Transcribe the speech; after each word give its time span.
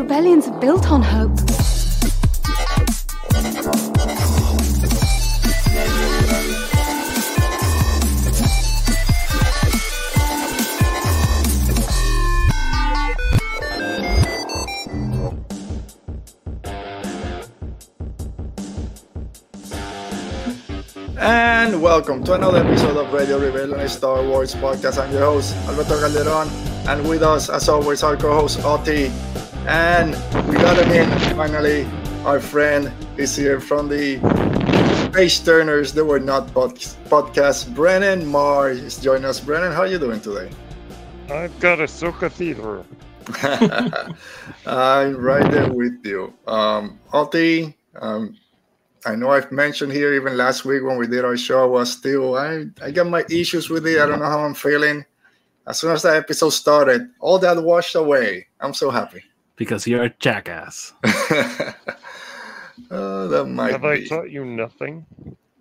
Rebellions 0.00 0.48
are 0.48 0.58
built 0.60 0.90
on 0.90 1.02
hope. 1.02 1.30
And 21.18 21.82
welcome 21.82 22.24
to 22.24 22.32
another 22.32 22.64
episode 22.64 22.96
of 22.96 23.12
Radio 23.12 23.38
Rebellion 23.38 23.86
Star 23.90 24.24
Wars 24.24 24.54
podcast. 24.54 24.96
I'm 24.96 25.12
your 25.12 25.26
host, 25.26 25.54
Alberto 25.68 26.00
Calderon, 26.00 26.48
and 26.88 27.06
with 27.06 27.22
us, 27.22 27.50
as 27.50 27.68
always, 27.68 28.02
our 28.02 28.16
co 28.16 28.32
host, 28.32 28.64
Oti. 28.64 29.12
And 29.66 30.12
we 30.48 30.54
got 30.56 30.76
him 30.78 30.90
in 30.92 31.36
finally. 31.36 31.86
Our 32.24 32.40
friend 32.40 32.92
is 33.16 33.36
here 33.36 33.60
from 33.60 33.88
the 33.88 34.18
Page 35.12 35.44
Turners, 35.44 35.92
They 35.92 36.02
Were 36.02 36.20
Not 36.20 36.52
pod- 36.52 36.76
podcast. 37.08 37.74
Brennen 37.74 38.26
Marr 38.26 38.70
is 38.70 38.98
joining 38.98 39.24
us. 39.24 39.40
Brennen, 39.40 39.72
how 39.72 39.82
are 39.82 39.86
you 39.86 39.98
doing 39.98 40.20
today? 40.20 40.50
I've 41.30 41.58
got 41.60 41.78
Ahsoka 41.78 42.30
theater. 42.30 42.84
I'm 44.66 45.16
right 45.16 45.50
there 45.50 45.72
with 45.72 46.04
you. 46.04 46.32
Um, 46.46 46.98
um, 47.12 48.36
I 49.06 49.14
know 49.14 49.30
I've 49.30 49.50
mentioned 49.52 49.92
here 49.92 50.14
even 50.14 50.36
last 50.36 50.64
week 50.64 50.82
when 50.82 50.98
we 50.98 51.06
did 51.06 51.24
our 51.24 51.36
show, 51.36 51.62
I 51.62 51.66
was 51.66 51.92
still 51.92 52.36
I 52.36 52.66
I 52.82 52.90
got 52.90 53.06
my 53.06 53.24
issues 53.30 53.70
with 53.70 53.86
it. 53.86 54.00
I 54.00 54.06
don't 54.06 54.18
know 54.20 54.26
how 54.26 54.40
I'm 54.40 54.54
feeling. 54.54 55.04
As 55.66 55.78
soon 55.78 55.92
as 55.92 56.02
that 56.02 56.16
episode 56.16 56.50
started, 56.50 57.08
all 57.20 57.38
that 57.38 57.62
washed 57.62 57.94
away. 57.94 58.48
I'm 58.60 58.74
so 58.74 58.90
happy. 58.90 59.22
Because 59.60 59.86
you're 59.86 60.04
a 60.04 60.14
jackass. 60.20 60.94
oh, 62.90 63.28
that 63.28 63.44
might 63.44 63.72
Have 63.72 63.82
be. 63.82 63.88
I 63.88 64.04
taught 64.06 64.30
you 64.30 64.42
nothing? 64.44 65.04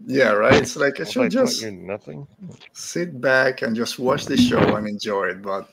yeah, 0.08 0.32
right. 0.32 0.56
It's 0.56 0.78
like 0.78 1.02
I 1.02 1.04
Have 1.04 1.08
I 1.08 1.12
should 1.12 1.32
taught 1.32 1.32
just 1.32 1.62
you 1.62 1.72
nothing? 1.72 2.26
sit 2.72 3.20
back 3.20 3.62
and 3.62 3.76
just 3.76 4.00
watch 4.00 4.24
the 4.26 4.38
show 4.38 4.60
and 4.78 4.88
enjoy 4.88 5.26
it. 5.36 5.42
But 5.42 5.68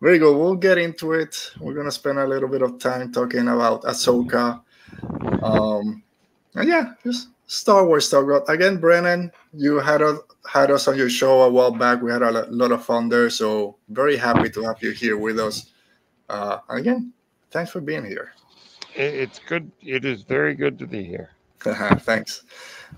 very 0.00 0.18
good. 0.20 0.38
We'll 0.38 0.54
get 0.54 0.78
into 0.78 1.12
it. 1.14 1.50
We're 1.58 1.74
gonna 1.74 1.90
spend 1.90 2.20
a 2.20 2.26
little 2.26 2.48
bit 2.48 2.62
of 2.62 2.78
time 2.78 3.10
talking 3.10 3.48
about 3.48 3.82
Ahsoka. 3.82 4.62
Um, 5.42 6.04
and 6.54 6.68
yeah, 6.68 6.92
just 7.02 7.30
Star 7.48 7.84
Wars 7.84 8.08
talk. 8.08 8.28
But 8.28 8.48
again, 8.48 8.78
Brennen, 8.80 9.32
you 9.52 9.80
had 9.80 10.02
a, 10.02 10.18
had 10.46 10.70
us 10.70 10.86
on 10.86 10.96
your 10.96 11.10
show 11.10 11.42
a 11.42 11.50
while 11.50 11.72
back. 11.72 12.00
We 12.00 12.12
had 12.12 12.22
a 12.22 12.46
lot 12.46 12.70
of 12.70 12.84
fun 12.84 13.08
there. 13.08 13.28
So 13.28 13.76
very 13.88 14.16
happy 14.16 14.50
to 14.50 14.62
have 14.62 14.80
you 14.82 14.92
here 14.92 15.16
with 15.18 15.40
us. 15.40 15.72
Uh, 16.28 16.58
again, 16.70 17.12
thanks 17.54 17.70
for 17.70 17.80
being 17.80 18.04
here. 18.04 18.32
It's 18.96 19.38
good. 19.38 19.70
It 19.80 20.04
is 20.04 20.22
very 20.22 20.54
good 20.54 20.78
to 20.80 20.86
be 20.86 21.04
here. 21.04 21.30
Uh-huh, 21.64 21.94
thanks. 21.94 22.42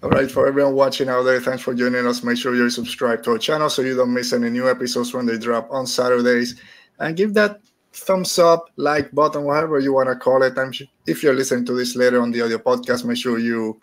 All 0.03 0.11
right, 0.11 0.31
for 0.31 0.49
everyone 0.49 0.75
watching 0.75 1.09
out 1.09 1.23
there, 1.23 1.41
thanks 1.41 1.63
for 1.63 1.75
joining 1.75 2.07
us. 2.07 2.25
Make 2.25 2.39
sure 2.39 2.57
you're 2.57 2.71
subscribed 2.71 3.25
to 3.25 3.33
our 3.33 3.39
channel 3.39 3.71
so 3.71 3.83
you 3.83 3.95
don't 3.95 4.13
miss 4.13 4.33
any 4.33 4.51
new 4.51 4.69
episodes 4.69 5.15
when 5.15 5.27
they 5.27 5.39
drop 5.39 5.69
on 5.71 5.87
Saturdays. 5.87 6.61
And 6.99 7.17
give 7.17 7.35
that 7.35 7.61
thumbs 7.93 8.39
up, 8.39 8.71
like 8.77 9.13
button, 9.13 9.45
whatever 9.45 9.79
you 9.79 9.93
want 9.93 10.09
to 10.09 10.17
call 10.17 10.43
it. 10.43 10.57
And 10.57 10.75
if 11.07 11.23
you're 11.23 11.35
listening 11.35 11.67
to 11.67 11.75
this 11.75 11.95
later 11.95 12.21
on 12.21 12.33
the 12.33 12.43
audio 12.43 12.59
podcast, 12.59 13.05
make 13.05 13.19
sure 13.19 13.39
you 13.39 13.81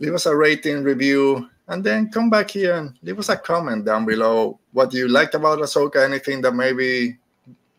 leave 0.00 0.14
us 0.14 0.26
a 0.26 0.34
rating, 0.34 0.82
review, 0.82 1.48
and 1.68 1.84
then 1.84 2.10
come 2.10 2.30
back 2.30 2.50
here 2.50 2.74
and 2.76 2.98
leave 3.02 3.18
us 3.18 3.28
a 3.28 3.36
comment 3.36 3.84
down 3.84 4.06
below 4.06 4.58
what 4.72 4.92
you 4.92 5.06
liked 5.06 5.34
about 5.34 5.58
Ahsoka, 5.58 6.02
anything 6.02 6.40
that 6.40 6.54
maybe 6.54 7.18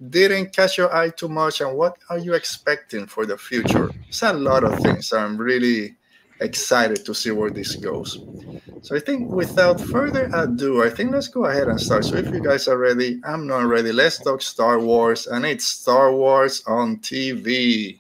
didn't 0.08 0.54
catch 0.54 0.78
your 0.78 0.94
eye 0.96 1.10
too 1.10 1.28
much, 1.28 1.62
and 1.62 1.78
what 1.78 1.98
are 2.10 2.18
you 2.18 2.34
expecting 2.34 3.06
for 3.06 3.26
the 3.26 3.38
future? 3.38 3.92
It's 4.08 4.22
a 4.22 4.34
lot 4.34 4.64
of 4.64 4.80
things. 4.80 5.12
I'm 5.12 5.38
really 5.38 5.96
excited 6.40 7.06
to 7.06 7.14
see 7.14 7.32
where 7.32 7.50
this 7.50 7.76
goes. 7.76 8.20
So 8.82 8.96
I 8.96 9.00
think 9.00 9.30
without 9.30 9.82
further 9.82 10.30
ado, 10.34 10.84
I 10.84 10.90
think 10.90 11.12
let's 11.12 11.28
go 11.28 11.46
ahead 11.46 11.68
and 11.68 11.80
start. 11.80 12.06
So 12.06 12.16
if 12.16 12.34
you 12.34 12.42
guys 12.42 12.68
are 12.68 12.78
ready, 12.78 13.20
I'm 13.26 13.46
not 13.46 13.66
ready. 13.66 13.92
Let's 13.92 14.20
talk 14.20 14.42
Star 14.42 14.80
Wars, 14.80 15.28
and 15.28 15.46
it's 15.46 15.66
Star 15.66 16.14
Wars 16.14 16.64
on 16.66 16.98
TV. 16.98 18.00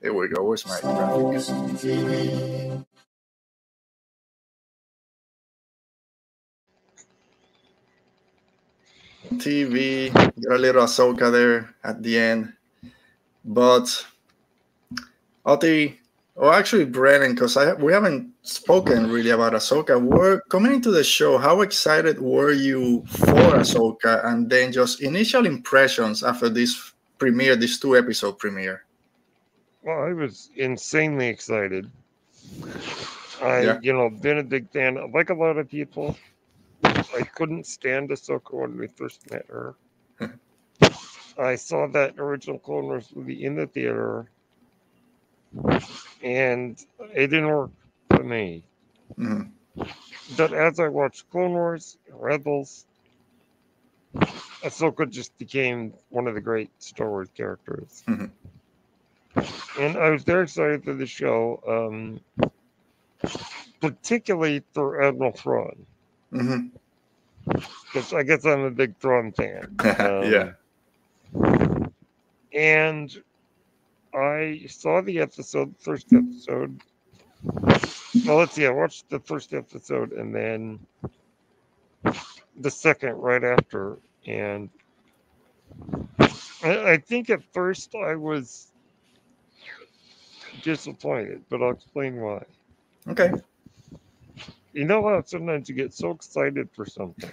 Here 0.00 0.14
we 0.14 0.28
go. 0.28 0.44
Where's 0.44 0.66
my 0.66 0.80
graphic? 0.80 2.86
TV, 9.38 10.12
got 10.12 10.56
a 10.56 10.58
little 10.58 10.84
Ahsoka 10.84 11.30
there 11.32 11.74
at 11.84 12.02
the 12.02 12.18
end. 12.18 12.52
But 13.44 14.06
Oti, 15.44 15.98
or 16.36 16.52
actually 16.54 16.86
Brennen, 16.86 17.34
because 17.34 17.56
I 17.56 17.74
we 17.74 17.92
haven't 17.92 18.32
spoken 18.42 19.10
really 19.10 19.30
about 19.30 19.52
Ahsoka. 19.52 20.00
We're 20.00 20.40
coming 20.42 20.72
into 20.72 20.90
the 20.90 21.04
show. 21.04 21.38
How 21.38 21.60
excited 21.62 22.20
were 22.20 22.52
you 22.52 23.04
for 23.06 23.58
Ahsoka, 23.58 24.24
and 24.26 24.48
then 24.48 24.72
just 24.72 25.02
initial 25.02 25.46
impressions 25.46 26.22
after 26.22 26.48
this 26.48 26.92
premiere, 27.18 27.56
this 27.56 27.78
two 27.78 27.96
episode 27.96 28.38
premiere? 28.38 28.84
Well, 29.82 30.02
I 30.02 30.12
was 30.12 30.50
insanely 30.56 31.26
excited. 31.28 31.90
I, 33.42 33.60
Yeah. 33.62 33.78
you 33.82 33.92
know, 33.92 34.08
been 34.08 34.38
a 34.38 34.44
big 34.44 34.70
fan. 34.70 35.10
Like 35.12 35.30
a 35.30 35.34
lot 35.34 35.58
of 35.58 35.68
people, 35.68 36.16
I 36.84 37.22
couldn't 37.34 37.66
stand 37.66 38.10
Ahsoka 38.10 38.52
when 38.54 38.76
we 38.78 38.86
first 38.88 39.30
met 39.30 39.46
her. 39.48 39.74
I 41.38 41.56
saw 41.56 41.86
that 41.88 42.18
original 42.18 42.58
Clone 42.58 42.84
Wars 42.84 43.12
movie 43.14 43.44
in 43.44 43.54
the 43.56 43.66
theater, 43.66 44.28
and 46.22 46.78
it 47.14 47.28
didn't 47.28 47.48
work 47.48 47.70
for 48.08 48.22
me. 48.22 48.64
Mhm. 49.18 49.50
But 50.36 50.52
as 50.52 50.78
I 50.80 50.88
watched 50.88 51.30
Clone 51.30 51.52
Wars, 51.52 51.98
Rebels, 52.10 52.86
Ahsoka 54.62 55.08
just 55.08 55.36
became 55.38 55.92
one 56.10 56.26
of 56.26 56.34
the 56.34 56.40
great 56.40 56.70
Star 56.78 57.08
Wars 57.08 57.28
characters. 57.34 58.02
Mhm. 58.06 58.30
And 59.78 59.96
I 59.96 60.10
was 60.10 60.24
very 60.24 60.44
excited 60.44 60.84
for 60.84 60.94
the 60.94 61.06
show, 61.06 61.62
um, 61.66 62.20
particularly 63.80 64.62
for 64.74 65.02
Admiral 65.02 65.32
Thrawn, 65.32 65.86
Mhm. 66.32 66.70
because 67.44 68.12
I 68.12 68.22
guess 68.22 68.44
I'm 68.44 68.60
a 68.64 68.70
big 68.70 68.96
Thrawn 68.98 69.32
fan. 69.32 69.76
Um, 70.00 70.32
yeah. 70.32 70.52
And 72.52 73.22
I 74.14 74.64
saw 74.68 75.00
the 75.00 75.20
episode, 75.20 75.74
first 75.78 76.12
episode. 76.12 76.80
Well, 78.26 78.36
let's 78.38 78.52
see. 78.54 78.66
I 78.66 78.70
watched 78.70 79.08
the 79.10 79.20
first 79.20 79.52
episode 79.54 80.12
and 80.12 80.34
then 80.34 80.78
the 82.60 82.70
second 82.70 83.16
right 83.16 83.42
after. 83.42 83.98
And 84.26 84.70
I, 86.62 86.92
I 86.92 86.96
think 86.98 87.30
at 87.30 87.42
first 87.52 87.94
I 87.94 88.14
was 88.16 88.72
disappointed, 90.62 91.42
but 91.48 91.62
I'll 91.62 91.70
explain 91.72 92.20
why. 92.20 92.44
Okay. 93.08 93.30
You 94.72 94.84
know 94.84 95.06
how 95.08 95.22
sometimes 95.22 95.68
you 95.68 95.74
get 95.74 95.92
so 95.94 96.10
excited 96.10 96.68
for 96.74 96.84
something, 96.86 97.32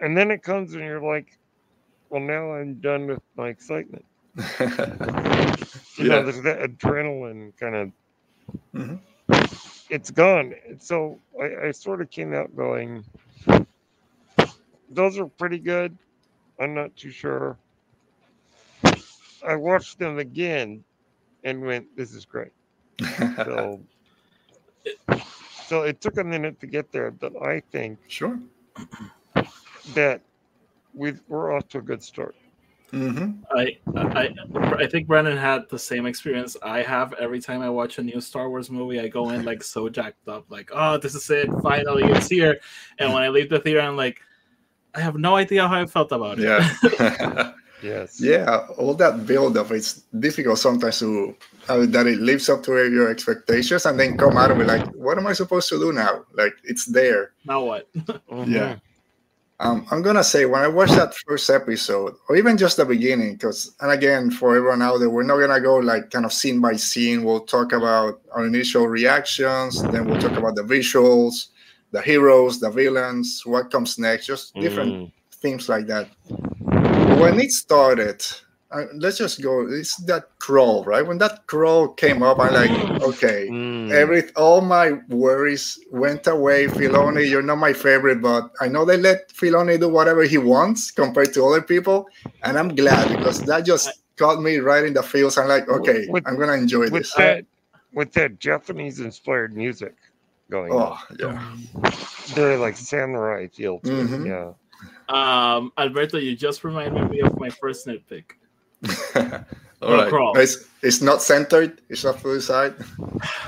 and 0.00 0.16
then 0.16 0.30
it 0.30 0.42
comes 0.42 0.74
and 0.74 0.82
you're 0.84 1.02
like, 1.02 1.28
well, 2.10 2.22
now 2.22 2.52
I'm 2.54 2.80
done 2.80 3.06
with 3.06 3.22
my 3.36 3.48
excitement. 3.48 4.04
You 5.96 6.06
know, 6.06 6.22
yeah. 6.22 6.22
there's 6.22 6.42
that 6.42 6.60
adrenaline 6.60 7.56
kind 7.58 7.74
of, 7.74 7.92
Mhm. 8.74 8.98
it's 9.88 10.10
gone. 10.10 10.54
So 10.78 11.20
I, 11.40 11.68
I 11.68 11.70
sort 11.72 12.00
of 12.00 12.10
came 12.10 12.32
out 12.34 12.54
going, 12.56 13.04
those 14.90 15.18
are 15.18 15.26
pretty 15.26 15.58
good. 15.58 15.96
I'm 16.60 16.74
not 16.74 16.96
too 16.96 17.10
sure. 17.10 17.58
I 19.46 19.56
watched 19.56 19.98
them 19.98 20.18
again 20.18 20.84
and 21.44 21.62
went, 21.62 21.96
this 21.96 22.12
is 22.14 22.24
great. 22.24 22.52
So, 23.44 23.86
so 25.66 25.82
it 25.82 26.00
took 26.00 26.18
a 26.18 26.24
minute 26.24 26.60
to 26.60 26.66
get 26.66 26.92
there, 26.92 27.10
but 27.10 27.32
I 27.42 27.60
think 27.72 27.98
sure. 28.08 28.38
that 29.94 30.20
we've, 30.94 31.20
we're 31.28 31.52
off 31.52 31.68
to 31.68 31.78
a 31.78 31.82
good 31.82 32.02
start. 32.02 32.34
hmm 32.90 33.32
I, 33.50 33.76
I 33.96 34.34
I 34.78 34.86
think 34.86 35.08
Brennen 35.08 35.36
had 35.36 35.68
the 35.68 35.78
same 35.78 36.06
experience 36.06 36.56
I 36.62 36.82
have 36.82 37.12
every 37.14 37.40
time 37.40 37.60
I 37.60 37.68
watch 37.68 37.98
a 37.98 38.02
new 38.02 38.20
Star 38.20 38.48
Wars 38.48 38.70
movie. 38.70 39.00
I 39.00 39.08
go 39.08 39.30
in 39.30 39.44
like 39.44 39.62
so 39.62 39.88
jacked 39.88 40.26
up, 40.28 40.46
like, 40.48 40.70
oh, 40.72 40.96
this 40.96 41.14
is 41.14 41.28
it, 41.30 41.48
finally, 41.62 42.04
it's 42.04 42.28
here. 42.28 42.60
And 42.98 43.12
when 43.12 43.22
I 43.22 43.28
leave 43.28 43.50
the 43.50 43.58
theater, 43.58 43.80
I'm 43.80 43.96
like, 43.96 44.20
I 44.94 45.00
have 45.00 45.16
no 45.16 45.36
idea 45.36 45.68
how 45.68 45.80
I 45.80 45.86
felt 45.86 46.12
about 46.12 46.38
it. 46.38 46.44
Yeah. 46.44 47.52
Yes. 47.82 48.20
yeah, 48.20 48.66
all 48.76 48.94
that 48.94 49.26
build 49.26 49.56
up, 49.56 49.70
it's 49.70 50.02
difficult 50.18 50.58
sometimes 50.58 50.98
to 51.00 51.34
uh, 51.68 51.86
that 51.86 52.06
it 52.06 52.18
lives 52.18 52.48
up 52.48 52.62
to 52.64 52.72
your 52.90 53.08
expectations 53.10 53.86
and 53.86 53.98
then 54.00 54.16
come 54.18 54.36
out 54.36 54.50
and 54.50 54.58
be 54.60 54.66
like, 54.66 54.86
what 54.94 55.18
am 55.18 55.26
I 55.26 55.32
supposed 55.32 55.68
to 55.68 55.78
do 55.78 55.92
now? 55.92 56.24
Like, 56.34 56.54
it's 56.64 56.86
there. 56.86 57.32
now 57.44 57.64
what? 57.64 57.88
Mhm. 57.94 58.48
Yeah. 58.52 58.76
Um, 59.60 59.86
I'm 59.90 60.02
gonna 60.02 60.22
say 60.22 60.44
when 60.46 60.62
I 60.62 60.68
watched 60.68 60.94
that 60.94 61.14
first 61.26 61.50
episode, 61.50 62.14
or 62.28 62.36
even 62.36 62.56
just 62.56 62.76
the 62.76 62.84
beginning, 62.84 63.32
because 63.32 63.74
and 63.80 63.90
again 63.90 64.30
for 64.30 64.56
everyone 64.56 64.82
out 64.82 64.98
there, 64.98 65.10
we're 65.10 65.24
not 65.24 65.38
gonna 65.40 65.60
go 65.60 65.78
like 65.78 66.10
kind 66.12 66.24
of 66.24 66.32
scene 66.32 66.60
by 66.60 66.76
scene. 66.76 67.24
We'll 67.24 67.40
talk 67.40 67.72
about 67.72 68.20
our 68.32 68.46
initial 68.46 68.86
reactions, 68.86 69.82
then 69.82 70.06
we'll 70.06 70.20
talk 70.20 70.36
about 70.38 70.54
the 70.54 70.62
visuals, 70.62 71.48
the 71.90 72.00
heroes, 72.00 72.60
the 72.60 72.70
villains, 72.70 73.42
what 73.44 73.68
comes 73.72 73.98
next, 73.98 74.26
just 74.26 74.54
different 74.54 74.92
Mm. 74.92 75.12
themes 75.42 75.68
like 75.68 75.88
that. 75.88 76.06
When 77.20 77.40
it 77.40 77.50
started, 77.50 78.24
uh, 78.70 78.84
let's 78.96 79.18
just 79.18 79.42
go. 79.42 79.66
It's 79.68 79.96
that 80.06 80.24
crawl, 80.38 80.84
right? 80.84 81.06
When 81.06 81.18
that 81.18 81.46
crawl 81.46 81.88
came 81.88 82.22
up, 82.22 82.38
I'm 82.38 82.52
like, 82.54 82.70
okay, 83.02 83.48
Mm. 83.50 83.90
every 83.92 84.22
all 84.36 84.60
my 84.60 84.92
worries 85.08 85.78
went 85.90 86.26
away. 86.26 86.66
Filoni, 86.66 87.28
you're 87.28 87.42
not 87.42 87.56
my 87.58 87.72
favorite, 87.72 88.20
but 88.22 88.50
I 88.60 88.68
know 88.68 88.84
they 88.84 88.96
let 88.96 89.30
Filoni 89.30 89.78
do 89.80 89.88
whatever 89.88 90.22
he 90.24 90.38
wants 90.38 90.90
compared 90.90 91.32
to 91.34 91.44
other 91.46 91.62
people, 91.62 92.08
and 92.42 92.58
I'm 92.58 92.74
glad 92.74 93.08
because 93.08 93.40
that 93.46 93.64
just 93.64 93.88
caught 94.16 94.40
me 94.42 94.58
right 94.58 94.84
in 94.84 94.94
the 94.94 95.02
feels. 95.02 95.38
I'm 95.38 95.48
like, 95.48 95.68
okay, 95.68 96.06
With- 96.08 96.26
I'm 96.26 96.38
gonna 96.38 96.54
enjoy 96.54 96.90
with 96.90 97.04
this. 97.04 97.14
that 97.14 97.44
with 97.94 98.12
that 98.12 98.38
Japanese 98.38 99.00
inspired 99.00 99.56
music 99.56 99.94
going 100.50 100.72
on. 100.72 100.98
Oh 100.98 101.16
yeah, 101.18 101.56
Very 102.34 102.56
like 102.56 102.76
samurai 102.76 103.48
feel 103.48 103.80
to 103.80 103.90
Mhm. 103.90 104.26
Yeah. 104.26 104.52
Um, 105.08 105.72
Alberto, 105.78 106.18
you 106.18 106.36
just 106.36 106.64
reminded 106.64 107.10
me 107.10 107.20
of 107.20 107.38
my 107.38 107.50
first 107.50 107.86
nitpick. 107.86 108.24
all 109.82 109.92
right. 109.94 110.08
crawl. 110.08 110.36
It's 110.38 110.66
it's 110.82 111.00
not 111.00 111.22
centered. 111.22 111.80
It's 111.88 112.04
not 112.04 112.20
to 112.20 112.34
the 112.34 112.40
side. 112.40 112.74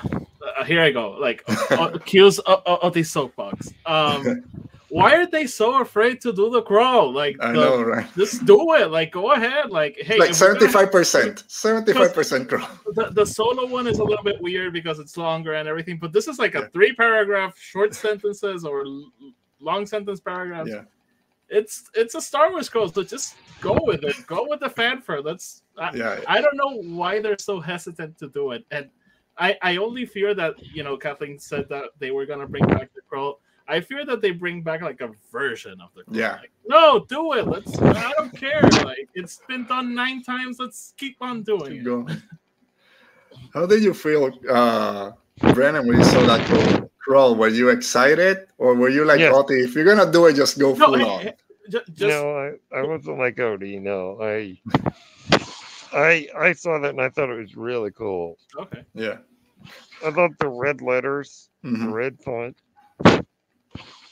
Uh, 0.02 0.64
here 0.64 0.80
I 0.82 0.90
go. 0.90 1.12
Like 1.12 1.42
uh, 1.70 1.98
cues 2.04 2.38
of, 2.40 2.62
of 2.66 2.92
the 2.94 3.02
soapbox. 3.02 3.72
Um, 3.86 4.44
why 4.88 5.14
are 5.14 5.26
they 5.26 5.46
so 5.46 5.80
afraid 5.80 6.20
to 6.22 6.32
do 6.32 6.50
the 6.50 6.62
crawl? 6.62 7.12
Like, 7.12 7.36
I 7.40 7.48
the- 7.52 7.60
know, 7.60 7.82
right? 7.82 8.06
just 8.16 8.44
do 8.44 8.74
it. 8.74 8.90
Like, 8.90 9.12
go 9.12 9.32
ahead. 9.32 9.70
Like, 9.70 9.96
hey, 10.00 10.18
like 10.18 10.30
if 10.30 10.40
we're 10.40 10.48
gonna- 10.54 10.60
seventy-five 10.60 10.90
percent, 10.90 11.44
seventy-five 11.46 12.12
percent 12.14 12.48
growth. 12.48 12.82
the, 12.94 13.10
the 13.12 13.24
solo 13.24 13.66
one 13.66 13.86
is 13.86 13.98
a 14.00 14.04
little 14.04 14.24
bit 14.24 14.40
weird 14.40 14.72
because 14.72 14.98
it's 14.98 15.16
longer 15.16 15.54
and 15.54 15.68
everything, 15.68 15.98
but 15.98 16.12
this 16.12 16.26
is 16.26 16.38
like 16.38 16.54
a 16.56 16.60
Yeah. 16.60 16.66
three 16.72 16.92
paragraph 16.94 17.56
short 17.58 17.94
sentences 17.94 18.64
or 18.64 18.84
long 19.60 19.86
sentence 19.86 20.18
paragraphs. 20.20 20.70
Yeah. 20.70 20.82
It's 21.50 21.90
it's 21.94 22.14
a 22.14 22.20
Star 22.20 22.50
Wars 22.50 22.70
so 22.72 23.02
just 23.02 23.36
go 23.60 23.76
with 23.82 24.04
it. 24.04 24.16
Go 24.26 24.46
with 24.48 24.60
the 24.60 24.70
fanfare. 24.70 25.20
Let's. 25.20 25.62
I, 25.76 25.94
Yeah, 25.94 26.20
I 26.28 26.40
don't 26.40 26.56
know 26.56 26.82
why 26.82 27.20
they're 27.20 27.38
so 27.38 27.60
hesitant 27.60 28.18
to 28.18 28.28
do 28.28 28.52
it, 28.52 28.64
and 28.70 28.88
I 29.36 29.58
I 29.60 29.76
only 29.76 30.06
fear 30.06 30.32
that 30.34 30.54
you 30.62 30.84
know 30.84 30.96
Kathleen 30.96 31.38
said 31.38 31.68
that 31.68 31.90
they 31.98 32.10
were 32.12 32.26
gonna 32.26 32.46
bring 32.46 32.66
back 32.66 32.92
the 32.94 33.02
scroll. 33.06 33.40
I 33.66 33.80
fear 33.80 34.04
that 34.06 34.20
they 34.20 34.32
bring 34.32 34.62
back 34.62 34.82
like 34.82 35.00
a 35.00 35.10
version 35.30 35.80
of 35.80 35.90
the. 35.94 36.02
Yeah. 36.16 36.38
Like, 36.40 36.50
no, 36.66 37.04
do 37.08 37.32
it. 37.34 37.46
Let's. 37.46 37.78
I 37.80 38.12
don't 38.12 38.36
care. 38.36 38.62
Like 38.84 39.08
it's 39.14 39.40
been 39.48 39.64
done 39.66 39.94
nine 39.94 40.22
times. 40.22 40.58
Let's 40.58 40.94
keep 40.96 41.16
on 41.20 41.42
doing 41.42 41.72
keep 41.72 41.80
it. 41.80 41.84
going. 41.84 42.22
How 43.54 43.66
did 43.66 43.82
you 43.82 43.94
feel, 43.94 44.30
uh, 44.48 45.12
Brennen, 45.40 45.86
when 45.86 45.98
you 45.98 46.04
saw 46.04 46.20
that 46.26 46.46
crawl- 46.46 46.89
crawl? 47.10 47.34
Were 47.34 47.48
you 47.48 47.70
excited, 47.70 48.46
or 48.58 48.74
were 48.76 48.88
you 48.88 49.04
like, 49.04 49.18
Yes. 49.18 49.34
Oti, 49.34 49.54
if 49.66 49.74
you're 49.74 49.84
gonna 49.84 50.10
do 50.10 50.26
it, 50.26 50.34
just 50.34 50.58
go 50.60 50.76
No, 50.76 50.86
full 50.86 50.94
hey, 50.98 51.04
on? 51.04 51.20
hey, 51.22 51.34
just 51.68 52.00
no, 52.00 52.36
I, 52.38 52.78
I 52.78 52.82
wasn't 52.86 53.18
like 53.18 53.38
Oti. 53.40 53.80
No, 53.80 54.22
I, 54.22 54.60
I, 55.92 56.28
I 56.38 56.52
saw 56.52 56.78
that 56.78 56.90
and 56.90 57.00
I 57.00 57.08
thought 57.08 57.28
it 57.30 57.40
was 57.40 57.56
really 57.56 57.90
cool. 57.90 58.38
okay. 58.56 58.84
Yeah. 58.94 59.18
I 60.04 60.10
love 60.10 60.38
the 60.38 60.48
red 60.48 60.80
letters, 60.82 61.50
the 61.64 61.70
Mhm. 61.70 61.92
red 61.92 62.14
font, 62.22 62.56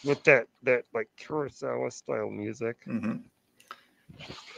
with 0.04 0.22
that 0.24 0.48
that 0.64 0.84
like 0.92 1.08
Kurosawa 1.20 1.92
style 1.92 2.30
music. 2.30 2.76
Mhm. 2.86 3.22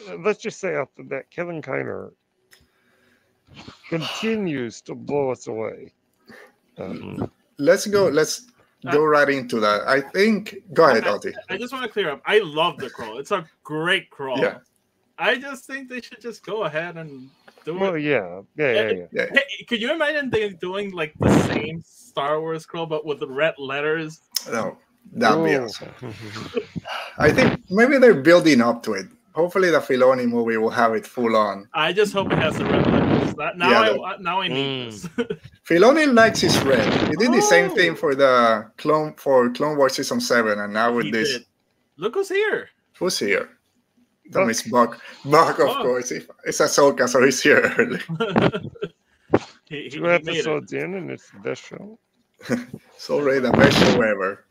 Uh, 0.09 0.17
Let's 0.25 0.41
just 0.41 0.59
say 0.61 0.75
after 0.75 1.03
that, 1.13 1.31
Kevin 1.31 1.61
Kiner 1.61 2.13
continues 3.91 4.81
to 4.83 4.95
blow 4.95 5.31
us 5.31 5.47
away. 5.47 5.93
Um, 6.79 7.31
Let's 7.61 7.87
go. 7.87 8.07
Mm-hmm. 8.07 8.17
Let's 8.17 8.47
go 8.91 9.05
right 9.05 9.29
into 9.29 9.61
that. 9.61 9.87
I 9.87 10.01
think. 10.01 10.57
Go 10.73 10.89
ahead, 10.91 11.05
I- 11.07 11.13
Oti. 11.13 11.33
I 11.49 11.57
just 11.57 11.73
want 11.73 11.85
to 11.85 11.91
clear 11.91 12.11
up. 12.11 12.23
I 12.27 12.41
love 12.41 12.79
the 12.79 12.91
crawl. 12.91 13.19
It's 13.19 13.31
a 13.31 13.47
great 13.63 14.11
crawl. 14.11 14.39
Yeah. 14.39 14.59
I 15.19 15.37
just 15.37 15.67
think 15.67 15.91
they 15.91 16.01
should 16.01 16.21
just 16.21 16.45
go 16.45 16.65
ahead 16.65 16.97
and 16.97 17.29
do 17.67 17.79
well, 17.79 17.95
it. 17.95 18.01
yeah, 18.01 18.41
yeah, 18.57 18.73
yeah, 18.73 18.91
yeah. 18.91 19.07
Yeah. 19.13 19.27
Hey, 19.35 19.65
could 19.69 19.83
you 19.83 19.93
imagine 19.93 20.31
they 20.31 20.49
doing 20.49 20.93
like 20.93 21.13
the 21.21 21.29
same 21.43 21.83
Star 21.85 22.41
Wars 22.41 22.65
crawl 22.65 22.87
but 22.87 23.05
with 23.05 23.21
the 23.21 23.29
red 23.29 23.55
letters? 23.59 24.23
No, 24.51 24.79
that'd 25.13 25.45
be 25.45 25.57
awesome. 25.57 25.93
I 27.19 27.31
think 27.31 27.61
maybe 27.69 27.99
they're 27.99 28.23
building 28.23 28.63
up 28.63 28.83
to 28.85 28.95
it. 28.95 29.09
Hopefully, 29.33 29.71
the 29.71 29.79
Filoni 29.79 30.29
movie 30.29 30.57
will 30.57 30.71
have 30.71 30.95
it 30.95 31.07
full 31.07 31.37
on. 31.37 31.69
I 31.73 31.93
just 31.93 32.13
hope 32.13 32.33
it 32.33 32.39
has 32.39 32.57
the 32.59 32.65
red 32.65 32.87
letters. 32.87 33.35
That, 33.35 33.57
now 33.57 33.71
Yeah, 33.71 33.81
I 33.81 33.93
that- 34.11 34.21
now 34.23 34.41
I 34.41 34.49
need 34.49 34.89
Mm. 34.93 35.17
this. 35.17 35.39
Filoni 35.69 36.13
likes 36.13 36.41
his 36.41 36.59
red. 36.63 36.93
He 37.09 37.17
did 37.17 37.33
the 37.33 37.41
same 37.41 37.71
Oh. 37.71 37.75
thing 37.75 37.95
for 37.95 38.15
the 38.15 38.71
clone 38.77 39.15
for 39.15 39.51
Clone 39.51 39.77
Wars 39.79 39.95
season 39.95 40.21
seven, 40.21 40.59
and 40.59 40.73
now 40.73 40.93
with 40.93 41.07
He 41.07 41.11
this, 41.13 41.33
did. 41.33 41.47
Look 41.97 42.15
who's 42.15 42.29
here. 42.29 42.69
who's 42.99 43.19
here? 43.19 43.49
That 44.27 44.41
Buck. 44.41 44.47
means 44.47 44.63
Buck. 44.65 45.01
Buck, 45.25 45.59
of 45.61 45.67
Buck. 45.69 45.83
course. 45.83 46.11
If- 46.11 46.29
It's 46.45 46.61
Ahsoka, 46.61 47.09
so 47.09 47.23
he's 47.25 47.41
here 47.41 47.73
early. 47.79 48.01
he, 49.71 49.83
he, 49.85 49.89
Two 49.91 49.97
he 49.99 50.01
made 50.01 50.29
episodes 50.29 50.73
in, 50.73 50.95
and 50.95 51.11
it's 51.11 51.31
the 51.31 51.39
best 51.41 51.63
show. 51.67 51.99
It's 52.49 53.11
already 53.11 53.41
the 53.41 53.53
best 53.53 53.77
show 53.79 54.01
ever. 54.03 54.45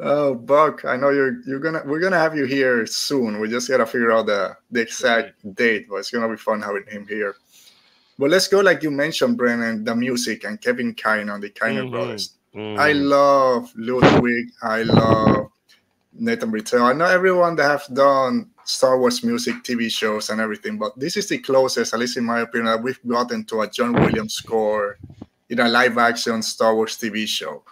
Oh, 0.00 0.34
Buck, 0.34 0.84
I 0.84 0.96
know 0.96 1.10
you're 1.10 1.40
you're 1.46 1.60
gonna 1.60 1.82
we're 1.86 2.00
gonna 2.00 2.18
have 2.18 2.36
you 2.36 2.44
here 2.46 2.84
soon. 2.86 3.38
We 3.38 3.48
just 3.48 3.68
gotta 3.68 3.86
figure 3.86 4.10
out 4.10 4.26
the 4.26 4.56
the 4.70 4.80
exact 4.80 5.54
date, 5.54 5.86
but 5.88 5.96
it's 5.96 6.10
gonna 6.10 6.28
be 6.28 6.36
fun 6.36 6.60
having 6.62 6.84
him 6.88 7.06
here. 7.06 7.36
But 8.18 8.30
let's 8.30 8.48
go, 8.48 8.60
like 8.60 8.82
you 8.82 8.90
mentioned, 8.90 9.38
Brennen, 9.38 9.84
the 9.84 9.94
music 9.94 10.44
and 10.44 10.60
Kevin 10.60 10.94
Kiner, 10.94 11.40
the 11.40 11.50
Kiner 11.50 11.86
Mhm. 11.86 11.90
brothers. 11.90 12.34
I 12.54 12.92
Mhm. 12.92 13.08
love 13.08 13.72
Ludwig. 13.76 14.50
I 14.62 14.82
love 14.82 15.50
Nathan 16.12 16.50
Britell. 16.52 16.82
I 16.82 16.92
know 16.92 17.06
everyone 17.06 17.56
that 17.56 17.64
have 17.68 17.86
done 17.92 18.50
Star 18.64 18.98
Wars 18.98 19.22
music, 19.24 19.62
TV 19.64 19.88
shows, 19.88 20.30
and 20.30 20.40
everything, 20.40 20.78
but 20.78 20.98
this 20.98 21.16
is 21.16 21.28
the 21.28 21.38
closest, 21.38 21.92
at 21.92 22.00
least 22.00 22.16
in 22.16 22.24
my 22.24 22.40
opinion, 22.40 22.66
that 22.66 22.82
we've 22.82 23.00
gotten 23.06 23.44
to 23.46 23.62
a 23.62 23.68
John 23.68 23.92
Williams 23.92 24.34
score 24.34 24.96
in 25.50 25.58
a 25.60 25.68
live 25.68 25.98
action 25.98 26.40
Star 26.42 26.74
Wars 26.74 26.96
TV 26.96 27.26
show. 27.26 27.62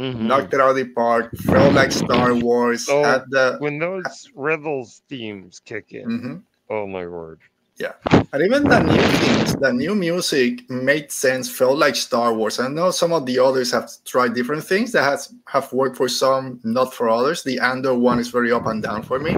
Mhm. 0.00 0.20
Knocked 0.22 0.54
it 0.54 0.60
out 0.60 0.70
of 0.70 0.76
the 0.76 0.86
park, 0.86 1.30
felt 1.44 1.74
like 1.74 1.92
Star 1.92 2.32
Wars. 2.34 2.88
Oh, 2.88 3.02
had 3.04 3.24
the 3.28 3.56
when 3.60 3.78
those 3.78 4.30
Rebels 4.34 5.02
themes 5.10 5.60
kick 5.64 5.92
in, 5.92 6.06
Mhm. 6.08 6.42
oh 6.70 6.86
my 6.86 7.06
word! 7.06 7.38
Yeah. 7.76 7.92
And 8.32 8.42
even 8.42 8.64
the 8.64 8.80
new 8.80 9.02
things, 9.22 9.54
the 9.56 9.72
new 9.72 9.94
music 9.94 10.68
made 10.70 11.12
sense, 11.12 11.50
felt 11.50 11.76
like 11.78 11.96
Star 11.96 12.32
Wars. 12.32 12.58
I 12.60 12.68
know 12.68 12.90
some 12.90 13.12
of 13.12 13.26
the 13.26 13.38
others 13.38 13.72
have 13.72 13.90
tried 14.06 14.32
different 14.34 14.64
things 14.64 14.92
that 14.92 15.02
has 15.04 15.34
have 15.46 15.70
worked 15.72 15.96
for 15.96 16.08
some, 16.08 16.60
not 16.64 16.94
for 16.94 17.08
others. 17.10 17.42
The 17.42 17.58
Andor 17.60 17.94
one 17.94 18.18
is 18.18 18.28
very 18.28 18.52
up 18.52 18.66
and 18.66 18.82
down 18.82 19.02
for 19.02 19.18
me, 19.18 19.36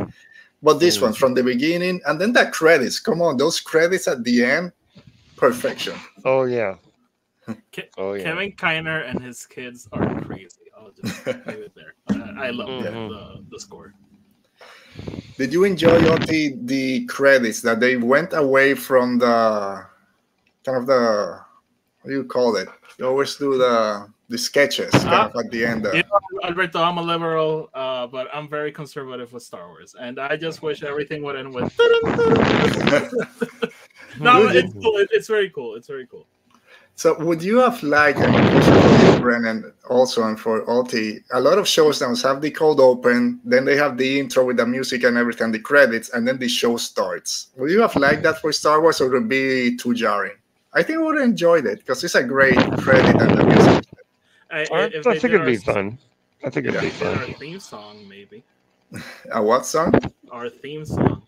but 0.62 0.78
this 0.78 0.98
Mm. 0.98 1.02
one 1.02 1.12
from 1.14 1.34
the 1.34 1.42
beginning, 1.42 2.00
and 2.06 2.20
then 2.20 2.32
the 2.32 2.46
credits. 2.46 3.00
Come 3.00 3.20
on, 3.22 3.36
those 3.36 3.58
credits 3.60 4.06
at 4.06 4.22
the 4.22 4.44
end, 4.44 4.72
perfection. 5.36 5.94
Oh 6.24 6.44
yeah, 6.44 6.74
Ke- 7.72 7.90
oh 7.98 8.12
yeah. 8.14 8.22
Kevin 8.24 8.52
Kiner 8.52 9.08
and 9.08 9.20
his 9.22 9.46
kids 9.46 9.88
are 9.92 10.20
crazy. 10.22 10.70
I'll 10.78 10.92
just 10.92 11.26
leave 11.46 11.58
it 11.68 11.74
there. 11.74 11.94
I, 12.08 12.46
I 12.48 12.50
love 12.50 12.68
the, 12.68 12.90
Mhm. 12.90 13.08
the, 13.08 13.44
the 13.50 13.60
score. 13.60 13.94
Did 15.38 15.52
you 15.52 15.64
enjoy 15.64 15.98
Yoti, 16.00 16.66
the 16.66 17.04
credits 17.06 17.62
that 17.62 17.80
they 17.80 17.96
went 17.96 18.32
away 18.34 18.74
from 18.74 19.18
the 19.18 19.84
kind 20.64 20.78
of 20.78 20.86
the 20.86 21.40
what 22.02 22.08
do 22.10 22.14
you 22.16 22.24
call 22.24 22.56
it? 22.56 22.68
You 22.98 23.06
always 23.06 23.36
do 23.36 23.56
the 23.58 24.06
the 24.28 24.38
sketches 24.38 24.90
kind 24.92 25.30
of 25.30 25.36
at 25.44 25.50
the 25.50 25.64
end. 25.64 25.86
uh, 25.86 25.92
You 25.92 26.02
know, 26.02 26.20
Alberto, 26.44 26.82
I'm 26.82 26.98
a 26.98 27.02
liberal, 27.02 27.70
uh, 27.74 28.06
but 28.06 28.28
I'm 28.32 28.48
very 28.48 28.72
conservative 28.72 29.32
with 29.32 29.42
Star 29.42 29.68
Wars, 29.68 29.94
and 29.98 30.18
I 30.18 30.36
just 30.36 30.62
wish 30.62 30.82
everything 30.82 31.22
would 31.22 31.36
end 31.36 31.52
with. 31.54 31.72
no, 34.18 34.48
it's 34.48 34.72
cool. 34.74 34.96
It's 35.10 35.28
very 35.28 35.50
cool. 35.50 35.74
It's 35.76 35.86
very 35.88 36.06
cool. 36.06 36.26
So 36.94 37.18
would 37.18 37.42
you 37.42 37.58
have 37.58 37.82
liked, 37.82 38.18
and 38.18 38.34
a 38.34 38.62
for 38.62 39.04
you, 39.06 39.20
Brennen, 39.20 39.72
also 39.88 40.22
and 40.24 40.38
for 40.38 40.68
Oti, 40.70 41.24
a 41.32 41.40
lot 41.40 41.58
of 41.58 41.66
shows 41.66 42.00
now 42.00 42.14
have 42.14 42.40
the 42.40 42.50
cold 42.50 42.80
open, 42.80 43.40
then 43.44 43.64
they 43.64 43.76
have 43.76 43.96
the 43.96 44.20
intro 44.20 44.44
with 44.44 44.58
the 44.58 44.66
music 44.66 45.02
and 45.04 45.16
everything, 45.16 45.50
the 45.52 45.58
credits, 45.58 46.10
and 46.10 46.28
then 46.28 46.38
the 46.38 46.48
show 46.48 46.76
starts. 46.76 47.48
Would 47.56 47.70
you 47.70 47.80
have 47.80 47.96
liked 47.96 48.22
that 48.24 48.40
for 48.40 48.52
Star 48.52 48.80
Wars, 48.80 49.00
or 49.00 49.08
would 49.08 49.22
it 49.24 49.28
be 49.28 49.76
too 49.76 49.94
jarring? 49.94 50.36
I 50.74 50.82
think 50.82 50.98
I 50.98 51.02
would 51.02 51.16
have 51.16 51.24
enjoyed 51.28 51.66
it 51.66 51.78
because 51.80 52.04
it's 52.04 52.14
a 52.14 52.22
great 52.22 52.56
credit 52.78 53.20
and 53.20 53.38
the 53.38 53.44
music. 53.44 53.84
I, 54.50 54.60
I, 54.72 54.80
if 54.84 55.06
I 55.06 55.18
think 55.18 55.34
it'd 55.34 55.46
be 55.46 55.56
fun. 55.56 55.98
I 56.44 56.50
think 56.50 56.66
it'd 56.66 56.74
Yeah. 56.74 56.80
be 56.82 56.86
if 56.88 56.98
they 57.00 57.06
did 57.06 57.16
fun. 57.18 57.28
Our 57.30 57.38
theme 57.38 57.60
song, 57.60 58.08
maybe. 58.08 58.42
A 59.32 59.42
what 59.42 59.66
song? 59.66 59.92
Our 60.30 60.48
theme 60.50 60.84
song. 60.84 61.22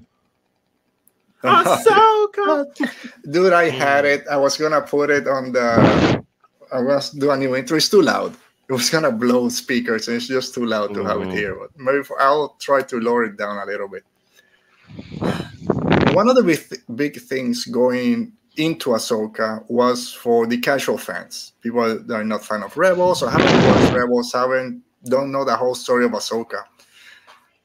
Ahsoka. 1.45 2.67
Dude, 3.31 3.53
I 3.53 3.69
had 3.71 4.05
it. 4.05 4.27
I 4.31 4.37
was 4.37 4.57
gonna 4.57 4.81
put 4.83 5.11
it 5.11 5.27
on 5.29 5.53
the. 5.53 6.25
I 6.73 6.81
was 6.81 7.11
do 7.11 7.31
a 7.31 7.37
new 7.37 7.55
intro. 7.55 7.77
It's 7.77 7.89
too 7.89 8.03
loud. 8.03 8.35
it 8.69 8.73
was 8.73 8.89
gonna 8.89 9.13
blow 9.13 9.49
speakers, 9.51 10.09
and 10.09 10.17
it's 10.17 10.27
just 10.27 10.55
too 10.55 10.65
loud 10.65 10.95
to 10.95 11.05
have 11.05 11.21
it 11.21 11.29
Mhm. 11.29 11.33
here. 11.37 11.55
But 11.55 11.71
maybe 11.77 12.03
for, 12.03 12.17
I'll 12.21 12.57
try 12.61 12.81
to 12.83 12.97
lower 12.99 13.25
it 13.25 13.37
down 13.37 13.59
a 13.59 13.67
little 13.67 13.89
bit. 13.89 14.05
One 16.15 16.29
of 16.29 16.37
the 16.37 16.43
big, 16.43 16.61
big 16.97 17.21
things 17.21 17.65
going 17.67 18.33
into 18.57 18.91
Ahsoka 18.91 19.65
was 19.69 20.13
for 20.13 20.47
the 20.47 20.59
casual 20.59 20.97
fans, 20.97 21.53
people 21.61 21.99
that 21.99 22.15
are 22.15 22.25
not 22.25 22.45
fan 22.45 22.63
of 22.63 22.77
Rebels 22.77 23.23
or 23.23 23.29
haven't 23.31 23.67
watched 23.69 23.93
Rebels, 23.93 24.33
haven't 24.33 24.83
don't 25.05 25.31
know 25.33 25.45
the 25.45 25.57
whole 25.57 25.75
story 25.75 26.05
of 26.07 26.13
Ahsoka. 26.13 26.63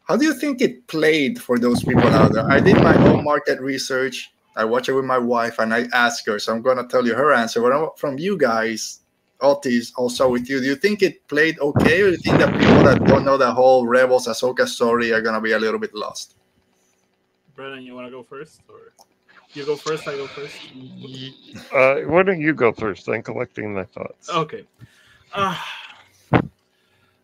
How 0.10 0.18
do 0.18 0.26
you 0.26 0.34
think 0.34 0.60
it 0.60 0.88
played 0.88 1.40
for 1.40 1.60
those 1.60 1.84
people 1.84 2.08
out 2.08 2.34
there? 2.34 2.50
I 2.50 2.60
did 2.60 2.78
my 2.78 2.98
own 3.06 3.24
market 3.24 3.62
research. 3.62 4.32
I 4.56 4.66
watched 4.66 4.90
it 4.90 4.94
with 4.94 5.06
my 5.06 5.20
wife, 5.20 5.60
and 5.60 5.72
I 5.72 5.86
asked 5.94 6.26
her, 6.26 6.40
so 6.40 6.52
I'm 6.52 6.64
gonna 6.64 6.88
tell 6.88 7.06
you 7.06 7.14
her 7.14 7.32
answer. 7.32 7.62
But 7.62 8.00
from 8.00 8.18
you 8.18 8.36
guys, 8.36 9.02
Otis, 9.40 9.94
also 9.96 10.28
with 10.28 10.50
you, 10.50 10.62
do 10.62 10.66
you 10.66 10.76
think 10.76 11.04
it 11.04 11.28
played 11.28 11.60
okay, 11.60 12.02
or 12.02 12.06
do 12.06 12.12
you 12.14 12.18
think 12.18 12.40
that 12.40 12.52
people 12.60 12.84
that 12.86 13.06
don't 13.06 13.24
know 13.24 13.38
the 13.38 13.52
whole 13.52 13.86
Rebels 13.86 14.26
Ahsoka 14.26 14.68
story 14.68 15.14
are 15.14 15.22
gonna 15.22 15.40
be 15.40 15.52
a 15.52 15.60
little 15.60 15.80
bit 15.80 15.94
lost? 15.94 16.36
Brennen, 17.56 17.84
you 17.84 17.94
want 17.94 18.08
to 18.08 18.12
go 18.12 18.24
first, 18.24 18.62
or 18.68 18.94
you 19.54 19.64
go 19.64 19.76
first? 19.76 20.08
I 20.08 20.16
go 20.16 20.26
first. 20.26 20.58
Uh, 21.72 22.10
why 22.10 22.24
don't 22.24 22.42
you 22.42 22.56
go 22.56 22.72
first? 22.72 23.08
I'm 23.08 23.22
collecting 23.22 23.76
my 23.76 23.84
thoughts. 23.84 24.28
Okay. 24.32 24.66
Uh, 25.34 25.56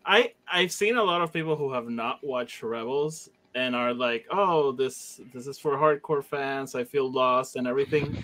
I 0.05 0.33
I've 0.51 0.71
seen 0.71 0.97
a 0.97 1.03
lot 1.03 1.21
of 1.21 1.33
people 1.33 1.55
who 1.55 1.71
have 1.74 1.89
not 1.89 2.24
watched 2.24 2.62
Rebels 2.62 3.29
and 3.55 3.75
are 3.75 3.93
like, 3.93 4.25
"Oh, 4.29 4.71
this 4.71 5.21
this 5.33 5.47
is 5.47 5.57
for 5.57 5.77
hardcore 5.77 6.24
fans. 6.24 6.75
I 6.75 6.83
feel 6.83 7.12
lost 7.12 7.55
and 7.55 7.67
everything." 7.67 8.17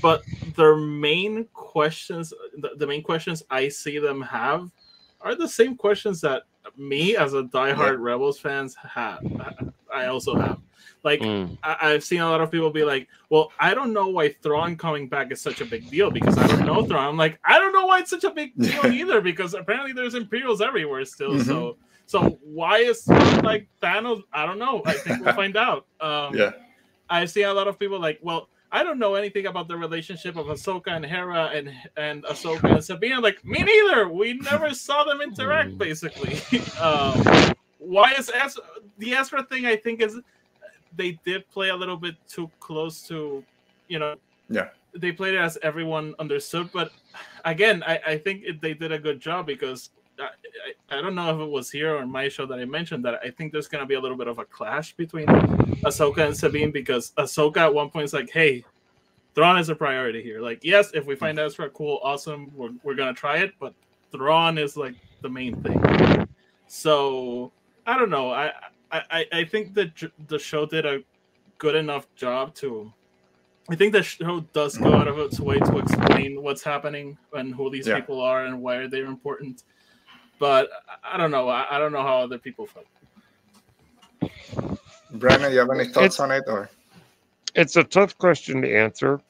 But 0.00 0.22
their 0.56 0.76
main 0.76 1.44
questions, 1.54 2.32
the, 2.58 2.70
the 2.76 2.86
main 2.86 3.02
questions 3.02 3.42
I 3.50 3.68
see 3.68 3.98
them 3.98 4.20
have, 4.22 4.70
are 5.20 5.34
the 5.34 5.48
same 5.48 5.76
questions 5.76 6.20
that 6.20 6.44
me 6.76 7.16
as 7.16 7.34
a 7.34 7.42
diehard 7.44 8.00
Rebels 8.00 8.38
fans 8.38 8.76
have. 8.76 9.20
I 9.92 10.06
also 10.06 10.36
have. 10.36 10.58
Like 11.04 11.20
Mm. 11.20 11.56
I- 11.62 11.76
I've 11.92 12.04
seen 12.04 12.20
a 12.20 12.28
lot 12.28 12.40
of 12.40 12.50
people 12.50 12.70
be 12.70 12.84
like, 12.84 13.08
"Well, 13.30 13.52
I 13.58 13.74
don't 13.74 13.92
know 13.92 14.08
why 14.08 14.30
Thrawn 14.42 14.76
coming 14.76 15.08
back 15.08 15.30
is 15.32 15.40
such 15.40 15.60
a 15.60 15.64
big 15.64 15.88
deal 15.90 16.10
because 16.10 16.36
I 16.36 16.46
don't 16.46 16.66
know 16.66 16.82
Thrawn." 16.84 17.08
I'm 17.08 17.16
like, 17.16 17.38
I 17.44 17.58
don't 17.58 17.72
know 17.72 17.86
why 17.86 18.00
it's 18.00 18.10
such 18.10 18.24
a 18.24 18.30
big 18.30 18.52
deal 18.58 18.86
either 18.86 19.20
because 19.20 19.54
apparently 19.54 19.92
there's 19.92 20.14
Imperials 20.14 20.60
everywhere 20.60 21.04
still. 21.04 21.38
So, 21.40 21.76
so 22.06 22.38
why 22.42 22.78
is 22.78 23.06
like 23.42 23.68
Thanos? 23.82 24.22
I 24.32 24.44
don't 24.46 24.58
know. 24.58 24.82
I 24.84 24.94
think 24.94 25.24
we'll 25.24 25.34
find 25.34 25.56
out. 25.56 25.86
Um, 26.00 26.34
Yeah. 26.36 26.52
I've 27.10 27.30
seen 27.30 27.44
a 27.46 27.54
lot 27.54 27.68
of 27.68 27.78
people 27.78 27.98
like, 28.00 28.18
well, 28.20 28.48
I 28.70 28.82
don't 28.82 28.98
know 28.98 29.14
anything 29.14 29.46
about 29.46 29.66
the 29.66 29.76
relationship 29.78 30.36
of 30.36 30.46
Ahsoka 30.46 30.88
and 30.88 31.02
Hera 31.06 31.46
and 31.54 31.72
and 31.96 32.22
Ahsoka 32.24 32.64
and 32.74 32.84
Sabine. 32.84 33.14
I'm 33.14 33.22
like, 33.22 33.42
me 33.42 33.62
neither. 33.62 34.08
We 34.10 34.34
never 34.34 34.74
saw 34.74 35.04
them 35.04 35.22
interact. 35.22 35.70
Mm. 35.70 35.78
Basically, 35.78 36.34
um, 36.80 37.54
why 37.78 38.12
is 38.12 38.28
Ez- 38.34 38.58
the 38.98 39.14
Ezra 39.14 39.42
thing? 39.44 39.64
I 39.64 39.76
think 39.76 40.02
is 40.02 40.20
they 40.96 41.18
did 41.24 41.48
play 41.50 41.70
a 41.70 41.76
little 41.76 41.96
bit 41.96 42.16
too 42.28 42.50
close 42.60 43.02
to, 43.08 43.44
you 43.88 43.98
know. 43.98 44.16
Yeah. 44.48 44.68
They 44.94 45.12
played 45.12 45.34
it 45.34 45.40
as 45.40 45.58
everyone 45.62 46.14
understood, 46.18 46.70
but 46.72 46.90
again, 47.44 47.82
I, 47.86 48.00
I 48.06 48.18
think 48.18 48.42
it, 48.44 48.60
they 48.60 48.74
did 48.74 48.90
a 48.90 48.98
good 48.98 49.20
job 49.20 49.46
because 49.46 49.90
I, 50.18 50.28
I, 50.90 50.98
I 50.98 51.02
don't 51.02 51.14
know 51.14 51.34
if 51.34 51.46
it 51.46 51.50
was 51.50 51.70
here 51.70 51.96
or 51.96 52.06
my 52.06 52.28
show 52.28 52.46
that 52.46 52.58
I 52.58 52.64
mentioned 52.64 53.04
that 53.04 53.20
I 53.22 53.30
think 53.30 53.52
there's 53.52 53.68
going 53.68 53.82
to 53.82 53.86
be 53.86 53.94
a 53.94 54.00
little 54.00 54.16
bit 54.16 54.28
of 54.28 54.38
a 54.38 54.44
clash 54.44 54.94
between 54.94 55.26
Ahsoka 55.84 56.26
and 56.26 56.36
Sabine 56.36 56.70
because 56.70 57.12
Ahsoka 57.18 57.58
at 57.58 57.74
one 57.74 57.90
point 57.90 58.04
is 58.04 58.14
like, 58.14 58.30
hey, 58.30 58.64
Thrawn 59.34 59.58
is 59.58 59.68
a 59.68 59.74
priority 59.74 60.22
here. 60.22 60.40
Like, 60.40 60.64
yes, 60.64 60.90
if 60.94 61.06
we 61.06 61.14
find 61.14 61.38
mm. 61.38 61.46
Ezra 61.46 61.70
cool, 61.70 62.00
awesome, 62.02 62.50
we're, 62.56 62.70
we're 62.82 62.94
going 62.94 63.14
to 63.14 63.18
try 63.18 63.36
it, 63.36 63.52
but 63.60 63.74
Thrawn 64.10 64.58
is 64.58 64.76
like 64.76 64.94
the 65.20 65.28
main 65.28 65.62
thing. 65.62 66.26
So 66.66 67.52
I 67.86 67.98
don't 67.98 68.10
know. 68.10 68.30
I 68.30 68.52
I, 68.90 69.02
I- 69.10 69.26
I 69.40 69.44
think 69.44 69.74
that 69.74 69.90
the 70.28 70.38
show 70.38 70.66
did 70.66 70.86
a 70.86 71.02
good 71.58 71.74
enough 71.74 72.06
job 72.16 72.54
to. 72.56 72.92
I 73.70 73.74
think 73.76 73.92
the 73.92 74.02
show 74.02 74.40
does 74.54 74.78
go 74.78 74.94
out 74.94 75.08
of 75.08 75.18
its 75.18 75.38
way 75.40 75.58
to 75.58 75.78
explain 75.78 76.42
what's 76.42 76.62
happening 76.62 77.18
and 77.34 77.54
who 77.54 77.68
these 77.70 77.86
Yeah. 77.86 77.96
people 78.00 78.20
are 78.20 78.46
and 78.46 78.62
why 78.62 78.86
they're 78.86 79.04
important. 79.06 79.62
But 80.38 80.70
I- 81.02 81.14
I 81.14 81.16
don't 81.18 81.30
know. 81.30 81.48
I, 81.48 81.66
I 81.76 81.78
don't 81.78 81.92
know 81.92 82.02
how 82.02 82.18
other 82.20 82.38
people 82.38 82.66
felt. 82.66 82.86
Brandon, 85.12 85.52
you 85.52 85.58
have 85.58 85.70
any 85.70 85.84
thoughts 85.84 86.16
It's- 86.16 86.20
on 86.20 86.30
it, 86.30 86.44
or 86.46 86.70
It's 87.54 87.76
a 87.76 87.84
tough 87.84 88.16
question 88.18 88.62
to 88.62 88.72
answer 88.74 89.20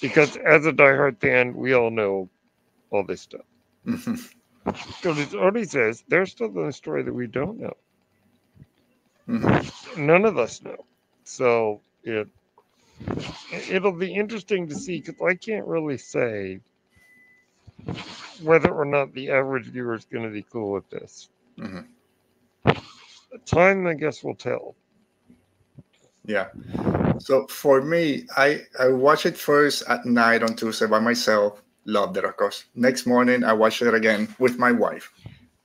because, 0.00 0.36
as 0.36 0.66
a 0.66 0.72
diehard 0.72 1.18
fan, 1.20 1.54
we 1.54 1.72
all 1.72 1.90
know 1.90 2.28
all 2.90 3.04
this 3.04 3.22
stuff. 3.22 3.46
Because 4.64 5.18
as 5.18 5.34
Oti 5.34 5.64
says, 5.64 6.04
there's 6.08 6.30
still 6.30 6.48
the 6.50 6.72
story 6.72 7.02
that 7.02 7.12
we 7.12 7.26
don't 7.26 7.60
know. 7.60 7.76
Mhm. 9.28 9.96
None 9.98 10.24
of 10.24 10.38
us 10.38 10.62
know. 10.62 10.84
So 11.24 11.80
it 12.02 12.28
it'll 13.70 13.92
be 13.92 14.14
interesting 14.14 14.68
to 14.68 14.74
see 14.74 15.00
because 15.00 15.20
I 15.20 15.34
can't 15.34 15.66
really 15.66 15.98
say 15.98 16.60
whether 18.42 18.70
or 18.72 18.84
not 18.84 19.12
the 19.14 19.30
average 19.30 19.66
viewer 19.66 19.94
is 19.94 20.04
going 20.04 20.24
to 20.24 20.30
be 20.30 20.42
cool 20.42 20.72
with 20.72 20.88
this. 20.90 21.28
Mhm. 21.58 21.86
Time, 23.46 23.86
I 23.86 23.94
guess, 23.94 24.22
will 24.22 24.34
tell. 24.34 24.74
Yeah. 26.24 26.48
So 27.18 27.46
for 27.48 27.82
me, 27.82 28.26
I 28.36 28.60
I 28.78 28.88
watched 28.88 29.26
it 29.26 29.36
first 29.36 29.82
at 29.88 30.04
night 30.06 30.42
on 30.42 30.56
Tuesday 30.56 30.86
by 30.86 31.00
myself. 31.00 31.62
Loved 31.86 32.16
it, 32.16 32.24
of 32.24 32.36
course. 32.36 32.64
Next 32.74 33.06
morning, 33.06 33.44
I 33.44 33.52
watched 33.52 33.82
it 33.82 33.94
again 33.94 34.28
with 34.38 34.58
my 34.58 34.72
wife. 34.72 35.12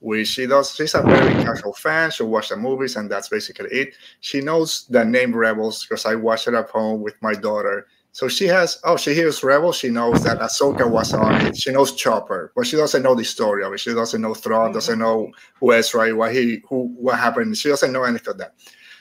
Which 0.00 0.28
she 0.28 0.46
does. 0.46 0.74
She's 0.74 0.94
a 0.94 1.02
very 1.02 1.34
casual 1.44 1.74
fan. 1.74 2.10
She'll 2.10 2.28
watch 2.28 2.48
the 2.48 2.56
movies, 2.56 2.96
and 2.96 3.10
that's 3.10 3.28
basically 3.28 3.68
it. 3.70 3.94
She 4.20 4.40
knows 4.40 4.86
the 4.88 5.04
name 5.04 5.36
Rebels 5.36 5.84
because 5.84 6.06
I 6.06 6.14
watched 6.14 6.48
it 6.48 6.54
at 6.54 6.70
home 6.70 7.02
with 7.02 7.14
my 7.20 7.34
daughter. 7.34 7.86
So 8.12 8.26
she 8.26 8.46
has. 8.46 8.80
Oh, 8.82 8.96
she 8.96 9.14
hears 9.14 9.44
Rebels. 9.44 9.76
She 9.76 9.90
knows 9.90 10.24
that 10.24 10.40
Ahsoka 10.40 10.90
was 10.90 11.12
on 11.12 11.46
it. 11.46 11.56
She 11.56 11.70
knows 11.70 11.94
Chopper, 11.94 12.50
but 12.56 12.66
she 12.66 12.76
doesn't 12.76 13.02
know 13.02 13.14
the 13.14 13.24
story 13.24 13.62
of 13.62 13.72
it. 13.72 13.80
She 13.80 13.92
doesn't 13.92 14.20
know 14.20 14.34
Thrawn. 14.34 14.68
Mm-hmm. 14.68 14.74
Doesn't 14.74 14.98
know 14.98 15.30
who 15.60 15.70
is 15.72 15.86
Ezra, 15.86 16.14
why 16.14 16.32
he, 16.32 16.62
who, 16.68 16.88
what 16.98 17.18
happened. 17.18 17.56
She 17.56 17.68
doesn't 17.68 17.92
know 17.92 18.02
anything 18.04 18.32
of 18.32 18.38
that. 18.38 18.54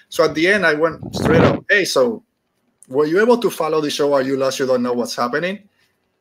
So 0.10 0.26
at 0.26 0.36
the 0.36 0.48
end, 0.48 0.66
I 0.66 0.74
went 0.74 1.16
straight 1.16 1.42
up. 1.42 1.64
Hey, 1.70 1.86
so 1.86 2.24
were 2.90 3.06
you 3.06 3.22
able 3.22 3.38
to 3.38 3.50
follow 3.50 3.80
the 3.80 3.90
show? 3.90 4.14
Are 4.14 4.22
you 4.22 4.36
lost? 4.36 4.60
You 4.60 4.68
don't 4.68 4.84
know 4.84 4.94
what's 4.94 5.16
happening? 5.16 5.70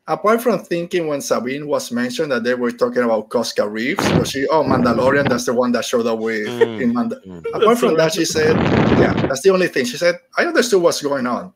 Apart 0.08 0.40
from 0.40 0.58
thinking 0.60 1.06
when 1.06 1.20
Sabine 1.20 1.66
was 1.66 1.92
mentioned 1.92 2.32
that 2.32 2.42
they 2.42 2.54
were 2.54 2.72
talking 2.72 3.02
about 3.02 3.28
Koska 3.28 3.68
Reeves, 3.68 4.02
because 4.08 4.30
she, 4.30 4.46
oh, 4.48 4.64
Mandalorian, 4.64 5.28
that's 5.28 5.44
the 5.44 5.52
one 5.54 5.70
that 5.72 5.84
showed 5.84 6.06
up 6.06 6.18
with 6.18 6.46
Mm. 6.48 6.80
in 6.82 6.92
Manda- 6.94 7.20
Mm. 7.26 7.44
Apart 7.54 7.78
from 7.78 7.96
that, 7.98 8.14
she 8.14 8.24
said, 8.24 8.56
yeah, 8.98 9.12
that's 9.28 9.42
the 9.42 9.50
only 9.50 9.68
thing. 9.68 9.84
She 9.84 9.98
said, 9.98 10.16
I 10.38 10.46
understood 10.46 10.80
what's 10.82 11.02
going 11.02 11.26
on. 11.26 11.52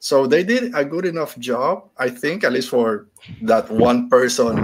So 0.00 0.26
they 0.26 0.42
did 0.42 0.74
a 0.74 0.84
good 0.84 1.04
enough 1.06 1.38
job, 1.38 1.84
I 1.96 2.10
think, 2.10 2.42
at 2.42 2.52
least 2.52 2.70
for 2.70 3.06
that 3.42 3.70
one 3.70 4.08
person 4.08 4.58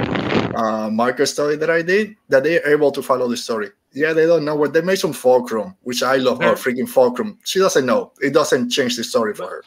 uh, 0.57 0.91
marker 0.91 1.27
study 1.27 1.55
that 1.57 1.71
I 1.71 1.83
did, 1.83 2.17
that 2.31 2.43
they're 2.43 2.67
able 2.69 2.91
to 2.91 3.01
follow 3.03 3.29
the 3.29 3.37
story. 3.37 3.71
Yeah, 3.93 4.13
they 4.15 4.27
don't 4.27 4.45
know 4.45 4.57
what 4.57 4.73
they 4.73 4.81
made 4.83 4.99
some 4.99 5.13
fulcrum, 5.13 5.77
which 5.83 6.03
I 6.03 6.17
love. 6.17 6.43
Yeah. 6.43 6.49
Her 6.51 6.55
freaking 6.57 6.89
fulcrum. 6.89 7.39
She 7.45 7.61
doesn't 7.61 7.87
know. 7.87 8.11
It 8.21 8.33
doesn't 8.35 8.71
change 8.71 8.97
the 8.97 9.05
story 9.05 9.33
for 9.33 9.47
her. 9.47 9.65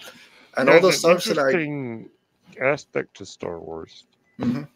And 0.58 0.70
all 0.70 0.82
those 0.82 1.02
an 1.06 1.18
stuff 1.22 1.38
like, 1.38 1.56
interesting 1.56 2.10
aspect 2.58 3.16
to 3.18 3.26
Star 3.26 3.60
Wars 3.60 4.06
Mhm. 4.40 4.68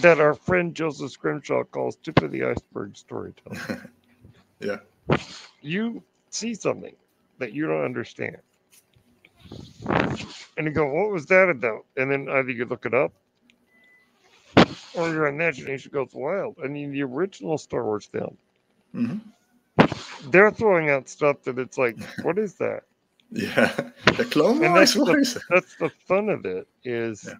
that 0.00 0.20
our 0.20 0.34
friend 0.34 0.74
Joseph 0.74 1.10
Scrimshaw 1.12 1.64
calls 1.64 1.96
tip 1.96 2.20
of 2.22 2.30
the 2.30 2.44
iceberg 2.44 2.96
storytelling. 2.96 3.58
Yeah. 4.60 4.78
You 5.60 6.02
see 6.30 6.54
something 6.54 6.94
that 7.38 7.52
you 7.52 7.66
don't 7.66 7.84
understand. 7.84 8.36
And 10.56 10.66
you 10.66 10.72
go, 10.72 10.86
what 10.92 11.10
was 11.10 11.26
that 11.26 11.48
about? 11.48 11.86
And 11.96 12.10
then 12.10 12.28
either 12.28 12.50
you 12.50 12.64
look 12.64 12.86
it 12.86 12.94
up 12.94 13.12
or 14.92 15.10
your 15.10 15.26
imagination 15.26 15.90
goes 15.92 16.14
wild. 16.14 16.56
I 16.62 16.68
mean, 16.68 16.92
the 16.92 17.02
original 17.02 17.58
Star 17.58 17.84
Wars 17.84 18.06
film, 18.06 18.36
Mhm. 18.94 19.20
they're 20.20 20.50
throwing 20.50 20.90
out 20.90 21.08
stuff 21.08 21.42
that 21.42 21.58
it's 21.58 21.78
like, 21.78 21.98
what 22.22 22.38
is 22.38 22.54
that? 22.56 22.84
Yeah, 23.32 23.90
the 24.16 24.24
Clone 24.24 24.60
Wars. 24.60 24.94
that's 24.94 25.00
the, 25.04 25.16
that's 25.48 25.74
the 25.76 25.90
fun 26.06 26.28
of 26.28 26.44
it 26.46 26.66
is, 26.84 27.34
Yeah. 27.34 27.38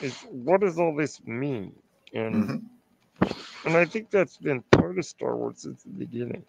is 0.00 0.22
what 0.30 0.60
does 0.60 0.78
all 0.78 0.94
this 0.94 1.24
mean? 1.26 1.72
And 2.14 2.50
Mhm. 2.50 2.62
and 3.64 3.76
I 3.76 3.84
think 3.86 4.10
that's 4.10 4.36
been 4.38 4.62
part 4.72 4.98
of 4.98 5.04
Star 5.04 5.36
Wars 5.36 5.58
since 5.62 5.82
the 5.82 5.90
beginning. 5.90 6.44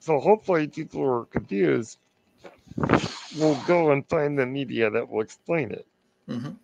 So 0.00 0.18
hopefully 0.20 0.68
people 0.68 1.00
who 1.02 1.08
are 1.08 1.26
confused 1.26 1.98
will 3.38 3.56
go 3.66 3.90
and 3.92 4.06
find 4.08 4.38
the 4.38 4.46
media 4.46 4.90
that 4.90 5.08
will 5.08 5.20
explain 5.22 5.70
it. 5.72 5.86
Mhm. 6.28 6.58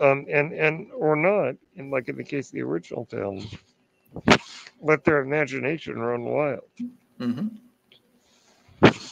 Um, 0.00 0.26
and 0.30 0.52
and 0.52 0.90
or 0.92 1.16
not, 1.16 1.56
and 1.76 1.90
like 1.90 2.08
in 2.08 2.16
the 2.16 2.24
case 2.24 2.48
of 2.48 2.52
the 2.54 2.62
original 2.62 3.04
film, 3.06 3.46
let 4.80 5.04
their 5.04 5.20
imagination 5.20 5.98
run 5.98 6.24
wild 6.24 6.62
Mhm. 7.20 7.50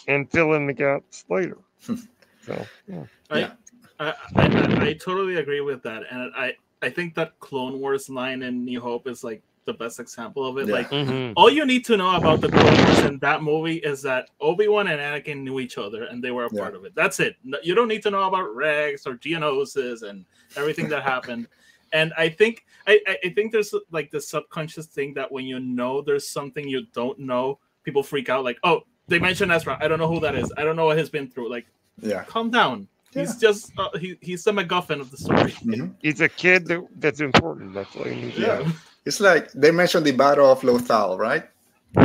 and 0.08 0.30
fill 0.30 0.54
in 0.54 0.66
the 0.66 0.72
gaps 0.72 1.24
later. 1.28 1.58
so 1.80 1.96
yeah. 2.86 3.04
I, 3.30 3.38
Yeah. 3.38 3.52
I, 4.00 4.14
I, 4.36 4.88
I 4.88 4.92
totally 4.94 5.36
agree 5.36 5.60
with 5.60 5.82
that, 5.84 6.02
and 6.10 6.32
I 6.36 6.54
I 6.82 6.90
think 6.90 7.14
that 7.14 7.38
Clone 7.40 7.80
Wars 7.80 8.10
line 8.10 8.42
in 8.42 8.64
New 8.64 8.80
Hope 8.80 9.06
is 9.06 9.24
like 9.24 9.42
the 9.64 9.72
best 9.72 9.98
example 10.00 10.44
of 10.46 10.58
it. 10.58 10.66
Yeah. 10.68 10.74
Like 10.74 10.90
Mhm. 10.90 11.32
all 11.36 11.48
you 11.48 11.64
need 11.64 11.86
to 11.86 11.96
know 11.96 12.16
about 12.16 12.42
the 12.42 12.50
Clone 12.50 12.76
Wars 12.84 12.98
in 13.00 13.18
that 13.20 13.42
movie 13.42 13.76
is 13.76 14.02
that 14.02 14.28
Obi 14.40 14.68
Wan 14.68 14.88
and 14.88 15.00
Anakin 15.00 15.38
knew 15.42 15.58
each 15.60 15.78
other 15.78 16.04
and 16.04 16.22
they 16.22 16.30
were 16.32 16.44
a 16.44 16.50
Yeah. 16.54 16.60
part 16.60 16.74
of 16.74 16.84
it. 16.84 16.94
That's 16.94 17.18
it. 17.20 17.36
No- 17.44 17.58
You 17.62 17.74
don't 17.74 17.88
need 17.88 18.02
to 18.02 18.10
know 18.10 18.24
about 18.24 18.54
Rex 18.54 19.06
or 19.06 19.14
Geonosis 19.16 20.02
and 20.02 20.26
everything 20.56 20.88
that 20.90 21.02
happened. 21.02 21.46
And 21.94 22.12
I 22.18 22.28
think 22.28 22.66
I, 22.88 23.00
I- 23.06 23.18
I 23.24 23.28
think 23.30 23.52
there's 23.52 23.72
like 23.92 24.10
the 24.10 24.20
subconscious 24.20 24.86
thing 24.86 25.14
that 25.14 25.30
when 25.32 25.46
you 25.46 25.60
know 25.60 26.02
there's 26.02 26.28
something 26.28 26.68
you 26.68 26.82
don't 26.92 27.18
know, 27.20 27.60
people 27.84 28.02
freak 28.02 28.28
out. 28.28 28.44
Like, 28.44 28.58
oh, 28.64 28.82
they 29.08 29.18
mentioned 29.18 29.52
Ezra. 29.52 29.78
I 29.80 29.86
don't 29.88 29.98
know 29.98 30.08
who 30.08 30.20
that 30.20 30.34
is. 30.34 30.52
I 30.56 30.64
don't 30.64 30.76
know 30.76 30.86
what 30.86 30.98
he's 30.98 31.10
been 31.10 31.28
through. 31.28 31.50
Like, 31.50 31.66
Yeah. 32.00 32.24
calm 32.24 32.50
down. 32.50 32.88
He's 33.12 33.36
just 33.36 33.70
uh, 33.78 33.96
he, 33.98 34.18
he's 34.20 34.42
the 34.42 34.50
MacGuffin 34.52 35.00
of 35.00 35.10
the 35.12 35.16
story. 35.18 35.52
Mhm. 35.64 35.94
He's 36.02 36.20
a 36.20 36.28
kid 36.28 36.66
that, 36.66 36.84
that's 36.96 37.20
important. 37.20 37.72
That's 37.74 37.94
all 37.94 38.08
you 38.08 38.16
need 38.16 38.34
to 38.34 38.40
Yeah. 38.40 38.72
It's 39.06 39.20
like 39.20 39.52
they 39.52 39.70
mentioned 39.70 40.04
the 40.04 40.10
Battle 40.12 40.50
of 40.50 40.62
Lothal, 40.62 41.16
right? 41.18 41.44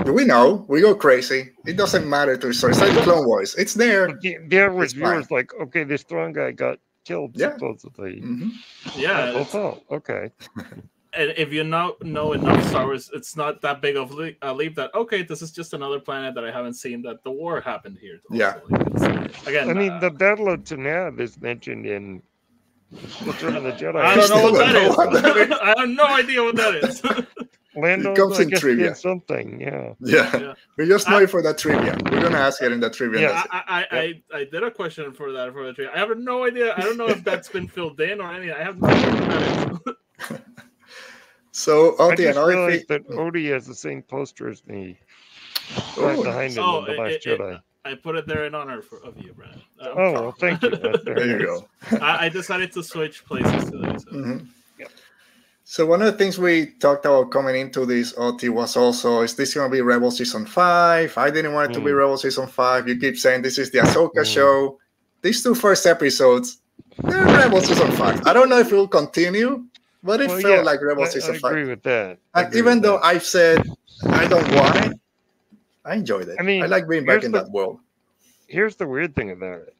We 0.05 0.23
know, 0.25 0.65
we 0.67 0.81
go 0.81 0.93
crazy. 0.93 1.49
It 1.65 1.77
doesn't 1.77 2.07
matter 2.07 2.37
to 2.37 2.47
the 2.47 2.53
story. 2.53 2.73
It's 2.73 2.81
like 2.81 2.91
Clone 3.03 3.25
Wars. 3.25 3.55
It's 3.55 3.73
there. 3.73 4.07
But 4.09 4.21
The, 4.21 4.37
the 4.49 4.59
average 4.59 4.91
It's 4.93 5.01
fine. 5.01 5.19
is 5.21 5.31
like, 5.31 5.51
okay, 5.63 5.83
this 5.83 6.01
strong 6.01 6.31
guy 6.33 6.51
got 6.51 6.77
killed 7.05 7.31
Yeah. 7.33 7.53
supposedly. 7.53 8.21
Mhm. 8.21 8.51
Yeah, 8.95 9.45
oh, 9.55 9.81
okay. 9.89 10.29
and 11.13 11.33
if 11.37 11.51
you 11.51 11.63
know 11.63 11.95
know 12.01 12.33
enough 12.33 12.63
Star 12.69 12.85
Wars, 12.85 13.09
it's 13.13 13.35
not 13.35 13.61
that 13.61 13.81
big 13.81 13.95
of 13.95 14.11
le- 14.11 14.31
a 14.41 14.53
leap 14.53 14.75
that 14.75 14.93
okay, 14.93 15.23
this 15.23 15.41
is 15.41 15.51
just 15.51 15.73
another 15.73 15.99
planet 15.99 16.35
that 16.35 16.43
I 16.45 16.51
haven't 16.51 16.73
seen. 16.75 17.01
That 17.01 17.23
the 17.23 17.31
war 17.31 17.61
happened 17.61 17.97
here. 17.99 18.19
also. 18.29 18.39
Yeah. 18.39 18.59
Like, 19.07 19.47
again, 19.47 19.69
I 19.69 19.73
mean, 19.73 19.91
uh, 19.91 19.99
the 19.99 20.11
Battle 20.11 20.49
of 20.49 20.61
Tanab 20.63 21.19
is 21.19 21.39
mentioned 21.41 21.85
in 21.85 22.21
Return 23.25 23.55
of 23.55 23.63
the 23.63 23.71
Jedi. 23.71 23.95
I 24.01 24.15
don't 24.15 24.29
know 24.29 24.43
what 24.51 24.57
that 24.59 24.73
don't 24.73 24.83
know 24.83 24.89
is. 24.91 24.97
what 24.97 25.11
that 25.23 25.37
is. 25.37 25.51
I 25.61 25.79
have 25.79 25.89
no 25.89 26.05
idea 26.05 26.43
what 26.43 26.55
that 26.55 26.75
is. 26.75 27.03
Lando, 27.75 28.11
It 28.11 28.17
comes 28.17 28.39
in 28.39 28.49
trivia. 28.49 28.95
something. 28.95 29.61
Yeah. 29.61 29.93
Yeah. 30.01 30.37
Yeah. 30.37 30.53
We 30.77 30.87
just 30.87 31.07
know 31.07 31.19
I- 31.19 31.23
it 31.23 31.29
for 31.29 31.41
that 31.43 31.57
trivia. 31.59 31.97
We're 32.11 32.21
gonna 32.21 32.37
ask 32.37 32.61
it 32.63 32.71
in 32.71 32.79
the 32.79 32.89
trivia. 32.89 33.21
Yeah. 33.21 33.27
that's 33.33 33.45
it. 33.45 33.51
I, 33.51 33.61
I, 33.91 33.97
I, 34.33 34.37
I 34.39 34.43
did 34.45 34.63
a 34.63 34.71
question 34.71 35.13
for 35.13 35.31
that 35.31 35.53
for 35.53 35.65
the 35.65 35.73
tree. 35.73 35.87
I 35.87 35.97
have 35.97 36.15
no 36.17 36.45
idea. 36.45 36.73
I 36.75 36.81
don't 36.81 36.97
know 36.97 37.07
if 37.07 37.23
that's 37.23 37.47
been 37.47 37.67
filled 37.67 37.99
in 38.01 38.19
or 38.21 38.31
anything. 38.33 38.55
I 38.55 38.63
have 38.63 38.79
no 38.81 38.87
idea 38.89 39.79
what 41.51 41.57
that 41.57 41.57
is. 41.57 41.57
So 41.61 41.95
I 41.99 42.03
Oti, 42.13 42.23
just 42.23 42.37
another 42.37 42.47
realized 42.49 42.87
thing. 42.87 43.03
that 43.07 43.15
Oti 43.17 43.49
has 43.49 43.65
the 43.67 43.75
same 43.75 44.01
poster 44.01 44.49
as 44.49 44.65
me. 44.67 44.99
Oh, 45.97 46.05
Right 46.07 46.23
behind 46.23 46.53
him 46.53 46.63
Oh, 46.63 46.79
in 46.85 46.95
The 46.95 47.01
Last 47.01 47.11
it- 47.13 47.25
it- 47.27 47.39
Jedi. 47.39 47.59
I 47.85 47.95
put 47.95 48.15
it 48.17 48.27
there 48.27 48.45
in 48.45 48.53
honor 48.53 48.81
for, 48.81 48.99
of 49.03 49.17
you, 49.17 49.33
Brad. 49.33 49.55
Uh, 49.79 49.89
Oh, 49.95 50.11
well, 50.11 50.31
thank 50.37 50.61
you. 50.61 50.69
There 51.05 51.25
you 51.25 51.39
go. 51.45 51.65
I, 52.01 52.25
I 52.25 52.29
decided 52.29 52.71
to 52.73 52.83
switch 52.83 53.25
places 53.25 53.69
today. 53.71 53.95
So. 53.97 54.11
Mhm. 54.11 54.47
Yeah. 54.77 54.87
So 55.63 55.85
one 55.85 56.01
of 56.01 56.07
the 56.11 56.17
things 56.17 56.37
we 56.37 56.67
talked 56.79 57.05
about 57.05 57.31
coming 57.31 57.55
into 57.55 57.85
this 57.85 58.13
OT 58.17 58.49
was 58.49 58.75
also 58.75 59.21
is 59.21 59.35
this 59.35 59.53
going 59.53 59.69
to 59.69 59.73
be 59.73 59.81
Rebel 59.81 60.11
season 60.11 60.45
five? 60.45 61.17
I 61.17 61.29
didn't 61.31 61.53
want 61.53 61.71
it 61.71 61.73
to 61.75 61.79
be 61.79 61.91
Mm. 61.91 61.97
Rebel 61.99 62.17
season 62.17 62.47
five. 62.47 62.87
You 62.87 62.97
keep 62.99 63.17
saying 63.17 63.43
this 63.43 63.57
is 63.57 63.71
the 63.71 63.79
Ahsoka 63.79 64.21
Mm. 64.23 64.33
show. 64.33 64.77
These 65.21 65.41
two 65.43 65.55
first 65.55 65.85
episodes, 65.85 66.57
they're 67.03 67.23
Rebel 67.23 67.61
season 67.61 67.91
five. 67.93 68.21
I 68.27 68.33
don't 68.33 68.49
know 68.49 68.59
if 68.59 68.71
it 68.71 68.75
will 68.75 68.87
continue, 68.89 69.63
but 70.03 70.21
it 70.21 70.27
Well, 70.29 70.39
felt 70.41 70.53
yeah, 70.55 70.61
like 70.61 70.81
Rebel 70.81 71.03
I, 71.03 71.07
I 71.07 71.09
season 71.09 71.35
agree 71.35 71.65
with 71.65 71.83
that. 71.83 72.17
Agree 72.33 72.59
even 72.59 72.75
with 72.75 72.83
though 72.83 72.97
that. 72.97 73.05
I've 73.05 73.23
said 73.25 73.61
I 74.07 74.27
don't 74.27 74.49
want 74.55 74.75
it, 74.85 74.99
I 75.85 75.95
enjoyed 75.95 76.27
it. 76.27 76.37
I 76.39 76.43
mean, 76.43 76.63
I 76.63 76.67
like 76.67 76.87
being 76.87 77.05
back 77.05 77.23
in 77.23 77.31
the- 77.31 77.43
that 77.43 77.51
world. 77.51 77.79
here's 78.47 78.75
the 78.75 78.87
weird 78.87 79.15
thing 79.15 79.31
about 79.31 79.61
it. 79.67 79.75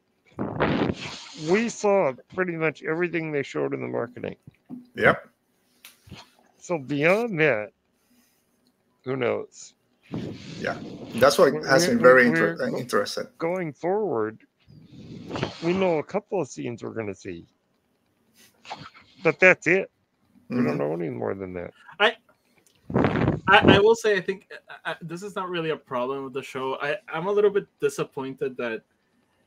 We 1.50 1.70
saw 1.70 2.14
pretty 2.36 2.54
much 2.54 2.84
everything 2.84 3.32
they 3.32 3.44
showed 3.44 3.74
in 3.74 3.82
the 3.82 3.88
marketing. 3.88 4.36
Yep. 4.96 5.28
So 6.60 6.78
beyond 6.78 7.40
that, 7.40 7.72
who 9.06 9.16
knows? 9.16 9.74
Yeah, 10.60 10.78
that's 11.16 11.38
what 11.38 11.54
We're- 11.54 11.68
has 11.68 11.86
been 11.88 12.00
very 12.00 12.28
inter- 12.28 12.58
interesting. 12.78 13.26
Going 13.38 13.74
forward, 13.74 14.40
we 15.64 15.74
know 15.74 16.00
a 16.00 16.04
couple 16.04 16.42
of 16.42 16.48
scenes 16.48 16.84
we're 16.84 16.94
going 16.94 17.08
to 17.08 17.16
see, 17.16 17.46
but 19.24 19.40
that's 19.40 19.68
it. 19.68 19.90
We 20.50 20.58
Mhm. 20.58 20.66
don't 20.66 20.78
know 20.80 20.94
any 20.94 21.10
more 21.10 21.36
than 21.36 21.54
that. 21.54 21.72
I, 22.00 22.16
I 23.48 23.80
will 23.80 23.96
say, 23.96 24.16
I 24.18 24.22
think 24.22 24.48
uh, 24.70 24.74
uh, 24.86 24.96
this 25.02 25.24
is 25.24 25.36
not 25.36 25.50
really 25.50 25.72
a 25.72 25.78
problem 25.78 26.24
with 26.24 26.34
the 26.34 26.44
show. 26.44 26.78
I, 26.82 26.98
I'm 27.12 27.26
a 27.28 27.32
little 27.32 27.50
bit 27.50 27.68
disappointed 27.80 28.56
that 28.58 28.84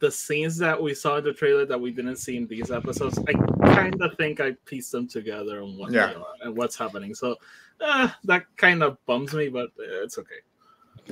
the 0.00 0.10
scenes 0.10 0.56
that 0.58 0.80
we 0.80 0.94
saw 0.94 1.18
in 1.18 1.24
the 1.24 1.32
trailer 1.32 1.64
that 1.66 1.80
we 1.80 1.92
didn't 1.92 2.16
see 2.16 2.36
in 2.36 2.48
these 2.48 2.72
episodes, 2.72 3.18
I 3.28 3.32
kind 3.74 4.00
of 4.02 4.16
think 4.16 4.40
I 4.40 4.52
pieced 4.64 4.90
them 4.90 5.06
together 5.06 5.62
on 5.62 5.76
what 5.78 5.92
Yeah. 5.92 6.14
and 6.42 6.56
what's 6.56 6.76
happening. 6.76 7.14
So 7.14 7.36
uh, 7.80 8.08
that 8.24 8.44
kind 8.56 8.82
of 8.82 8.98
bums 9.06 9.32
me, 9.34 9.48
but 9.48 9.68
uh, 9.78 10.02
it's 10.02 10.18
okay. 10.18 10.40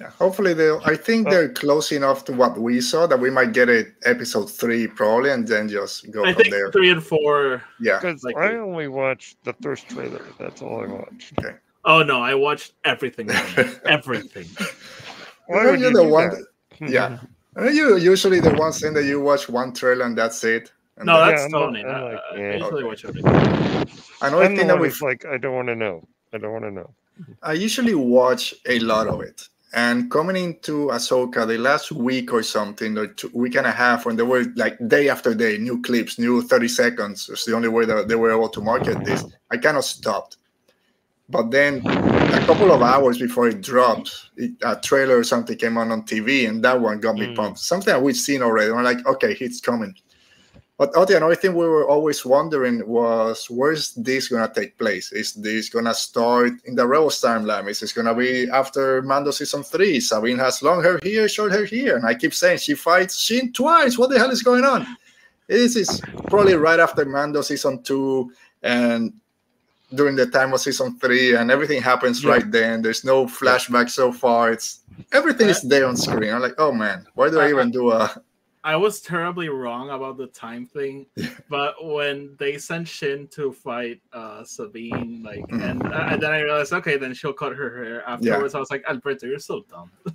Yeah, 0.00 0.10
hopefully 0.18 0.54
they'll. 0.54 0.80
I 0.86 0.96
think 0.96 1.26
Oh. 1.26 1.30
they're 1.30 1.50
close 1.52 1.92
enough 1.92 2.24
to 2.26 2.32
what 2.32 2.56
we 2.58 2.80
saw 2.80 3.06
that 3.06 3.20
we 3.20 3.30
might 3.30 3.52
get 3.52 3.68
it 3.68 3.92
episode 4.04 4.46
three 4.50 4.86
probably, 4.86 5.30
and 5.30 5.46
then 5.46 5.68
just 5.68 6.10
go 6.10 6.24
I 6.24 6.32
from 6.32 6.42
think 6.42 6.54
there. 6.54 6.72
three 6.72 6.90
and 6.90 7.04
four. 7.04 7.62
Yeah, 7.80 7.98
Because 8.00 8.24
Like 8.24 8.36
I 8.36 8.56
only 8.56 8.88
watched 8.88 9.44
the 9.44 9.52
first 9.60 9.88
trailer. 9.90 10.24
That's 10.38 10.62
all 10.62 10.82
I 10.82 10.86
watched. 10.86 11.34
Okay. 11.38 11.54
Oh 11.84 12.02
no, 12.02 12.20
I 12.22 12.34
watched 12.34 12.72
everything. 12.84 13.28
everything. 13.84 14.46
Why 15.46 15.64
Then 15.64 15.70
would 15.72 15.80
you're 15.80 15.90
you 15.90 15.96
the 15.96 16.02
do 16.04 16.08
one. 16.08 16.28
that? 16.30 16.44
that- 16.80 16.90
yeah. 16.90 17.18
And 17.56 17.74
you 17.76 17.96
usually 17.98 18.40
the 18.40 18.54
one 18.54 18.72
thing 18.72 18.94
that 18.94 19.04
you 19.04 19.20
watch 19.20 19.48
one 19.50 19.72
trailer 19.74 20.04
and 20.06 20.16
that's 20.16 20.42
it. 20.44 20.72
And 20.96 21.06
No, 21.06 21.18
that's 21.20 21.40
Yeah, 21.40 21.44
I'm 21.46 21.50
not- 21.50 21.58
Tony. 21.66 21.84
I'm 21.84 21.94
Uh, 21.94 22.04
like, 22.12 22.20
I 22.32 22.36
usually 22.54 22.72
Okay. 22.72 22.84
watch 22.84 23.04
everything. 23.04 23.36
I'm 24.22 24.32
the 24.32 24.56
thing 24.56 24.66
that 24.68 24.78
we 24.80 24.90
like, 25.02 25.24
I 25.26 25.36
don't 25.36 25.54
want 25.54 25.68
to 25.68 25.74
know. 25.76 26.06
I 26.32 26.38
don't 26.38 26.52
want 26.52 26.64
to 26.64 26.70
know. 26.70 26.94
I 27.42 27.52
usually 27.52 27.94
watch 27.94 28.54
a 28.66 28.78
lot 28.78 29.06
of 29.08 29.20
it. 29.20 29.48
And 29.72 30.10
coming 30.10 30.36
into 30.36 30.88
Ahsoka 30.88 31.46
the 31.46 31.56
last 31.56 31.92
week 31.92 32.32
or 32.32 32.42
something, 32.42 32.98
or 32.98 33.06
two, 33.06 33.30
week 33.32 33.54
and 33.54 33.66
a 33.66 33.70
half, 33.70 34.04
when 34.04 34.16
they 34.16 34.24
were 34.24 34.44
like 34.56 34.76
day 34.88 35.08
after 35.08 35.32
day, 35.32 35.58
new 35.58 35.80
clips, 35.80 36.18
new 36.18 36.42
30 36.42 36.66
seconds, 36.68 37.28
it's 37.28 37.44
the 37.44 37.54
only 37.54 37.68
way 37.68 37.84
that 37.84 38.08
they 38.08 38.16
were 38.16 38.32
able 38.32 38.48
to 38.48 38.60
market 38.60 39.04
this. 39.04 39.22
I 39.50 39.58
kind 39.58 39.76
of 39.76 39.84
stopped. 39.84 40.38
But 41.28 41.52
then 41.52 41.86
a 41.86 42.44
couple 42.44 42.72
of 42.72 42.82
hours 42.82 43.18
before 43.18 43.46
it 43.46 43.60
dropped, 43.60 44.30
it, 44.36 44.52
a 44.62 44.74
trailer 44.74 45.18
or 45.18 45.22
something 45.24 45.56
came 45.56 45.78
on 45.78 45.92
on 45.92 46.02
TV, 46.02 46.48
and 46.48 46.64
that 46.64 46.80
one 46.80 46.98
got 46.98 47.16
me 47.16 47.26
Mm. 47.26 47.36
pumped. 47.36 47.60
Something 47.60 47.92
that 47.94 48.02
we've 48.02 48.16
seen 48.16 48.42
already. 48.42 48.72
I'm 48.72 48.82
like, 48.82 49.06
okay, 49.06 49.36
it's 49.40 49.60
coming. 49.60 49.94
But 50.80 50.92
oh, 50.94 51.02
Oti, 51.02 51.12
another 51.12 51.34
thing 51.34 51.54
we 51.54 51.68
were 51.68 51.86
always 51.86 52.24
wondering 52.24 52.80
was 52.88 53.50
where's 53.50 53.92
this 53.92 54.28
gonna 54.28 54.48
take 54.48 54.78
place? 54.78 55.12
Is 55.12 55.34
this 55.34 55.68
gonna 55.68 55.92
start 55.92 56.52
in 56.64 56.74
the 56.74 56.86
Rebels 56.86 57.20
timeline? 57.20 57.68
Is 57.68 57.80
this 57.80 57.92
gonna 57.92 58.14
be 58.14 58.48
after 58.48 59.02
Mando 59.02 59.30
season 59.30 59.62
three? 59.62 60.00
Sabine 60.00 60.38
has 60.38 60.62
long 60.62 60.82
hair 60.82 60.98
here, 61.02 61.28
short 61.28 61.52
hair 61.52 61.66
here, 61.66 61.96
and 61.96 62.06
I 62.06 62.14
keep 62.14 62.32
saying 62.32 62.60
she 62.60 62.72
fights 62.72 63.20
Shin 63.20 63.52
twice. 63.52 63.98
What 63.98 64.08
the 64.08 64.18
hell 64.18 64.30
is 64.30 64.42
going 64.42 64.64
on? 64.64 64.86
This 65.48 65.76
is 65.76 66.00
probably 66.30 66.54
right 66.54 66.80
after 66.80 67.04
Mando 67.04 67.42
season 67.42 67.82
two 67.82 68.32
and 68.62 69.12
during 69.92 70.16
the 70.16 70.28
time 70.28 70.54
of 70.54 70.60
season 70.62 70.98
three, 70.98 71.36
and 71.36 71.50
everything 71.50 71.82
happens 71.82 72.24
Yeah. 72.24 72.30
right 72.30 72.50
then. 72.50 72.80
There's 72.80 73.04
no 73.04 73.26
flashback 73.26 73.90
so 73.90 74.12
far. 74.12 74.52
It's 74.52 74.80
everything 75.12 75.50
is 75.50 75.62
uh, 75.62 75.68
there 75.68 75.86
on 75.86 75.98
screen. 75.98 76.32
I'm 76.32 76.40
like, 76.40 76.54
oh 76.56 76.72
man, 76.72 77.06
why 77.16 77.28
do 77.28 77.38
I 77.38 77.44
uh, 77.44 77.48
even 77.50 77.70
do 77.70 77.90
a 77.90 78.08
I 78.62 78.76
was 78.76 79.00
terribly 79.00 79.48
wrong 79.48 79.88
about 79.90 80.18
the 80.18 80.26
time 80.26 80.66
thing, 80.66 81.06
but 81.48 81.74
when 81.84 82.36
they 82.38 82.58
sent 82.58 82.86
Shin 82.88 83.26
to 83.28 83.52
fight 83.52 84.00
uh, 84.12 84.44
Sabine, 84.44 85.22
like, 85.24 85.46
Mhm. 85.48 85.70
and, 85.70 85.82
uh, 85.82 86.06
and 86.10 86.22
then 86.22 86.30
I 86.30 86.40
realized, 86.42 86.72
okay, 86.74 86.96
then 86.98 87.14
she'll 87.14 87.32
cut 87.32 87.54
her 87.56 87.82
hair 87.84 88.02
afterwards. 88.06 88.54
I 88.54 88.58
was 88.58 88.70
like, 88.70 88.84
Alberto, 88.88 89.26
you're 89.26 89.38
so 89.38 89.64
dumb. 89.70 89.90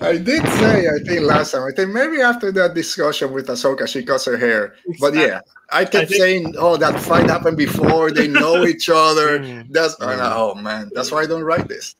I 0.00 0.16
did 0.16 0.46
say, 0.46 0.86
I 0.86 1.02
think 1.04 1.22
last 1.22 1.50
time, 1.50 1.64
I 1.64 1.72
think 1.74 1.90
maybe 1.90 2.20
after 2.20 2.52
that 2.52 2.72
discussion 2.74 3.32
with 3.32 3.48
Ahsoka, 3.48 3.88
she 3.88 4.04
cuts 4.04 4.24
her 4.26 4.36
hair. 4.36 4.76
But 5.00 5.14
yeah, 5.14 5.40
I 5.70 5.84
kept 5.84 6.10
think- 6.10 6.20
saying, 6.22 6.54
oh, 6.56 6.76
that 6.76 7.00
fight 7.00 7.28
happened 7.28 7.56
before. 7.56 8.12
They 8.12 8.28
know 8.28 8.64
each 8.64 8.88
other. 8.88 9.40
Mm. 9.48 9.66
That's, 9.72 9.96
I'm 10.00 10.20
oh 10.20 10.54
man, 10.54 10.90
that's 10.94 11.10
why 11.10 11.22
I 11.22 11.26
don't 11.26 11.42
write 11.42 11.66
this. 11.68 11.96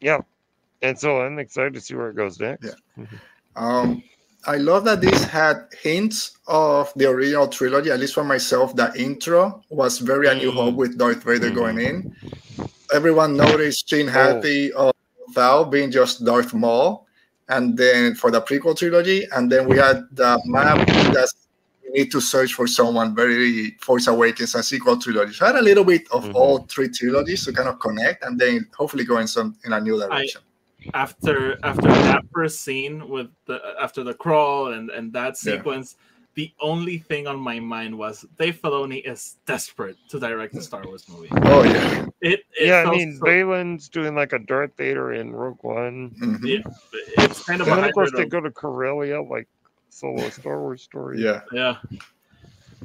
Yeah. 0.00 0.18
And 0.84 0.98
so 0.98 1.22
I'm 1.22 1.38
excited 1.38 1.72
to 1.74 1.80
see 1.80 1.94
where 1.94 2.10
it 2.10 2.16
goes 2.16 2.38
next. 2.38 2.76
Um, 3.56 4.02
I 4.46 4.58
love 4.58 4.84
that 4.84 5.00
this 5.00 5.24
had 5.24 5.68
hints 5.80 6.36
of 6.46 6.92
the 6.96 7.08
original 7.08 7.48
trilogy, 7.48 7.90
at 7.90 7.98
least 7.98 8.12
for 8.12 8.22
myself. 8.24 8.76
The 8.76 8.92
intro 8.94 9.62
was 9.70 9.98
very 9.98 10.26
A 10.28 10.34
New 10.34 10.50
Mm. 10.52 10.54
Hope 10.54 10.74
with 10.74 10.98
Darth 10.98 11.22
Vader 11.24 11.50
Mhm. 11.50 11.54
going 11.54 11.80
in. 11.80 12.14
Everyone 12.92 13.34
noticed 13.34 13.88
Gene 13.88 14.10
Oh. 14.10 14.12
Hati 14.12 14.72
of 14.74 14.92
Thal 15.32 15.64
being 15.64 15.90
just 15.90 16.22
Darth 16.22 16.52
Maul, 16.52 17.06
and 17.48 17.78
then 17.78 18.14
for 18.14 18.30
the 18.30 18.42
prequel 18.42 18.76
trilogy, 18.76 19.26
and 19.32 19.50
then 19.50 19.66
we 19.66 19.78
had 19.78 20.04
the 20.12 20.38
map 20.44 20.86
that 21.16 21.30
you 21.82 21.92
need 21.92 22.10
to 22.12 22.20
search 22.20 22.52
for 22.52 22.66
someone 22.66 23.14
very 23.14 23.70
Force 23.80 24.06
Awakens 24.06 24.54
and 24.54 24.62
sequel 24.64 24.98
trilogy. 24.98 25.32
So 25.32 25.46
I 25.46 25.48
had 25.52 25.56
a 25.56 25.62
little 25.62 25.84
bit 25.84 26.04
of 26.10 26.24
Mhm. 26.26 26.34
all 26.34 26.58
three 26.68 26.88
trilogies 26.90 27.46
to 27.46 27.52
kind 27.54 27.70
of 27.70 27.78
connect, 27.80 28.22
and 28.24 28.38
then 28.38 28.68
hopefully 28.76 29.04
go 29.04 29.16
in 29.16 29.26
some 29.26 29.56
in 29.64 29.72
a 29.72 29.80
new 29.80 29.98
direction. 29.98 30.42
After 30.92 31.58
after 31.64 31.88
that 31.88 32.22
first 32.32 32.60
scene 32.62 33.08
with 33.08 33.28
the 33.46 33.60
after 33.80 34.04
the 34.04 34.14
crawl 34.14 34.72
and 34.72 34.90
and 34.90 35.12
that 35.14 35.34
Yeah. 35.42 35.56
sequence, 35.56 35.96
the 36.34 36.52
only 36.60 36.98
thing 36.98 37.26
on 37.26 37.38
my 37.38 37.60
mind 37.60 37.96
was 37.96 38.26
Dave 38.38 38.60
Filoni 38.60 39.06
is 39.08 39.36
desperate 39.46 39.96
to 40.10 40.18
direct 40.18 40.54
a 40.54 40.60
Star 40.62 40.82
Wars 40.84 41.08
movie. 41.08 41.28
Oh 41.44 41.62
yeah. 41.62 42.06
It, 42.20 42.40
it 42.58 42.66
yeah, 42.68 42.84
I 42.86 42.90
mean, 42.90 43.16
so- 43.18 43.24
Baylan's 43.24 43.88
doing 43.88 44.14
like 44.14 44.32
a 44.32 44.38
Darth 44.40 44.76
Vader 44.76 45.12
in 45.14 45.32
Rogue 45.32 45.62
One. 45.62 46.10
Mhm. 46.20 46.38
yeah, 46.44 47.24
it's 47.24 47.44
kind 47.44 47.60
of 47.60 47.68
And 47.68 47.78
then, 47.78 47.84
of 47.84 47.94
course, 47.94 48.10
they 48.14 48.26
go 48.26 48.40
to 48.40 48.50
Corellia, 48.50 49.22
like 49.22 49.48
solo 49.90 50.28
Star 50.30 50.60
Wars 50.60 50.82
story. 50.82 51.20
Yeah. 51.22 51.42
yeah. 51.52 51.76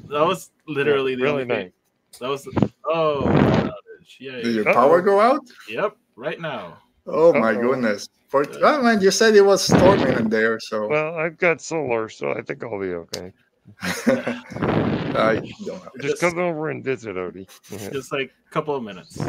That 0.10 0.26
was 0.26 0.52
literally 0.68 1.16
the 1.16 1.24
really 1.24 1.42
only 1.44 1.56
thing. 1.56 1.72
nice. 2.12 2.20
That 2.20 2.30
was 2.30 2.48
oh 2.86 3.24
outage. 3.26 4.16
Yeah. 4.20 4.42
Did 4.42 4.56
your 4.56 4.70
Uh-oh. 4.70 4.74
power 4.74 5.02
go 5.02 5.20
out? 5.20 5.42
Yep. 5.68 5.98
Right 6.16 6.40
now. 6.40 6.78
Oh 7.12 7.34
my 7.34 7.54
Uh-oh. 7.54 7.62
goodness. 7.62 8.10
For 8.28 8.46
oh, 8.62 8.84
man, 8.84 9.02
you 9.02 9.10
said 9.12 9.36
it 9.36 9.42
was 9.42 9.64
storming 9.64 10.14
in 10.18 10.30
there, 10.30 10.60
so 10.60 10.88
Well, 10.88 11.16
I've 11.16 11.38
got 11.38 11.62
solar, 11.62 12.10
so 12.10 12.32
I 12.32 12.42
think 12.44 12.64
I'll 12.64 12.80
be 12.80 12.94
okay. 12.94 13.34
I 13.82 15.42
don't 15.66 15.68
know. 15.68 15.82
Just 16.02 16.22
come 16.22 16.38
over 16.40 16.70
and 16.70 16.84
visit 16.84 17.18
Oti. 17.18 17.48
Yeah. 17.72 17.90
Just 17.92 18.12
like 18.12 18.32
a 18.48 18.50
couple 18.52 18.76
of 18.76 18.84
minutes. 18.84 19.20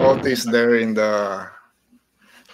All 0.00 0.16
this 0.16 0.44
there 0.44 0.76
in 0.76 0.94
the. 0.94 1.48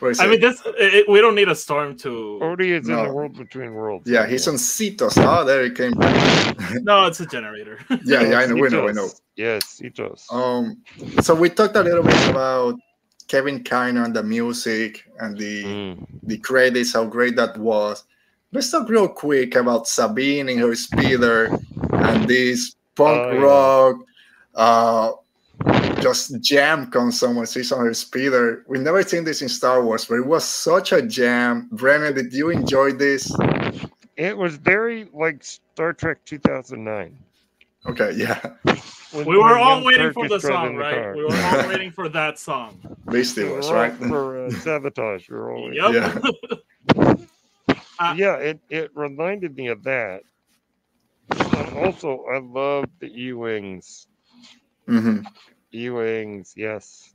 Where 0.01 0.11
is 0.11 0.19
I 0.21 0.27
it? 0.27 0.31
mean, 0.31 0.41
this 0.41 0.61
it, 0.67 1.09
we 1.09 1.21
don't 1.21 1.35
need 1.37 1.49
a 1.49 1.55
storm 1.55 1.97
to. 1.99 2.39
Oti 2.43 2.73
is 2.73 2.89
in 2.89 2.97
the 2.97 3.13
world 3.13 3.37
between 3.37 3.75
worlds. 3.75 4.09
yeah, 4.11 4.27
he's 4.27 4.47
on 4.49 4.55
Seatos. 4.57 5.15
Oh, 5.19 5.45
there 5.45 5.65
he 5.65 5.71
came 5.71 5.93
back. 5.93 6.57
No, 6.83 7.07
it's 7.07 7.21
a 7.21 7.27
generator. 7.27 7.79
yeah, 8.05 8.23
yeah, 8.23 8.39
I 8.39 8.47
know, 8.47 8.55
we 8.55 8.69
know, 8.69 8.89
I 8.89 8.93
know. 8.93 9.09
Yes, 9.37 9.81
Seatos. 9.81 10.23
Um, 10.33 10.83
so 11.21 11.35
we 11.35 11.51
talked 11.51 11.77
a 11.77 11.83
little 11.83 12.03
bit 12.03 12.29
about 12.31 12.75
Kevin 13.29 13.63
Kiner 13.65 14.05
and 14.05 14.15
the 14.15 14.23
music 14.23 15.05
and 15.21 15.37
the 15.39 15.65
Mm. 15.65 16.07
the 16.23 16.39
credits, 16.39 16.93
how 16.95 17.05
great 17.05 17.37
that 17.37 17.57
was. 17.59 18.05
Let's 18.53 18.71
talk 18.71 18.89
real 18.89 19.09
quick 19.09 19.55
about 19.57 19.89
Sabine 19.89 20.49
and 20.49 20.61
her 20.61 20.75
speeder 20.75 21.51
and 21.93 22.29
this 22.29 22.77
punk 22.95 23.21
Oh, 23.27 23.33
yeah. 23.33 23.41
rock, 23.43 23.97
uh, 24.55 25.11
just 26.01 26.41
jam 26.41 26.91
comes 26.91 27.19
someone 27.19 27.47
she's 27.47 27.73
on 27.73 27.85
her 27.85 27.95
speeder. 27.95 28.65
We've 28.69 28.83
never 28.83 29.03
seen 29.03 29.25
this 29.25 29.43
in 29.43 29.49
Star 29.49 29.83
Wars, 29.83 30.05
but 30.05 30.17
it 30.17 30.27
was 30.27 30.45
such 30.45 30.93
a 30.93 31.03
jam. 31.03 31.69
Brennen, 31.73 32.15
did 32.15 32.33
you 32.33 32.51
enjoy 32.51 32.93
this? 32.93 33.33
It 34.17 34.37
was 34.37 34.57
very 34.57 35.09
like 35.13 35.43
Star 35.43 35.93
Trek 35.93 36.19
2009. 36.25 37.17
Okay, 37.87 38.13
yeah, 38.13 38.39
when- 39.15 39.27
we 39.27 39.37
were 39.39 39.57
all 39.59 39.85
waiting 39.85 40.07
Kirk 40.07 40.15
for 40.15 40.29
the 40.29 40.41
song, 40.41 40.77
right? 40.77 40.95
car. 40.95 41.17
We 41.17 41.25
were 41.25 41.35
all 41.37 41.69
waiting 41.73 41.91
for 41.93 42.09
that 42.11 42.39
song. 42.39 42.79
Beastie 43.11 43.45
We 43.45 43.51
were 43.51 43.57
was 43.57 43.67
all 43.69 43.75
right. 43.75 43.95
for 43.95 44.47
uh, 44.47 44.51
sabotage. 44.51 45.29
We 45.31 45.37
were 45.37 45.53
all 45.53 45.73
Yep. 45.73 45.93
Yeah. 46.97 47.15
Uh, 47.97 48.13
yeah, 48.19 48.35
it, 48.35 48.59
it 48.71 48.91
reminded 48.97 49.57
me 49.57 49.69
of 49.69 49.85
that. 49.85 50.23
And 51.31 51.79
also, 51.79 52.25
I 52.29 52.39
love 52.39 52.87
the 52.99 53.07
E 53.07 53.33
Wings. 53.33 54.09
Mm-hmm. 54.89 55.21
E 55.73 55.91
Wings, 55.91 56.55
yes. 56.57 57.15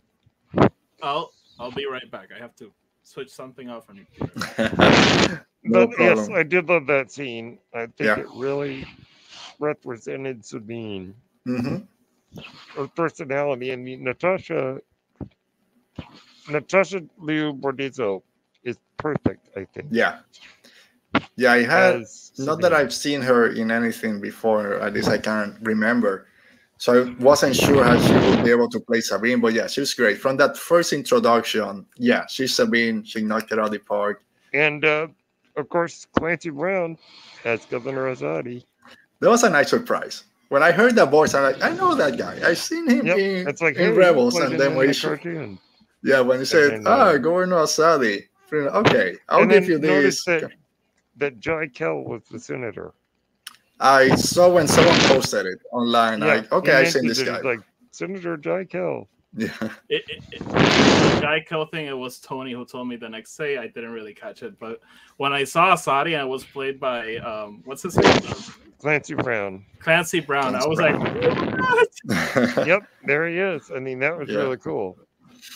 I'll 1.04 1.32
I'll 1.60 1.72
be 1.74 1.86
right 1.86 2.10
back. 2.10 2.30
I 2.34 2.40
have 2.40 2.56
to 2.56 2.72
switch 3.04 3.30
something 3.30 3.70
off 3.70 3.90
on 3.90 3.98
you. 3.98 4.06
no 5.64 5.88
but 5.88 6.00
yes. 6.00 6.30
I 6.30 6.44
did 6.44 6.70
love 6.70 6.88
that 6.88 7.12
scene. 7.12 7.60
I 7.74 7.88
think 7.88 8.00
Yeah. 8.00 8.20
it 8.20 8.28
really 8.34 8.86
represented 9.60 10.46
Sabine, 10.46 11.14
hmm 11.46 11.78
her 12.76 12.88
personality. 12.88 13.72
And 13.72 13.86
Natasha, 14.04 14.80
Natasha 16.48 17.04
Liu 17.18 17.54
Bordizzo 17.54 18.22
is 18.64 18.78
perfect, 18.98 19.50
I 19.56 19.66
think. 19.66 19.88
Yeah, 19.92 20.20
yeah. 21.36 21.54
I 21.54 21.64
had 21.64 22.06
Not 22.38 22.62
that 22.62 22.74
I've 22.74 22.94
seen 22.94 23.22
her 23.22 23.48
in 23.48 23.72
anything 23.72 24.22
before, 24.22 24.80
at 24.80 24.94
least 24.94 25.10
I 25.10 25.18
can't 25.18 25.56
remember. 25.62 26.28
So 26.78 27.04
I 27.04 27.16
wasn't 27.22 27.58
sure 27.58 27.84
how 27.84 28.00
she 28.00 28.14
would 28.14 28.44
be 28.46 28.52
able 28.52 28.70
to 28.70 28.80
play 28.80 29.02
Sabine, 29.02 29.42
but 29.42 29.52
yeah, 29.54 29.68
she 29.68 29.82
was 29.82 29.94
great. 29.94 30.18
From 30.18 30.38
that 30.38 30.56
first 30.56 30.94
introduction, 30.94 31.86
yeah, 31.98 32.26
she's 32.28 32.56
Sabine. 32.56 33.04
She 33.04 33.22
knocked 33.22 33.52
it 33.52 33.60
out 33.60 33.66
of 33.66 33.72
the 33.72 33.80
park. 33.80 34.24
And 34.54 34.86
uh, 34.86 35.08
of 35.58 35.68
course, 35.68 36.08
Clancy 36.16 36.52
Brown 36.52 36.98
as 37.44 37.66
Governor 37.66 38.16
Azadi. 38.16 38.64
That 39.20 39.30
was 39.30 39.44
a 39.44 39.50
nice 39.50 39.72
surprise. 39.72 40.24
When 40.50 40.64
I 40.64 40.72
heard 40.72 40.96
that 40.96 41.12
voice, 41.12 41.34
I'm 41.34 41.44
like, 41.44 41.64
I 41.64 41.70
know 41.70 41.96
that 41.96 42.18
guy. 42.18 42.40
I've 42.44 42.58
seen 42.58 42.90
him 42.90 43.06
Yep, 43.06 43.18
in, 43.18 43.48
it's 43.48 43.62
like 43.62 43.76
in 43.76 43.82
hey, 43.82 43.92
he 43.92 43.98
Rebels. 43.98 44.36
And 44.40 44.60
then 44.60 44.76
when 44.76 44.92
he, 44.92 45.00
cartoon. 45.00 45.60
yeah, 46.04 46.22
when 46.22 46.40
he 46.40 46.46
said, 46.46 46.82
ah, 46.86 47.10
uh, 47.10 47.18
Governor 47.18 47.58
Azadi. 47.58 48.24
Okay, 48.52 49.16
I'll 49.30 49.44
and 49.44 49.52
give 49.52 49.70
you 49.70 49.78
this. 49.78 50.26
that 50.26 50.52
that 51.18 51.40
Jai 51.40 51.68
Kell 51.68 52.02
was 52.04 52.24
the 52.32 52.40
senator. 52.40 52.94
I 53.80 54.16
saw 54.16 54.50
when 54.50 54.68
someone 54.68 54.98
posted 55.02 55.46
it 55.46 55.60
online. 55.72 56.20
Like, 56.22 56.52
okay, 56.52 56.74
I've 56.74 56.92
seen 56.92 57.08
this 57.08 57.22
guy. 57.22 57.42
Like 57.42 57.60
Senator 57.92 58.38
Jai 58.38 58.66
Kell. 58.66 59.08
Yeah. 59.36 59.50
It, 59.90 60.04
it, 60.10 60.24
it, 60.32 60.40
the 60.40 61.20
Jai 61.22 61.40
Kell 61.48 61.66
thing. 61.68 61.86
It 61.86 61.98
was 61.98 62.20
Tony 62.20 62.52
who 62.52 62.66
told 62.66 62.88
me 62.88 62.96
the 62.96 63.08
next 63.10 63.36
day. 63.38 63.58
I 63.58 63.68
didn't 63.68 63.92
really 63.92 64.14
catch 64.14 64.42
it, 64.44 64.58
but 64.60 64.80
when 65.18 65.32
I 65.34 65.44
saw 65.44 65.76
Azadi 65.76 66.14
and 66.14 66.24
it 66.28 66.28
was 66.30 66.44
played 66.44 66.80
by 66.80 67.18
um, 67.18 67.62
what's 67.66 67.84
his 67.84 67.96
name, 67.98 68.22
Clancy 68.80 69.14
Brown. 69.14 69.66
Clancy 69.80 70.20
Brown, 70.20 70.56
I 70.56 70.66
was 70.66 70.78
Brown. 70.78 71.00
like, 71.00 71.60
what? 71.60 72.68
Yep, 72.68 72.84
there 73.06 73.28
he 73.28 73.38
is. 73.38 73.70
I 73.76 73.80
mean, 73.80 74.00
that 74.00 74.18
was 74.18 74.30
Yeah. 74.30 74.38
really 74.38 74.58
cool. 74.58 74.98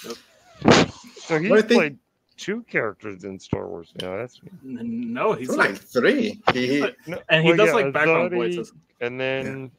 Yep. 0.05 0.87
So 1.15 1.39
he's 1.39 1.49
But 1.49 1.67
think- 1.67 1.79
played 1.79 1.97
two 2.37 2.63
characters 2.63 3.23
in 3.23 3.39
Star 3.39 3.67
Wars 3.67 3.91
now. 4.01 4.17
That's 4.17 4.39
no, 4.61 5.33
he's 5.33 5.49
like, 5.49 5.71
like 5.71 5.77
three. 5.79 6.41
He, 6.53 6.67
he, 6.67 6.79
But- 6.81 6.95
no, 7.07 7.19
and 7.29 7.43
he 7.43 7.49
well, 7.49 7.57
does 7.57 7.67
yeah, 7.69 7.73
like 7.73 7.93
background 7.93 8.31
Azadi, 8.31 8.35
voices. 8.35 8.73
And 9.01 9.19
then 9.19 9.71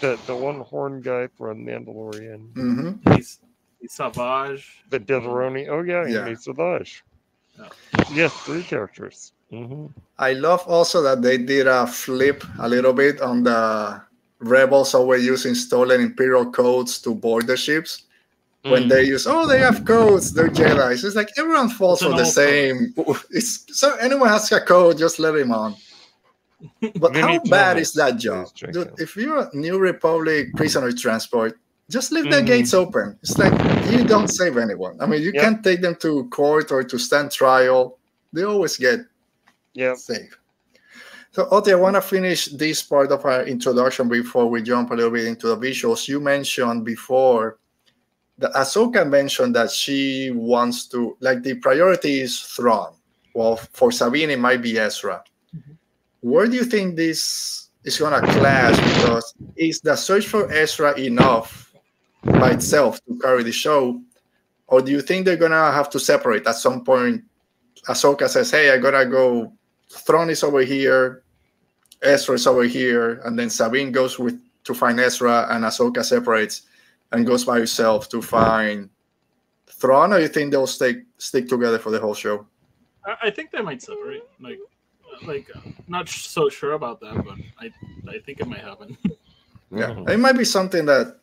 the 0.00 0.18
the 0.26 0.34
one 0.36 0.60
horn 0.60 1.00
guy 1.00 1.28
from 1.36 1.64
Mandalorian, 1.66 2.52
mhm. 2.54 3.14
He's 3.16 3.38
he's 3.80 3.92
Savage. 3.92 4.82
the 4.90 4.98
Deveroni. 5.00 5.68
Oh 5.68 5.82
yeah, 5.82 6.06
Yeah. 6.06 6.14
yeah. 6.24 6.28
he's 6.28 6.44
Savage. 6.44 7.04
Yeah. 7.58 7.68
Yes, 8.12 8.32
three 8.44 8.62
characters. 8.62 9.32
hmm 9.50 9.86
I 10.18 10.32
love 10.34 10.62
also 10.66 11.00
that 11.02 11.22
they 11.22 11.38
did 11.38 11.66
a 11.66 11.86
flip 11.86 12.44
a 12.58 12.68
little 12.68 12.92
bit 12.92 13.20
on 13.20 13.42
the 13.44 14.00
rebels 14.40 14.94
always 14.94 15.24
using 15.24 15.54
stolen 15.54 16.00
imperial 16.00 16.50
codes 16.50 17.00
to 17.02 17.14
board 17.14 17.46
the 17.46 17.56
ships. 17.56 18.04
Mm. 18.64 18.70
When 18.70 18.88
they 18.88 19.04
use, 19.04 19.26
oh, 19.26 19.46
they 19.46 19.58
have 19.60 19.84
codes, 19.84 20.32
they're 20.34 20.50
Jedi. 20.50 20.92
It's 20.92 21.14
like 21.14 21.30
everyone 21.38 21.70
falls 21.70 22.02
It's 22.02 22.10
for 22.10 22.16
the 22.18 22.26
same. 22.26 22.92
It's 23.30 23.64
so 23.78 23.94
anyone 23.96 24.28
has 24.28 24.50
a 24.52 24.60
code, 24.60 24.98
just 24.98 25.18
let 25.18 25.34
him 25.36 25.52
on. 25.52 25.74
But 26.96 27.16
how 27.16 27.38
bad 27.44 27.78
is 27.78 27.92
that 27.94 28.16
job? 28.16 28.48
Dude, 28.72 28.92
if 28.98 29.16
you're 29.16 29.48
a 29.48 29.50
New 29.54 29.78
Republic 29.78 30.54
prisoner 30.56 30.92
transport, 30.92 31.58
just 31.88 32.12
leave 32.12 32.24
the 32.30 32.42
Mhm. 32.42 32.46
gates 32.46 32.74
open. 32.74 33.18
It's 33.22 33.38
like 33.38 33.52
you 33.90 34.04
don't 34.04 34.28
save 34.28 34.58
anyone. 34.58 35.00
I 35.00 35.06
mean, 35.06 35.22
you 35.22 35.32
Yep. 35.32 35.42
can't 35.42 35.64
take 35.64 35.80
them 35.80 35.94
to 35.96 36.28
court 36.28 36.70
or 36.72 36.82
to 36.84 36.98
stand 36.98 37.30
trial. 37.30 37.98
They 38.32 38.42
always 38.42 38.76
get 38.76 39.00
Yeah. 39.74 39.94
safe. 39.94 40.36
So, 41.30 41.46
Oti, 41.50 41.72
I 41.72 41.76
want 41.76 41.94
to 41.94 42.00
finish 42.02 42.46
this 42.46 42.82
part 42.82 43.12
of 43.12 43.24
our 43.24 43.44
introduction 43.44 44.08
before 44.08 44.48
we 44.50 44.62
jump 44.62 44.90
a 44.90 44.94
little 44.94 45.10
bit 45.12 45.26
into 45.26 45.46
the 45.48 45.56
visuals. 45.56 46.08
You 46.08 46.20
mentioned 46.20 46.84
before 46.84 47.58
that 48.38 48.52
Ahsoka 48.54 49.08
mentioned 49.08 49.54
that 49.54 49.70
she 49.70 50.30
wants 50.34 50.86
to, 50.88 51.16
like, 51.20 51.42
the 51.42 51.54
priority 51.54 52.20
is 52.20 52.40
Thrawn. 52.40 52.94
Well, 53.34 53.56
for 53.72 53.92
Sabine, 53.92 54.30
it 54.30 54.38
might 54.38 54.62
be 54.62 54.78
Ezra. 54.78 55.22
Where 56.28 56.46
do 56.46 56.56
you 56.56 56.64
think 56.64 56.96
this 56.96 57.70
is 57.84 57.98
going 57.98 58.20
to 58.20 58.26
clash? 58.32 58.76
Because 58.76 59.34
is 59.56 59.80
the 59.80 59.96
search 59.96 60.26
for 60.26 60.52
Ezra 60.52 60.98
enough 60.98 61.72
by 62.22 62.50
itself 62.50 63.02
to 63.06 63.18
carry 63.18 63.42
the 63.42 63.52
show? 63.52 64.00
Or 64.66 64.82
do 64.82 64.92
you 64.92 65.00
think 65.00 65.24
they're 65.24 65.36
going 65.36 65.52
to 65.52 65.72
have 65.72 65.88
to 65.90 65.98
separate 65.98 66.46
at 66.46 66.56
some 66.56 66.84
point? 66.84 67.24
Ahsoka 67.88 68.28
says, 68.28 68.50
Hey, 68.50 68.70
I 68.70 68.76
got 68.76 68.90
to 68.90 69.06
go 69.06 69.52
Thrawn 69.90 70.30
is 70.30 70.42
over 70.42 70.60
here, 70.60 71.22
Ezra 72.02 72.34
is 72.34 72.46
over 72.46 72.64
here, 72.64 73.20
and 73.24 73.38
then 73.38 73.48
Sabine 73.48 73.90
goes 73.90 74.18
with 74.18 74.38
to 74.64 74.74
find 74.74 75.00
Ezra, 75.00 75.46
and 75.50 75.64
Ahsoka 75.64 76.04
separates 76.04 76.62
and 77.12 77.26
goes 77.26 77.44
by 77.44 77.58
herself 77.58 78.08
to 78.10 78.20
find 78.20 78.90
Thrawn. 79.66 80.12
Or 80.12 80.18
you 80.18 80.28
think 80.28 80.50
they'll 80.50 80.66
stick 80.66 81.04
stick 81.16 81.48
together 81.48 81.78
for 81.78 81.90
the 81.90 81.98
whole 81.98 82.14
show? 82.14 82.46
I, 83.06 83.16
I 83.22 83.30
think 83.30 83.50
they 83.50 83.62
might 83.62 83.80
separate. 83.80 84.28
Like, 84.40 84.58
like 85.26 85.48
not 85.88 86.08
so 86.08 86.48
sure 86.48 86.72
about 86.72 87.00
that, 87.00 87.16
but 87.24 87.36
I 87.58 87.70
I 88.10 88.18
think 88.20 88.40
it 88.40 88.46
might 88.48 88.60
happen. 88.60 88.96
Yeah, 89.70 89.88
Mhm. 89.90 90.08
it 90.08 90.16
might 90.18 90.38
be 90.38 90.46
something 90.46 90.86
that, 90.86 91.18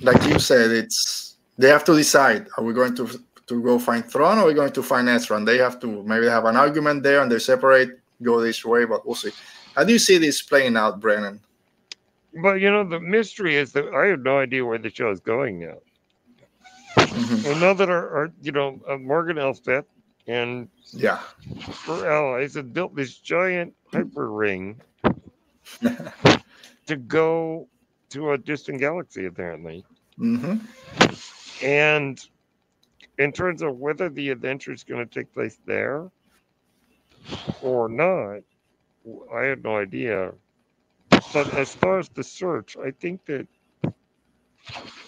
like 0.00 0.22
you 0.24 0.38
said, 0.38 0.70
it's 0.70 1.36
they 1.58 1.68
have 1.68 1.84
to 1.84 1.94
decide: 1.94 2.46
are 2.56 2.64
we 2.64 2.72
going 2.72 2.94
to 2.96 3.06
to 3.48 3.62
go 3.62 3.78
find 3.78 4.02
Thrawn, 4.10 4.38
or 4.38 4.42
are 4.42 4.46
we 4.46 4.54
going 4.54 4.72
to 4.72 4.82
find 4.82 5.06
Ezra? 5.10 5.36
And 5.36 5.46
they 5.46 5.58
have 5.58 5.78
to 5.80 5.86
maybe 6.04 6.26
have 6.26 6.46
an 6.46 6.56
argument 6.56 7.02
there, 7.02 7.20
and 7.20 7.30
they 7.30 7.38
separate, 7.38 7.90
go 8.22 8.40
this 8.40 8.64
way. 8.64 8.86
But 8.86 9.04
we'll 9.04 9.14
see. 9.14 9.30
How 9.74 9.84
do 9.84 9.92
you 9.92 9.98
see 9.98 10.16
this 10.16 10.40
playing 10.40 10.74
out, 10.78 11.00
Brennen? 11.00 11.38
But 12.42 12.60
you 12.64 12.70
know, 12.70 12.82
the 12.82 12.98
mystery 12.98 13.56
is 13.56 13.72
that 13.72 13.84
I 13.92 14.06
have 14.06 14.20
no 14.20 14.38
idea 14.38 14.64
where 14.64 14.78
the 14.78 14.88
show 14.90 15.10
is 15.10 15.20
going 15.20 15.60
now. 15.60 15.76
Mhm. 16.96 17.44
Well, 17.44 17.56
now 17.60 17.74
that 17.74 17.90
our, 17.90 18.08
our 18.16 18.32
you 18.40 18.52
know, 18.52 18.80
uh, 18.88 18.96
Morgan 18.96 19.36
Elspeth 19.38 19.84
and 20.26 20.68
Yeah. 20.92 21.18
her 21.84 22.06
allies 22.06 22.54
had 22.54 22.72
built 22.72 22.94
this 22.94 23.16
giant 23.18 23.74
hyper 23.92 24.30
ring 24.30 24.82
to 26.86 26.96
go 26.96 27.68
to 28.10 28.30
a 28.32 28.38
distant 28.38 28.80
galaxy, 28.80 29.24
apparently. 29.26 29.84
hmm 30.18 30.56
And 31.60 32.18
in 33.18 33.32
terms 33.32 33.62
of 33.62 33.76
whether 33.78 34.08
the 34.08 34.30
adventure 34.30 34.72
is 34.72 34.84
going 34.84 35.06
to 35.06 35.12
take 35.20 35.32
place 35.32 35.58
there 35.64 36.10
or 37.60 37.88
not, 37.88 38.42
I 39.32 39.42
have 39.44 39.62
no 39.62 39.76
idea. 39.76 40.32
But 41.32 41.52
as 41.54 41.74
far 41.74 41.98
as 41.98 42.08
the 42.08 42.22
search, 42.24 42.76
I 42.76 42.90
think 42.90 43.24
that 43.26 43.46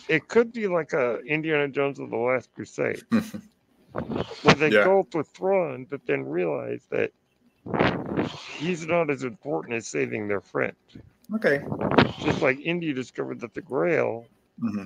it 0.08 0.28
could 0.28 0.52
be 0.52 0.66
like 0.68 0.92
a 0.92 1.18
Indiana 1.20 1.68
Jones 1.68 1.98
of 1.98 2.10
the 2.10 2.16
Last 2.16 2.52
Crusade, 2.54 3.02
where 4.42 4.54
they 4.54 4.70
Yeah. 4.70 4.84
go 4.84 5.06
for 5.10 5.22
Thrawn, 5.22 5.86
but 5.88 6.04
then 6.06 6.24
realize 6.24 6.86
that 6.90 7.12
he's 8.58 8.86
not 8.86 9.10
as 9.10 9.22
important 9.24 9.74
as 9.74 9.86
saving 9.88 10.28
their 10.28 10.40
friend. 10.40 10.76
Okay. 11.34 11.62
Just 12.20 12.42
like 12.42 12.58
Indy 12.60 12.92
discovered 12.92 13.40
that 13.40 13.54
the 13.54 13.62
Grail 13.62 14.26
hmm 14.60 14.84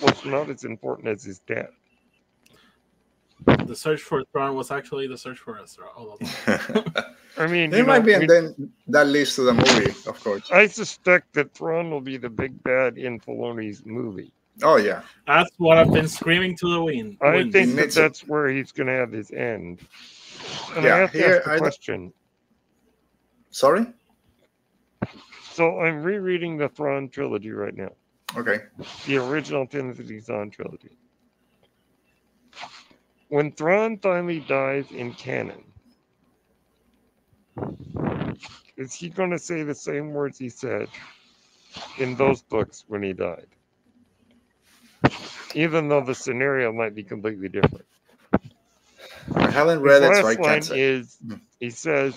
was 0.00 0.24
not 0.24 0.50
as 0.50 0.64
important 0.64 1.08
as 1.08 1.22
his 1.22 1.40
dad. 1.40 1.68
The 3.66 3.74
search 3.74 4.00
for 4.02 4.22
Thrawn 4.32 4.54
was 4.54 4.70
actually 4.70 5.06
the 5.06 5.18
search 5.18 5.38
for 5.38 5.58
Ezra 5.60 5.86
all 5.96 6.18
along. 6.18 6.18
I 7.38 7.46
mean, 7.46 7.72
it 7.72 7.86
might 7.86 7.98
know, 8.00 8.04
be, 8.04 8.12
and 8.14 8.22
we- 8.22 8.26
then 8.26 8.72
that 8.88 9.06
leads 9.06 9.34
to 9.36 9.42
the 9.42 9.54
movie, 9.54 9.90
of 10.06 10.22
course. 10.22 10.48
I 10.52 10.66
suspect 10.66 11.32
that 11.34 11.54
Thrawn 11.54 11.90
will 11.90 12.00
be 12.00 12.16
the 12.16 12.28
big 12.30 12.62
bad 12.62 12.98
in 12.98 13.18
Filoni's 13.20 13.84
movie. 13.84 14.32
Oh 14.62 14.76
yeah. 14.76 15.02
That's 15.26 15.50
what 15.56 15.78
I've 15.78 15.92
been 15.92 16.08
screaming 16.08 16.56
to 16.58 16.68
the 16.72 16.82
wind. 16.82 17.16
I 17.22 17.36
wind. 17.36 17.52
think 17.52 17.74
that 17.76 17.92
that's 17.92 18.26
where 18.26 18.48
he's 18.48 18.70
going 18.72 18.88
to 18.88 18.92
have 18.92 19.10
his 19.12 19.30
end. 19.30 19.80
And 20.74 20.84
Yeah, 20.84 20.96
I 20.96 20.98
have 20.98 21.12
to 21.12 21.18
here, 21.18 21.36
ask 21.36 21.44
the 21.44 21.50
I 21.50 21.54
don't- 21.54 21.58
question. 21.62 22.12
Sorry. 23.50 23.86
So 25.52 25.80
I'm 25.80 26.02
rereading 26.02 26.56
the 26.56 26.68
Thrawn 26.68 27.08
trilogy 27.08 27.50
right 27.50 27.76
now, 27.76 27.90
Okay. 28.36 28.60
the 29.06 29.16
original 29.18 29.66
Timothy 29.66 30.18
Zahn 30.20 30.50
trilogy. 30.50 30.96
When 33.28 33.52
Thrawn 33.52 33.98
finally 33.98 34.40
dies 34.40 34.90
in 34.90 35.12
canon, 35.12 35.64
is 38.76 38.94
he 38.94 39.08
going 39.10 39.30
to 39.30 39.38
say 39.38 39.62
the 39.62 39.74
same 39.74 40.10
words 40.12 40.38
he 40.38 40.48
said 40.48 40.88
in 41.98 42.14
those 42.16 42.42
books 42.42 42.84
when 42.88 43.02
he 43.02 43.12
died? 43.12 43.46
Even 45.54 45.88
though 45.88 46.02
the 46.02 46.14
scenario 46.14 46.72
might 46.72 46.94
be 46.94 47.02
completely 47.02 47.48
different. 47.48 47.84
I 49.34 49.50
haven't 49.50 49.80
read 49.80 50.02
it, 50.02 50.08
last 50.08 50.22
so 50.22 50.28
I 50.28 50.34
line 50.34 50.44
can't 50.44 50.64
say. 50.64 50.80
is 50.80 51.16
Hmm. 51.26 51.34
he 51.60 51.70
says, 51.70 52.14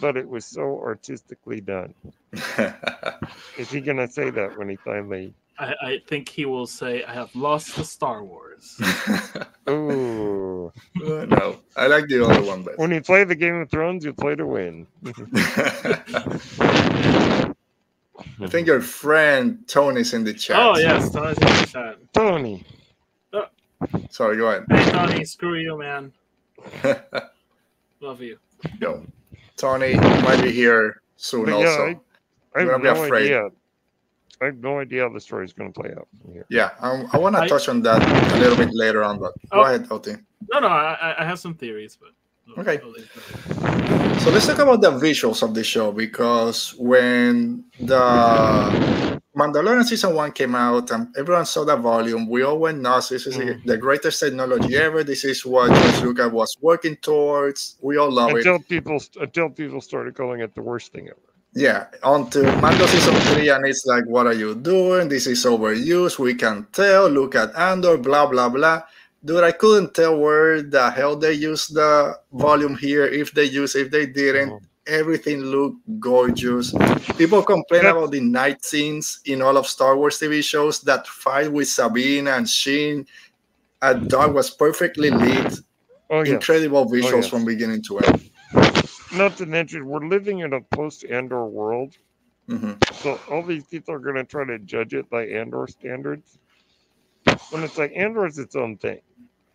but 0.00 0.16
it 0.16 0.28
was 0.28 0.44
so 0.44 0.80
artistically 0.80 1.60
done. 1.60 1.94
Is 3.58 3.70
he 3.70 3.80
going 3.80 3.98
to 3.98 4.08
say 4.08 4.30
that 4.30 4.56
when 4.56 4.68
he 4.68 4.76
finally. 4.76 5.34
I, 5.58 5.74
I 5.82 6.00
think 6.08 6.28
he 6.28 6.46
will 6.46 6.66
say, 6.66 7.04
"I 7.04 7.12
have 7.12 7.34
lost 7.36 7.76
the 7.76 7.84
Star 7.84 8.24
Wars." 8.24 8.80
Ooh. 9.68 10.72
no, 10.96 11.58
I 11.76 11.86
like 11.86 12.08
the 12.08 12.24
other 12.24 12.42
one 12.42 12.64
best. 12.64 12.78
When 12.78 12.90
you 12.90 13.02
play 13.02 13.24
the 13.24 13.34
Game 13.34 13.56
of 13.56 13.70
Thrones, 13.70 14.04
you 14.04 14.14
play 14.14 14.34
to 14.34 14.46
win. 14.46 14.86
I 18.40 18.46
think 18.48 18.66
your 18.66 18.80
friend 18.80 19.62
Tony's 19.68 20.14
in 20.14 20.24
the 20.24 20.34
chat. 20.34 20.56
Oh 20.58 20.76
yes, 20.78 21.10
Tony's 21.10 21.38
in 21.38 21.44
the 21.44 21.66
chat. 21.70 21.96
Tony. 22.12 22.64
Sorry, 24.10 24.36
go 24.36 24.48
ahead. 24.48 24.64
Hey 24.70 24.90
Tony, 24.92 25.24
screw 25.24 25.54
you, 25.58 25.78
man. 25.78 26.12
Love 28.00 28.20
you. 28.20 28.38
Yo, 28.80 29.04
Tony 29.56 29.94
might 29.96 30.42
be 30.42 30.50
here 30.52 31.00
soon. 31.16 31.46
But 31.46 31.50
yeah, 31.50 31.56
also, 31.56 31.82
I, 31.82 31.88
I 31.88 32.60
I'm 32.62 32.68
have 32.68 32.68
gonna 32.68 32.78
be 32.78 32.98
no 32.98 33.04
afraid. 33.04 33.22
idea. 33.24 33.48
I 34.40 34.44
have 34.46 34.56
no 34.58 34.80
idea 34.80 35.02
how 35.02 35.08
the 35.12 35.20
story 35.20 35.44
is 35.44 35.52
going 35.52 35.72
to 35.72 35.80
play 35.80 35.90
out 35.92 36.08
here. 36.32 36.44
yeah, 36.50 36.70
um, 36.80 37.08
I 37.12 37.18
want 37.18 37.36
to 37.36 37.46
touch 37.46 37.68
on 37.68 37.80
that 37.82 38.02
a 38.34 38.38
little 38.40 38.56
bit 38.56 38.70
later 38.72 39.04
on. 39.04 39.20
But 39.20 39.34
go 39.52 39.60
Oh. 39.60 39.62
ahead, 39.62 39.86
Oti. 39.90 40.16
No, 40.52 40.58
no, 40.58 40.66
I, 40.66 40.94
I- 40.94 41.22
I 41.22 41.24
have 41.24 41.38
some 41.38 41.54
theories, 41.54 41.96
but 42.00 42.10
Okay. 42.58 42.80
I'll 42.82 42.90
leave 42.90 43.10
that. 43.14 44.20
So 44.20 44.30
let's 44.30 44.46
talk 44.46 44.58
about 44.58 44.80
the 44.80 44.92
visuals 44.92 45.42
of 45.42 45.54
the 45.54 45.64
show 45.64 45.90
because 45.90 46.74
when 46.78 47.64
the 47.80 49.20
Mandalorian 49.36 49.84
season 49.84 50.14
one 50.14 50.30
came 50.30 50.54
out 50.54 50.90
and 50.90 51.08
everyone 51.16 51.46
saw 51.46 51.64
the 51.64 51.76
volume, 51.76 52.28
we 52.28 52.42
all 52.42 52.58
went 52.58 52.80
nuts. 52.80 53.08
This 53.08 53.26
is 53.26 53.36
Mm. 53.36 53.64
the 53.64 53.76
greatest 53.76 54.20
technology 54.20 54.76
ever. 54.76 55.02
This 55.02 55.24
is 55.24 55.44
what 55.44 55.72
George 55.72 56.02
Lucas 56.02 56.30
was 56.30 56.56
working 56.60 56.96
towards. 56.96 57.78
We 57.80 57.96
all 57.96 58.10
love 58.12 58.30
it. 58.30 58.46
Until 58.46 58.58
people, 58.60 59.02
until 59.20 59.50
people 59.50 59.80
started 59.80 60.14
calling 60.14 60.40
it 60.40 60.54
the 60.54 60.62
worst 60.62 60.92
thing 60.92 61.08
ever. 61.08 61.18
Yeah, 61.54 61.86
until 62.04 62.44
Mando 62.60 62.86
season 62.86 63.14
three, 63.32 63.48
and 63.50 63.66
it's 63.66 63.84
like, 63.86 64.04
what 64.06 64.26
are 64.26 64.32
you 64.32 64.54
doing? 64.54 65.08
This 65.08 65.26
is 65.26 65.44
overused. 65.44 66.18
We 66.18 66.34
can 66.34 66.66
tell. 66.72 67.08
Look 67.08 67.34
at 67.34 67.54
Andor, 67.56 67.98
blah 67.98 68.26
blah 68.26 68.48
blah. 68.48 68.82
Dude, 69.24 69.44
I 69.44 69.52
couldn't 69.52 69.94
tell 69.94 70.18
where 70.18 70.62
the 70.62 70.90
hell 70.90 71.14
they 71.16 71.32
used 71.32 71.74
the 71.74 72.18
volume 72.32 72.76
here. 72.76 73.04
If 73.04 73.32
they 73.32 73.44
used, 73.44 73.76
if 73.76 73.90
they 73.90 74.04
didn't, 74.06 74.50
Mhm. 74.50 74.60
everything 74.86 75.42
looked 75.42 75.78
gorgeous. 76.00 76.74
People 77.16 77.42
complain 77.44 77.86
about 77.86 78.10
the 78.10 78.20
night 78.20 78.64
scenes 78.64 79.20
in 79.24 79.40
all 79.40 79.56
of 79.56 79.68
Star 79.68 79.96
Wars 79.96 80.18
TV 80.18 80.42
shows. 80.42 80.80
That 80.80 81.06
fight 81.06 81.52
with 81.52 81.68
Sabine 81.68 82.26
and 82.26 82.50
Sheen 82.50 83.06
at 83.80 84.08
dark 84.08 84.34
was 84.34 84.50
perfectly 84.50 85.10
lit. 85.10 85.54
Oh 86.10 86.22
yeah. 86.22 86.34
Incredible 86.34 86.86
visuals 86.86 87.22
yes. 87.22 87.28
from 87.28 87.44
beginning 87.44 87.82
to 87.82 87.98
end. 88.00 88.30
Not 89.14 89.36
to 89.36 89.46
mention, 89.46 89.86
we're 89.86 90.06
living 90.06 90.40
in 90.40 90.52
a 90.52 90.60
post-Andor 90.60 91.46
world, 91.46 91.96
Mhm. 92.48 92.74
so 93.02 93.20
all 93.30 93.42
these 93.44 93.64
people 93.64 93.94
are 93.94 94.00
going 94.00 94.16
to 94.16 94.24
try 94.24 94.44
to 94.44 94.58
judge 94.58 94.94
it 94.94 95.08
by 95.08 95.26
Andor 95.26 95.68
standards. 95.68 96.38
When 97.50 97.62
it's 97.62 97.78
like 97.78 97.92
Andor 97.94 98.26
is 98.26 98.38
its 98.38 98.56
own 98.56 98.78
thing. 98.78 99.00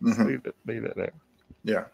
Just 0.05 0.19
Mhm. 0.19 0.25
Leave 0.27 0.45
it, 0.45 0.55
leave 0.65 0.83
it 0.83 0.95
there. 0.95 1.13
Yeah. 1.63 1.85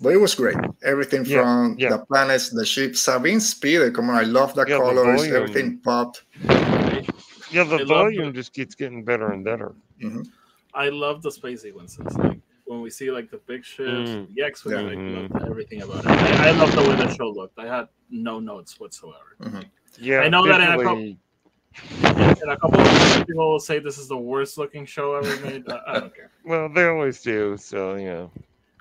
But 0.00 0.10
it 0.12 0.18
was 0.18 0.34
great. 0.34 0.56
Everything 0.82 1.24
Yeah, 1.24 1.42
from 1.42 1.76
yeah. 1.78 1.90
the 1.90 1.98
planets, 2.06 2.50
the 2.50 2.64
ship, 2.64 2.94
Sabine 2.96 3.40
Speeder. 3.40 3.90
Come 3.90 4.10
on, 4.10 4.16
I 4.16 4.22
love 4.22 4.54
the 4.54 4.64
Yeah, 4.68 4.76
colors. 4.78 5.20
volume. 5.20 5.36
Everything 5.36 5.78
popped. 5.78 6.24
Yeah, 7.50 7.64
the 7.64 7.78
I 7.80 7.84
volume 7.84 8.32
just 8.34 8.52
keeps 8.52 8.74
getting 8.74 9.04
better 9.04 9.32
and 9.32 9.42
better. 9.44 9.72
I 10.74 10.90
love 10.90 11.22
the 11.22 11.30
space 11.32 11.62
sequences. 11.62 12.06
Like 12.16 12.38
when 12.66 12.80
we 12.82 12.90
see 12.90 13.10
like 13.10 13.30
the 13.30 13.38
big 13.38 13.64
ships, 13.64 14.10
Mm. 14.10 14.34
the 14.34 14.42
X-wing, 14.42 14.74
Yeah. 14.78 14.82
like, 14.90 14.98
Mhm. 14.98 15.30
loved 15.32 15.44
everything 15.50 15.82
about 15.82 16.04
it. 16.04 16.10
I, 16.10 16.48
I 16.48 16.50
love 16.52 16.70
the 16.76 16.82
way 16.82 16.94
the 16.96 17.08
show 17.14 17.30
looked. 17.30 17.58
I 17.58 17.66
had 17.66 17.88
no 18.10 18.38
notes 18.38 18.78
whatsoever. 18.78 19.34
Yeah, 19.98 20.20
I 20.20 20.28
know 20.28 20.46
that 20.46 20.60
in 20.60 20.68
a 20.68 20.76
visually- 20.76 21.18
And 22.02 22.50
a 22.50 22.56
couple 22.56 22.80
of 22.80 23.26
people 23.26 23.50
will 23.50 23.60
say 23.60 23.78
this 23.78 23.98
is 23.98 24.08
the 24.08 24.16
worst 24.16 24.58
looking 24.58 24.84
show 24.86 25.14
ever 25.14 25.36
made. 25.46 25.68
I, 25.70 25.80
I 25.86 26.00
don't 26.00 26.14
care. 26.14 26.30
Well, 26.44 26.68
they 26.68 26.86
always 26.86 27.20
do. 27.22 27.56
So 27.56 27.94
you 27.96 28.06
know. 28.06 28.30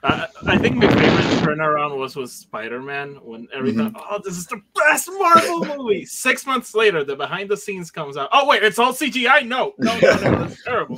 I, 0.04 0.28
I 0.46 0.58
think 0.60 0.76
my 0.76 0.88
favorite 0.88 1.26
turnaround 1.58 1.98
was 1.98 2.16
with 2.16 2.30
Spider 2.30 2.82
Man 2.82 3.16
when 3.24 3.48
everything. 3.54 3.96
Oh, 4.10 4.20
this 4.24 4.38
is 4.38 4.46
the 4.46 4.62
best 4.76 5.10
Marvel 5.18 5.66
movie. 5.66 6.06
Six 6.06 6.46
months 6.46 6.76
later, 6.76 7.04
the 7.04 7.16
behind 7.16 7.50
the 7.50 7.58
scenes 7.58 7.90
comes 7.90 8.16
out. 8.16 8.30
Oh 8.32 8.48
wait, 8.48 8.62
it's 8.64 8.78
all 8.78 8.94
CGI. 8.94 9.46
No, 9.46 9.74
no, 9.80 9.98
no, 10.00 10.16
no, 10.22 10.46
that's 10.46 10.64
terrible. 10.66 10.98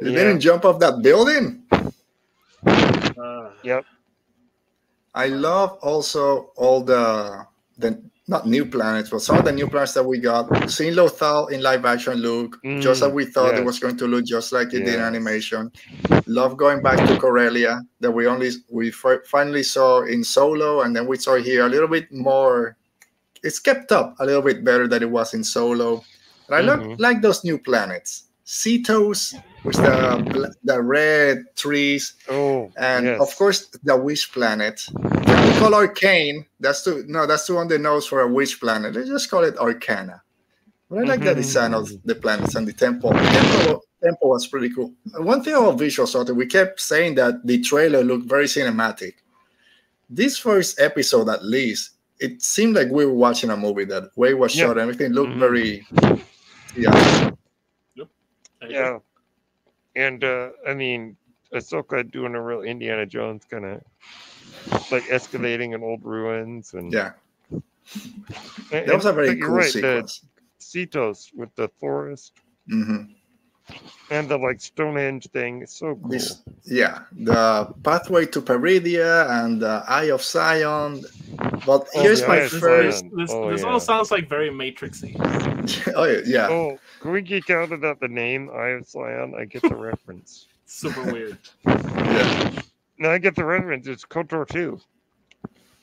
You 0.00 0.10
Yeah. 0.10 0.14
didn't 0.14 0.40
jump 0.40 0.64
off 0.64 0.78
that 0.80 1.02
building. 1.02 1.64
Uh, 2.66 3.50
Yep. 3.64 3.84
I 5.14 5.26
love 5.28 5.78
also 5.82 6.52
all 6.56 6.82
the 6.82 7.44
the 7.78 8.00
not 8.28 8.46
new 8.46 8.66
planets, 8.66 9.10
but 9.10 9.20
some 9.20 9.38
of 9.38 9.44
the 9.44 9.52
new 9.52 9.68
planets 9.68 9.94
that 9.94 10.02
we 10.02 10.18
got. 10.18 10.68
Seeing 10.68 10.94
Lothal 10.94 11.50
in 11.52 11.62
live 11.62 11.84
action 11.84 12.14
look 12.18 12.58
just 12.80 13.02
Mm, 13.02 13.06
as 13.06 13.12
we 13.12 13.24
thought 13.24 13.54
it 13.56 13.64
was 13.64 13.78
going 13.78 13.96
to 13.98 14.06
look, 14.06 14.24
just 14.24 14.52
like 14.52 14.74
it 14.74 14.80
did 14.84 14.94
in 14.94 15.00
animation. 15.00 15.70
Love 16.26 16.56
going 16.56 16.82
back 16.82 16.98
to 17.06 17.16
Corellia 17.18 17.82
that 18.00 18.10
we 18.10 18.26
only 18.26 18.50
we 18.68 18.90
fi- 18.90 19.22
finally 19.26 19.62
saw 19.62 20.02
in 20.02 20.24
Solo, 20.24 20.80
and 20.82 20.94
then 20.96 21.06
we 21.06 21.16
saw 21.16 21.36
here 21.36 21.66
a 21.66 21.68
little 21.68 21.88
bit 21.88 22.12
more. 22.12 22.76
It's 23.44 23.60
kept 23.60 23.92
up 23.92 24.16
a 24.18 24.26
little 24.26 24.42
bit 24.42 24.64
better 24.64 24.88
than 24.88 25.02
it 25.02 25.10
was 25.10 25.32
in 25.34 25.44
Solo. 25.44 26.02
But 26.48 26.54
I 26.56 26.60
look 26.62 26.80
Mhm. 26.80 26.98
like 26.98 27.22
those 27.22 27.44
new 27.44 27.58
planets. 27.58 28.24
Seatos 28.44 29.34
with 29.64 29.76
the 29.76 30.52
the 30.64 30.80
red 30.82 31.44
trees, 31.56 32.14
Oh, 32.28 32.70
and 32.76 33.06
yes. 33.06 33.20
of 33.20 33.34
course 33.36 33.66
the 33.82 33.96
wish 33.96 34.30
planet 34.32 34.82
Can 35.56 35.64
we 35.64 35.70
call 35.70 35.74
arcane 35.74 36.46
that's 36.60 36.84
too 36.84 37.04
no 37.08 37.26
that's 37.26 37.46
too 37.46 37.56
on 37.58 37.68
the 37.68 37.78
nose 37.78 38.06
for 38.06 38.20
a 38.20 38.28
wish 38.28 38.58
planet 38.60 38.94
let's 38.94 39.08
just 39.08 39.30
call 39.30 39.42
it 39.44 39.56
arcana 39.58 40.22
but 40.90 40.98
i 40.98 41.02
like 41.02 41.20
the 41.20 41.34
design 41.34 41.72
of 41.74 41.84
Mhm. 41.88 42.00
the 42.04 42.14
planets 42.14 42.54
and 42.54 42.66
the 42.68 42.72
temple 42.72 43.10
the 43.10 43.18
temple, 43.18 43.82
temple 44.02 44.28
was 44.28 44.46
pretty 44.46 44.70
cool 44.74 44.92
one 45.18 45.42
thing 45.42 45.54
about 45.54 45.78
visuals 45.78 46.08
Soto, 46.08 46.34
we 46.34 46.46
kept 46.46 46.80
saying 46.80 47.14
that 47.16 47.46
the 47.46 47.60
trailer 47.60 48.02
looked 48.04 48.26
very 48.28 48.44
cinematic 48.46 49.14
this 50.10 50.36
first 50.38 50.78
episode 50.80 51.28
at 51.28 51.44
least 51.44 51.92
it 52.20 52.42
seemed 52.42 52.74
like 52.76 52.88
we 52.90 53.04
were 53.06 53.14
watching 53.14 53.50
a 53.50 53.56
movie 53.56 53.84
that 53.84 54.10
way 54.16 54.34
was 54.34 54.54
Yeah. 54.54 54.66
shot 54.66 54.78
everything 54.78 55.12
looked 55.12 55.32
Mhm. 55.34 55.40
very 55.40 55.86
yeah 56.76 57.30
I 58.62 58.66
yeah. 58.68 58.98
And 59.94 60.24
uh, 60.24 60.50
I 60.66 60.74
mean, 60.74 61.16
Ahsoka 61.54 62.10
doing 62.10 62.34
a 62.34 62.42
real 62.42 62.62
Indiana 62.62 63.06
Jones 63.06 63.44
kind 63.44 63.64
of 63.64 63.80
like 64.90 65.04
excavating 65.10 65.72
in 65.72 65.82
old 65.82 66.04
ruins 66.04 66.74
and 66.74 66.92
Yeah, 66.92 67.12
and- 67.50 68.88
that 68.88 68.94
was 68.94 69.06
a 69.06 69.12
very 69.12 69.28
but 69.28 69.36
you're 69.36 69.48
cool 69.48 69.56
right, 69.56 69.70
sequence. 69.72 70.20
The 70.20 70.86
Seatos 70.86 71.28
with 71.34 71.54
the 71.54 71.68
forest 71.80 72.32
hmm 72.68 73.04
and 74.10 74.28
the 74.28 74.36
like 74.38 74.60
Stonehenge 74.60 75.26
thing. 75.30 75.62
It's 75.62 75.74
so 75.78 75.96
cool. 75.96 76.10
This, 76.10 76.42
yeah, 76.64 77.00
the 77.12 77.66
pathway 77.82 78.24
to 78.26 78.40
Peridea 78.40 79.28
and 79.42 79.60
the 79.60 79.82
Eye 79.88 80.10
of 80.14 80.22
Zion. 80.22 81.04
But 81.66 81.88
Oh, 81.92 82.02
here's 82.02 82.22
my 82.22 82.34
Eye 82.36 82.46
of 82.46 82.52
This, 82.52 82.60
first. 82.60 83.04
This, 83.16 83.30
Oh, 83.32 83.50
this 83.50 83.62
yeah. 83.62 83.66
all 83.68 83.80
sounds 83.80 84.12
like 84.12 84.28
very 84.28 84.50
matrixy. 84.50 85.16
oh 85.96 86.04
yeah, 86.04 86.20
yeah. 86.24 86.48
Oh, 86.48 86.78
can 87.00 87.10
we 87.10 87.20
geek 87.20 87.50
out 87.50 87.72
about 87.72 87.98
the 87.98 88.06
name 88.08 88.48
Eye 88.54 88.78
of 88.78 88.86
Zion? 88.88 89.34
I 89.36 89.44
get 89.44 89.62
the 89.62 89.74
reference. 89.74 90.46
Super 90.66 91.02
weird. 91.12 91.36
yeah. 91.66 92.62
No, 92.98 93.10
I 93.10 93.18
get 93.18 93.36
the 93.36 93.44
reference. 93.44 93.86
It's 93.86 94.04
KOTOR 94.04 94.48
2. 94.48 94.80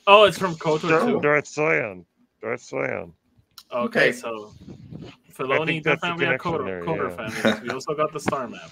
Oh, 0.06 0.24
it's 0.24 0.38
from 0.38 0.54
Kotor 0.56 0.88
Darth, 0.88 1.04
too. 1.06 1.20
Darth 1.20 1.48
Sion. 1.48 2.04
Darth 2.42 2.62
Sion. 2.62 3.12
Okay, 3.72 4.08
Okay. 4.08 4.12
so 4.12 4.52
Filoni 5.32 5.66
think 5.66 5.84
that's 5.84 6.00
the 6.02 6.08
definitely 6.08 6.34
a 6.34 6.38
Kotor, 6.38 6.84
Kotor 6.84 7.18
yeah. 7.18 7.30
fan. 7.42 7.62
We 7.62 7.70
also 7.70 7.94
got 7.94 8.12
the 8.12 8.20
star 8.20 8.48
map. 8.48 8.70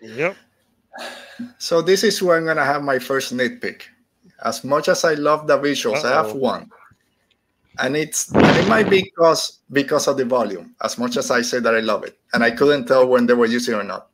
Yep. 0.00 0.36
So 1.58 1.80
this 1.82 2.02
is 2.02 2.22
where 2.22 2.36
I'm 2.36 2.44
gonna 2.44 2.64
have 2.64 2.82
my 2.82 2.98
first 2.98 3.34
nitpick. 3.34 3.82
As 4.44 4.64
much 4.64 4.88
as 4.88 5.04
I 5.04 5.14
love 5.14 5.46
the 5.46 5.58
visuals, 5.58 6.04
I 6.04 6.10
have 6.10 6.32
one. 6.32 6.70
And 7.78 7.96
it's 7.96 8.32
and 8.34 8.44
it 8.58 8.68
might 8.68 8.90
be 8.90 9.02
because 9.02 9.60
because 9.70 10.08
of 10.08 10.16
the 10.16 10.24
volume, 10.24 10.74
as 10.82 10.98
much 10.98 11.16
as 11.16 11.30
I 11.30 11.42
say 11.42 11.60
that 11.60 11.74
I 11.74 11.80
love 11.80 12.04
it. 12.04 12.18
And 12.34 12.42
I 12.42 12.50
couldn't 12.50 12.86
tell 12.86 13.06
when 13.06 13.26
they 13.26 13.34
were 13.34 13.46
using 13.46 13.74
it 13.74 13.78
or 13.78 13.84
not. 13.84 14.08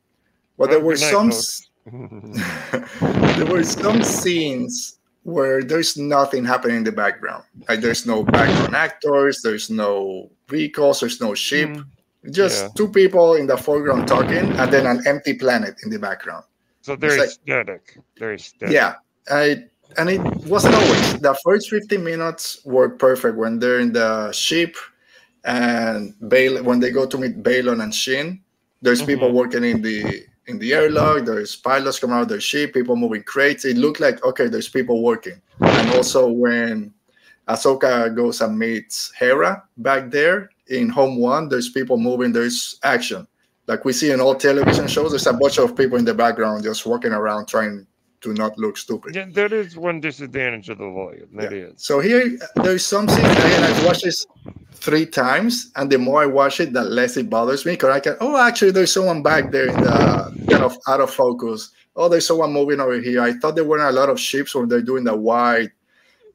But 0.58 0.70
there 0.70 0.80
were 0.80 0.94
good 0.94 1.00
night, 1.02 1.10
some 1.10 1.30
folks. 1.30 1.67
There 1.90 3.46
were 3.46 3.64
some 3.64 4.02
scenes 4.02 4.98
where 5.22 5.62
there's 5.62 5.96
nothing 5.96 6.44
happening 6.44 6.78
in 6.78 6.84
the 6.84 6.92
background. 6.92 7.44
Like 7.68 7.80
there's 7.80 8.06
no 8.06 8.22
background 8.22 8.74
actors, 8.74 9.40
there's 9.42 9.68
no 9.70 10.30
vehicles, 10.48 11.00
there's 11.00 11.20
no 11.20 11.34
ship. 11.34 11.68
Mm, 11.70 11.84
Just 12.30 12.62
Yeah. 12.64 12.68
two 12.76 12.88
people 12.88 13.34
in 13.36 13.46
the 13.46 13.56
foreground 13.56 14.08
talking, 14.08 14.52
and 14.58 14.72
then 14.72 14.86
an 14.86 15.06
empty 15.06 15.34
planet 15.34 15.76
in 15.84 15.90
the 15.90 15.98
background. 15.98 16.44
So 16.82 16.96
very 16.96 17.18
like- 17.20 17.30
static. 17.30 17.96
Very 18.18 18.38
static. 18.38 18.74
Yeah, 18.74 18.94
I 19.30 19.64
and 19.96 20.10
it 20.10 20.20
wasn't 20.46 20.74
always. 20.74 21.18
The 21.20 21.34
first 21.44 21.70
15 21.70 22.02
minutes 22.04 22.60
were 22.64 22.90
perfect 22.90 23.36
when 23.36 23.58
they're 23.58 23.78
in 23.80 23.92
the 23.92 24.32
ship 24.32 24.76
and 25.44 26.12
Bale 26.28 26.62
when 26.64 26.80
they 26.80 26.90
go 26.90 27.06
to 27.06 27.16
meet 27.16 27.42
Baylan 27.42 27.82
and 27.82 27.94
Shin. 27.94 28.40
There's 28.82 29.00
people 29.02 29.30
Mhm. 29.30 29.34
working 29.40 29.64
in 29.64 29.80
the 29.82 30.26
in 30.48 30.58
the 30.58 30.72
airlock. 30.72 31.24
There's 31.24 31.54
pilots 31.54 31.98
coming 31.98 32.16
out 32.16 32.22
of 32.22 32.28
their 32.28 32.40
ship. 32.40 32.74
People 32.74 32.96
moving 32.96 33.22
crates. 33.22 33.64
It 33.64 33.76
looked 33.76 34.00
like 34.00 34.24
okay. 34.24 34.48
There's 34.48 34.68
people 34.68 35.02
working. 35.02 35.40
And 35.60 35.94
also 35.94 36.28
when 36.28 36.92
Ahsoka 37.48 38.14
goes 38.14 38.40
and 38.40 38.58
meets 38.58 39.12
Hera 39.16 39.62
back 39.76 40.10
there 40.10 40.50
in 40.68 40.88
Home 40.88 41.18
One, 41.18 41.48
there's 41.48 41.70
people 41.70 41.96
moving. 41.96 42.32
There's 42.32 42.78
action 42.82 43.26
like 43.68 43.84
we 43.84 43.92
see 43.92 44.10
in 44.10 44.20
all 44.20 44.34
television 44.34 44.88
shows. 44.88 45.12
There's 45.12 45.26
a 45.26 45.32
bunch 45.32 45.58
of 45.58 45.76
people 45.76 45.98
in 45.98 46.04
the 46.04 46.14
background 46.14 46.64
just 46.64 46.84
walking 46.86 47.12
around 47.12 47.46
trying 47.46 47.86
to 48.20 48.34
not 48.34 48.58
look 48.58 48.76
stupid. 48.76 49.14
Yeah, 49.14 49.26
that 49.34 49.52
is 49.52 49.76
one 49.76 50.00
disadvantage 50.00 50.68
of 50.68 50.78
the 50.78 50.90
volume. 50.90 51.28
That 51.34 51.52
is. 51.52 51.74
So 51.76 52.00
here, 52.00 52.36
there's 52.56 52.84
something, 52.84 53.24
and 53.24 53.64
I've 53.64 53.84
watched 53.86 54.04
this 54.04 54.26
three 54.74 55.06
times, 55.06 55.70
and 55.76 55.90
the 55.90 55.98
more 55.98 56.22
I 56.22 56.26
watch 56.26 56.60
it, 56.60 56.72
the 56.72 56.82
less 56.82 57.16
it 57.16 57.30
bothers 57.30 57.64
me. 57.64 57.72
Because 57.72 57.90
I 57.90 58.00
can, 58.00 58.16
oh, 58.20 58.36
actually, 58.36 58.72
there's 58.72 58.92
someone 58.92 59.22
back 59.22 59.50
there 59.52 59.68
in 59.68 59.76
the 59.76 60.46
kind 60.50 60.64
of 60.64 60.76
out 60.88 61.00
of 61.00 61.10
focus. 61.10 61.70
Oh, 61.96 62.08
there's 62.08 62.26
someone 62.26 62.52
moving 62.52 62.80
over 62.80 63.00
here. 63.00 63.22
I 63.22 63.32
thought 63.34 63.54
there 63.54 63.64
weren't 63.64 63.82
a 63.82 63.92
lot 63.92 64.08
of 64.08 64.18
ships 64.20 64.54
when 64.54 64.68
they're 64.68 64.82
doing 64.82 65.04
the 65.04 65.16
wide 65.16 65.70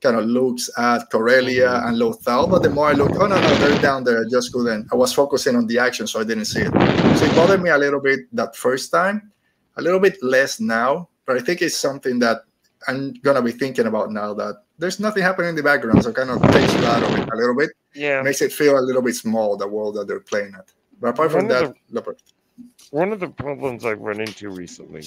kind 0.02 0.18
of 0.18 0.26
looks 0.26 0.70
at 0.78 1.10
Corellia 1.10 1.70
Mhm. 1.70 1.88
and 1.88 1.98
Lothal, 1.98 2.50
but 2.50 2.62
the 2.62 2.70
more 2.70 2.90
I 2.90 2.92
looked, 2.92 3.16
oh 3.16 3.26
no, 3.26 3.40
no, 3.40 3.56
they're 3.56 3.82
down 3.82 4.04
there. 4.04 4.20
I 4.20 4.26
just 4.30 4.52
couldn't. 4.52 4.90
I 4.92 4.96
was 4.98 5.14
focusing 5.14 5.56
on 5.56 5.66
the 5.66 5.80
action, 5.80 6.08
so 6.08 6.20
I 6.20 6.26
didn't 6.26 6.44
see 6.44 6.60
it. 6.60 6.72
So 7.18 7.24
it 7.26 7.34
bothered 7.36 7.62
me 7.64 7.70
a 7.70 7.78
little 7.78 8.02
bit 8.02 8.20
that 8.34 8.54
first 8.58 8.92
time, 8.92 9.32
a 9.78 9.82
little 9.82 10.02
bit 10.02 10.22
less 10.22 10.60
now, 10.60 11.08
but 11.26 11.38
I 11.38 11.40
think 11.40 11.62
it's 11.62 11.78
something 11.78 12.20
that 12.20 12.44
I'm 12.88 13.14
gonna 13.24 13.42
be 13.42 13.52
thinking 13.52 13.88
about 13.88 14.12
now 14.12 14.34
that 14.34 14.64
there's 14.78 15.00
nothing 15.00 15.24
happening 15.24 15.50
in 15.50 15.56
the 15.56 15.64
background, 15.64 16.04
so 16.04 16.10
it 16.10 16.16
kind 16.16 16.30
of 16.30 16.42
takes 16.52 16.74
you 16.74 16.86
out 16.86 17.04
of 17.04 17.16
it 17.18 17.30
a 17.32 17.36
little 17.36 17.56
bit, 17.56 17.72
Yeah. 17.94 18.22
makes 18.22 18.42
it 18.42 18.52
feel 18.52 18.78
a 18.78 18.82
little 18.82 19.02
bit 19.02 19.16
small, 19.16 19.56
the 19.56 19.68
world 19.68 19.96
that 19.96 20.08
they're 20.08 20.20
playing 20.20 20.54
at. 20.56 20.72
But 21.00 21.10
apart 21.10 21.32
from 21.32 21.48
One 21.48 21.52
of 21.56 21.70
that, 21.70 21.76
Leopard. 21.92 22.18
One 22.92 23.12
of 23.12 23.20
the 23.20 23.30
problems 23.30 23.86
I've 23.86 24.00
run 24.02 24.20
into 24.20 24.50
recently 24.50 25.04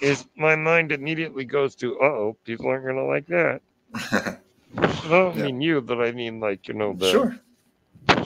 is 0.00 0.26
my 0.36 0.54
mind 0.56 0.92
immediately 0.92 1.44
goes 1.44 1.74
to, 1.76 1.98
oh, 2.00 2.36
people 2.44 2.68
aren't 2.68 2.84
going 2.84 2.96
to 2.96 3.04
like 3.04 3.26
that. 3.26 3.60
I 4.78 5.08
don't 5.08 5.36
Yeah. 5.36 5.44
mean 5.44 5.60
you, 5.60 5.80
but 5.80 6.00
I 6.00 6.12
mean 6.12 6.40
like 6.40 6.68
you 6.68 6.74
know 6.74 6.92
the 6.94 7.10
sure. 7.10 7.38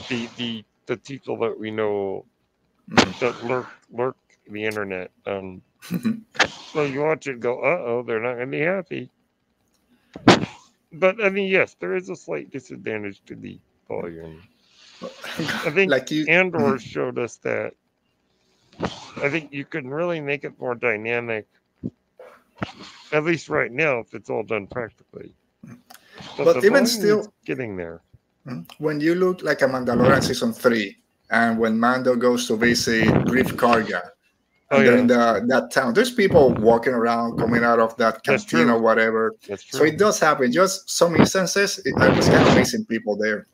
the 0.09 0.27
the 0.37 0.63
the 0.87 0.97
people 0.97 1.37
that 1.37 1.57
we 1.57 1.71
know 1.71 2.25
Mhm. 2.89 3.19
that 3.19 3.45
lurk 3.45 3.67
lurk 3.91 4.17
the 4.49 4.65
internet. 4.65 5.11
Um, 5.25 5.61
so 5.81 6.83
you 6.83 7.01
watch 7.01 7.27
it, 7.27 7.39
go, 7.39 7.59
uh 7.59 7.81
oh, 7.85 8.03
they're 8.05 8.21
not 8.21 8.35
going 8.35 8.51
to 8.51 8.57
be 8.57 8.61
happy. 8.61 9.09
But 10.93 11.23
I 11.23 11.29
mean, 11.29 11.49
yes, 11.49 11.75
there 11.79 11.95
is 11.95 12.09
a 12.09 12.15
slight 12.15 12.51
disadvantage 12.51 13.21
to 13.25 13.35
the 13.35 13.59
volume. 13.87 14.41
I 15.01 15.71
think 15.71 15.89
like 15.89 16.11
you, 16.11 16.25
Andor 16.27 16.77
showed 16.77 17.17
us 17.17 17.37
that. 17.37 17.73
I 19.17 19.29
think 19.29 19.51
you 19.51 19.65
can 19.65 19.89
really 19.89 20.19
make 20.21 20.43
it 20.43 20.59
more 20.59 20.75
dynamic, 20.75 21.47
at 23.11 23.23
least 23.23 23.49
right 23.49 23.71
now, 23.71 23.99
if 23.99 24.13
it's 24.13 24.29
all 24.29 24.43
done 24.43 24.67
practically. 24.67 25.33
But 26.37 26.61
the 26.61 26.65
even 26.67 26.85
still- 26.85 27.33
getting 27.45 27.75
there. 27.75 28.01
when 28.79 28.99
you 28.99 29.15
look 29.15 29.43
like 29.43 29.61
a 29.61 29.65
Mandalorian 29.65 30.23
season 30.23 30.53
three, 30.53 30.97
and 31.29 31.57
when 31.57 31.79
Mando 31.79 32.15
goes 32.15 32.47
to 32.47 32.55
visit 32.57 33.05
Greef 33.25 33.53
Karga, 33.55 34.09
Oh, 34.71 34.77
and 34.77 34.85
yeah. 34.85 34.97
in 34.99 35.07
the, 35.07 35.45
that 35.47 35.71
town, 35.71 35.93
there's 35.93 36.11
people 36.11 36.53
walking 36.53 36.93
around, 36.93 37.37
coming 37.37 37.63
out 37.63 37.79
of 37.79 37.95
that 37.97 38.23
That's 38.23 38.45
canteen 38.45 38.69
or 38.69 38.79
whatever. 38.79 39.35
So 39.57 39.83
it 39.83 39.97
does 39.97 40.17
happen. 40.17 40.51
Just 40.51 40.89
some 40.89 41.15
instances, 41.17 41.79
it, 41.83 41.93
I 41.97 42.07
was 42.07 42.29
kind 42.29 42.47
of 42.47 42.55
missing 42.55 42.85
people 42.85 43.17
there. 43.17 43.47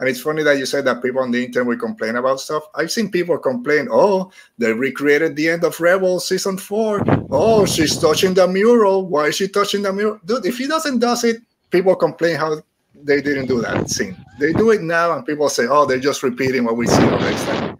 And 0.00 0.08
it's 0.08 0.20
funny 0.20 0.42
that 0.42 0.58
you 0.58 0.66
said 0.66 0.86
that 0.86 1.02
people 1.02 1.20
on 1.20 1.30
the 1.30 1.44
internet 1.44 1.68
will 1.68 1.76
complain 1.76 2.16
about 2.16 2.40
stuff. 2.40 2.64
I've 2.74 2.90
seen 2.90 3.10
people 3.10 3.38
complain, 3.38 3.86
oh, 3.92 4.32
they 4.58 4.72
recreated 4.72 5.36
the 5.36 5.50
end 5.50 5.62
of 5.62 5.78
Rebels 5.78 6.26
season 6.26 6.56
four. 6.56 7.04
Oh, 7.30 7.64
she's 7.64 7.96
touching 7.96 8.34
the 8.34 8.48
mural. 8.48 9.06
Why 9.06 9.26
is 9.26 9.36
she 9.36 9.46
touching 9.46 9.82
the 9.82 9.92
mural? 9.92 10.18
Dude, 10.24 10.46
if 10.46 10.58
he 10.58 10.66
doesn't 10.66 10.98
does 10.98 11.22
it, 11.22 11.42
people 11.70 11.94
complain 11.94 12.36
how 12.36 12.60
they 13.04 13.20
didn't 13.20 13.46
do 13.46 13.60
that 13.60 13.88
scene. 13.88 14.16
They 14.40 14.52
do 14.52 14.70
it 14.70 14.82
now, 14.82 15.12
and 15.14 15.24
people 15.24 15.48
say, 15.48 15.66
oh, 15.68 15.86
they're 15.86 16.00
just 16.00 16.22
repeating 16.22 16.64
what 16.64 16.76
we 16.76 16.86
see 16.86 17.02
the 17.02 17.18
next 17.18 17.44
time. 17.44 17.78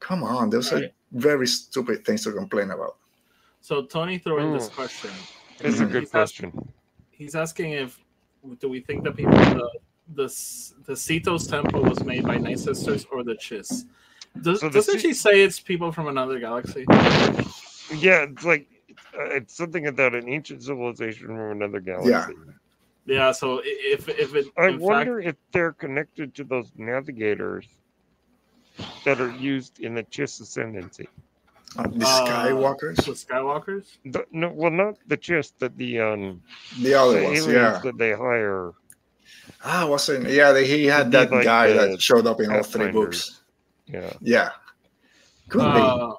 Come 0.00 0.24
on, 0.24 0.50
those 0.50 0.72
are 0.72 0.80
Right. 0.80 0.92
Very 1.12 1.46
stupid 1.46 2.04
things 2.04 2.22
to 2.24 2.32
complain 2.32 2.70
about. 2.70 2.96
So 3.60 3.82
Tony 3.84 4.18
threw 4.18 4.38
in 4.38 4.52
this 4.52 4.68
Mm. 4.68 4.72
question. 4.74 5.10
It's 5.60 5.80
a 5.80 5.86
good 5.86 6.02
He's 6.04 6.14
asking- 6.14 6.50
question. 6.52 6.72
He's 7.10 7.34
asking 7.34 7.72
if 7.72 7.98
do 8.60 8.68
we 8.70 8.80
think 8.80 9.04
that 9.04 9.16
people 9.16 9.32
the 9.32 9.70
the 10.14 10.24
S- 10.24 10.74
the 10.86 10.94
Seatos 10.94 11.48
temple 11.48 11.82
was 11.82 12.02
made 12.04 12.24
by 12.24 12.36
Night 12.38 12.58
Sisters 12.58 13.04
or 13.12 13.22
the 13.22 13.34
Chiss? 13.34 13.84
Does, 14.40 14.60
So 14.60 14.68
the 14.68 14.74
doesn't 14.78 14.98
Ce- 14.98 15.02
she 15.02 15.12
say 15.12 15.42
it's 15.42 15.60
people 15.60 15.92
from 15.92 16.06
another 16.08 16.38
galaxy? 16.40 16.84
Yeah, 17.94 18.22
it's 18.30 18.44
like 18.44 18.66
uh, 19.18 19.24
it's 19.24 19.54
something 19.54 19.86
about 19.88 20.14
an 20.14 20.28
ancient 20.28 20.62
civilization 20.62 21.26
from 21.26 21.50
another 21.50 21.80
galaxy. 21.80 22.10
Yeah. 22.10 22.28
Yeah. 23.04 23.32
So 23.32 23.60
if 23.64 24.08
if 24.08 24.34
it 24.34 24.46
I 24.56 24.68
in 24.68 24.72
fact, 24.74 24.82
wonder 24.82 25.20
if 25.20 25.36
they're 25.52 25.72
connected 25.72 26.34
to 26.36 26.44
those 26.44 26.72
navigators 26.76 27.66
that 29.04 29.20
are 29.20 29.30
used 29.32 29.80
in 29.80 29.94
the 29.94 30.02
Chiss 30.04 30.40
ascendancy. 30.40 31.08
Uh, 31.78 31.86
the 31.88 32.04
uh, 32.04 32.26
Skywalkers, 32.26 32.96
the 32.96 33.12
Skywalkers. 33.12 33.84
The, 34.04 34.24
no, 34.32 34.50
well, 34.50 34.70
not 34.72 34.96
the 35.06 35.16
Chiss, 35.16 35.52
but 35.58 35.76
the 35.76 36.00
um 36.00 36.42
the 36.78 36.82
the 36.90 36.94
other 36.94 37.22
ones, 37.22 37.38
aliens 37.46 37.46
yeah. 37.46 37.80
that 37.84 37.96
they 37.98 38.12
hire. 38.12 38.72
Ah, 39.64 39.86
wasn't 39.86 40.28
yeah? 40.28 40.52
They, 40.52 40.66
he 40.66 40.86
had 40.86 41.12
that 41.12 41.30
like 41.30 41.44
guy 41.44 41.72
that 41.72 42.00
showed 42.02 42.26
up 42.26 42.40
in 42.40 42.50
all 42.50 42.62
three 42.62 42.86
Pathfinders. 42.86 43.30
books. 43.30 43.42
Yeah, 43.86 44.12
Yeah, 44.20 44.50
could 45.48 45.60
Uh, 45.62 46.14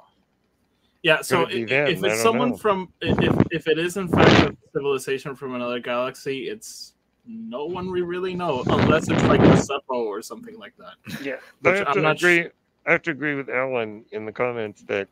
yeah. 1.04 1.22
So 1.22 1.44
it 1.44 1.50
be 1.50 1.64
i- 1.64 1.66
them? 1.66 1.88
if 1.88 2.04
it's 2.04 2.22
someone 2.22 2.52
know. 2.52 2.58
from 2.58 2.94
if 3.02 3.18
if 3.52 3.68
it 3.68 3.78
is 3.80 3.98
in 3.98 4.08
fact 4.08 4.32
a 4.52 4.56
civilization 4.74 5.36
from 5.36 5.56
another 5.56 5.80
galaxy, 5.80 6.48
it's 6.50 6.94
no 7.26 7.66
one 7.66 7.92
we 7.92 8.02
really 8.02 8.34
know 8.36 8.64
unless 8.68 9.10
it's 9.10 9.24
like 9.24 9.42
the 9.42 9.48
Seppo 9.56 9.96
or 10.06 10.22
something 10.22 10.58
like 10.58 10.74
that. 10.78 11.22
yeah. 11.22 11.36
I 11.66 11.70
have 11.78 11.88
I'm 11.90 11.94
to 11.96 12.02
not 12.02 12.20
sh- 12.20 12.24
agree. 12.24 12.50
I 12.86 12.92
have 12.94 13.02
to 13.04 13.12
agree 13.12 13.36
with 13.36 13.50
Alan 13.50 14.04
in 14.12 14.26
the 14.26 14.32
comments 14.32 14.82
that 14.84 15.08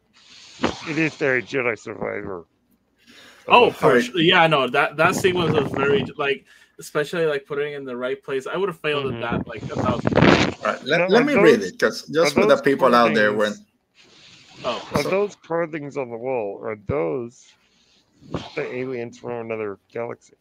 it 0.88 0.98
is 0.98 1.14
very 1.16 1.44
Jedi 1.44 1.78
Survivor. 1.78 2.46
Oh, 3.48 3.72
for 3.72 3.88
Alright. 3.88 4.06
sure. 4.06 4.20
Yeah, 4.22 4.48
no, 4.48 4.68
that 4.70 4.98
that 4.98 5.16
sequence 5.16 5.54
was 5.54 5.72
very 5.72 6.06
like, 6.18 6.46
especially 6.80 7.26
like 7.26 7.46
putting 7.46 7.74
it 7.74 7.78
in 7.78 7.86
the 7.86 7.96
right 7.96 8.22
place. 8.22 8.48
I 8.48 8.58
would 8.58 8.70
have 8.70 8.80
failed 8.80 9.06
Mhm. 9.06 9.24
at 9.24 9.32
that 9.46 9.48
like 9.48 9.64
a 9.64 9.76
thousand. 9.76 10.12
times. 10.14 10.56
All 10.60 10.66
right, 10.74 10.84
let, 10.84 11.00
No, 11.02 11.08
let 11.08 11.26
me 11.26 11.34
those- 11.34 11.44
read 11.44 11.62
it 11.62 11.72
because 11.74 12.08
just 12.08 12.34
for 12.36 12.46
the 12.46 12.58
people 12.62 12.94
out 12.96 13.14
there, 13.14 13.34
when 13.34 13.54
Oh, 14.66 14.86
Are 14.94 15.04
So- 15.04 15.10
those 15.10 15.36
carvings 15.38 15.96
on 15.96 16.10
the 16.10 16.18
wall? 16.18 16.60
Are 16.62 16.76
those 16.76 17.48
the 18.56 18.66
aliens 18.76 19.18
from 19.18 19.32
another 19.46 19.80
galaxy? 19.90 20.34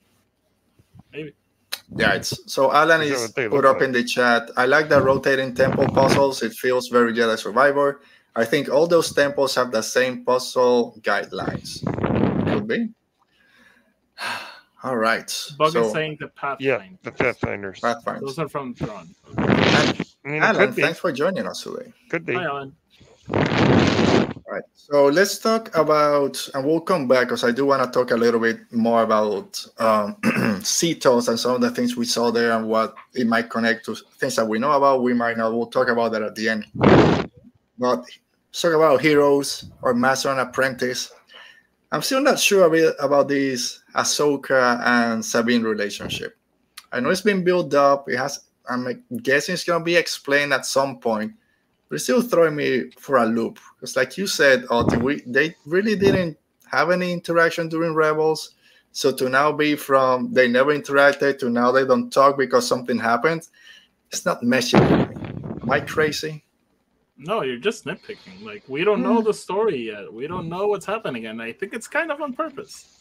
Yeah, 1.96 2.14
it's 2.14 2.38
so 2.52 2.72
Alan 2.72 3.02
Is 3.02 3.10
that 3.10 3.14
is 3.14 3.22
what 3.22 3.34
they 3.34 3.48
put 3.48 3.64
up 3.64 3.82
in 3.82 3.92
the 3.92 4.04
chat. 4.04 4.50
I 4.56 4.66
like 4.66 4.88
the 4.88 5.00
rotating 5.00 5.54
temple 5.54 5.88
puzzles. 5.88 6.42
It 6.42 6.52
feels 6.52 6.88
very 6.88 7.12
Jedi 7.12 7.38
Survivor. 7.38 8.00
I 8.36 8.44
think 8.44 8.68
all 8.68 8.86
those 8.86 9.12
temples 9.12 9.54
have 9.54 9.72
the 9.72 9.82
same 9.82 10.24
puzzle 10.24 11.00
guidelines. 11.00 11.82
Could 12.46 12.68
be. 12.68 12.90
All 14.84 14.96
right. 14.96 15.26
Bug 15.58 15.72
so, 15.72 15.86
is 15.86 15.92
saying 15.92 16.18
the 16.20 16.30
Yeah, 16.60 16.76
Pathfinder. 16.76 16.98
the 17.02 17.10
Pathfinders. 17.10 17.80
Pathfinder. 17.80 18.20
Those 18.20 18.38
are 18.38 18.48
from 18.48 18.74
Tron. 18.74 19.08
And 19.36 20.06
I 20.24 20.28
mean, 20.28 20.42
Alan, 20.42 20.72
thanks 20.72 21.00
for 21.00 21.10
joining 21.10 21.46
us 21.48 21.62
today. 21.62 21.92
Could 22.10 22.24
be. 22.24 22.34
Hi, 22.34 22.44
Alan. 22.44 22.76
All 24.48 24.54
right. 24.54 24.64
So 24.72 25.06
let's 25.08 25.36
talk 25.38 25.76
about, 25.76 26.48
and 26.54 26.64
we'll 26.64 26.80
come 26.80 27.06
back 27.06 27.26
because 27.26 27.44
I 27.44 27.50
do 27.50 27.66
want 27.66 27.84
to 27.84 27.90
talk 27.90 28.12
a 28.12 28.16
little 28.16 28.40
bit 28.40 28.60
more 28.72 29.02
about 29.02 29.62
um, 29.76 30.16
Seatos 30.64 31.28
and 31.28 31.38
some 31.38 31.56
of 31.56 31.60
the 31.60 31.70
things 31.70 31.98
we 31.98 32.06
saw 32.06 32.30
there 32.30 32.52
and 32.52 32.66
what 32.66 32.94
it 33.12 33.26
might 33.26 33.50
connect 33.50 33.84
to 33.84 33.94
things 33.94 34.36
that 34.36 34.48
we 34.48 34.58
know 34.58 34.72
about. 34.72 35.02
We 35.02 35.12
might 35.12 35.36
not. 35.36 35.52
We'll 35.52 35.66
talk 35.66 35.88
about 35.88 36.12
that 36.12 36.22
at 36.22 36.34
the 36.34 36.48
end. 36.48 36.64
But 37.78 38.06
talk 38.52 38.72
about 38.72 39.02
heroes 39.02 39.70
or 39.82 39.92
master 39.92 40.30
and 40.30 40.40
apprentice. 40.40 41.12
I'm 41.92 42.00
still 42.00 42.22
not 42.22 42.38
sure 42.38 42.66
a 42.66 42.70
bit 42.70 42.94
about 43.00 43.28
this 43.28 43.82
Ahsoka 43.94 44.80
and 44.82 45.22
Sabine 45.22 45.62
relationship. 45.62 46.38
I 46.90 47.00
know 47.00 47.10
it's 47.10 47.20
been 47.20 47.44
built 47.44 47.74
up. 47.74 48.08
It 48.08 48.16
has. 48.16 48.40
I'm 48.66 49.04
guessing 49.22 49.52
it's 49.54 49.64
gonna 49.64 49.84
be 49.84 49.96
explained 49.96 50.54
at 50.54 50.64
some 50.64 51.00
point 51.00 51.32
but 51.88 51.96
it's 51.96 52.04
still 52.04 52.22
throwing 52.22 52.56
me 52.56 52.90
for 52.98 53.18
a 53.18 53.26
loop. 53.26 53.58
Because, 53.76 53.96
like 53.96 54.16
you 54.18 54.26
said, 54.26 54.64
Oti, 54.70 54.96
we 54.96 55.22
they 55.26 55.54
really 55.66 55.96
didn't 55.96 56.36
have 56.70 56.90
any 56.90 57.12
interaction 57.12 57.68
during 57.68 57.94
Rebels. 57.94 58.54
So 58.92 59.12
to 59.12 59.28
now 59.28 59.52
be 59.52 59.76
from 59.76 60.32
they 60.32 60.48
never 60.48 60.76
interacted 60.76 61.38
to 61.38 61.50
now 61.50 61.70
they 61.70 61.84
don't 61.84 62.10
talk 62.10 62.36
because 62.36 62.66
something 62.66 62.98
happened, 62.98 63.48
it's 64.10 64.24
not 64.24 64.42
meshing. 64.42 64.82
Am 65.62 65.70
I 65.70 65.80
crazy? 65.80 66.44
No, 67.16 67.42
you're 67.42 67.58
just 67.58 67.84
nitpicking. 67.84 68.42
Like 68.42 68.62
we 68.68 68.84
don't 68.84 69.02
know 69.02 69.20
hmm. 69.20 69.26
the 69.26 69.34
story 69.34 69.86
yet. 69.86 70.12
We 70.12 70.26
don't 70.26 70.48
know 70.48 70.68
what's 70.68 70.86
happening, 70.86 71.26
and 71.26 71.42
I 71.42 71.52
think 71.52 71.74
it's 71.74 71.88
kind 71.88 72.12
of 72.12 72.20
on 72.20 72.32
purpose. 72.32 72.94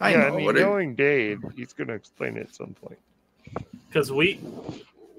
I 0.00 0.10
yeah, 0.10 0.16
know. 0.18 0.26
I 0.26 0.30
mean, 0.36 0.46
but 0.46 0.56
it- 0.56 0.60
knowing 0.60 0.94
Dave, 0.94 1.40
he's 1.56 1.72
going 1.72 1.88
to 1.88 1.94
explain 1.94 2.36
it 2.36 2.48
at 2.48 2.54
some 2.54 2.74
point. 2.74 2.98
because 3.88 4.10
we 4.12 4.40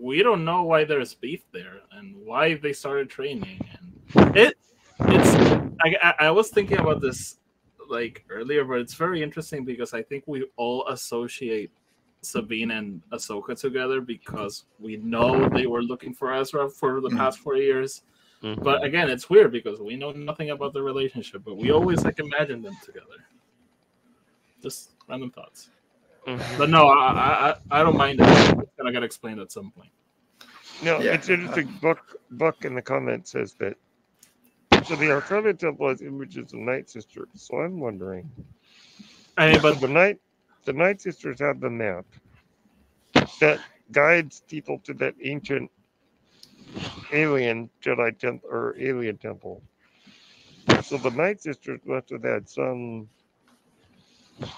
we 0.04 0.22
don't 0.22 0.44
know 0.44 0.64
why 0.64 0.84
there's 0.84 1.14
beef 1.14 1.44
there 1.54 1.80
and 1.94 2.14
why 2.26 2.56
they 2.56 2.74
started 2.74 3.10
training. 3.10 3.58
And 4.16 4.36
it 4.36 4.58
it's 5.00 5.34
I, 5.82 6.14
I, 6.28 6.32
was 6.32 6.50
thinking 6.50 6.78
about 6.78 7.02
this 7.02 7.38
like 7.90 8.26
earlier 8.30 8.64
but 8.66 8.80
it's 8.80 8.94
very 8.94 9.22
interesting 9.22 9.66
because 9.66 9.94
i 9.94 10.02
think 10.02 10.24
we 10.28 10.46
all 10.56 10.88
associate 10.88 11.72
sabine 12.22 12.72
and 12.72 13.02
ahsoka 13.12 13.60
together 13.60 14.00
because 14.02 14.66
we 14.80 14.98
know 14.98 15.50
they 15.50 15.66
were 15.66 15.82
looking 15.82 16.14
for 16.14 16.34
ezra 16.34 16.70
for 16.70 17.02
the 17.02 17.10
Mhm. 17.10 17.18
past 17.18 17.40
four 17.40 17.58
years. 17.58 18.04
But 18.42 18.84
again 18.84 19.10
it's 19.10 19.30
weird 19.30 19.52
because 19.54 19.80
we 19.80 19.96
know 19.96 20.12
nothing 20.12 20.50
about 20.50 20.74
the 20.74 20.82
relationship 20.82 21.44
but 21.46 21.56
we 21.56 21.72
always 21.72 22.04
like 22.04 22.20
imagine 22.20 22.62
them 22.62 22.78
together. 22.84 23.20
Just 24.62 24.92
random 25.08 25.32
thoughts 25.32 25.70
Mhm. 26.28 26.58
but 26.58 26.70
no, 26.70 26.88
I 26.88 27.08
I, 27.12 27.50
I- 27.52 27.80
I 27.80 27.84
don't 27.84 27.98
mind 27.98 28.20
it. 28.22 28.28
It's 28.30 28.72
gonna 28.78 28.92
get 28.92 29.04
explained 29.04 29.40
at 29.40 29.52
some 29.52 29.72
point. 29.72 29.92
No, 30.84 31.00
Yeah. 31.00 31.14
it's 31.14 31.30
interesting. 31.30 31.68
Buck, 31.82 32.16
Buck 32.32 32.66
in 32.66 32.76
the 32.76 32.82
comments 32.82 33.32
says 33.32 33.54
that. 33.56 33.78
So 34.86 34.96
the 34.96 35.12
Arcana 35.12 35.54
Temple 35.54 35.90
has 35.90 36.02
images 36.02 36.54
of 36.54 36.60
Night 36.60 36.90
Sisters. 36.90 37.28
So 37.36 37.58
I'm 37.58 37.80
wondering. 37.80 38.30
I 39.38 39.52
mean, 39.54 39.62
But 39.62 39.74
but 39.74 39.82
the 39.82 39.88
Night, 39.88 40.20
the 40.66 40.74
Night 40.74 41.02
Sisters 41.02 41.40
have 41.40 41.60
the 41.60 41.70
map 41.70 42.06
that 43.40 43.60
guides 43.92 44.42
people 44.48 44.80
to 44.80 44.94
that 44.96 45.16
ancient 45.24 45.70
alien 47.12 47.70
Jedi 47.82 48.18
temple 48.18 48.50
or 48.50 48.76
alien 48.80 49.18
temple. 49.18 49.62
So 50.84 50.98
the 50.98 51.12
Night 51.12 51.42
Sisters 51.42 51.80
must 51.86 52.10
have 52.10 52.24
had 52.24 52.50
some 52.50 53.08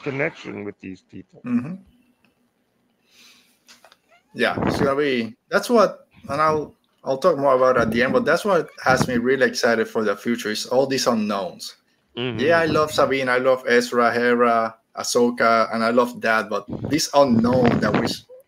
connection 0.04 0.64
with 0.64 0.80
these 0.80 1.02
people. 1.02 1.42
Mhm. 1.46 1.80
Yeah, 4.34 4.56
it's 4.68 4.80
gonna 4.80 4.96
be. 4.96 5.36
That's 5.50 5.70
what, 5.70 6.08
and 6.30 6.42
I'll 6.42 6.76
I'll 7.04 7.18
talk 7.18 7.38
more 7.38 7.56
about 7.56 7.78
it 7.78 7.82
at 7.82 7.92
the 7.92 8.04
end. 8.04 8.14
But 8.14 8.26
that's 8.26 8.44
what 8.44 8.70
has 8.84 9.08
me 9.08 9.18
really 9.18 9.46
excited 9.46 9.88
for 9.88 10.04
the 10.04 10.16
future. 10.16 10.50
Is 10.52 10.66
all 10.66 10.88
these 10.88 11.08
unknowns. 11.08 11.76
Mhm. 12.18 12.40
Yeah, 12.40 12.60
I 12.60 12.66
love 12.66 12.92
Sabine, 12.92 13.30
I 13.30 13.38
love 13.38 13.64
Ezra, 13.68 14.12
Hera, 14.12 14.76
Ahsoka, 14.98 15.74
and 15.74 15.84
I 15.84 15.92
love 15.92 16.20
that. 16.22 16.50
But 16.50 16.66
this 16.90 17.10
unknown 17.14 17.80
that 17.80 17.94
we 18.00 18.08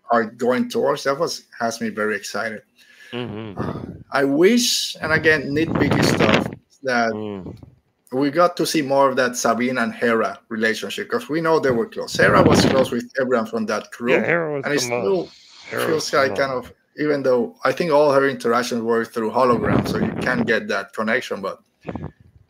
are 0.10 0.24
going 0.26 0.70
towards, 0.70 1.04
that 1.04 1.20
was 1.20 1.44
has 1.60 1.80
me 1.82 1.90
very 1.90 2.16
excited. 2.16 2.64
Mhm. 3.12 4.04
I 4.12 4.24
wish, 4.24 4.96
and 5.02 5.12
again, 5.12 5.52
nitpicky 5.54 6.04
stuff 6.04 6.48
that 6.84 7.12
Mm. 7.14 7.56
We 8.12 8.32
got 8.32 8.55
to 8.58 8.66
see 8.66 8.82
more 8.82 9.10
of 9.10 9.16
that 9.18 9.36
Sabine 9.36 9.78
and 9.78 9.93
Hera 9.93 10.39
relationship 10.49 11.10
because 11.10 11.30
we 11.30 11.41
know 11.41 11.60
they 11.60 11.72
were 11.72 11.88
close. 11.88 12.16
Hera 12.16 12.41
was 12.41 12.64
close 12.66 12.91
with 12.91 13.12
everyone 13.20 13.45
from 13.45 13.66
that 13.66 13.91
crew, 13.91 14.14
Yeah, 14.14 14.24
Hera 14.24 14.53
was 14.53 14.66
and 14.66 14.74
it 14.74 14.80
still 14.80 15.30
Hera 15.70 15.86
feels 15.86 16.14
like 16.14 16.36
kind 16.36 16.51
of 16.51 16.72
even 16.99 17.22
though 17.22 17.55
I 17.64 17.72
think 17.72 17.91
all 17.91 18.12
her 18.12 18.28
interactions 18.28 18.82
were 18.82 19.05
through 19.05 19.32
hologram, 19.32 19.88
so 19.88 19.97
you 19.97 20.14
can 20.22 20.43
get 20.43 20.68
that 20.70 20.93
connection. 20.93 21.41
But 21.41 21.60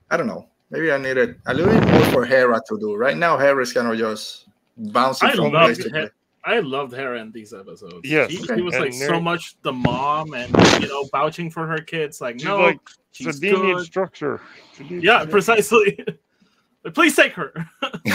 I 0.09 0.17
don't 0.17 0.27
know. 0.27 0.47
Maybe 0.69 0.91
I 0.91 0.97
needed 0.97 1.39
a 1.45 1.53
little 1.53 1.73
bit 1.73 1.89
more 1.89 2.03
for 2.05 2.25
Hera 2.25 2.61
to 2.67 2.79
do. 2.79 2.95
Right 2.95 3.17
now, 3.17 3.37
Hera 3.37 3.61
is 3.61 3.73
kind 3.73 3.87
of 3.87 3.97
just 3.97 4.47
bouncing 4.77 5.29
I 5.29 5.35
from 5.35 5.51
place 5.51 5.77
to 5.79 5.89
place. 5.89 6.09
I 6.43 6.59
loved 6.59 6.93
Hera 6.93 7.19
in 7.19 7.31
these 7.31 7.53
episodes. 7.53 8.01
Yes, 8.03 8.31
she, 8.31 8.37
she 8.37 8.61
was 8.61 8.73
and 8.75 8.85
like 8.85 8.93
so 8.93 9.19
much 9.19 9.57
the 9.63 9.73
mom 9.73 10.33
and 10.33 10.49
you 10.81 10.87
know 10.87 11.03
vouching 11.11 11.51
for 11.51 11.67
her 11.67 11.79
kids. 11.79 12.21
Like 12.21 12.35
She's 12.35 12.45
no, 12.45 12.59
like 12.59 12.79
she's 12.87 12.97
Sardinian 13.23 13.77
good. 13.77 13.85
structure. 13.85 14.41
She 14.77 14.83
Yeah, 15.01 15.19
to- 15.19 15.27
precisely. 15.27 16.03
Please 16.93 17.15
take 17.15 17.33
her. 17.33 17.51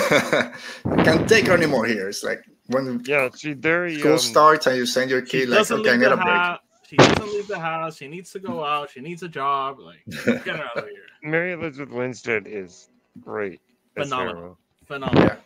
Can't 1.05 1.29
take 1.29 1.47
her 1.47 1.55
anymore 1.55 1.85
here. 1.85 2.09
It's 2.09 2.23
like 2.25 2.43
when 2.69 3.03
Yeah, 3.05 3.29
she 3.37 3.53
very 3.53 3.99
school 3.99 4.13
um, 4.13 4.19
starts 4.19 4.67
and 4.67 4.77
you 4.77 4.87
send 4.87 5.11
your 5.11 5.25
She 5.27 5.41
kid 5.41 5.49
like, 5.51 5.59
doesn't 5.59 5.81
okay, 5.81 5.91
I 5.91 5.93
leave 5.93 6.01
need 6.01 6.07
the 6.09 6.13
a 6.15 6.17
break. 6.17 6.27
house. 6.29 6.59
She 6.89 6.97
doesn't 6.97 7.33
leave 7.35 7.49
the 7.49 7.59
house. 7.59 7.97
She 7.97 8.09
needs 8.09 8.31
to 8.33 8.39
go 8.39 8.65
out. 8.65 8.91
She 8.91 9.01
needs 9.01 9.23
a 9.23 9.29
job. 9.29 9.79
Like 9.79 10.03
get 10.45 10.57
her 10.57 10.65
out 10.65 10.77
of 10.79 10.85
here. 10.89 11.03
Mary 11.23 11.53
Elizabeth 11.53 11.93
Winstead 11.93 12.47
is 12.47 12.89
great. 13.21 13.61
as 13.97 14.09
Phenomenal. 14.09 14.43
Hera. 14.43 14.55
Phenomenal. 14.87 15.37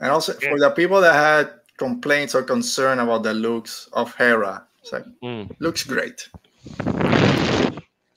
And 0.00 0.10
also 0.10 0.32
Yeah. 0.40 0.50
for 0.50 0.58
the 0.58 0.70
people 0.70 1.00
that 1.02 1.12
had 1.14 1.52
complaints 1.76 2.34
or 2.34 2.42
concern 2.42 2.98
about 3.00 3.22
the 3.24 3.34
looks 3.34 3.88
of 3.92 4.14
Hera, 4.16 4.66
it's 4.80 4.92
like 4.92 5.04
Mm, 5.22 5.50
looks 5.60 5.84
great. 5.84 6.28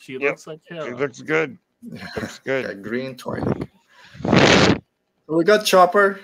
She 0.05 0.13
Yep. 0.13 0.21
looks 0.21 0.45
like 0.45 0.59
She 0.67 0.75
Hera. 0.75 0.95
looks 0.95 1.19
good. 1.21 1.57
Looks 2.15 2.37
good. 2.45 2.65
Okay, 2.65 2.75
green 2.79 3.17
twilight. 3.17 3.69
We 5.27 5.43
got 5.43 5.65
Chopper 5.65 6.19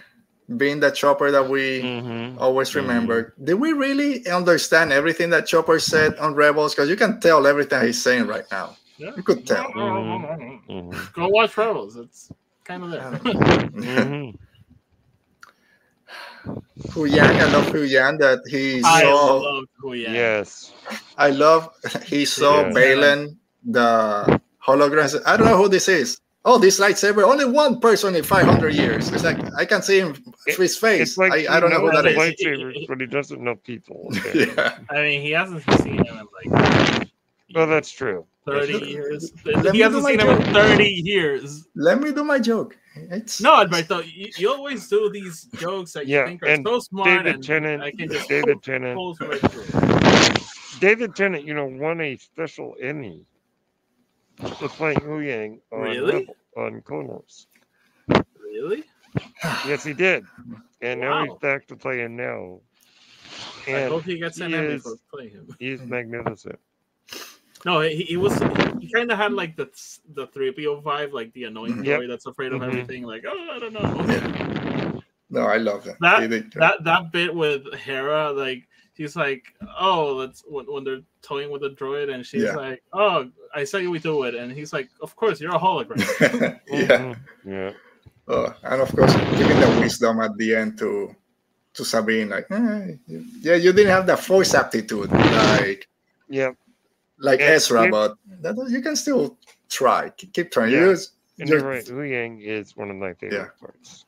being 0.55 0.79
the 0.79 0.91
Chopper 0.91 1.31
that 1.31 1.49
we 1.49 1.81
Mhm. 1.81 2.37
always 2.39 2.75
remember. 2.75 3.33
Did 3.43 3.55
we 3.55 3.73
really 3.73 4.27
understand 4.27 4.91
everything 4.93 5.31
that 5.31 5.47
Chopper 5.47 5.79
said 5.79 6.15
on 6.19 6.35
Rebels? 6.35 6.75
Because 6.75 6.89
you 6.89 6.95
can 6.95 7.19
tell 7.19 7.47
everything 7.47 7.81
he's 7.81 7.99
saying 8.03 8.27
right 8.27 8.45
now. 8.51 8.77
Yeah. 8.97 9.11
You 9.17 9.23
could 9.23 9.47
tell. 9.47 9.65
Mhm. 9.73 11.13
Go 11.13 11.27
watch 11.29 11.57
Rebels. 11.57 11.95
It's 11.97 12.29
kind 12.63 12.83
of 12.83 12.91
there. 12.91 13.01
Mhm. 13.73 14.37
Huyang, 16.93 17.33
I 17.39 17.45
love 17.53 17.65
Huyang 17.67 18.19
that 18.19 18.41
he 18.47 18.81
I 18.83 19.01
saw. 19.03 19.37
love 19.37 19.65
Huyang. 19.83 20.13
Yes. 20.13 20.71
I 21.17 21.29
love 21.29 21.69
he 22.05 22.25
saw 22.25 22.61
Yeah. 22.61 22.69
Baylan, 22.73 23.37
the 23.63 24.39
holograms. 24.65 25.19
I 25.25 25.37
don't 25.37 25.47
know 25.47 25.57
who 25.57 25.69
this 25.69 25.87
is. 25.87 26.19
Oh, 26.43 26.57
this 26.57 26.79
lightsaber, 26.79 27.21
only 27.23 27.45
one 27.45 27.79
person 27.79 28.15
in 28.15 28.23
500 28.23 28.73
years. 28.73 29.09
It's 29.11 29.23
like 29.23 29.37
I 29.55 29.63
can 29.63 29.83
see 29.83 29.99
him 29.99 30.15
It- 30.47 30.57
his 30.57 30.75
face. 30.75 31.01
It's 31.01 31.17
like 31.17 31.33
I, 31.33 31.57
I 31.57 31.59
don't 31.59 31.69
know 31.69 31.79
who 31.81 31.91
knows 31.91 32.03
that 32.03 32.11
is. 32.11 32.17
lightsabers, 32.17 32.87
but 32.87 32.99
he 32.99 33.05
doesn't 33.05 33.41
know 33.41 33.55
people. 33.55 34.09
Okay. 34.17 34.47
yeah. 34.55 34.77
I 34.89 35.01
mean, 35.03 35.21
he 35.21 35.31
hasn't 35.31 35.63
seen 35.83 36.03
him 36.03 36.17
in 36.17 36.51
like 36.51 37.07
Well, 37.53 37.67
that's 37.67 37.91
true. 37.91 38.25
30 38.47 38.73
Let- 38.73 38.87
years. 38.87 39.31
let 39.45 39.75
he 39.75 39.81
hasn't 39.81 40.01
do 40.01 40.01
my 40.01 40.09
seen 40.09 40.19
him 40.19 40.41
in 40.41 40.53
30 40.53 40.83
years. 40.83 41.67
Let 41.75 42.01
me 42.01 42.11
do 42.11 42.23
my 42.23 42.39
joke. 42.39 42.75
It's 42.95 43.39
No, 43.39 43.57
Alberto, 43.59 43.99
you, 43.99 44.29
you 44.37 44.51
always 44.51 44.87
do 44.89 45.11
these 45.11 45.43
jokes 45.57 45.93
that 45.93 46.07
you 46.07 46.15
Yeah, 46.17 46.25
think 46.25 46.41
are 46.41 46.47
and 46.47 46.65
so 46.65 46.79
smart 46.79 47.05
David 47.07 47.35
and 47.35 47.43
Tennant. 47.43 47.83
I 47.83 47.91
can 47.91 48.09
just 48.09 48.27
David 48.27 48.63
Tennant. 48.63 48.95
pull 48.97 49.15
right. 49.21 49.39
David 50.79 51.15
Tennant, 51.15 51.45
you 51.45 51.53
know, 51.53 51.67
won 51.67 52.01
a 52.01 52.17
special 52.17 52.75
Emmy 52.81 53.23
for 54.57 54.69
playing 54.69 54.99
Huyang 54.99 55.59
on, 55.71 55.81
Really? 55.81 56.27
On 56.57 56.81
Clone 56.81 57.07
Wars. 57.07 57.47
Really? 58.39 58.83
Yes, 59.67 59.83
he 59.83 59.93
did. 59.93 60.25
And 60.81 61.01
now 61.01 61.23
he's 61.25 61.33
back 61.41 61.67
to 61.67 61.75
playing 61.75 62.15
now. 62.15 62.59
I 63.67 63.83
hope 63.83 64.03
he 64.03 64.17
gets 64.17 64.39
an 64.39 64.51
he 64.51 64.57
Emmy 64.57 64.73
is- 64.75 64.83
for 64.83 64.95
playing 65.11 65.31
him. 65.31 65.55
he's 65.59 65.81
magnificent. 65.81 66.59
No, 67.63 67.81
he, 67.81 68.01
he 68.03 68.17
was 68.17 68.33
he 68.79 68.91
kind 68.91 69.11
of 69.11 69.17
had 69.19 69.33
like 69.33 69.55
the 69.55 69.69
the 70.15 70.25
three 70.27 70.51
PO 70.51 70.81
vibe, 70.81 71.11
like 71.13 71.31
the 71.33 71.43
annoying 71.43 71.73
Mhm. 71.75 71.85
boy 71.85 71.99
Yep. 72.01 72.09
that's 72.09 72.25
afraid 72.25 72.53
of 72.53 72.61
Mhm. 72.61 72.67
everything. 72.67 73.03
Like, 73.03 73.23
oh, 73.27 73.49
I 73.51 73.59
don't 73.59 73.73
know. 73.73 75.01
No, 75.33 75.45
I 75.45 75.55
love 75.57 75.85
that. 75.85 75.97
That- 76.01 76.51
That 76.55 76.83
that 76.83 77.11
bit 77.13 77.33
with 77.33 77.73
Hera, 77.75 78.31
like 78.33 78.67
she's 78.95 79.15
like, 79.15 79.43
oh, 79.79 80.13
let's 80.13 80.43
when, 80.47 80.65
when 80.65 80.83
they're 80.83 81.01
toying 81.21 81.51
with 81.51 81.61
the 81.61 81.69
droid, 81.71 82.13
and 82.13 82.25
she's 82.25 82.43
Yeah. 82.43 82.53
like, 82.55 82.83
oh, 82.93 83.29
I 83.53 83.63
say 83.63 83.87
we 83.87 83.99
do 83.99 84.23
it, 84.23 84.35
and 84.35 84.51
he's 84.51 84.73
like, 84.73 84.89
of 85.01 85.15
course, 85.15 85.39
you're 85.41 85.55
a 85.55 85.59
hologram. 85.59 85.99
yeah. 86.67 86.87
Mhm. 86.87 87.17
Yeah. 87.45 87.71
Oh, 88.27 88.53
and 88.63 88.81
of 88.81 88.95
course, 88.95 89.13
giving 89.37 89.59
the 89.59 89.77
wisdom 89.81 90.19
at 90.21 90.37
the 90.37 90.55
end 90.55 90.77
to 90.79 91.15
to 91.73 91.85
Sabine, 91.85 92.29
like, 92.29 92.47
eh, 92.51 92.95
yeah, 93.41 93.55
you 93.55 93.71
didn't 93.71 93.91
have 93.91 94.05
the 94.05 94.17
force 94.17 94.53
aptitude 94.53 95.09
like 95.11 95.87
Yeah. 96.27 96.51
like 97.17 97.39
Yeah, 97.39 97.45
Ezra, 97.55 97.83
yeah. 97.85 97.89
but 97.91 98.15
that, 98.41 98.55
you 98.69 98.81
can 98.81 98.95
still 98.97 99.37
try. 99.69 100.09
Keep, 100.17 100.33
keep 100.33 100.51
trying. 100.51 100.71
Yeah. 100.73 100.79
You 100.81 100.91
just- 100.91 101.13
And 101.39 101.47
just- 101.49 101.63
you're 101.63 101.71
right. 101.71 101.85
Huyang 101.85 102.41
is 102.43 102.75
one 102.75 102.89
of 102.91 102.97
my 102.97 103.13
favorite 103.13 103.51
parts. 103.59 104.05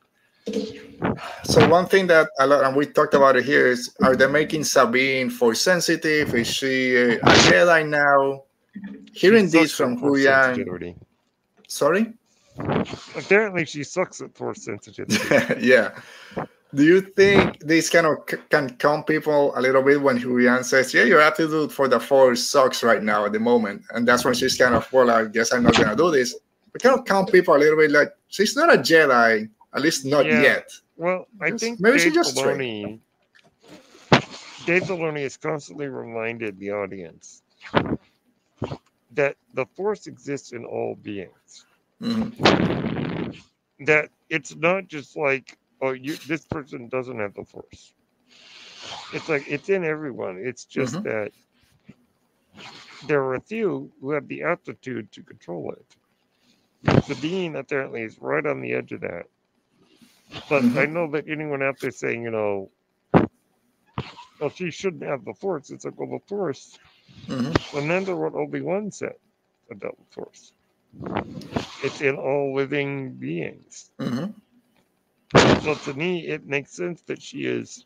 So 1.44 1.68
one 1.68 1.86
thing 1.86 2.06
that 2.08 2.28
a 2.38 2.46
lot, 2.46 2.64
and 2.64 2.76
we 2.76 2.86
talked 2.86 3.14
about 3.14 3.36
it 3.36 3.44
here, 3.44 3.66
is 3.66 3.94
are 4.02 4.14
they 4.16 4.26
making 4.26 4.64
Sabine 4.64 5.30
force 5.30 5.60
sensitive? 5.60 6.34
Is 6.34 6.46
she 6.46 6.96
a, 6.96 7.16
a 7.16 7.32
Jedi 7.48 7.88
now? 7.88 8.42
Hearing 9.12 9.48
this 9.48 9.72
from 9.72 9.92
at 9.92 9.98
Hu 10.00 10.08
force 10.08 10.22
Yang, 10.22 10.96
sorry, 11.68 12.12
Apparently, 13.16 13.64
she 13.64 13.82
sucks 13.82 14.20
at 14.20 14.34
force 14.34 14.64
sensitivity. 14.64 15.18
yeah. 15.60 15.90
Do 16.74 16.84
you 16.84 17.00
think 17.00 17.60
this 17.60 17.88
kind 17.88 18.06
of 18.06 18.18
c- 18.28 18.36
can 18.50 18.70
calm 18.76 19.04
people 19.04 19.52
a 19.56 19.60
little 19.60 19.82
bit 19.82 20.00
when 20.00 20.18
Huyang 20.18 20.64
says, 20.64 20.92
"Yeah, 20.92 21.04
your 21.04 21.20
attitude 21.20 21.72
for 21.72 21.88
the 21.88 22.00
force 22.00 22.48
sucks 22.48 22.82
right 22.82 23.02
now 23.02 23.24
at 23.26 23.32
the 23.32 23.38
moment," 23.40 23.82
and 23.90 24.06
that's 24.06 24.24
when 24.24 24.34
she's 24.34 24.56
kind 24.56 24.74
of, 24.74 24.92
"Well, 24.92 25.10
I 25.10 25.24
guess 25.26 25.52
I'm 25.52 25.62
not 25.62 25.76
gonna 25.76 25.96
do 25.96 26.10
this." 26.10 26.34
But 26.72 26.82
kind 26.82 26.98
of 26.98 27.04
calm 27.04 27.26
people 27.26 27.54
a 27.54 27.58
little 27.58 27.76
bit, 27.78 27.92
like 27.92 28.12
she's 28.28 28.56
not 28.56 28.74
a 28.74 28.78
Jedi, 28.78 29.48
at 29.74 29.82
least 29.82 30.04
not 30.04 30.26
Yeah. 30.26 30.42
yet. 30.42 30.70
Well, 30.96 31.26
I 31.40 31.50
Just- 31.50 31.64
think 31.64 31.80
maybe 31.80 31.98
she 31.98 32.10
just 32.10 32.36
Filoni, 32.36 33.00
Dave 34.66 34.84
Filoni 34.84 35.22
has 35.22 35.36
constantly 35.36 35.88
reminded 35.88 36.58
the 36.58 36.70
audience 36.70 37.42
that 39.12 39.36
the 39.54 39.66
Force 39.74 40.06
exists 40.06 40.52
in 40.52 40.64
all 40.64 40.94
beings. 40.96 41.66
Mhm. 42.00 43.42
That 43.80 44.10
it's 44.30 44.54
not 44.54 44.88
just 44.88 45.16
like, 45.16 45.58
oh, 45.80 45.92
you 45.92 46.16
this 46.28 46.44
person 46.46 46.88
doesn't 46.88 47.18
have 47.18 47.34
the 47.34 47.44
Force. 47.44 47.92
It's 49.12 49.28
like 49.28 49.44
it's 49.48 49.68
in 49.68 49.84
everyone. 49.84 50.38
It's 50.38 50.64
just 50.64 50.94
Mhm. 50.96 51.02
that 51.04 51.32
there 53.06 53.22
are 53.22 53.34
a 53.34 53.40
few 53.40 53.92
who 54.00 54.10
have 54.10 54.28
the 54.28 54.42
aptitude 54.42 55.10
to 55.12 55.22
control 55.22 55.72
it. 55.72 55.96
The 56.82 57.00
Sabine 57.02 57.56
apparently 57.56 58.02
is 58.02 58.18
right 58.20 58.44
on 58.46 58.60
the 58.60 58.72
edge 58.72 58.92
of 58.92 59.00
that. 59.00 59.26
But 60.48 60.64
Mhm. 60.64 60.76
I 60.76 60.86
know 60.86 61.10
that 61.12 61.28
anyone 61.28 61.62
out 61.62 61.80
there 61.80 61.90
saying, 61.90 62.22
you 62.22 62.30
know, 62.30 62.70
well, 64.40 64.50
she 64.50 64.70
shouldn't 64.70 65.02
have 65.04 65.24
the 65.24 65.34
Force. 65.34 65.70
It's 65.70 65.84
like, 65.84 65.98
well, 65.98 66.08
the 66.10 66.24
Force. 66.26 66.78
Mhm. 67.28 67.54
Remember 67.74 68.16
what 68.16 68.34
Obi 68.34 68.60
Wan 68.60 68.90
said 68.90 69.14
about 69.70 69.96
the 69.98 70.04
Force. 70.14 70.52
It's 71.82 72.00
in 72.00 72.16
all 72.16 72.54
living 72.54 73.14
beings. 73.14 73.90
Mhm. 73.98 74.34
So 75.62 75.74
to 75.74 75.94
me, 75.94 76.26
it 76.26 76.46
makes 76.46 76.72
sense 76.76 77.02
that 77.02 77.22
she 77.22 77.44
is 77.46 77.84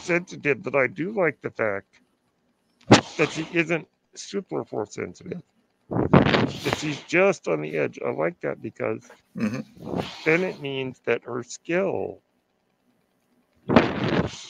sensitive. 0.00 0.62
But 0.62 0.74
I 0.74 0.86
do 0.86 1.12
like 1.12 1.40
the 1.40 1.50
fact 1.50 2.00
that 3.18 3.30
she 3.30 3.46
isn't 3.52 3.88
super 4.14 4.64
Force 4.64 4.94
sensitive. 4.94 5.42
That 6.64 6.78
she's 6.78 7.00
just 7.02 7.46
on 7.48 7.60
the 7.62 7.76
edge. 7.76 7.98
I 8.04 8.10
like 8.10 8.40
that 8.40 8.62
because 8.62 9.08
Mhm. 9.36 9.64
then 10.24 10.42
it 10.44 10.60
means 10.60 11.00
that 11.04 11.22
her 11.24 11.42
skill 11.42 12.20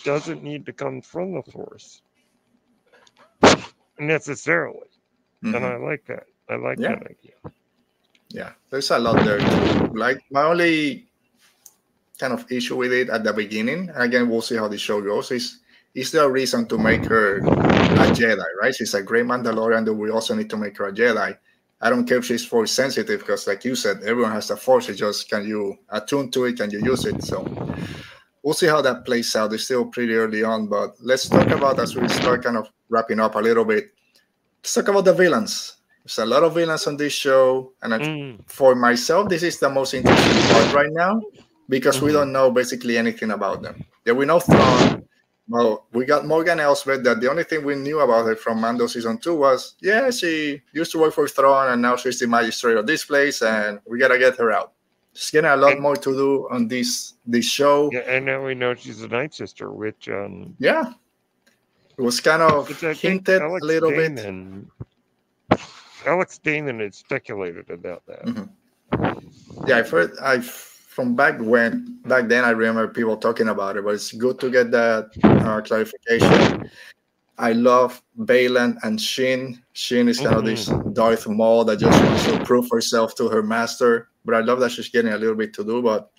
doesn't 0.05 0.43
need 0.43 0.65
to 0.67 0.73
come 0.73 1.03
from 1.03 1.35
the 1.35 1.43
force 1.51 2.03
necessarily 3.99 4.87
Mhm. 5.43 5.57
and 5.57 5.65
i 5.67 5.77
like 5.77 6.05
that 6.07 6.27
i 6.49 6.55
like 6.55 6.79
Yeah. 6.79 6.95
that 6.95 7.07
idea 7.11 7.35
Yeah, 8.31 8.53
there's 8.71 8.91
a 8.91 8.99
lot 8.99 9.25
there 9.25 9.39
too. 9.41 9.89
Like 9.97 10.21
my 10.31 10.43
only 10.45 11.09
kind 12.19 12.33
of 12.35 12.45
issue 12.53 12.77
with 12.77 12.93
it 12.93 13.09
at 13.09 13.25
the 13.25 13.33
beginning, 13.33 13.89
and 13.89 14.03
again 14.03 14.29
we'll 14.29 14.43
see 14.43 14.57
how 14.57 14.69
the 14.69 14.77
show 14.77 15.01
goes, 15.01 15.31
is 15.33 15.61
is 15.95 16.13
there 16.13 16.25
a 16.25 16.29
reason 16.31 16.69
to 16.69 16.77
make 16.77 17.05
her 17.07 17.39
a 17.39 18.07
Jedi, 18.13 18.45
right? 18.61 18.75
She's 18.75 18.93
a 18.93 19.03
great 19.03 19.25
Mandalorian, 19.25 19.87
but 19.87 19.95
we 19.95 20.11
also 20.11 20.35
need 20.35 20.51
to 20.51 20.59
make 20.59 20.77
her 20.77 20.89
a 20.89 20.93
Jedi. 20.93 21.39
I 21.81 21.91
don't 21.91 22.07
care 22.07 22.19
if 22.19 22.25
she's 22.25 22.45
force 22.45 22.73
sensitive, 22.73 23.21
because 23.21 23.47
like 23.47 23.65
you 23.65 23.77
said, 23.77 23.99
everyone 24.05 24.33
has 24.33 24.49
the 24.49 24.57
force. 24.57 24.89
It's 24.89 24.99
just 24.99 25.29
can 25.31 25.47
you 25.47 25.77
attune 25.91 26.31
to 26.33 26.45
it, 26.47 26.57
can 26.57 26.71
you 26.71 26.81
use 26.81 27.07
it? 27.07 27.23
So 27.23 27.45
we'll 28.43 28.55
see 28.55 28.67
how 28.67 28.83
that 28.83 29.05
plays 29.05 29.35
out. 29.37 29.53
It's 29.53 29.65
still 29.65 29.87
pretty 29.87 30.15
early 30.15 30.43
on, 30.43 30.67
but 30.67 30.95
let's 31.01 31.29
talk 31.29 31.47
about 31.49 31.79
as 31.79 31.95
we 31.95 32.09
start 32.09 32.43
kind 32.43 32.57
of 32.57 32.69
wrapping 32.89 33.21
up 33.21 33.37
a 33.37 33.41
little 33.41 33.65
bit. 33.65 33.91
Let's 34.63 34.75
talk 34.75 34.89
about 34.89 35.05
the 35.05 35.15
villains. 35.15 35.77
There's 36.05 36.19
a 36.19 36.27
lot 36.27 36.43
of 36.43 36.55
villains 36.55 36.87
on 36.87 36.97
this 36.97 37.13
show, 37.13 37.75
and 37.83 37.95
I 37.95 37.99
Mm, 37.99 38.39
for 38.47 38.75
myself, 38.75 39.29
this 39.29 39.43
is 39.43 39.59
the 39.59 39.69
most 39.69 39.95
interesting 39.95 40.43
part 40.51 40.73
right 40.73 40.93
now 40.93 41.21
because 41.69 42.01
we 42.01 42.11
Mhm. 42.11 42.15
don't 42.15 42.33
know 42.33 42.51
basically 42.51 42.97
anything 42.97 43.31
about 43.31 43.63
them. 43.63 43.85
Yeah, 44.05 44.15
we 44.15 44.25
know 44.25 44.41
Thrawn. 44.41 44.98
Well, 45.49 45.87
we 45.93 46.05
got 46.05 46.27
Morgan 46.27 46.61
Elsbeth. 46.61 47.03
That 47.05 47.21
the 47.21 47.31
only 47.31 47.45
thing 47.45 47.65
we 47.65 47.75
knew 47.75 48.01
about 48.01 48.27
her 48.27 48.37
from 48.37 48.61
Mando 48.61 48.87
season 48.87 49.17
two 49.19 49.35
was, 49.35 49.75
yeah, 49.81 50.11
she 50.11 50.61
used 50.73 50.93
to 50.93 50.99
work 50.99 51.15
for 51.15 51.27
Thrawn, 51.27 51.71
and 51.73 51.81
now 51.81 51.97
she's 51.97 52.19
the 52.19 52.27
magistrate 52.27 52.77
of 52.77 52.87
this 52.87 53.05
place, 53.05 53.41
and 53.43 53.81
we 53.87 53.99
gotta 53.99 54.19
get 54.19 54.37
her 54.37 54.53
out. 54.53 54.73
She's 55.15 55.31
getting 55.31 55.51
a 55.51 55.57
lot 55.57 55.73
And- 55.73 55.81
more 55.81 55.97
to 55.97 56.13
do 56.13 56.49
on 56.51 56.69
this 56.69 57.15
this 57.27 57.47
show. 57.47 57.91
yeah 57.93 58.01
and 58.01 58.25
now 58.27 58.45
we 58.45 58.55
know 58.55 58.75
she's 58.75 59.03
a 59.03 59.09
night 59.09 59.35
sister 59.35 59.73
which 59.73 60.09
um 60.09 60.55
Yeah, 60.59 60.93
it 61.99 62.03
was 62.03 62.21
kind 62.21 62.41
of 62.43 62.69
which 62.69 62.85
i 62.85 62.95
think 62.95 63.27
hinted 63.27 63.43
a 63.43 63.49
little 63.65 63.91
bit. 63.91 64.15
alex 66.07 66.39
damon 66.39 66.81
had 66.81 66.95
speculated 66.95 67.69
about 67.71 68.03
that 68.07 68.25
Mhm. 68.27 68.49
Yeah, 69.67 69.79
I've 69.79 69.91
heard. 69.91 70.13
I 70.23 70.41
from 70.99 71.15
back 71.15 71.39
when 71.39 71.97
back 72.07 72.27
then 72.27 72.45
I 72.45 72.51
remember 72.51 72.89
people 72.89 73.17
talking 73.17 73.47
about 73.47 73.77
it, 73.77 73.85
but 73.85 73.95
it's 73.95 74.11
good 74.11 74.41
to 74.41 74.51
get 74.51 74.73
that 74.73 75.07
uh, 75.23 75.61
clarification. 75.61 76.69
I 77.39 77.53
love 77.53 78.03
Baylan 78.19 78.79
and 78.83 79.01
Shin. 79.01 79.63
Shin 79.75 80.09
is 80.09 80.19
kind 80.19 80.35
of 80.35 80.45
this 80.45 80.67
Darth 80.95 81.29
Maul 81.29 81.65
that 81.67 81.79
just 81.79 82.03
wants 82.03 82.25
to 82.27 82.45
prove 82.45 82.69
herself 82.69 83.15
to 83.15 83.29
her 83.29 83.45
master. 83.45 84.09
But 84.25 84.35
I 84.35 84.41
love 84.41 84.59
that 84.59 84.73
she's 84.73 84.89
getting 84.89 85.13
a 85.13 85.19
little 85.19 85.37
bit 85.37 85.55
to 85.55 85.63
do. 85.65 85.81
But 85.83 86.11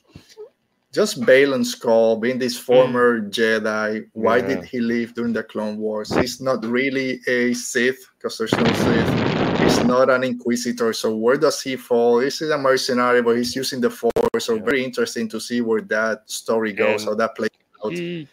just 0.93 1.19
Baylan 1.23 1.65
Skoll, 1.65 2.21
being 2.21 2.39
this 2.39 2.57
former 2.57 3.19
Jedi, 3.19 4.07
why 4.13 4.37
Yeah. 4.37 4.47
did 4.47 4.63
he 4.63 4.79
leave 4.79 5.13
during 5.13 5.33
the 5.33 5.43
Clone 5.43 5.77
Wars? 5.77 6.15
He's 6.15 6.39
not 6.39 6.65
really 6.65 7.19
a 7.27 7.53
Sith 7.53 7.99
because 8.15 8.37
there's 8.37 8.53
no 8.53 8.63
Sith. 8.63 9.28
He's 9.69 9.85
not 9.85 10.09
an 10.09 10.23
Inquisitor. 10.23 10.93
So 10.93 11.15
where 11.15 11.37
does 11.37 11.61
he 11.61 11.75
fall? 11.75 12.19
He's 12.19 12.41
a 12.41 12.57
mercenary, 12.57 13.21
but 13.21 13.37
he's 13.37 13.55
using 13.55 13.79
the 13.79 13.89
Force. 13.91 14.13
So 14.39 14.55
Yeah. 14.55 14.63
very 14.63 14.83
interesting 14.83 15.29
to 15.29 15.39
see 15.39 15.61
where 15.61 15.81
that 15.81 16.23
story 16.29 16.73
goes, 16.73 17.01
And 17.03 17.09
how 17.11 17.15
that 17.15 17.35
plays 17.35 17.51
out. 17.85 17.91
he 17.93 18.27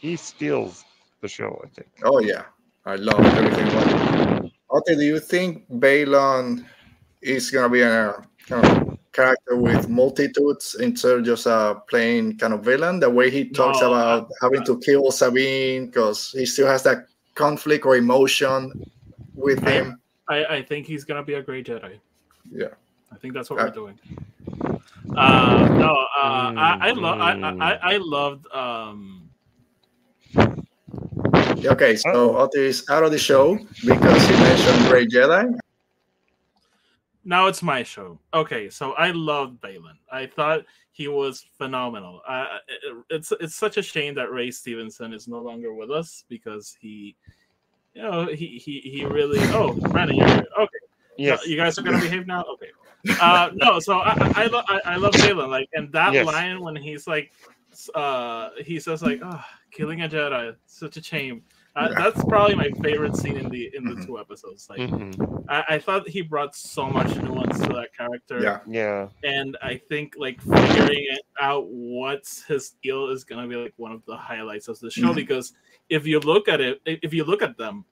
he 0.00 0.16
steals 0.16 0.84
the 1.22 1.28
show 1.28 1.50
i 1.64 1.68
think 1.74 1.88
Oh 2.04 2.20
yeah, 2.20 2.44
I 2.84 2.96
love 2.96 3.20
everything. 3.24 3.68
about 3.68 4.44
it. 4.44 4.52
Oti, 4.68 4.94
do 4.96 5.04
you 5.04 5.20
think 5.20 5.64
Baylan 5.70 6.66
is 7.22 7.50
gonna 7.50 7.70
be 7.70 7.80
a 7.80 8.12
kind 8.46 8.66
of 8.66 8.98
character 9.12 9.56
with 9.56 9.88
multitudes 9.88 10.74
instead 10.78 11.12
of 11.18 11.24
just 11.24 11.46
a 11.46 11.80
plain 11.88 12.36
kind 12.36 12.52
of 12.52 12.60
villain? 12.62 13.00
The 13.00 13.08
way 13.08 13.30
he 13.30 13.48
talks 13.48 13.80
No, 13.80 13.88
about 13.94 14.28
having 14.42 14.64
to 14.64 14.78
kill 14.80 15.10
Sabine 15.10 15.86
because 15.86 16.32
he 16.32 16.44
still 16.44 16.66
has 16.66 16.82
that 16.82 17.06
conflict 17.34 17.86
or 17.86 17.96
emotion 17.96 18.70
with 19.34 19.64
I- 19.66 19.70
him. 19.72 20.00
I, 20.28 20.44
I 20.56 20.62
think 20.62 20.86
he's 20.86 21.04
gonna 21.04 21.22
be 21.22 21.34
a 21.34 21.42
great 21.42 21.66
Jedi. 21.66 21.98
Yeah. 22.50 22.68
I 23.12 23.16
think 23.16 23.34
that's 23.34 23.50
what 23.50 23.60
Uh, 23.60 23.64
we're 23.66 23.70
doing. 23.70 23.98
Uh, 25.16 25.68
no, 25.78 25.92
uh, 26.16 26.52
I 26.56 26.78
I, 26.80 26.90
lo- 26.92 27.18
I, 27.20 27.32
Mm. 27.34 27.62
I 27.62 27.74
I 27.94 27.96
loved 27.98 28.46
um 28.52 29.30
Okay, 31.66 31.96
so 31.96 32.10
Uh-oh. 32.10 32.42
Oti 32.44 32.60
is 32.60 32.84
out 32.90 33.04
of 33.04 33.10
the 33.10 33.18
show 33.18 33.56
because 33.86 34.26
he 34.28 34.32
mentioned 34.34 34.86
Great 34.88 35.08
Jedi. 35.10 35.56
now 37.24 37.46
it's 37.46 37.62
my 37.62 37.82
show. 37.82 38.18
Okay, 38.34 38.68
so 38.68 38.92
I 38.92 39.10
loved 39.12 39.60
Baylan. 39.62 39.96
I 40.12 40.26
thought 40.26 40.62
he 40.92 41.08
was 41.08 41.44
phenomenal. 41.56 42.20
Uh, 42.28 42.58
it- 42.68 43.04
it's 43.10 43.32
it's 43.40 43.54
such 43.56 43.76
a 43.78 43.82
shame 43.82 44.14
that 44.16 44.30
Ray 44.30 44.50
Stevenson 44.50 45.12
is 45.14 45.26
no 45.28 45.38
longer 45.38 45.72
with 45.72 45.90
us 45.90 46.24
because 46.28 46.76
he, 46.80 47.16
you 47.94 48.02
know, 48.02 48.26
he 48.26 48.58
he 48.64 48.80
he 48.80 49.04
really. 49.04 49.38
Oh, 49.54 49.72
Brandon, 49.72 50.16
you're 50.16 50.26
here. 50.26 50.46
okay. 50.58 50.78
yes 51.16 51.46
You 51.46 51.56
guys 51.56 51.78
are 51.78 51.82
gonna 51.82 52.00
behave 52.00 52.26
now. 52.26 52.44
Okay. 52.54 52.70
Uh, 53.20 53.50
no, 53.54 53.78
so 53.80 53.98
I 53.98 54.12
I, 54.12 54.32
I, 54.44 54.46
lo- 54.46 54.62
I, 54.68 54.80
I 54.86 54.96
love 54.96 55.12
Baylan. 55.14 55.48
Like, 55.48 55.68
and 55.74 55.92
that 55.92 56.12
Yes. 56.14 56.26
line 56.26 56.60
when 56.60 56.74
he's 56.74 57.06
like, 57.06 57.32
uh, 57.94 58.48
he 58.64 58.80
says 58.80 59.02
like, 59.02 59.20
oh, 59.22 59.44
killing 59.70 60.02
a 60.02 60.08
Jedi, 60.08 60.54
such 60.66 60.96
a 60.96 61.02
shame. 61.02 61.42
Uh, 61.76 61.88
Yeah. 61.90 62.02
That's 62.02 62.24
probably 62.26 62.54
my 62.54 62.70
favorite 62.82 63.16
scene 63.16 63.36
in 63.36 63.48
the 63.48 63.74
in 63.74 63.84
the 63.84 63.94
Mhm. 63.96 64.06
two 64.06 64.18
episodes. 64.18 64.68
Like, 64.70 64.78
Mhm. 64.80 65.44
I, 65.48 65.64
I 65.74 65.78
thought 65.78 66.08
he 66.08 66.22
brought 66.22 66.54
so 66.54 66.88
much 66.88 67.14
nuance 67.16 67.58
to 67.60 67.68
that 67.72 67.92
character. 67.96 68.40
Yeah. 68.40 68.60
Yeah. 68.66 69.08
and 69.24 69.56
I 69.62 69.76
think 69.76 70.14
like 70.16 70.40
figuring 70.40 71.06
it 71.10 71.20
out 71.40 71.66
what's 71.68 72.44
his 72.44 72.70
deal 72.82 73.08
is 73.08 73.24
gonna 73.24 73.48
be 73.48 73.56
like 73.56 73.74
one 73.76 73.90
of 73.92 74.04
the 74.06 74.16
highlights 74.16 74.68
of 74.68 74.78
the 74.80 74.90
show 74.90 75.08
Mhm. 75.12 75.16
because 75.16 75.52
if 75.88 76.06
you 76.06 76.20
look 76.20 76.48
at 76.48 76.60
it, 76.60 76.80
if 76.86 77.12
you 77.12 77.24
look 77.24 77.42
at 77.42 77.56
them, 77.58 77.84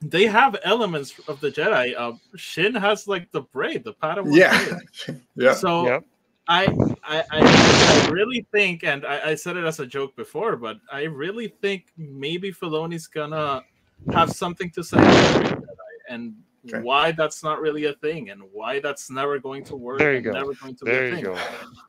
they 0.00 0.24
have 0.26 0.56
elements 0.64 1.18
of 1.28 1.38
the 1.40 1.50
Jedi. 1.50 1.94
Uh, 1.96 2.12
Shin 2.34 2.74
has 2.74 3.06
like 3.06 3.30
the 3.30 3.42
braid, 3.42 3.84
the 3.84 3.92
Padawan 3.94 4.34
Yeah. 4.34 4.78
Yeah. 5.36 5.54
So 5.54 5.86
Yep. 5.86 6.04
I, 6.48 6.74
I 7.04 7.24
I 7.30 7.48
I 7.86 7.96
really 7.96 8.46
think, 8.52 8.84
and 8.84 9.06
I, 9.06 9.30
I 9.30 9.34
said 9.36 9.56
it 9.56 9.64
as 9.64 9.80
a 9.80 9.86
joke 9.86 10.16
before, 10.16 10.56
but 10.56 10.78
I 10.92 11.04
really 11.04 11.48
think 11.62 11.88
maybe 11.96 12.52
Filoni's 12.52 13.06
gonna 13.08 13.62
have 14.10 14.30
something 14.30 14.70
to 14.72 14.84
say 14.84 15.06
about 15.06 15.40
Jedi 15.44 15.64
and 16.08 16.34
Okay. 16.66 16.82
why 16.82 17.12
that's 17.12 17.42
not 17.42 17.60
really 17.60 17.86
a 17.86 17.94
thing 17.94 18.30
and 18.30 18.42
why 18.52 18.80
that's 18.80 19.10
never 19.10 19.38
going 19.38 19.64
to 19.64 19.76
work. 19.76 19.98
There 20.00 20.14
you 20.14 20.22
go. 20.22 20.32
Never 20.32 20.54
going 20.54 20.76
to 20.76 20.86
be 20.86 20.92
There 20.92 21.06
a 21.06 21.08
you 21.08 21.16
thing. 21.16 21.24
go. 21.24 21.38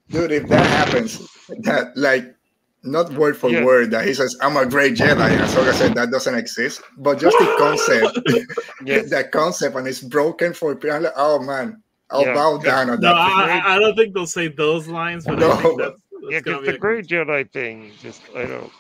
Dude, 0.10 0.32
if 0.32 0.48
that 0.50 0.68
happens, 0.68 1.22
that 1.64 1.96
like 1.96 2.36
not 2.84 3.12
word 3.14 3.38
for 3.38 3.52
Yeah. 3.52 3.66
word 3.66 3.92
that 3.92 4.06
he 4.08 4.14
says, 4.14 4.36
I'm 4.42 4.58
a 4.58 4.66
great 4.66 4.96
Jedi, 4.96 5.32
and 5.32 5.42
Ahsoka 5.42 5.74
said 5.74 5.96
that 5.96 6.12
doesn't 6.12 6.36
exist, 6.36 6.82
but 7.00 7.20
just 7.20 7.38
the 7.40 7.48
concept, 7.48 8.20
Yes. 8.86 9.10
that 9.12 9.32
concept, 9.32 9.76
and 9.76 9.88
it's 9.88 10.02
broken 10.02 10.54
for 10.54 10.76
people. 10.76 10.96
I'm 10.98 11.04
like, 11.04 11.14
oh 11.18 11.40
man, 11.40 11.84
I'll 12.14 12.22
Yeah. 12.22 12.34
bow 12.36 12.58
down 12.60 12.90
on 12.92 13.00
No, 13.00 13.10
that. 13.10 13.16
I, 13.18 13.58
I- 13.60 13.76
I 13.76 13.80
don't 13.80 13.96
think 13.96 14.14
they'll 14.14 14.28
say 14.28 14.48
those 14.48 14.88
lines, 14.88 15.26
but 15.26 15.42
I 15.42 15.48
No. 15.48 15.56
think 15.56 15.80
that's, 15.80 15.92
that's 16.12 16.32
Yeah, 16.32 16.40
gonna 16.42 16.58
because 16.60 16.68
the 16.68 16.76
a- 16.76 16.78
Grey 16.78 17.02
Jedi 17.02 17.52
thing, 17.52 17.92
just 18.02 18.22
I 18.36 18.46
don't, 18.46 18.72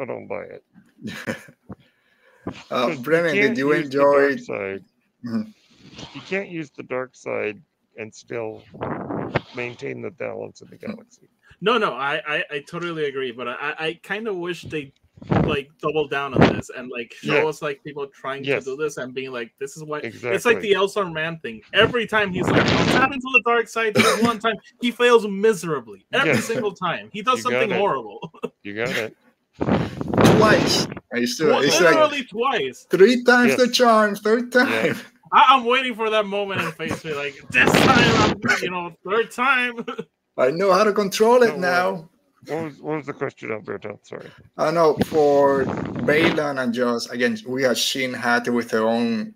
I 0.00 0.04
don't 0.04 0.26
buy 0.28 0.42
it. 0.42 0.64
uh, 2.70 2.88
Brennen, 2.96 3.34
can't 3.34 3.54
did 3.54 3.58
you 3.58 3.74
use 3.74 3.88
the 3.88 3.98
dark 3.98 4.30
enjoy? 4.32 4.42
Side. 4.42 4.84
Mhm. 5.24 5.54
You 6.14 6.20
can't 6.20 6.48
use 6.50 6.70
the 6.76 6.82
dark 6.84 7.16
side 7.16 7.60
and 7.96 8.14
still 8.14 8.62
maintain 9.56 10.02
the 10.02 10.10
balance 10.10 10.60
of 10.60 10.70
the 10.70 10.76
galaxy. 10.76 11.28
No, 11.60 11.78
no, 11.78 11.94
I, 11.94 12.22
I, 12.26 12.44
I 12.52 12.58
totally 12.60 13.06
agree, 13.06 13.32
but 13.32 13.48
I, 13.48 13.74
I 13.78 14.00
kind 14.02 14.28
of 14.28 14.36
wish 14.36 14.62
they 14.62 14.92
like 15.44 15.70
double 15.80 16.06
down 16.08 16.34
on 16.34 16.54
this 16.54 16.70
and 16.76 16.90
like 16.90 17.12
show 17.12 17.34
Yeah. 17.42 17.44
us 17.46 17.62
like 17.62 17.82
people 17.84 18.06
trying 18.08 18.44
Yes. 18.44 18.64
to 18.64 18.76
do 18.76 18.82
this 18.82 18.96
and 18.98 19.12
being 19.14 19.32
like, 19.32 19.52
this 19.58 19.76
is 19.76 19.84
what 19.84 20.04
Exactly. 20.04 20.30
it's 20.30 20.44
like 20.44 20.60
the 20.60 20.72
Elsar 20.72 21.12
man 21.12 21.38
thing. 21.40 21.62
Every 21.72 22.06
time 22.06 22.32
he's 22.32 22.46
like, 22.48 22.62
I'm 22.62 22.86
tapping 22.88 23.20
to 23.20 23.28
the 23.32 23.42
dark 23.44 23.68
side, 23.68 23.96
one 24.22 24.38
time 24.38 24.54
he 24.80 24.90
fails 24.90 25.26
miserably. 25.26 26.06
Every 26.12 26.30
Yes. 26.30 26.44
single 26.44 26.72
time. 26.72 27.10
He 27.12 27.22
does 27.22 27.38
You 27.38 27.42
something 27.44 27.70
horrible. 27.70 28.32
You 28.62 28.74
got 28.74 28.90
it. 28.90 29.16
Twice. 30.36 30.84
And 31.10 31.22
it's 31.24 31.34
still, 31.34 31.58
it's 31.60 31.80
like 31.80 31.94
Literally 31.94 32.24
twice. 32.24 32.86
three 32.90 33.24
times 33.24 33.56
the 33.56 33.68
charm, 33.68 34.14
third 34.16 34.52
time. 34.52 34.68
Yeah. 34.86 34.94
I, 35.32 35.44
I'm 35.48 35.64
waiting 35.64 35.94
for 35.94 36.08
that 36.10 36.26
moment 36.26 36.60
in 36.62 36.70
face 36.72 37.04
me, 37.04 37.12
like 37.14 37.34
this 37.50 37.70
time, 37.70 38.36
I'm, 38.48 38.62
you 38.62 38.70
know, 38.70 38.92
third 39.08 39.30
time. 39.30 39.84
I 40.38 40.50
know 40.50 40.72
how 40.72 40.84
to 40.84 40.92
control 40.92 41.42
it 41.42 41.48
Don't 41.48 41.60
now. 41.60 42.08
What 42.46 42.64
was 42.64 42.80
what 42.80 42.96
was 42.96 43.06
the 43.06 43.12
question, 43.12 43.50
Alberto? 43.52 43.98
Sorry. 44.02 44.30
I 44.56 44.70
know 44.70 44.94
for 45.06 45.64
Baylan 45.64 46.62
and 46.62 46.72
Joss, 46.72 47.08
again, 47.10 47.36
we 47.46 47.62
have 47.64 47.76
Shin 47.76 48.14
Hati 48.14 48.50
with 48.50 48.70
her 48.70 48.86
own 48.86 49.34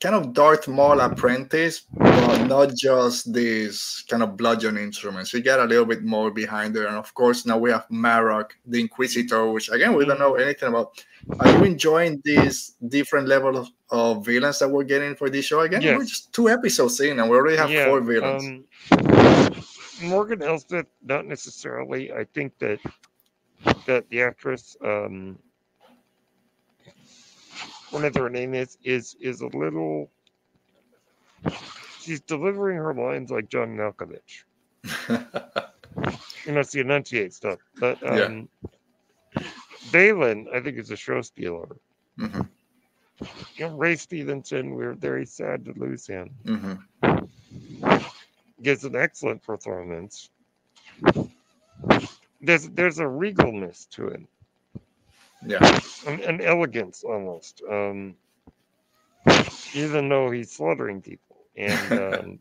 kind 0.00 0.14
of 0.16 0.32
Darth 0.32 0.66
Maul 0.66 1.00
apprentice, 1.00 1.82
but 1.96 2.44
not 2.46 2.74
just 2.74 3.32
these 3.32 4.02
kind 4.08 4.22
of 4.24 4.36
bludgeon 4.36 4.76
instruments. 4.76 5.32
We 5.32 5.42
get 5.42 5.60
a 5.60 5.64
little 5.64 5.84
bit 5.84 6.02
more 6.02 6.32
behind 6.32 6.74
there. 6.74 6.88
And 6.88 6.96
of 6.96 7.14
course, 7.14 7.46
now 7.46 7.56
we 7.58 7.70
have 7.70 7.86
Marrok, 7.88 8.56
the 8.66 8.80
Inquisitor, 8.80 9.52
which 9.52 9.68
again, 9.70 9.94
we 9.94 10.04
don't 10.04 10.18
know 10.18 10.34
anything 10.34 10.70
about. 10.70 11.04
Are 11.38 11.48
you 11.56 11.64
enjoying 11.64 12.20
these 12.24 12.74
different 12.88 13.28
levels 13.28 13.56
of, 13.58 13.68
of 13.90 14.26
villains 14.26 14.58
that 14.58 14.68
we're 14.68 14.82
getting 14.82 15.14
for 15.14 15.30
this 15.30 15.44
show? 15.44 15.60
Again, 15.60 15.82
we're 15.84 16.00
Yes. 16.00 16.08
just 16.08 16.32
two 16.32 16.48
episodes 16.48 16.98
in 17.00 17.20
and 17.20 17.30
we 17.30 17.36
already 17.36 17.56
have 17.58 17.70
yeah, 17.70 17.84
four 17.86 18.00
villains. 18.00 18.64
Um, 18.90 19.62
Morgan 20.02 20.42
Elsbeth, 20.42 20.86
not 21.02 21.26
necessarily. 21.26 22.12
I 22.12 22.24
think 22.24 22.58
that 22.58 22.80
that 23.86 24.08
the 24.10 24.22
actress, 24.22 24.76
um, 24.84 25.38
whatever 27.90 28.22
her 28.24 28.30
name 28.30 28.54
is, 28.54 28.78
is 28.84 29.16
is 29.20 29.40
a 29.40 29.46
little. 29.48 30.10
She's 31.96 32.20
delivering 32.20 32.76
her 32.78 32.94
lines 32.94 33.30
like 33.30 33.48
John 33.48 33.76
Malkovich. 33.76 34.44
You 36.44 36.52
know, 36.52 36.60
it's 36.60 36.72
the 36.72 36.80
enunciate 36.80 37.32
stuff. 37.34 37.58
But 37.78 37.98
um, 38.06 38.48
Yeah. 39.36 39.52
Baylan, 39.90 40.46
I 40.54 40.60
think, 40.60 40.78
is 40.78 40.90
a 40.90 40.96
show 40.96 41.20
stealer. 41.22 41.76
Mhm, 42.18 42.48
You 43.56 43.66
know, 43.66 43.76
Ray 43.76 43.96
Stevenson, 43.96 44.74
we're 44.74 44.94
very 44.94 45.26
sad 45.26 45.64
to 45.66 45.72
lose 45.74 46.06
him. 46.06 46.34
mhm. 46.44 46.78
Gives 48.62 48.84
an 48.84 48.96
excellent 48.96 49.42
performance. 49.42 50.30
There's 52.40 52.68
there's 52.70 52.98
a 52.98 53.04
regalness 53.04 53.88
to 53.90 54.08
it. 54.08 54.22
Yeah. 55.46 55.80
an, 56.06 56.20
an 56.22 56.40
elegance 56.40 57.02
almost, 57.04 57.62
um, 57.70 58.16
even 59.74 60.08
though 60.08 60.30
he's 60.30 60.52
slaughtering 60.52 61.00
people. 61.02 61.36
And 61.56 61.92
um, 61.94 62.40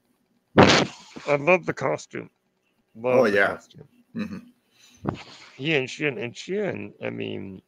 I 1.28 1.36
love 1.36 1.66
the 1.66 1.74
costume. 1.74 2.30
Love 2.96 3.24
Oh, 3.24 3.30
the 3.30 3.38
yeah. 3.38 3.38
costume. 3.38 3.88
mhm. 4.16 4.42
He 5.56 5.74
and 5.76 5.90
Shin 5.90 6.18
and 6.18 6.36
Shin. 6.36 6.94
I 7.04 7.10
mean, 7.10 7.62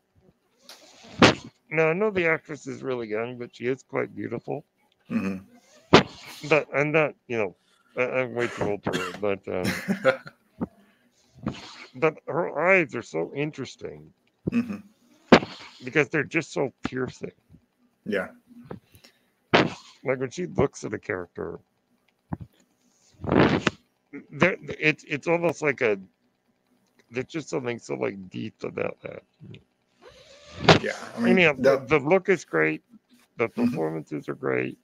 now 1.69 1.89
I 1.89 1.93
know 1.93 2.11
the 2.11 2.27
actress 2.27 2.67
is 2.67 2.83
really 2.83 3.07
young, 3.07 3.37
but 3.37 3.55
she 3.55 3.65
is 3.67 3.83
quite 3.83 4.15
beautiful. 4.15 4.65
Mhm. 5.09 5.45
But 6.43 6.67
I'm 6.73 6.91
not, 6.91 7.15
you 7.27 7.37
know, 7.37 7.55
I, 7.97 8.03
I'm 8.03 8.33
way 8.33 8.47
too 8.47 8.63
old 8.65 8.83
for 8.83 8.95
her. 8.95 9.13
But 9.13 9.47
um, 9.47 9.83
but 11.95 12.19
her 12.27 12.59
eyes 12.69 12.95
are 12.95 13.01
so 13.01 13.33
interesting 13.33 14.13
Mhm. 14.51 14.83
because 15.83 16.09
they're 16.09 16.23
just 16.23 16.51
so 16.51 16.73
piercing. 16.83 17.31
Yeah. 18.05 18.29
Like 20.03 20.19
when 20.19 20.29
she 20.29 20.45
looks 20.47 20.83
at 20.83 20.93
a 20.93 20.99
character, 20.99 21.59
there 24.31 24.57
it's 24.79 25.03
it's 25.05 25.27
almost 25.27 25.61
like 25.61 25.81
a 25.81 25.99
there's 27.11 27.25
just 27.27 27.49
something 27.49 27.79
so 27.79 27.95
like 27.95 28.29
deep 28.29 28.63
about 28.63 28.99
that. 29.01 29.23
Yeah. 30.81 30.97
I 31.15 31.19
mean, 31.19 31.41
Anyhow, 31.41 31.53
the, 31.57 31.77
that- 31.77 31.87
the 31.87 31.99
look 31.99 32.29
is 32.29 32.45
great, 32.45 32.83
the 33.37 33.47
Mhm. 33.57 33.81
performances 33.81 34.27
are 34.29 34.35
great, 34.35 34.77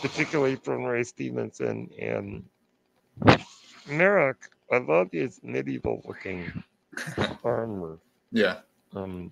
particularly 0.00 0.56
from 0.56 0.84
Ray 0.84 1.04
Stevenson 1.04 1.90
and 2.00 2.44
Marrok. 3.88 4.50
I 4.70 4.78
love 4.78 5.08
his 5.12 5.40
medieval 5.42 6.02
looking 6.06 6.64
armor. 7.44 7.98
yeah. 8.32 8.58
Um, 8.94 9.30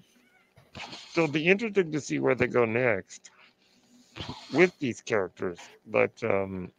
so 1.12 1.22
it'll 1.22 1.32
be 1.32 1.46
interesting 1.46 1.90
to 1.92 2.00
see 2.00 2.18
where 2.18 2.34
they 2.34 2.46
go 2.46 2.64
next 2.64 3.30
with 4.52 4.78
these 4.78 5.00
characters. 5.00 5.58
But 5.86 6.12
um, 6.22 6.70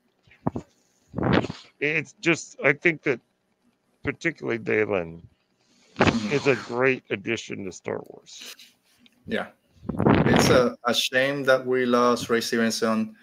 it's 1.79 2.13
just, 2.21 2.59
I 2.63 2.73
think 2.73 3.03
that 3.03 3.19
particularly 4.03 4.59
Dalen 4.59 5.27
is 6.31 6.47
a 6.47 6.55
great 6.55 7.03
addition 7.09 7.65
to 7.65 7.71
Star 7.71 8.01
Wars. 8.07 8.55
Yeah. 9.25 9.47
It's 10.05 10.49
a, 10.49 10.77
a 10.85 10.93
shame 10.93 11.43
that 11.43 11.65
we 11.65 11.85
lost 11.85 12.29
Ray 12.29 12.41
Stevenson 12.41 13.15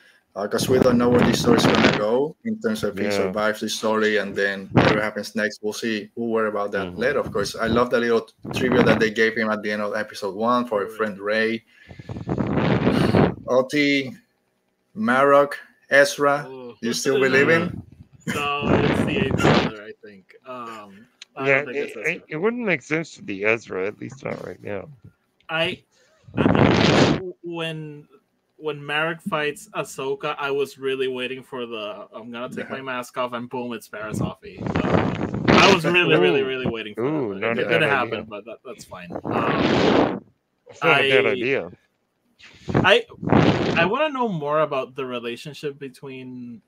because 0.43 0.69
we 0.69 0.79
don't 0.81 0.99
know 0.99 1.09
where 1.09 1.21
this 1.21 1.41
story 1.41 1.59
is 1.59 1.67
going 1.67 1.83
to 1.93 1.97
go 1.99 2.35
in 2.45 2.59
terms 2.61 2.83
of 2.83 2.99
if 2.99 3.05
he 3.07 3.11
survives 3.13 3.61
the 3.61 3.69
story 3.69 4.17
and 4.17 4.35
then 4.35 4.67
whatever 4.73 5.01
happens 5.01 5.37
next. 5.37 5.61
We'll 5.63 5.73
see. 5.73 6.11
We'll 6.17 6.29
worry 6.29 6.49
about 6.49 6.73
that 6.73 6.89
Mhm. 6.89 6.99
later, 6.99 7.21
of 7.21 7.31
course. 7.31 7.55
I 7.55 7.69
love 7.69 7.91
the 7.91 8.01
little 8.01 8.27
trivia 8.53 8.83
that 8.83 8.99
they 8.99 9.11
gave 9.11 9.37
him 9.37 9.49
at 9.49 9.63
the 9.63 9.71
end 9.71 9.83
of 9.83 9.95
episode 9.95 10.35
one 10.35 10.67
for 10.67 10.83
a 10.83 10.89
friend 10.91 11.19
Ray. 11.21 11.63
Oti, 13.47 14.11
Marrok, 14.95 15.59
Ezra. 15.91 16.49
Ugh. 16.51 16.77
You 16.81 16.93
still 16.93 17.21
believe 17.21 17.47
believing? 17.47 17.83
No, 18.27 18.63
it's 18.67 19.05
the 19.05 19.17
eighth 19.27 19.37
brother, 19.41 19.83
I 19.85 19.93
think. 20.03 20.35
Um, 20.47 21.07
I 21.37 21.49
yeah, 21.49 21.65
think 21.65 21.77
it, 21.77 21.97
it, 21.97 22.25
it 22.29 22.37
wouldn't 22.37 22.65
make 22.65 22.83
sense 22.83 23.15
to 23.15 23.23
be 23.23 23.45
Ezra, 23.45 23.87
at 23.87 24.01
least 24.01 24.25
not 24.25 24.45
right 24.47 24.63
now. 24.63 24.89
I, 25.49 25.83
I 26.37 27.21
when 27.43 28.09
when 28.57 28.85
Marrok 28.85 29.21
fights 29.23 29.69
Ahsoka, 29.75 30.37
I 30.39 30.51
was 30.51 30.79
really 30.79 31.09
waiting 31.09 31.43
for 31.43 31.67
the 31.67 32.07
I'm 32.15 32.31
gonna 32.31 32.49
take 32.49 32.71
my 32.71 32.81
mask 32.81 33.17
off 33.19 33.33
and 33.33 33.49
boom, 33.49 33.73
it's 33.73 33.89
Paris 33.89 34.21
Offie. 34.21 34.61
Uh, 34.63 35.53
I 35.53 35.75
was 35.75 35.85
really, 35.85 36.17
really, 36.19 36.43
really 36.43 36.67
waiting 36.67 36.95
for 36.95 37.05
Ooh, 37.05 37.41
that. 37.41 37.59
It, 37.59 37.69
didn't 37.69 37.89
happen, 37.89 38.25
but 38.29 38.45
that, 38.45 38.59
that's 38.65 38.85
fine. 38.85 39.11
Um, 39.25 40.25
It's 40.71 40.83
not 40.83 41.01
a 41.01 41.11
bad 41.11 41.27
I- 41.27 41.31
idea. 41.31 41.71
I 42.75 43.05
I 43.81 43.85
want 43.87 44.03
to 44.07 44.13
know 44.13 44.29
more 44.29 44.61
about 44.61 44.95
the 44.95 45.05
relationship 45.07 45.79
between. 45.79 46.61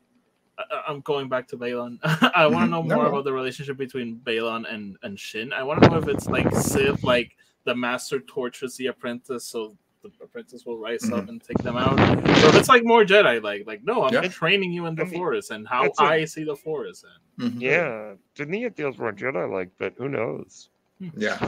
I- 0.58 0.82
I'm 0.88 1.00
going 1.00 1.28
back 1.28 1.46
to 1.48 1.56
Baylan. 1.56 1.98
I 2.34 2.46
want 2.46 2.64
to 2.64 2.66
Mhm. 2.66 2.70
know 2.70 2.82
more 2.82 3.04
no. 3.04 3.10
about 3.10 3.24
the 3.24 3.32
relationship 3.32 3.76
between 3.76 4.16
Baylan 4.24 4.72
and 4.72 4.96
and 5.02 5.18
Shin. 5.18 5.52
I 5.52 5.62
want 5.62 5.82
to 5.82 5.90
know 5.90 5.98
if 5.98 6.08
it's 6.08 6.26
like 6.28 6.50
Sith, 6.54 7.04
like 7.04 7.36
the 7.64 7.74
master 7.74 8.20
tortures 8.20 8.76
the 8.76 8.86
apprentice, 8.88 9.44
so 9.44 9.76
the 10.18 10.24
apprentice 10.24 10.64
will 10.66 10.78
rise 10.78 11.04
up 11.10 11.24
Mhm. 11.24 11.28
and 11.28 11.42
take 11.42 11.58
them 11.58 11.76
out. 11.76 11.96
So 12.40 12.50
that's 12.50 12.68
like 12.68 12.84
more 12.84 13.04
Jedi 13.04 13.42
like. 13.42 13.66
Like, 13.66 13.82
no, 13.84 14.04
I'm 14.04 14.12
Yeah. 14.14 14.28
training 14.28 14.72
you 14.72 14.86
in 14.86 14.94
the 14.94 15.02
I 15.02 15.04
mean, 15.06 15.14
forest 15.14 15.50
and 15.50 15.66
how 15.66 15.82
that's 15.84 16.00
a- 16.00 16.04
I 16.04 16.24
see 16.24 16.44
the 16.44 16.56
forest. 16.56 17.04
And 17.38 17.52
Mhm. 17.52 17.60
Yeah, 17.60 18.14
to 18.36 18.46
me 18.46 18.64
it 18.64 18.76
feels 18.76 18.96
more 18.98 19.12
Jedi 19.12 19.50
like, 19.50 19.70
but 19.78 19.94
who 19.98 20.08
knows? 20.08 20.68
Yeah. 21.16 21.38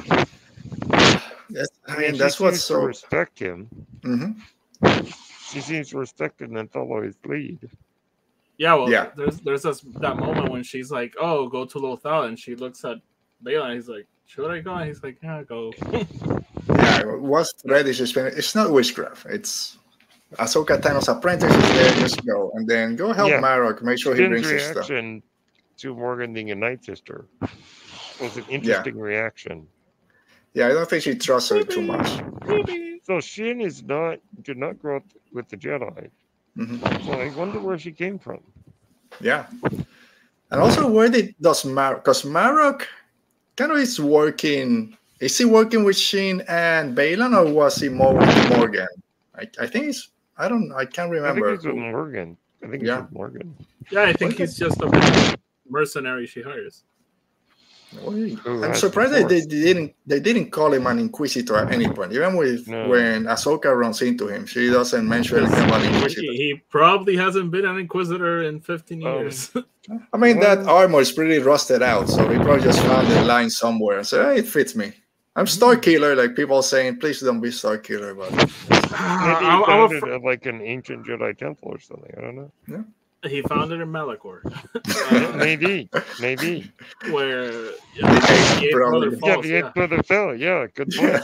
Yes, 1.50 1.68
I 1.86 1.94
I 1.94 1.98
mean, 1.98 2.12
she 2.12 2.18
that's 2.18 2.38
what's 2.38 2.56
seems 2.58 2.66
to 2.66 2.74
so. 2.74 2.82
respect 2.84 3.38
him. 3.38 3.68
Mhm. 4.02 4.36
She 5.50 5.60
seems 5.60 5.88
to 5.90 5.98
respect 5.98 6.42
him 6.42 6.56
and 6.56 6.70
follow 6.70 7.00
his 7.02 7.16
lead. 7.24 7.58
yeah, 8.58 8.74
well, 8.74 8.90
Yeah. 8.90 9.10
there's 9.16 9.38
there's 9.40 9.62
this 9.62 9.80
that 10.00 10.16
moment 10.18 10.50
when 10.50 10.62
she's 10.62 10.90
like, 10.90 11.14
"Oh, 11.18 11.48
go 11.48 11.64
to 11.64 11.78
Lothal," 11.78 12.26
and 12.26 12.38
she 12.38 12.54
looks 12.54 12.84
at 12.84 12.98
Bale 13.42 13.62
and 13.62 13.74
he's 13.74 13.88
like, 13.88 14.06
"Should 14.26 14.50
I 14.50 14.60
go?" 14.60 14.74
And 14.74 14.88
he's 14.88 15.02
like, 15.02 15.16
"Yeah, 15.22 15.42
go." 15.44 15.72
Yeah, 16.98 17.14
what's 17.16 17.52
ready 17.64 17.90
is 17.90 18.00
explain. 18.00 18.26
It's 18.26 18.54
not 18.54 18.70
witchcraft. 18.70 19.26
It's 19.26 19.78
Ahsoka 20.36 20.80
Tano's 20.80 21.08
apprentice 21.08 21.54
is 21.54 21.68
there. 21.70 21.92
Just 22.00 22.26
go 22.26 22.50
and 22.54 22.68
then 22.68 22.96
go 22.96 23.12
help 23.12 23.30
Yeah. 23.30 23.40
Marrok. 23.40 23.82
Make 23.82 23.98
sure 23.98 24.14
he 24.14 24.26
brings 24.26 24.48
his 24.48 24.62
stuff. 24.62 24.86
to 24.86 25.94
Morgan 25.94 26.32
being 26.32 26.50
a 26.50 26.56
night 26.56 26.84
sister 26.84 27.26
was 28.20 28.36
an 28.36 28.44
interesting 28.48 28.98
reaction. 28.98 29.66
Yeah, 30.52 30.66
I 30.66 30.72
don't 30.72 30.90
think 30.90 31.04
she 31.04 31.14
trusts 31.14 31.50
her 31.50 31.62
too 31.62 31.82
much. 31.82 32.08
So 33.04 33.20
Shin 33.20 33.60
is 33.60 33.82
not 33.84 34.18
did 34.42 34.58
not 34.58 34.78
grow 34.78 34.96
up 34.96 35.04
with 35.32 35.48
the 35.48 35.56
Jedi. 35.56 36.10
Mhm. 36.58 36.82
So 37.06 37.12
I 37.12 37.30
wonder 37.30 37.60
where 37.60 37.78
she 37.78 37.92
came 37.92 38.18
from. 38.18 38.40
Yeah, 39.20 39.46
and 40.50 40.60
also 40.60 40.90
where 40.90 41.08
did 41.08 41.34
does 41.40 41.64
Marrok? 41.64 42.02
Because 42.04 42.24
Marrok 42.24 42.88
kind 43.56 43.70
of 43.70 43.78
is 43.78 44.00
working. 44.00 44.97
Is 45.20 45.36
he 45.36 45.44
working 45.44 45.84
with 45.84 45.96
Shin 45.96 46.42
and 46.48 46.96
Baylan, 46.96 47.36
or 47.36 47.52
was 47.52 47.76
he 47.76 47.88
more 47.88 48.14
with 48.14 48.56
Morgan? 48.56 48.86
I, 49.34 49.48
I 49.60 49.66
think 49.66 49.86
he's. 49.86 50.08
I 50.36 50.48
don't. 50.48 50.72
I 50.72 50.84
can't 50.84 51.10
remember. 51.10 51.28
I 51.28 51.32
think 51.34 51.44
remember. 51.44 51.56
he's 51.56 51.66
with 51.66 51.76
Morgan. 51.76 52.36
I 52.62 52.66
think 52.68 52.82
Yeah. 52.84 52.94
he's 52.96 53.02
with 53.04 53.12
Morgan. 53.12 53.56
Yeah, 53.90 54.02
I 54.02 54.12
think 54.12 54.34
Okay. 54.34 54.44
he's 54.44 54.56
just 54.56 54.80
a 54.80 55.36
mercenary 55.68 56.26
she 56.26 56.42
hires. 56.42 56.84
Who 58.04 58.62
I'm 58.64 58.74
surprised 58.74 59.12
the 59.14 59.20
that 59.20 59.28
they 59.30 59.40
Force. 59.40 59.46
didn't 59.46 59.94
they 60.06 60.20
didn't 60.20 60.50
call 60.50 60.74
him 60.74 60.86
an 60.86 60.98
inquisitor 60.98 61.56
at 61.56 61.72
any 61.72 61.88
point. 61.88 62.12
Even 62.12 62.36
with 62.36 62.68
No. 62.68 62.86
when 62.88 63.24
Ahsoka 63.24 63.74
runs 63.74 64.02
into 64.02 64.28
him, 64.28 64.44
she 64.44 64.68
doesn't 64.68 65.08
mention 65.08 65.38
anything 65.38 65.64
about 65.64 65.82
inquisitor. 65.82 66.20
He, 66.20 66.36
he 66.36 66.54
probably 66.68 67.16
hasn't 67.16 67.50
been 67.50 67.64
an 67.64 67.78
inquisitor 67.78 68.42
in 68.42 68.60
15 68.60 69.02
Um, 69.06 69.12
years. 69.20 69.50
I 70.12 70.16
mean 70.18 70.38
that 70.40 70.58
armor 70.68 71.00
is 71.00 71.10
pretty 71.10 71.38
rusted 71.38 71.82
out, 71.82 72.10
so 72.10 72.28
he 72.28 72.36
probably 72.36 72.62
just 72.62 72.80
found 72.82 73.08
the 73.08 73.24
line 73.24 73.48
somewhere 73.48 73.96
and 73.98 74.06
said, 74.06 74.22
hey, 74.26 74.40
"It 74.40 74.46
fits 74.46 74.76
me." 74.76 74.92
I'm 75.38 75.46
Star 75.46 75.76
Killer, 75.76 76.16
like 76.16 76.34
people 76.34 76.60
saying, 76.62 76.98
"Please 76.98 77.20
don't 77.20 77.40
be 77.40 77.52
Star 77.52 77.78
Killer," 77.78 78.12
but 78.12 78.32
Maybe 78.32 78.48
he 78.50 78.74
I'm- 79.46 79.62
I'm 79.62 79.88
found 79.88 79.92
afr- 79.92 80.16
it 80.16 80.24
like 80.24 80.46
an 80.46 80.60
ancient 80.60 81.06
Jedi 81.06 81.38
temple 81.38 81.68
or 81.70 81.78
something. 81.78 82.12
I 82.18 82.20
don't 82.20 82.34
know. 82.36 82.50
Yeah. 82.66 82.82
He 83.30 83.42
found 83.42 83.70
it 83.72 83.80
in 83.80 83.88
Malachor, 83.90 84.40
Yeah, 85.12 85.36
maybe, 85.46 85.88
maybe. 86.20 86.70
where 87.10 87.70
yeah, 87.94 88.14
the 88.14 88.64
eighth 88.66 88.72
Probably. 88.74 89.10
brother 89.10 89.10
Yeah, 89.10 89.18
falls. 89.34 89.42
the 89.44 89.48
Yeah, 89.50 89.70
brother 89.74 90.02
fell. 90.02 90.34
Yeah, 90.34 90.66
good 90.74 90.90
point. 90.90 91.22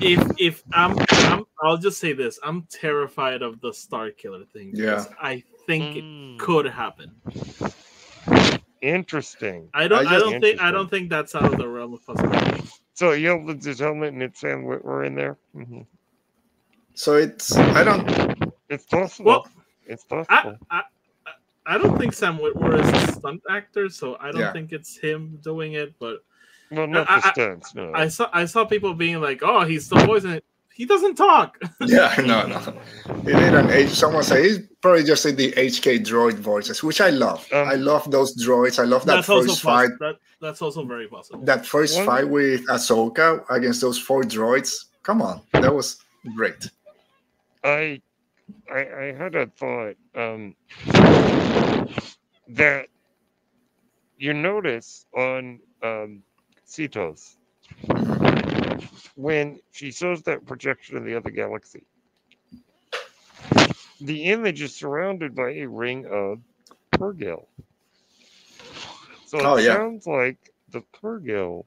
If 0.00 0.20
if 0.38 0.62
I'm, 0.72 0.96
I'm, 1.10 1.44
I'll 1.62 1.78
just 1.78 1.98
say 2.00 2.12
this: 2.14 2.38
I'm 2.42 2.66
terrified 2.70 3.42
of 3.42 3.60
the 3.60 3.72
Star 3.72 4.10
Killer 4.10 4.44
thing. 4.52 4.72
because 4.72 5.08
I 5.20 5.42
think 5.66 5.96
it 5.96 6.04
Mm, 6.04 6.38
could 6.40 6.66
happen. 6.66 7.10
Interesting. 8.80 9.68
I 9.74 9.86
don't. 9.86 10.06
I 10.06 10.16
I, 10.16 10.18
don't 10.18 10.40
think. 10.40 10.60
I 10.60 10.70
don't 10.72 10.90
think 10.90 11.10
that's 11.10 11.34
out 11.36 11.44
of 11.52 11.56
the 11.58 11.68
realm 11.68 11.94
of 11.94 12.04
possibility. 12.04 12.62
So 12.94 13.12
he 13.12 13.26
opens 13.28 13.64
his 13.64 13.78
helmet 13.80 14.12
and 14.12 14.22
it's 14.22 14.40
Sam 14.40 14.64
Witwer 14.64 15.06
in 15.06 15.14
there. 15.14 15.36
hmm 15.54 15.80
so 16.94 17.14
it's 17.14 17.56
I 17.56 17.84
don't. 17.84 18.52
It's 18.68 18.84
possible. 18.84 19.24
Well, 19.30 19.48
it's 19.86 20.04
I, 20.10 20.24
possible. 20.24 20.58
I, 20.70 20.76
I- 20.78 20.82
I 21.64 21.78
don't 21.78 21.96
think 21.96 22.12
Sam 22.12 22.38
Witwer 22.38 22.80
is 22.82 23.08
a 23.08 23.12
stunt 23.12 23.40
actor, 23.48 23.88
so 23.88 24.16
I 24.20 24.32
don't 24.32 24.40
Yeah. 24.40 24.52
think 24.52 24.72
it's 24.72 24.96
him 24.98 25.38
doing 25.44 25.74
it. 25.74 25.94
But 26.00 26.24
well, 26.72 26.86
not 26.88 27.08
I- 27.08 27.20
the 27.20 27.32
stunts. 27.32 27.74
No. 27.74 27.92
I 27.94 28.08
saw 28.08 28.28
I 28.32 28.44
saw 28.46 28.64
people 28.66 28.92
being 28.94 29.20
like, 29.20 29.42
"Oh, 29.42 29.64
he's 29.64 29.88
the 29.88 29.96
voice," 30.04 30.24
and 30.24 30.42
he 30.74 30.86
doesn't 30.86 31.16
talk. 31.16 31.58
Yeah, 31.86 32.14
no, 32.18 32.46
no. 32.46 32.58
He 33.24 33.32
did 33.32 33.54
an 33.54 33.70
H. 33.70 33.90
Someone 33.90 34.22
say 34.22 34.42
he's 34.42 34.58
probably 34.80 35.04
just 35.04 35.26
in 35.26 35.36
the 35.36 35.52
HK 35.52 36.04
droid 36.04 36.34
voices, 36.34 36.82
which 36.82 37.00
I 37.00 37.10
love. 37.10 37.46
Um, 37.52 37.68
I 37.68 37.74
love 37.74 38.10
those 38.10 38.34
droids. 38.36 38.78
I 38.78 38.84
love 38.84 39.04
that 39.06 39.16
that's 39.16 39.28
also 39.28 39.48
first 39.48 39.62
fight. 39.62 39.90
That, 39.98 40.16
that's 40.40 40.62
also 40.62 40.84
very 40.84 41.08
possible. 41.08 41.44
That 41.44 41.66
first 41.66 41.96
One- 41.96 42.06
fight 42.06 42.28
with 42.28 42.66
Ahsoka 42.68 43.44
against 43.50 43.80
those 43.80 43.98
four 43.98 44.22
droids. 44.22 44.86
Come 45.02 45.20
on, 45.20 45.42
that 45.52 45.74
was 45.74 45.98
great. 46.36 46.70
I, 47.64 48.00
I, 48.72 48.78
I 48.78 49.14
had 49.18 49.34
a 49.34 49.46
thought 49.46 49.96
um, 50.14 50.54
that 52.48 52.86
you 54.18 54.34
notice 54.34 55.06
on 55.16 55.60
um, 55.82 56.22
Seatos 56.66 57.36
when 59.16 59.60
she 59.72 59.90
shows 59.92 60.22
that 60.22 60.46
projection 60.46 60.96
of 60.96 61.04
the 61.04 61.16
other 61.16 61.30
galaxy, 61.30 61.84
the 64.00 64.24
image 64.24 64.62
is 64.62 64.74
surrounded 64.74 65.34
by 65.34 65.50
a 65.50 65.66
ring 65.68 66.06
of 66.06 66.40
Purrgil. 66.92 67.46
So 69.24 69.44
it 69.44 69.52
Oh, 69.52 69.58
yeah. 69.58 69.80
sounds 69.80 70.06
like 70.06 70.52
the 70.68 70.82
Purrgil 71.02 71.66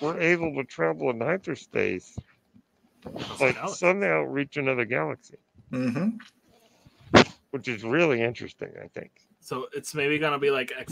were 0.00 0.18
able 0.18 0.54
to 0.56 0.64
travel 0.64 1.10
in 1.10 1.20
hyperspace, 1.20 2.20
like 3.38 3.58
Alex. 3.58 3.80
somehow 3.80 4.22
reach 4.22 4.56
another 4.56 4.84
galaxy, 4.84 5.38
hmm 5.70 6.08
which 7.50 7.68
is 7.68 7.84
really 7.84 8.22
interesting. 8.22 8.70
I 8.82 8.88
think. 8.88 9.23
So 9.44 9.66
it's 9.74 9.94
maybe 9.94 10.18
gonna 10.18 10.38
be 10.38 10.50
like 10.50 10.72
X 10.74 10.90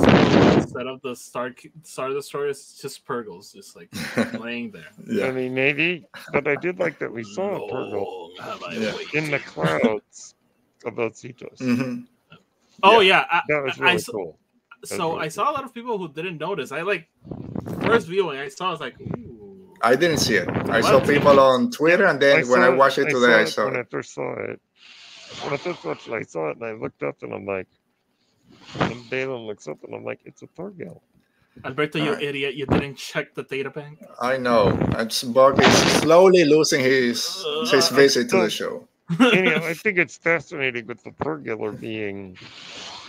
instead 0.57 0.86
of 0.86 1.00
the 1.00 1.16
Star 1.16 1.55
Star 1.84 2.11
Destroyer. 2.11 2.48
It's 2.48 2.78
just 2.82 3.07
Purrgils, 3.07 3.55
just 3.55 3.74
like 3.74 3.88
laying 4.38 4.70
there. 4.70 4.90
Yeah. 5.09 5.28
I 5.28 5.32
mean, 5.32 5.55
maybe, 5.55 6.05
but 6.34 6.46
I 6.46 6.57
did 6.57 6.78
like 6.78 6.98
that 6.98 7.11
we 7.11 7.24
saw 7.24 7.48
a 7.57 7.72
Purrgil 7.72 8.05
Long 8.05 8.32
have 8.40 8.62
I 8.62 8.74
Yeah. 8.74 8.94
in 9.14 9.30
the 9.30 9.38
clouds 9.38 10.34
about 10.84 11.12
Seatos. 11.14 11.59
hmm 11.61 12.03
Oh 12.82 13.00
yeah, 13.00 13.24
I, 13.30 13.40
That 13.48 13.62
was 13.62 13.80
I- 13.80 13.84
I 13.84 13.86
really 13.86 13.98
saw- 14.00 14.12
cool. 14.12 14.38
so 14.84 15.16
I 15.16 15.28
saw 15.28 15.50
a 15.50 15.53
lot 15.53 15.64
of 15.64 15.72
people 15.72 15.96
who 15.96 16.09
didn't 16.12 16.36
notice. 16.36 16.72
I 16.72 16.82
like 16.82 17.09
first 17.86 18.07
viewing. 18.07 18.38
I 18.38 18.48
saw. 18.48 18.68
I 18.68 18.70
was 18.72 18.80
like, 18.80 19.00
ooh. 19.00 19.72
I 19.80 19.96
didn't 19.96 20.18
see 20.18 20.34
it. 20.34 20.48
I 20.68 20.82
saw 20.82 21.00
people 21.00 21.40
on 21.40 21.70
Twitter, 21.70 22.05
and 22.05 22.20
then 22.20 22.46
when 22.48 22.61
I 22.62 22.68
watched 22.68 22.98
it 22.98 23.09
today, 23.09 23.32
I 23.34 23.44
saw 23.46 23.62
it. 23.62 23.64
when 23.70 23.76
I 23.76 23.80
it. 23.80 23.90
first 23.90 24.12
saw 24.12 24.28
it. 24.50 24.61
When 25.42 25.55
I 25.55 25.57
first 25.57 25.82
watched 25.86 26.07
it, 26.09 26.12
I 26.12 26.22
saw 26.22 26.50
it 26.50 26.57
and 26.59 26.66
I 26.66 26.72
looked 26.72 27.03
up 27.03 27.16
and 27.22 27.32
I'm 27.32 27.46
like, 27.46 27.66
and 28.80 29.09
Dalen 29.11 29.46
looks 29.46 29.68
up 29.68 29.78
and 29.84 29.94
I'm 29.94 30.05
like, 30.05 30.20
it's 30.24 30.42
a 30.42 30.46
Purrgil. 30.46 31.00
Alberto, 31.64 31.98
you 31.98 32.11
Alright. 32.11 32.22
idiot! 32.22 32.55
You 32.55 32.64
didn't 32.66 32.96
check 32.96 33.34
the 33.34 33.42
data 33.42 33.68
bank. 33.70 34.03
I 34.20 34.38
know. 34.38 34.72
It's 34.98 35.22
Buck 35.22 35.59
is 35.61 35.76
slowly 36.00 36.44
losing 36.44 36.80
his 36.80 37.44
his 37.70 37.90
Uh, 37.92 37.94
visit 37.94 38.30
to 38.30 38.42
the 38.44 38.50
show. 38.50 38.88
Anyhow, 39.20 39.61
I 39.62 39.74
think 39.82 39.98
it's 39.98 40.16
fascinating 40.16 40.86
with 40.86 41.05
the 41.05 41.11
Purgiller 41.11 41.78
being 41.78 42.38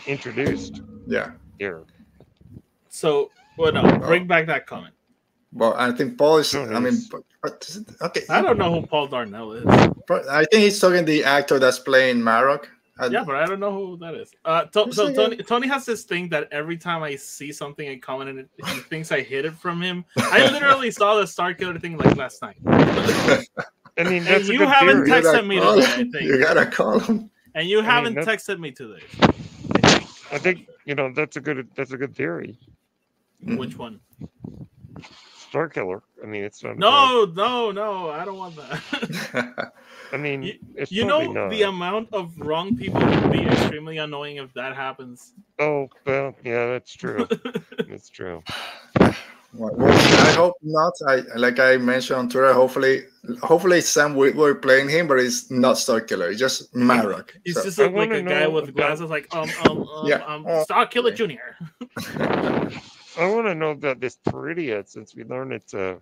introduced 0.07 0.81
Yeah. 1.07 1.31
here. 1.57 1.83
so, 2.89 3.31
well, 3.57 3.71
no, 3.71 3.83
bring 3.99 4.27
back 4.27 4.47
that 4.47 4.67
comment. 4.67 4.93
Well, 5.53 5.75
I 5.77 5.91
think 5.91 6.17
Paul 6.17 6.39
is. 6.39 6.53
No, 6.53 6.63
I 6.65 6.79
mean, 6.79 6.97
but, 7.11 7.21
but 7.41 7.77
okay. 8.01 8.21
I 8.29 8.41
don't 8.41 8.57
know 8.57 8.73
who 8.81 8.85
Paul 8.87 9.07
Darnell 9.07 9.53
is. 9.53 9.63
but 10.07 10.27
I 10.27 10.43
think 10.51 10.63
he's 10.63 10.79
talking 10.79 11.05
the 11.05 11.23
actor 11.23 11.59
that's 11.59 11.79
playing 11.79 12.23
Marrok. 12.23 12.67
I- 12.99 13.07
Yeah, 13.07 13.23
but 13.23 13.35
I 13.35 13.45
don't 13.45 13.59
know 13.59 13.71
who 13.71 13.97
that 13.97 14.13
is. 14.13 14.31
Uh, 14.45 14.65
to- 14.65 14.91
so 14.93 15.05
like 15.05 15.15
Tony, 15.15 15.37
Tony 15.37 15.67
has 15.67 15.85
this 15.85 16.03
thing 16.03 16.29
that 16.29 16.47
every 16.51 16.77
time 16.77 17.01
I 17.03 17.15
see 17.15 17.51
something 17.51 17.87
and 17.87 18.01
comment 18.01 18.29
and 18.29 18.39
it, 18.39 18.49
he 18.67 18.79
thinks 18.89 19.11
I 19.11 19.21
hid 19.21 19.45
it 19.45 19.53
from 19.55 19.81
him. 19.81 20.05
I 20.17 20.49
literally 20.51 20.91
saw 20.91 21.15
the 21.15 21.25
Star 21.25 21.53
Killer 21.53 21.79
thing 21.79 21.97
like 21.97 22.15
last 22.15 22.41
night, 22.41 22.57
I 22.65 23.43
mean, 24.05 24.23
that's 24.23 24.49
a 24.49 24.53
you 24.53 24.65
haven't 24.65 25.05
theory. 25.05 25.09
text- 25.09 25.31
gotta 25.31 25.43
texted 25.43 25.47
me 25.47 25.59
call 25.59 25.75
today, 25.75 25.87
I 25.87 25.95
think. 25.95 26.21
You 26.21 26.39
gotta 26.43 26.65
call 26.65 26.99
him. 26.99 27.29
and 27.55 27.67
you 27.67 27.79
I 27.81 27.83
haven't 27.83 28.15
that's- 28.15 28.45
texted 28.47 28.59
me 28.59 28.71
today. 28.71 29.01
I 30.31 30.37
think 30.39 30.67
you 30.85 30.95
know 30.95 31.11
that's 31.13 31.35
a 31.37 31.41
good 31.41 31.67
that's 31.75 31.91
a 31.93 31.97
good 31.97 32.15
theory. 32.15 32.57
Which 33.41 33.77
one? 33.77 33.99
Star 35.53 35.69
Killer. 35.69 36.01
I 36.23 36.25
mean, 36.25 36.43
it's 36.43 36.63
not. 36.63 36.77
a 36.77 36.79
No, 36.79 37.25
no, 37.25 37.69
no. 37.71 38.09
I 38.09 38.25
don't 38.25 38.39
want 38.39 38.55
that. 38.55 39.71
I 40.11 40.17
mean, 40.17 40.41
You- 40.41 40.57
it's 40.75 40.91
you 40.91 41.05
know 41.05 41.31
not. 41.31 41.51
the 41.51 41.61
amount 41.61 42.11
of 42.11 42.31
wrong 42.39 42.75
people 42.75 42.99
would 43.05 43.31
be 43.31 43.45
extremely 43.45 43.99
annoying 43.99 44.37
if 44.37 44.51
that 44.55 44.75
happens. 44.75 45.33
Oh 45.59 45.89
well, 46.07 46.33
yeah, 46.43 46.65
that's 46.71 46.95
true. 46.95 47.27
that's 47.87 48.09
true. 48.09 48.41
Well, 48.99 49.75
well, 49.77 49.91
I 49.91 50.31
hope 50.31 50.55
not. 50.63 50.93
I 51.07 51.21
like 51.35 51.59
I 51.59 51.77
mentioned 51.77 52.17
on 52.17 52.29
Twitter. 52.29 52.51
Hopefully, 52.51 53.03
hopefully 53.43 53.81
Sam 53.81 54.15
Witwer 54.15 54.59
playing 54.59 54.89
him, 54.89 55.07
but 55.07 55.19
it's 55.19 55.51
not 55.51 55.77
Star 55.77 56.01
Killer. 56.01 56.31
It's 56.31 56.39
just 56.39 56.73
Marrok. 56.75 57.31
He's 57.45 57.53
So- 57.53 57.63
just 57.65 57.79
I 57.79 57.83
look 57.83 57.93
like 57.93 58.09
a 58.11 58.23
guy 58.23 58.47
with 58.47 58.73
glasses, 58.75 59.11
like 59.11 59.27
um 59.35 59.47
um 59.69 59.87
um, 59.87 60.07
Yeah. 60.07 60.25
um 60.25 60.47
Star 60.63 60.87
Killer. 60.87 61.11
Junior. 61.11 61.55
I 63.17 63.29
want 63.29 63.47
to 63.47 63.55
know 63.55 63.71
about 63.71 63.99
this 63.99 64.17
Peridea 64.27 64.87
since 64.87 65.15
we 65.15 65.23
learned 65.23 65.53
it's 65.53 65.73
a 65.73 66.01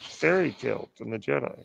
fairy 0.00 0.52
tale 0.52 0.88
from 0.96 1.10
the 1.10 1.18
Jedi. 1.18 1.64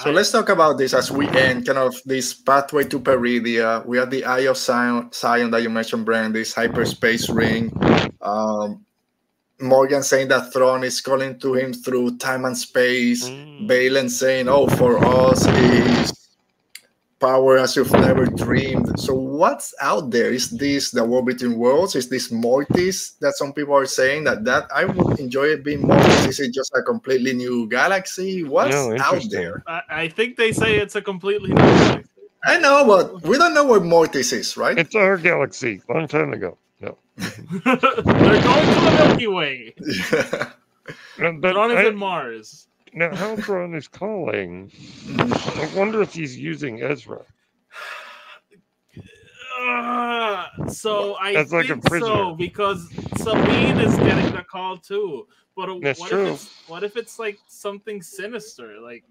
So 0.00 0.10
I- 0.10 0.12
let's 0.12 0.30
talk 0.32 0.48
about 0.48 0.78
this 0.78 0.94
as 0.94 1.10
we 1.10 1.28
end 1.28 1.66
kind 1.66 1.78
of 1.78 1.94
this 2.04 2.34
pathway 2.34 2.84
to 2.84 2.98
Peridea. 2.98 3.84
We 3.86 3.98
have 3.98 4.10
the 4.10 4.24
Eye 4.24 4.46
of 4.50 4.56
Sion, 4.56 5.10
Sion 5.12 5.50
that 5.50 5.62
you 5.62 5.70
mentioned, 5.70 6.04
Brand, 6.04 6.34
this 6.34 6.54
hyperspace 6.54 7.28
ring. 7.28 7.72
Um, 8.20 8.84
Morgan 9.60 10.02
saying 10.02 10.28
that 10.28 10.52
Thrawn 10.52 10.82
is 10.82 11.00
calling 11.00 11.38
to 11.38 11.54
him 11.54 11.72
through 11.72 12.16
time 12.18 12.44
and 12.44 12.58
space. 12.58 13.28
Mm. 13.28 13.68
Baylan 13.68 14.10
saying, 14.10 14.48
"Oh, 14.48 14.66
for 14.66 14.98
us 15.04 15.46
is 15.46 16.12
power 17.24 17.56
as 17.56 17.76
you've 17.76 17.92
never 17.92 18.26
dreamed." 18.26 18.86
So 19.00 19.14
what's 19.14 19.72
out 19.80 20.10
there? 20.10 20.30
Is 20.32 20.50
this 20.50 20.90
the 20.92 21.04
war 21.04 21.24
between 21.24 21.56
worlds? 21.56 21.96
Is 21.96 22.08
this 22.08 22.30
Mortis 22.30 23.16
that 23.24 23.34
some 23.40 23.52
people 23.56 23.74
are 23.74 23.86
saying 23.88 24.24
that 24.28 24.44
that 24.44 24.64
I 24.74 24.84
would 24.84 25.18
enjoy 25.18 25.46
it 25.56 25.64
being 25.64 25.82
Mortis? 25.88 26.26
Is 26.36 26.40
it 26.40 26.52
just 26.52 26.72
a 26.76 26.82
completely 26.82 27.32
new 27.32 27.68
galaxy? 27.68 28.44
What's 28.44 28.74
No, 28.76 28.96
out 29.00 29.24
there? 29.30 29.62
I, 29.66 29.80
I 30.04 30.08
think 30.08 30.36
they 30.36 30.52
say 30.52 30.76
it's 30.76 30.96
a 30.96 31.02
completely 31.02 31.50
new 31.50 31.64
galaxy. 31.64 32.10
I 32.46 32.58
know, 32.60 32.84
but 32.84 33.22
we 33.24 33.38
don't 33.40 33.54
know 33.56 33.64
where 33.64 33.80
Mortis 33.80 34.32
is, 34.32 34.56
right? 34.60 34.76
It's 34.76 34.94
our 34.94 35.16
galaxy, 35.16 35.80
long 35.88 36.06
time 36.06 36.32
ago. 36.36 36.58
No, 36.84 36.98
They're 37.16 38.42
going 38.44 38.66
to 38.68 38.80
the 38.84 38.92
Milky 39.08 39.28
Way. 39.28 39.74
Uh, 41.16 41.30
but 41.40 41.52
Thrawn 41.56 41.70
is 41.70 41.78
I- 41.78 41.88
in 41.88 41.96
Mars. 41.96 42.68
Now 42.94 43.14
how 43.14 43.36
Thrawn 43.36 43.74
is 43.74 43.88
calling. 43.88 44.70
I 45.18 45.70
wonder 45.76 46.00
if 46.02 46.14
he's 46.14 46.38
using 46.38 46.82
Ezra. 46.82 47.22
Uh, 49.60 50.46
so 50.68 51.14
I 51.14 51.32
As 51.32 51.52
like 51.52 51.68
a 51.70 51.76
think 51.80 51.88
so 52.04 52.34
because 52.34 52.88
Sabine 53.16 53.78
is 53.80 53.96
getting 53.96 54.32
the 54.34 54.44
call 54.48 54.76
too. 54.76 55.26
But 55.56 55.80
That's 55.80 56.00
what 56.00 56.10
true. 56.10 56.26
if 56.26 56.34
it's 56.34 56.68
what 56.68 56.82
if 56.84 56.96
it's 56.96 57.18
like 57.18 57.38
something 57.46 58.02
sinister? 58.02 58.80
Like 58.80 59.04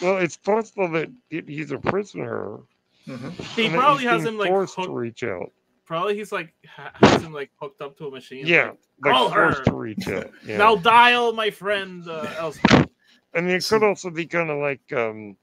Well, 0.00 0.18
it's 0.18 0.36
possible 0.36 0.88
that 0.92 1.10
he- 1.30 1.44
he's 1.46 1.70
a 1.70 1.78
prisoner. 1.78 2.58
Mhm. 3.06 3.32
he 3.56 3.68
probably 3.68 4.04
has 4.04 4.24
him 4.24 4.38
like 4.38 4.48
forced 4.48 4.76
to 4.76 4.90
reach 4.90 5.22
out. 5.22 5.52
Probably 5.84 6.16
he's 6.16 6.32
like 6.32 6.54
has 6.64 7.22
him 7.22 7.32
like 7.32 7.50
hooked 7.60 7.80
up 7.80 7.98
to 7.98 8.06
a 8.06 8.10
machine. 8.10 8.46
Yeah, 8.46 8.68
like, 8.68 8.78
like 9.04 9.12
call 9.12 9.30
forced 9.30 9.58
her. 9.58 9.64
to 9.64 9.72
reach 9.72 10.08
out. 10.08 10.30
Yeah. 10.46 10.58
Now 10.58 10.76
dial 10.76 11.32
my 11.32 11.50
friend 11.50 12.08
uh, 12.08 12.34
Elsbeth. 12.38 12.88
I 13.34 13.40
mean, 13.40 13.56
it 13.56 13.66
could 13.66 13.82
also 13.82 14.10
be 14.10 14.26
kind 14.26 14.50
of 14.50 14.58
like, 14.58 14.92
um, 14.92 15.36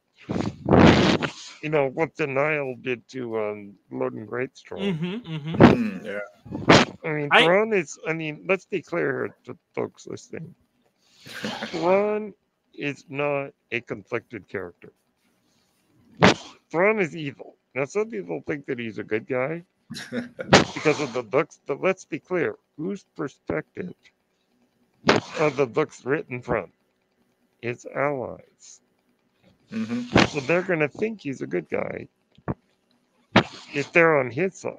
you 1.64 1.70
know, 1.70 1.88
what 1.88 2.16
the 2.16 2.28
Nihil 2.28 2.76
did 2.82 3.08
to 3.10 3.38
um, 3.40 3.74
Loden 3.92 4.28
Greatstorm. 4.28 4.96
Mm-hmm, 4.96 5.34
mm-hmm. 5.36 5.56
Mm, 5.56 6.06
yeah. 6.06 6.86
I 7.04 7.14
mean, 7.14 7.30
I- 7.32 7.44
Thrawn 7.46 7.74
is, 7.74 7.98
I 8.08 8.14
mean, 8.14 8.46
let's 8.48 8.66
be 8.66 8.82
clear 8.82 9.12
here 9.12 9.36
to 9.46 9.58
folks 9.74 10.06
listening. 10.06 10.54
Thrawn 11.26 12.34
is 12.76 13.06
not 13.10 13.52
a 13.72 13.82
conflicted 13.82 14.48
character. 14.48 14.94
Thrawn 16.70 17.00
is 17.00 17.16
evil. 17.16 17.58
Now, 17.74 17.86
some 17.86 18.10
people 18.10 18.42
think 18.46 18.68
that 18.68 18.78
he's 18.78 19.00
a 19.00 19.04
good 19.04 19.28
guy 19.28 19.64
because 20.74 21.00
of 21.02 21.14
the 21.14 21.24
books, 21.24 21.60
but 21.66 21.82
let's 21.82 22.06
be 22.06 22.20
clear 22.20 22.56
whose 22.78 23.04
perspective 23.16 23.94
are 25.40 25.50
the 25.52 25.66
books 25.68 26.06
written 26.06 26.42
from? 26.42 26.72
His 27.62 27.86
allies. 27.86 28.82
Mhm. 29.72 30.10
So 30.30 30.40
they're 30.42 30.64
going 30.64 30.80
to 30.80 30.88
think 30.90 31.22
he's 31.22 31.42
a 31.42 31.48
good 31.48 31.70
guy 31.70 32.08
if 33.74 33.92
they're 33.94 34.18
on 34.20 34.32
his 34.32 34.56
side. 34.56 34.78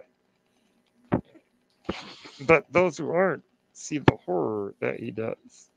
But 2.47 2.67
those 2.73 2.97
who 2.99 3.11
aren't 3.11 3.45
see 3.73 3.99
the 3.99 4.17
horror 4.17 4.75
that 4.81 4.99
he 5.01 5.11
does. 5.11 5.71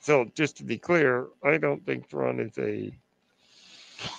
So 0.00 0.30
just 0.34 0.56
to 0.58 0.64
be 0.64 0.78
clear, 0.78 1.28
I 1.44 1.58
don't 1.58 1.84
think 1.84 2.08
Thrawn 2.08 2.40
is 2.40 2.56
a 2.58 2.92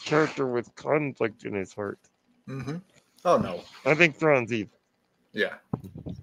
character 0.05 0.45
with 0.47 0.73
conflict 0.75 1.43
in 1.45 1.53
his 1.53 1.73
heart. 1.73 1.99
Mhm. 2.47 2.81
Oh 3.25 3.37
no. 3.37 3.61
I 3.85 3.95
think 3.95 4.15
Thrawn's 4.15 4.51
evil. 4.53 4.71
Yeah. 5.33 5.55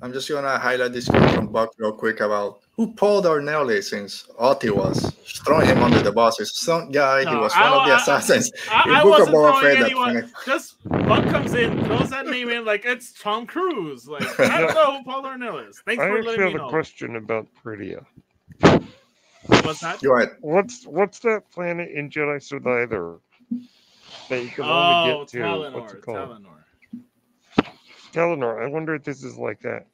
I'm 0.03 0.13
just 0.13 0.29
gonna 0.29 0.59
highlight 0.59 0.93
this 0.93 1.09
comment 1.09 1.33
from 1.33 1.47
Buck 1.49 1.71
real 1.79 1.93
quick 1.93 2.21
about 2.21 2.61
who 2.73 2.93
Paul 2.93 3.23
Darnell 3.23 3.71
is 3.71 3.89
since 3.89 4.27
Oti 4.39 4.71
was 4.71 5.15
throwing 5.45 5.67
him 5.67 5.79
under 5.83 6.03
the 6.03 6.11
bus. 6.13 6.37
He's 6.39 6.55
some 6.57 6.91
guy, 6.91 7.21
he 7.21 7.35
was 7.37 7.53
I- 7.55 7.71
one 7.71 7.81
of 7.83 7.87
the 7.89 7.97
assassins. 7.97 8.51
I, 8.71 8.89
In 8.89 8.95
I 8.97 9.05
wasn't 9.05 9.29
Boba 9.29 9.33
throwing 9.61 9.63
Fett, 9.63 9.79
that 9.79 9.85
anyone. 9.91 10.33
Just 10.45 10.89
Buck 10.89 11.25
comes 11.31 11.55
in, 11.55 11.85
throws 11.85 12.11
that 12.11 12.27
name 12.27 12.51
in 12.51 12.65
like 12.65 12.85
it's 12.85 13.13
Tom 13.21 13.47
Cruise. 13.47 14.09
Like 14.09 14.41
I 14.41 14.61
don't 14.61 14.75
know 14.75 14.99
who 14.99 15.05
Paul 15.05 15.23
Darnell 15.23 15.59
is. 15.61 15.81
Thanks 15.87 16.03
I 16.03 16.09
for 16.09 16.23
letting 16.23 16.45
me 16.45 16.53
know. 16.55 16.59
I 16.59 16.63
have 16.63 16.67
a 16.67 16.71
question 16.71 17.17
about 17.17 17.47
Peridea. 17.65 18.05
What's 19.63 19.81
that? 19.81 20.03
You're 20.03 20.15
right. 20.15 20.31
What's 20.41 20.85
what's 20.87 21.21
that 21.21 21.49
planet 21.53 21.91
in 21.91 22.11
Jedi 22.11 22.43
Survivor 22.43 23.21
that 24.29 24.43
you 24.43 24.49
can 24.51 24.65
only 24.65 25.13
Oh, 25.13 25.19
get 25.21 25.29
to? 25.29 25.71
What's 25.71 25.95
it 25.95 26.03
called? 26.03 26.19
Tanalorr. 26.31 26.56
Tanalorr. 28.17 28.63
I 28.65 28.67
wonder 28.69 28.95
if 28.95 29.05
this 29.05 29.23
is 29.23 29.37
like 29.37 29.61
that. 29.61 29.87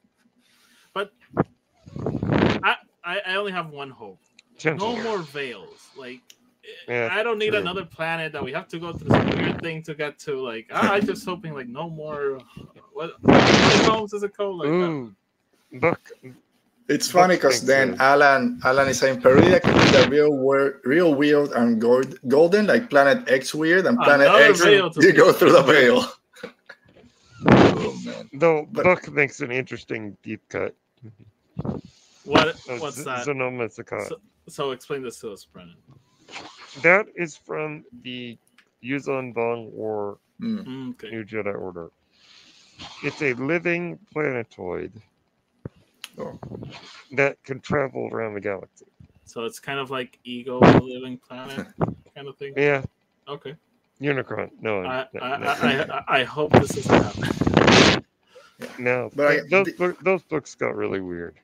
I, 2.63 2.77
I 3.05 3.21
I 3.27 3.35
only 3.35 3.53
have 3.53 3.71
one 3.71 3.91
hope. 3.91 4.21
No 4.65 4.97
more 5.03 5.19
veils. 5.19 5.89
Like 5.97 6.21
Yeah, 6.89 7.09
I 7.11 7.23
don't 7.25 7.39
need 7.39 7.51
true. 7.51 7.59
another 7.61 7.85
planet 7.85 8.33
that 8.33 8.45
we 8.45 8.53
have 8.53 8.69
to 8.69 8.79
go 8.79 8.93
through 8.93 9.09
some 9.09 9.31
weird 9.31 9.61
thing 9.61 9.83
to 9.85 9.95
get 9.95 10.19
to. 10.21 10.41
Like 10.41 10.71
I, 10.73 10.97
I'm 10.97 11.07
just 11.07 11.25
hoping 11.25 11.53
like 11.55 11.67
no 11.69 11.91
more. 11.91 12.39
What 12.93 13.15
Holmes 13.87 14.13
is 14.13 14.23
it 14.23 14.37
called? 14.37 14.59
Like 14.59 14.69
uh, 14.69 14.73
Ooh, 14.73 15.15
look. 15.73 16.01
It's 16.89 17.11
funny 17.11 17.37
because 17.37 17.65
then 17.65 17.93
man. 17.93 18.01
Alan 18.01 18.61
Alan 18.65 18.89
is 18.89 18.99
saying 18.99 19.21
Peridea 19.21 19.63
could 19.63 19.75
be 19.75 19.91
the 19.99 20.09
real 20.11 20.33
wor- 20.37 20.81
real 20.85 21.15
weird 21.15 21.51
and 21.53 21.81
gold, 21.81 22.19
golden, 22.29 22.67
like 22.67 22.91
Planet 22.91 23.29
X 23.29 23.55
weird, 23.55 23.87
and 23.87 23.99
Planet 23.99 24.29
Another 24.29 24.45
X 24.45 24.63
veil 24.63 24.93
you 24.97 25.13
go 25.13 25.33
through 25.33 25.53
the 25.53 25.63
veil. 25.75 26.05
Man. 28.33 28.39
Though 28.41 28.67
But- 28.71 28.85
Buck 28.85 29.11
makes 29.13 29.41
an 29.41 29.53
interesting 29.53 30.17
deep 30.23 30.41
cut. 30.49 30.75
what 32.25 32.57
what's 32.79 32.97
Z- 32.97 33.05
that? 33.05 33.27
Zonama 33.27 33.69
Sekot. 33.69 34.09
So, 34.09 34.17
so 34.49 34.71
explain 34.71 35.03
this 35.03 35.19
to 35.21 35.31
us, 35.33 35.45
Brennen. 35.53 35.77
That 36.83 37.07
is 37.17 37.37
from 37.37 37.85
the 38.03 38.39
Yuuzhan 38.83 39.35
Vong 39.35 39.71
War 39.71 40.19
Mm. 40.41 40.91
Okay. 40.95 41.11
New 41.11 41.25
Jedi 41.25 41.55
Order. 41.57 41.91
It's 43.05 43.23
a 43.23 43.33
living 43.35 43.97
planetoid 44.13 44.91
Oh. 46.19 46.37
that 47.13 47.41
can 47.45 47.61
travel 47.61 48.09
around 48.11 48.35
the 48.35 48.41
galaxy. 48.41 48.87
So 49.25 49.45
it's 49.45 49.61
kind 49.61 49.79
of 49.79 49.91
like 49.91 50.19
Ego, 50.25 50.59
the 50.59 50.81
living 50.83 51.17
planet 51.19 51.69
kind 52.15 52.27
of 52.27 52.37
thing. 52.39 52.55
Yeah, 52.57 52.83
Okay. 53.29 53.55
Unicron. 54.01 54.51
No, 54.61 54.83
I 54.83 55.07
no, 55.13 55.21
I, 55.21 55.39
no, 55.39 55.47
I, 55.47 56.03
I, 56.09 56.21
I 56.21 56.25
hope 56.25 56.51
this 56.55 56.77
is 56.77 56.87
happening. 56.87 57.31
No. 58.79 59.11
But 59.15 59.27
I- 59.27 59.41
those, 59.51 59.67
the- 59.67 59.73
book- 59.73 60.03
those 60.03 60.23
books 60.23 60.55
got 60.55 60.75
really 60.77 61.01
weird. 61.01 61.35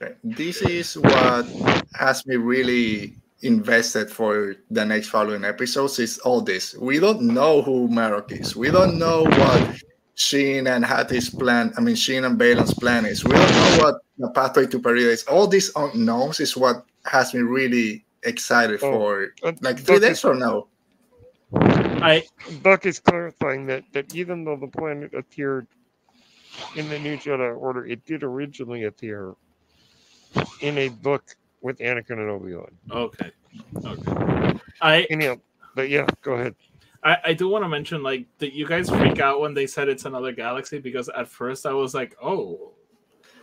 Okay. 0.00 0.14
This 0.22 0.62
is 0.62 0.96
what 0.96 1.46
has 1.94 2.24
me 2.26 2.36
really 2.36 3.16
invested 3.42 4.10
for 4.10 4.54
the 4.70 4.84
next 4.84 5.08
following 5.08 5.44
episodes 5.44 5.98
is 5.98 6.18
all 6.20 6.40
this. 6.40 6.74
We 6.76 6.98
don't 7.00 7.22
know 7.22 7.62
who 7.62 7.88
Marrok 7.88 8.30
is. 8.32 8.54
We 8.56 8.70
don't 8.70 8.98
know 8.98 9.24
what 9.24 9.76
Shin 10.14 10.66
and 10.66 10.84
Hati's 10.84 11.30
plan, 11.30 11.72
I 11.76 11.80
mean 11.80 11.94
Shin 11.96 12.24
and 12.24 12.38
Baylan's 12.38 12.74
plan 12.74 13.06
is. 13.06 13.24
We 13.24 13.32
don't 13.32 13.50
know 13.50 13.78
what 13.84 13.94
the 14.18 14.30
pathway 14.30 14.66
to 14.66 14.78
Peridea 14.78 15.10
is. 15.14 15.22
All 15.24 15.46
these 15.46 15.70
unknowns 15.76 16.40
is 16.40 16.56
what 16.56 16.84
has 17.06 17.34
me 17.34 17.40
really 17.40 18.04
excited 18.24 18.80
Oh, 18.82 18.90
for 18.92 19.34
Uh, 19.42 19.52
like 19.62 19.78
three 19.78 19.96
Buck 19.96 20.02
days 20.02 20.10
is- 20.18 20.20
from 20.20 20.38
now. 20.40 20.66
I 22.02 22.24
Buck 22.62 22.84
is 22.86 23.00
clarifying 23.00 23.66
that, 23.66 23.84
that 23.92 24.14
even 24.14 24.44
though 24.44 24.56
the 24.56 24.66
planet 24.68 25.14
appeared 25.14 25.66
in 26.76 26.88
the 26.88 26.98
New 26.98 27.16
Jedi 27.16 27.56
Order, 27.56 27.86
it 27.86 28.04
did 28.04 28.22
originally 28.22 28.84
appear 28.84 29.34
in 30.60 30.76
a 30.78 30.88
book 30.88 31.36
with 31.60 31.78
Anakin 31.78 32.12
and 32.12 32.30
Obi 32.30 32.54
Wan. 32.54 32.68
okay. 32.90 33.30
Okay. 33.84 34.58
I 34.80 35.02
Anyhow, 35.10 35.36
but 35.74 35.88
yeah, 35.88 36.06
go 36.22 36.32
ahead. 36.34 36.54
I, 37.02 37.16
I 37.26 37.32
do 37.32 37.48
want 37.48 37.64
to 37.64 37.68
mention 37.68 38.02
like 38.02 38.26
did 38.38 38.52
you 38.52 38.66
guys 38.66 38.90
freak 38.90 39.20
out 39.20 39.40
when 39.40 39.54
they 39.54 39.66
said 39.66 39.88
it's 39.88 40.04
another 40.04 40.32
galaxy 40.32 40.78
because 40.78 41.08
at 41.08 41.28
first 41.28 41.64
I 41.64 41.72
was 41.72 41.94
like 41.94 42.14
oh 42.22 42.72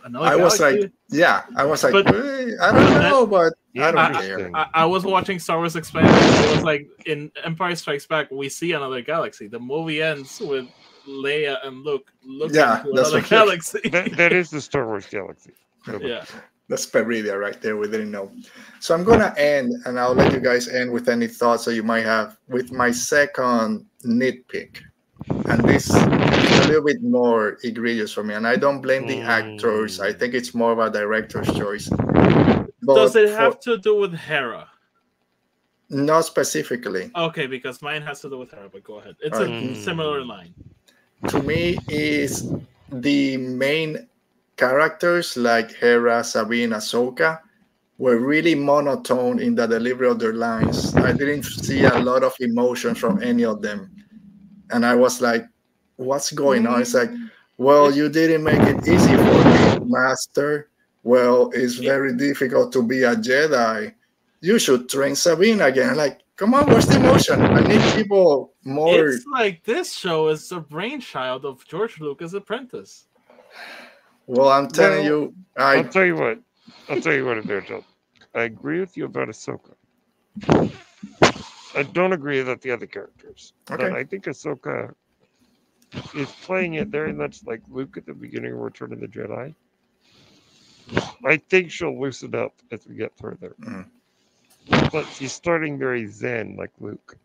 another 0.04 0.26
I 0.26 0.36
was 0.36 0.60
like, 0.60 0.92
yeah, 1.10 1.42
I 1.56 1.64
was 1.64 1.82
like, 1.82 1.92
But- 1.92 2.14
"Eh, 2.14 2.50
I 2.62 2.72
don't 2.72 3.02
know, 3.02 3.26
but 3.26 3.54
I 3.78 3.90
don't 3.90 4.14
Interesting. 4.14 4.52
care. 4.52 4.56
I, 4.56 4.82
I 4.82 4.84
was 4.84 5.04
watching 5.04 5.38
Star 5.38 5.56
Wars 5.58 5.74
Expanded. 5.74 6.12
It 6.14 6.54
was 6.54 6.64
like 6.64 6.86
in 7.06 7.30
Empire 7.44 7.74
Strikes 7.74 8.06
Back, 8.06 8.30
we 8.30 8.48
see 8.48 8.72
another 8.72 9.00
galaxy. 9.02 9.48
The 9.48 9.58
movie 9.58 10.00
ends 10.02 10.40
with 10.40 10.66
Leia 11.06 11.64
and 11.66 11.84
Luke 11.84 12.12
looking 12.24 12.56
Yeah, 12.56 12.82
to 12.82 12.92
that's 12.92 13.08
another 13.08 13.20
what- 13.20 13.28
galaxy. 13.28 13.88
that, 13.90 14.16
that 14.16 14.32
is 14.32 14.50
the 14.50 14.60
Star 14.60 14.86
Wars 14.86 15.06
galaxy. 15.06 15.52
yeah. 16.00 16.24
That's 16.68 16.84
Peridea 16.84 17.38
right 17.38 17.60
there. 17.62 17.76
We 17.76 17.86
didn't 17.86 18.10
know. 18.10 18.32
So 18.80 18.94
I'm 18.94 19.04
gonna 19.04 19.32
end, 19.36 19.72
and 19.84 20.00
I'll 20.00 20.14
let 20.14 20.32
you 20.32 20.40
guys 20.40 20.66
end 20.66 20.90
with 20.90 21.08
any 21.08 21.28
thoughts 21.28 21.64
that 21.66 21.74
you 21.74 21.84
might 21.84 22.04
have 22.04 22.36
with 22.48 22.72
my 22.72 22.90
second 22.90 23.86
nitpick. 24.04 24.80
And 25.28 25.62
this 25.64 25.88
is 25.88 25.94
a 25.94 26.66
little 26.66 26.84
bit 26.84 27.02
more 27.02 27.58
egregious 27.62 28.12
for 28.12 28.24
me. 28.24 28.34
And 28.34 28.48
I 28.48 28.56
don't 28.56 28.80
blame 28.80 29.06
the 29.06 29.20
hmm. 29.20 29.28
actors. 29.28 30.00
I 30.00 30.12
think 30.12 30.34
it's 30.34 30.54
more 30.54 30.72
of 30.72 30.80
a 30.80 30.90
director's 30.90 31.46
choice. 31.54 31.88
Does 32.84 33.14
it 33.14 33.30
have 33.30 33.54
for- 33.54 33.60
to 33.60 33.78
do 33.78 33.96
with 34.00 34.14
Hera? 34.14 34.68
not 35.88 36.24
specifically? 36.24 37.10
Okay, 37.14 37.46
because 37.46 37.80
mine 37.82 38.02
has 38.02 38.20
to 38.20 38.30
do 38.30 38.38
with 38.38 38.50
Hera, 38.50 38.68
but 38.68 38.82
go 38.82 38.96
ahead. 38.96 39.16
It's 39.20 39.36
Alright. 39.36 39.50
a 39.50 39.74
similar 39.76 40.24
line. 40.24 40.54
To 41.28 41.42
me, 41.42 41.78
is 41.88 42.52
the 42.90 43.36
main 43.36 44.08
characters 44.56 45.36
like 45.36 45.72
Hera, 45.72 46.22
Sabine, 46.22 46.70
Ahsoka 46.70 47.40
were 47.98 48.18
really 48.18 48.54
monotone 48.54 49.40
in 49.40 49.54
the 49.54 49.66
delivery 49.66 50.08
of 50.08 50.18
their 50.18 50.34
lines. 50.34 50.94
I 50.94 51.12
didn't 51.12 51.44
see 51.44 51.84
a 51.84 51.98
lot 51.98 52.22
of 52.22 52.34
emotion 52.40 52.94
from 52.94 53.22
any 53.22 53.44
of 53.44 53.60
them, 53.60 53.90
and 54.70 54.86
I 54.86 54.94
was 54.94 55.20
like, 55.20 55.46
"What's 55.96 56.30
going 56.30 56.66
on?" 56.66 56.82
It's 56.82 56.94
like, 56.94 57.10
"Well, 57.58 57.90
you 57.90 58.08
didn't 58.08 58.44
make 58.44 58.62
it 58.62 58.86
easy 58.86 59.16
for 59.16 59.80
me, 59.80 59.80
Master. 59.84 60.68
Well, 61.02 61.50
it's 61.54 61.74
very 61.74 62.14
difficult 62.14 62.72
to 62.74 62.82
be 62.82 63.02
a 63.02 63.16
Jedi. 63.16 63.94
You 64.40 64.58
should 64.58 64.88
train 64.88 65.16
Sabine 65.16 65.60
again." 65.60 65.96
Like, 65.96 66.20
come 66.36 66.54
on, 66.54 66.66
where's 66.68 66.86
the 66.86 66.96
emotion? 66.96 67.40
I 67.42 67.60
need 67.66 67.82
people 67.94 68.54
more. 68.64 69.08
It's 69.08 69.24
like 69.32 69.64
this 69.64 69.92
show 69.92 70.28
is 70.28 70.48
the 70.48 70.60
brainchild 70.60 71.44
of 71.44 71.66
George 71.66 72.00
Lucas' 72.00 72.34
apprentice. 72.34 73.08
Well, 74.26 74.48
I'm 74.50 74.68
telling 74.68 75.04
Well, 75.04 75.04
you, 75.04 75.34
I'll 75.56 75.84
tell 75.84 76.04
you 76.04 76.16
what. 76.16 76.40
I'll 76.88 77.00
tell 77.00 77.14
you 77.14 77.24
what, 77.24 77.38
Adele. 77.38 77.84
I 78.34 78.42
agree 78.42 78.80
with 78.80 78.96
you 78.96 79.06
about 79.06 79.28
Ahsoka. 79.28 79.74
I 81.76 81.82
don't 81.82 82.12
agree 82.12 82.42
with 82.42 82.60
the 82.60 82.70
other 82.70 82.86
characters. 82.86 83.52
But 83.66 83.80
Okay. 83.80 83.96
I 83.96 84.04
think 84.04 84.24
Ahsoka 84.24 84.94
is 86.14 86.30
playing 86.42 86.74
it 86.74 86.88
very 86.88 87.12
much 87.12 87.44
like 87.46 87.62
Luke 87.68 87.96
at 87.96 88.06
the 88.06 88.14
beginning 88.14 88.52
of 88.52 88.58
Return 88.58 88.92
of 88.92 89.00
the 89.00 89.06
Jedi. 89.06 89.54
I 91.24 91.36
think 91.36 91.70
she'll 91.70 91.98
loosen 91.98 92.34
up 92.34 92.54
as 92.70 92.86
we 92.86 92.96
get 92.96 93.16
further. 93.18 93.54
Mhm. 93.60 93.86
But 94.92 95.04
she's 95.14 95.32
starting 95.32 95.78
very 95.78 96.06
zen 96.06 96.56
like 96.56 96.70
Luke. 96.80 97.16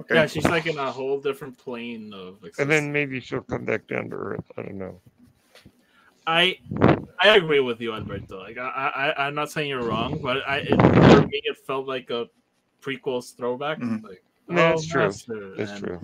okay. 0.00 0.14
Yeah, 0.16 0.26
she's 0.26 0.44
like 0.44 0.66
in 0.66 0.78
a 0.78 0.90
whole 0.90 1.20
different 1.20 1.56
plane 1.58 2.12
of 2.12 2.38
And 2.58 2.70
then 2.70 2.92
maybe 2.92 3.20
she'll 3.20 3.40
come 3.42 3.64
back 3.64 3.86
down 3.86 4.10
to 4.10 4.16
earth. 4.16 4.44
I 4.58 4.62
don't 4.62 4.78
know. 4.78 5.00
I 6.26 6.58
I 7.20 7.36
agree 7.36 7.60
with 7.60 7.80
you, 7.80 7.94
Alberto. 7.94 8.38
Like 8.38 8.58
I, 8.58 9.12
I 9.16 9.26
I'm 9.26 9.34
not 9.34 9.50
saying 9.50 9.68
you're 9.70 9.84
wrong, 9.84 10.18
but 10.20 10.38
I 10.46 10.58
it, 10.58 10.76
for 10.76 11.26
me 11.26 11.40
it 11.44 11.56
felt 11.66 11.86
like 11.86 12.10
a 12.10 12.28
prequels 12.82 13.34
throwback. 13.36 13.78
Mhm. 13.78 14.02
Like, 14.02 14.22
Yeah, 14.50 14.70
oh, 14.70 14.72
it's 14.74 14.86
true. 14.86 15.02
Master, 15.02 15.54
That's 15.56 15.70
and- 15.72 15.84
true. 15.84 16.00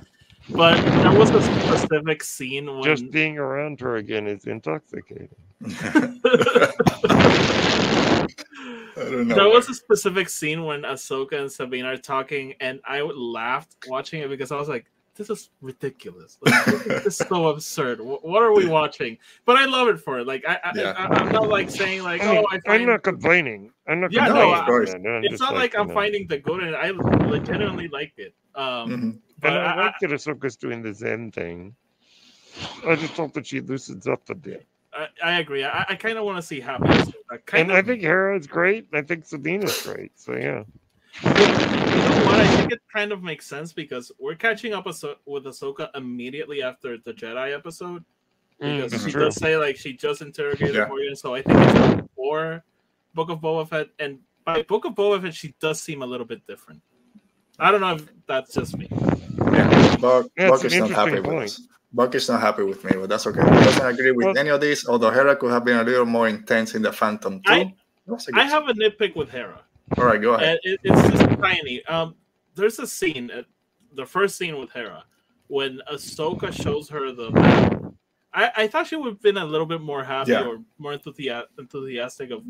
But 0.51 0.77
there 1.03 1.17
was 1.17 1.31
a 1.31 1.41
specific 1.41 2.25
scene 2.25 2.67
when 2.67 2.83
Just 2.83 3.13
being 3.13 3.39
around 3.39 3.79
her 3.81 3.97
again 3.97 4.27
is 4.27 4.45
intoxicating. 4.47 5.29
I 9.13 9.17
don't 9.17 9.29
know. 9.29 9.35
There 9.35 9.49
was 9.49 9.69
a 9.69 9.75
specific 9.75 10.29
scene 10.29 10.65
when 10.65 10.83
Ahsoka 10.83 11.41
and 11.41 11.51
Sabine 11.51 11.85
are 11.85 11.97
talking, 11.97 12.55
and 12.61 12.81
I 12.85 13.03
would 13.03 13.17
laughed 13.17 13.77
watching 13.89 14.23
it 14.23 14.29
because 14.29 14.51
I 14.53 14.57
was 14.57 14.69
like, 14.69 14.87
"This 15.15 15.29
is 15.31 15.51
ridiculous. 15.61 16.39
Like, 16.43 16.65
this 16.87 17.07
is 17.07 17.17
so 17.19 17.49
absurd. 17.55 18.01
What 18.01 18.43
are 18.43 18.53
we 18.53 18.67
watching?" 18.67 19.19
But 19.45 19.57
I 19.57 19.67
love 19.67 19.89
it 19.89 19.99
for 20.01 20.19
it. 20.21 20.27
Like 20.27 20.45
I, 20.49 20.55
I, 20.65 20.73
Yeah. 20.75 20.95
I 20.97 21.05
I'm 21.15 21.33
not 21.33 21.49
like 21.49 21.71
saying 21.71 22.03
like, 22.03 22.23
I 22.23 22.33
mean, 22.33 22.37
"Oh, 22.39 22.47
I 22.51 22.55
I'm 22.57 22.61
find." 22.63 22.87
not 22.87 23.03
complaining. 23.03 23.71
I'm 23.87 24.01
not 24.01 24.13
Yeah, 24.13 24.27
no, 24.29 24.35
complaining. 24.35 24.59
of 24.61 24.67
course. 24.67 24.95
I'm 24.95 25.25
it's 25.25 25.41
not 25.41 25.55
like, 25.55 25.75
I'm 25.75 25.83
you 25.83 25.89
know. 25.89 25.95
finding 25.95 26.27
the 26.29 26.39
good 26.39 26.63
in 26.63 26.69
it. 26.73 26.77
I 26.77 26.91
legitimately 27.29 27.89
like 27.89 28.13
it. 28.17 28.35
Um, 28.55 28.91
Mhm. 28.91 29.19
but 29.41 29.53
And 29.53 29.59
I, 29.59 29.73
I, 29.73 29.85
like 29.87 29.95
that 30.01 30.11
Ahsoka's 30.11 30.57
doing 30.57 30.83
the 30.83 30.93
Zen 30.95 31.31
thing. 31.33 31.75
I 32.87 32.97
just 32.97 33.15
hope 33.17 33.33
that 33.33 33.47
she 33.47 33.61
loosens 33.61 34.07
up 34.07 34.29
a 34.29 34.35
bit. 34.35 34.67
I, 34.95 35.07
I 35.25 35.41
agree. 35.41 35.65
I, 35.65 35.85
I 35.89 35.95
kind 35.95 36.19
of 36.19 36.25
want 36.25 36.37
to 36.39 36.43
see 36.43 36.61
how. 36.61 36.77
I 37.31 37.37
kind 37.47 37.71
And 37.71 37.73
I 37.73 37.83
think 37.83 38.03
Hera 38.03 38.39
is 38.39 38.47
great. 38.47 38.89
I 38.93 39.03
think 39.03 39.25
Sabine 39.25 39.63
is 39.63 39.81
great. 39.83 40.13
So 40.19 40.35
yeah. 40.35 40.65
You 41.23 41.29
know 41.31 42.25
what? 42.27 42.41
I 42.41 42.57
think 42.57 42.73
it 42.73 42.81
kind 42.93 43.13
of 43.13 43.23
makes 43.23 43.47
sense 43.47 43.73
because 43.73 44.13
we're 44.19 44.35
catching 44.35 44.73
up 44.75 44.87
with 44.87 45.45
Ahsoka 45.45 45.89
immediately 45.95 46.63
after 46.63 46.99
the 46.99 47.13
Jedi 47.13 47.55
episode. 47.55 48.05
Mm, 48.63 48.77
Because 48.77 48.93
that's 48.93 49.05
she 49.05 49.11
true. 49.13 49.25
does 49.25 49.37
say 49.37 49.57
like 49.57 49.77
she 49.77 49.93
just 49.95 50.23
interrogated 50.23 50.75
Yeah. 50.75 50.87
Morgan, 50.89 51.17
so 51.17 51.35
I 51.35 51.43
think 51.43 51.59
it's 51.59 52.03
before 52.03 52.63
Book 53.15 53.31
of 53.31 53.41
Boba 53.41 53.69
Fett. 53.69 53.89
And 53.99 54.19
by 54.45 54.63
Book 54.63 54.85
of 54.85 54.95
Boba 54.95 55.21
Fett, 55.23 55.35
she 55.35 55.55
does 55.61 55.81
seem 55.83 56.03
a 56.03 56.07
little 56.07 56.27
bit 56.27 56.47
different. 56.47 56.81
I 57.59 57.71
don't 57.71 57.81
know 57.81 57.95
if 57.95 58.07
that's 58.27 58.55
just 58.55 58.77
me. 58.77 58.89
Yeah, 58.91 59.97
Buck, 60.01 60.27
Yeah, 60.39 60.49
Buck 60.51 60.65
it's 60.65 60.75
is 60.75 60.81
not 60.81 60.91
happy 60.91 61.11
interesting 61.17 61.35
with 61.37 61.45
us. 61.45 61.61
Buck 61.95 62.15
is 62.15 62.29
not 62.29 62.41
happy 62.41 62.63
with 62.63 62.83
me, 62.85 62.93
but 62.99 63.09
that's 63.09 63.27
okay. 63.27 63.43
He 63.43 63.65
doesn't 63.65 63.87
agree 63.87 64.13
with 64.13 64.27
Well- 64.27 64.39
any 64.39 64.49
of 64.51 64.61
this, 64.61 64.89
although 64.89 65.11
Hera 65.11 65.37
could 65.37 65.51
have 65.51 65.65
been 65.65 65.79
a 65.79 65.85
little 65.85 66.07
more 66.07 66.29
intense 66.29 66.75
in 66.75 66.83
the 66.83 66.93
Phantom 66.93 67.41
too. 67.43 67.53
I- 67.53 67.75
I 68.35 68.45
have 68.45 68.69
a 68.69 68.73
nitpick 68.75 69.15
with 69.15 69.29
Hera. 69.31 69.61
All 69.99 70.05
right, 70.05 70.21
go 70.21 70.35
ahead. 70.35 70.49
And 70.49 70.61
it, 70.65 70.81
it's 70.83 71.09
just 71.11 71.41
tiny. 71.41 71.85
Um, 71.87 72.15
there's 72.55 72.79
a 72.79 72.87
scene, 72.87 73.31
uh, 73.31 73.43
the 73.95 74.07
first 74.07 74.37
scene 74.37 74.59
with 74.59 74.71
Hera, 74.73 75.05
when 75.49 75.81
Ahsoka 75.93 76.53
shows 76.53 76.89
her 76.89 77.13
the. 77.13 77.31
I, 78.35 78.51
I 78.57 78.67
thought 78.67 78.87
she 78.87 78.97
would 78.97 79.09
have 79.13 79.21
been 79.23 79.37
a 79.37 79.45
little 79.45 79.67
bit 79.67 79.83
more 79.83 80.03
happy 80.03 80.31
Yeah. 80.33 80.47
or 80.47 80.59
more 80.79 80.95
enthusi- 80.97 81.45
enthusiastic 81.59 82.31
of, 82.31 82.43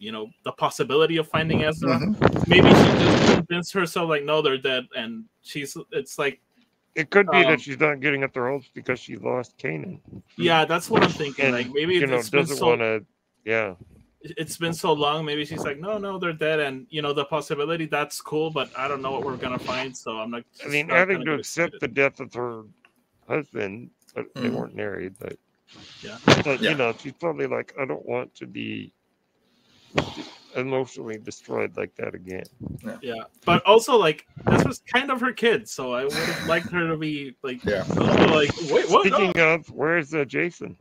you 0.00 0.10
know, 0.10 0.28
the 0.42 0.50
possibility 0.50 1.16
of 1.18 1.28
finding 1.28 1.62
Ezra. 1.62 1.96
Mhm. 1.96 2.48
Maybe 2.48 2.68
she 2.68 2.74
just 2.74 3.34
convinced 3.36 3.72
herself 3.72 4.08
like, 4.10 4.24
no, 4.24 4.42
they're 4.42 4.58
dead, 4.58 4.88
and 4.96 5.24
she's. 5.42 5.76
It's 5.92 6.18
like, 6.18 6.40
It 6.98 7.10
could 7.10 7.30
be 7.30 7.36
Um, 7.38 7.44
that 7.44 7.60
she's 7.60 7.78
not 7.78 8.00
getting 8.00 8.24
up 8.24 8.32
their 8.32 8.48
hopes 8.48 8.68
because 8.74 8.98
she 8.98 9.16
lost 9.16 9.56
Kanan. 9.56 10.00
yeah, 10.36 10.64
that's 10.64 10.90
what 10.90 11.04
I'm 11.04 11.10
thinking. 11.10 11.44
And 11.44 11.54
like 11.54 11.70
maybe 11.70 11.94
you 11.94 12.06
know, 12.08 12.16
it's 12.16 12.28
been 12.28 12.40
doesn't 12.40 12.56
so 12.56 12.66
want 12.66 12.80
to. 12.80 13.04
Yeah. 13.44 13.74
it's 14.20 14.56
been 14.56 14.74
so 14.74 14.92
long. 14.92 15.24
Maybe 15.24 15.44
she's 15.44 15.62
like, 15.62 15.78
no, 15.78 15.96
no, 15.96 16.18
they're 16.18 16.32
dead, 16.32 16.58
and 16.58 16.88
you 16.90 17.00
know 17.02 17.12
the 17.12 17.24
possibility 17.24 17.86
that's 17.86 18.20
cool, 18.20 18.50
but 18.50 18.68
I 18.76 18.88
don't 18.88 19.00
know 19.00 19.12
what 19.12 19.24
we're 19.24 19.36
gonna 19.36 19.60
find, 19.60 19.96
so 19.96 20.18
I'm 20.18 20.32
not. 20.32 20.42
I 20.64 20.68
mean, 20.68 20.88
not 20.88 20.96
having 20.96 21.18
gonna 21.18 21.38
accept 21.38 21.74
excited. 21.74 21.80
the 21.80 21.94
death 21.94 22.18
of 22.18 22.34
her 22.34 22.64
husband, 23.28 23.90
but 24.16 24.26
they 24.34 24.48
Mhm. 24.48 24.54
weren't 24.54 24.74
married. 24.74 25.14
But 25.20 25.38
Yeah. 26.02 26.18
but 26.44 26.60
Yeah. 26.60 26.70
you 26.70 26.74
know, 26.76 26.92
she's 26.98 27.12
probably 27.12 27.46
like, 27.46 27.74
I 27.80 27.84
don't 27.84 28.04
want 28.04 28.34
to 28.34 28.46
be 28.46 28.92
emotionally 30.56 31.18
destroyed 31.18 31.76
like 31.76 31.94
that 31.96 32.14
again. 32.14 32.44
Yeah, 33.02 33.14
but 33.44 33.64
also 33.66 33.96
like 33.96 34.26
this 34.46 34.64
was 34.64 34.82
kind 34.92 35.10
of 35.10 35.20
her 35.20 35.32
kid, 35.32 35.68
so 35.68 35.92
I 35.92 36.04
would 36.04 36.12
have 36.12 36.46
liked 36.48 36.70
her 36.70 36.88
to 36.88 36.96
be 36.96 37.34
like, 37.42 37.64
Yeah. 37.64 37.84
like 37.92 38.50
wait, 38.70 38.88
what? 38.90 39.06
Speaking 39.06 39.32
No. 39.36 39.54
of, 39.54 39.66
where's 39.70 40.12
uh, 40.14 40.24
Jason? 40.24 40.76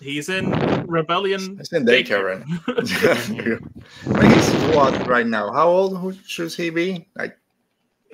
He's 0.00 0.28
in 0.28 0.50
Rebellion. 0.86 1.56
It's 1.58 1.72
in 1.72 1.84
daycare. 1.84 2.22
right? 2.38 2.44
I 4.22 4.34
he's 4.34 4.76
what 4.76 5.06
right 5.08 5.26
now? 5.26 5.52
How 5.52 5.66
old 5.68 6.16
should 6.24 6.52
he 6.52 6.70
be? 6.70 7.08
Like 7.16 7.36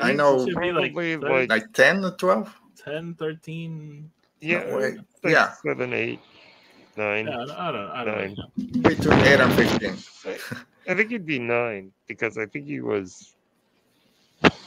I 0.01 0.13
know- 0.13 0.47
should 0.47 0.57
be 0.59 0.73
like, 0.73 0.93
Probably 0.95 1.17
thir- 1.17 1.31
like- 1.41 1.51
like 1.51 1.73
10 1.75 2.05
or 2.05 2.11
12? 2.13 2.61
10, 2.85 3.15
13. 3.15 4.11
Yeah, 4.41 4.75
way. 4.77 4.97
like 5.23 5.33
Yeah. 5.33 5.53
seven, 5.63 5.93
eight, 5.93 6.21
nine. 6.97 7.27
Yeah, 7.27 7.35
I 7.43 7.47
don't, 7.47 7.51
I 7.51 7.73
don't, 7.73 7.91
I 7.91 8.05
don't 8.05 8.17
Nine. 8.19 8.37
know. 8.37 8.89
Between 8.91 9.19
8 9.21 9.41
and 9.41 9.53
15. 9.53 9.97
I 10.89 10.95
think 10.95 11.11
he'd 11.11 11.25
be 11.27 11.39
nine 11.39 11.93
because 12.07 12.37
I 12.39 12.47
think 12.47 12.67
he 12.67 12.81
was. 12.81 13.35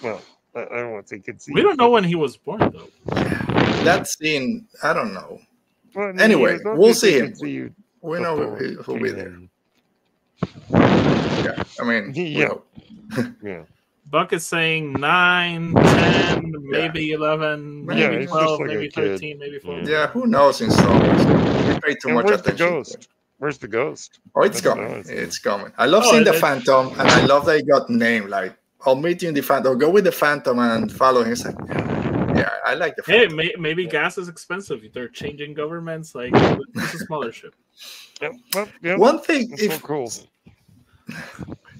Well, 0.01 0.21
I, 0.55 0.61
I 0.61 0.65
don't 0.81 0.91
want 0.93 1.07
to 1.07 1.15
say 1.15 1.19
conceived. 1.19 1.55
We 1.55 1.61
don't 1.61 1.77
know 1.77 1.89
when 1.89 2.03
he 2.03 2.15
was 2.15 2.37
born 2.37 2.59
though. 2.59 2.89
That 3.83 4.07
scene, 4.07 4.65
I 4.83 4.93
don't 4.93 5.13
know. 5.13 5.39
well, 5.93 6.09
I 6.09 6.11
mean, 6.11 6.19
Anyway, 6.21 6.57
we'll 6.63 6.93
see 6.93 7.19
him. 7.19 7.27
conceived 7.27 7.75
We 8.01 8.19
know 8.19 8.35
before 8.37 8.57
who- 8.57 8.81
who'll 8.83 8.99
be 8.99 9.11
there. 9.11 9.37
Yeah, 10.71 11.63
I 11.79 11.83
mean, 11.83 12.13
we 12.15 12.23
Yeah. 12.23 12.47
hope. 12.47 12.67
Yeah, 13.43 13.63
Buck 14.09 14.31
is 14.31 14.47
saying 14.47 14.93
9, 14.93 15.73
10, 15.73 16.53
maybe 16.61 17.11
11, 17.11 17.85
maybe 17.85 18.19
he's 18.21 18.25
just 18.27 18.29
12, 18.31 18.59
like 18.61 18.69
a 18.69 18.73
maybe 18.73 18.89
kid. 18.89 19.03
13, 19.19 19.39
maybe 19.39 19.59
14. 19.59 19.85
Yeah, 19.87 20.07
who 20.07 20.27
knows 20.27 20.61
in 20.61 20.71
Star 20.71 20.99
Wars? 20.99 21.25
We 21.25 21.79
pay 21.81 21.95
too 21.95 22.07
and 22.07 22.15
much 22.15 22.25
where's 22.25 22.41
the 22.41 22.53
attention. 22.53 22.55
to 22.55 22.71
ghost? 22.71 23.09
Where's 23.39 23.57
the 23.57 23.67
ghost? 23.67 24.19
Oh, 24.35 24.43
it's 24.43 24.61
That's 24.61 24.75
what 24.75 24.79
I 24.79 24.87
coming. 24.87 24.97
was 24.99 25.09
It's 25.09 25.39
coming. 25.39 25.71
I 25.77 25.85
love 25.87 26.03
Oh, 26.05 26.11
seeing 26.11 26.23
the 26.23 26.29
it's- 26.29 26.41
Phantom, 26.41 26.87
and 26.99 27.01
I 27.09 27.25
love 27.25 27.45
that 27.47 27.57
he 27.57 27.63
got 27.63 27.89
named. 27.89 28.29
Like, 28.29 28.55
I'll 28.85 28.95
meet 28.95 29.21
you 29.21 29.27
in 29.29 29.35
the 29.35 29.41
Phantom. 29.41 29.77
Go 29.77 29.89
with 29.89 30.05
the 30.05 30.11
Phantom 30.13 30.57
and 30.59 30.89
follow 30.91 31.23
him. 31.23 31.33
It's 31.33 31.43
like, 31.45 31.55
yeah, 31.69 32.49
I 32.65 32.75
like 32.75 32.95
the 32.95 33.03
Hey, 33.05 33.19
Phantom. 33.27 33.35
may, 33.35 33.53
maybe 33.59 33.85
gas 33.87 34.17
is 34.17 34.29
expensive. 34.29 34.81
They're 34.93 35.09
changing 35.09 35.53
governments. 35.53 36.15
Like, 36.15 36.31
it's 36.75 36.93
a 36.93 36.97
smaller 36.99 37.31
ship. 37.33 37.53
Yeah, 38.21 38.29
well, 38.55 38.67
yeah, 38.81 38.95
One 38.95 39.19
thing, 39.19 39.49
that's 39.49 39.67
so 39.67 39.79
cool. 39.79 40.11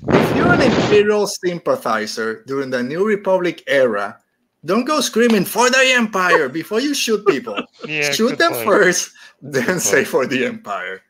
If 0.08 0.36
you're 0.36 0.52
an 0.52 0.62
Imperial 0.62 1.28
sympathizer 1.28 2.44
during 2.46 2.70
the 2.70 2.84
New 2.84 3.06
Republic 3.06 3.64
era, 3.68 4.18
don't 4.66 4.86
go 4.86 5.02
screaming 5.02 5.46
for 5.46 5.70
the 5.70 5.80
Empire 5.96 6.50
before 6.50 6.80
you 6.80 6.94
shoot 6.94 7.26
people. 7.26 7.56
Yeah, 7.88 8.12
shoot 8.12 8.38
them 8.38 8.54
point. 8.54 8.66
first, 8.66 9.12
then 9.42 9.66
Good 9.66 9.82
say 9.82 9.98
point. 9.98 10.08
for 10.08 10.26
the 10.28 10.46
Empire. 10.46 11.02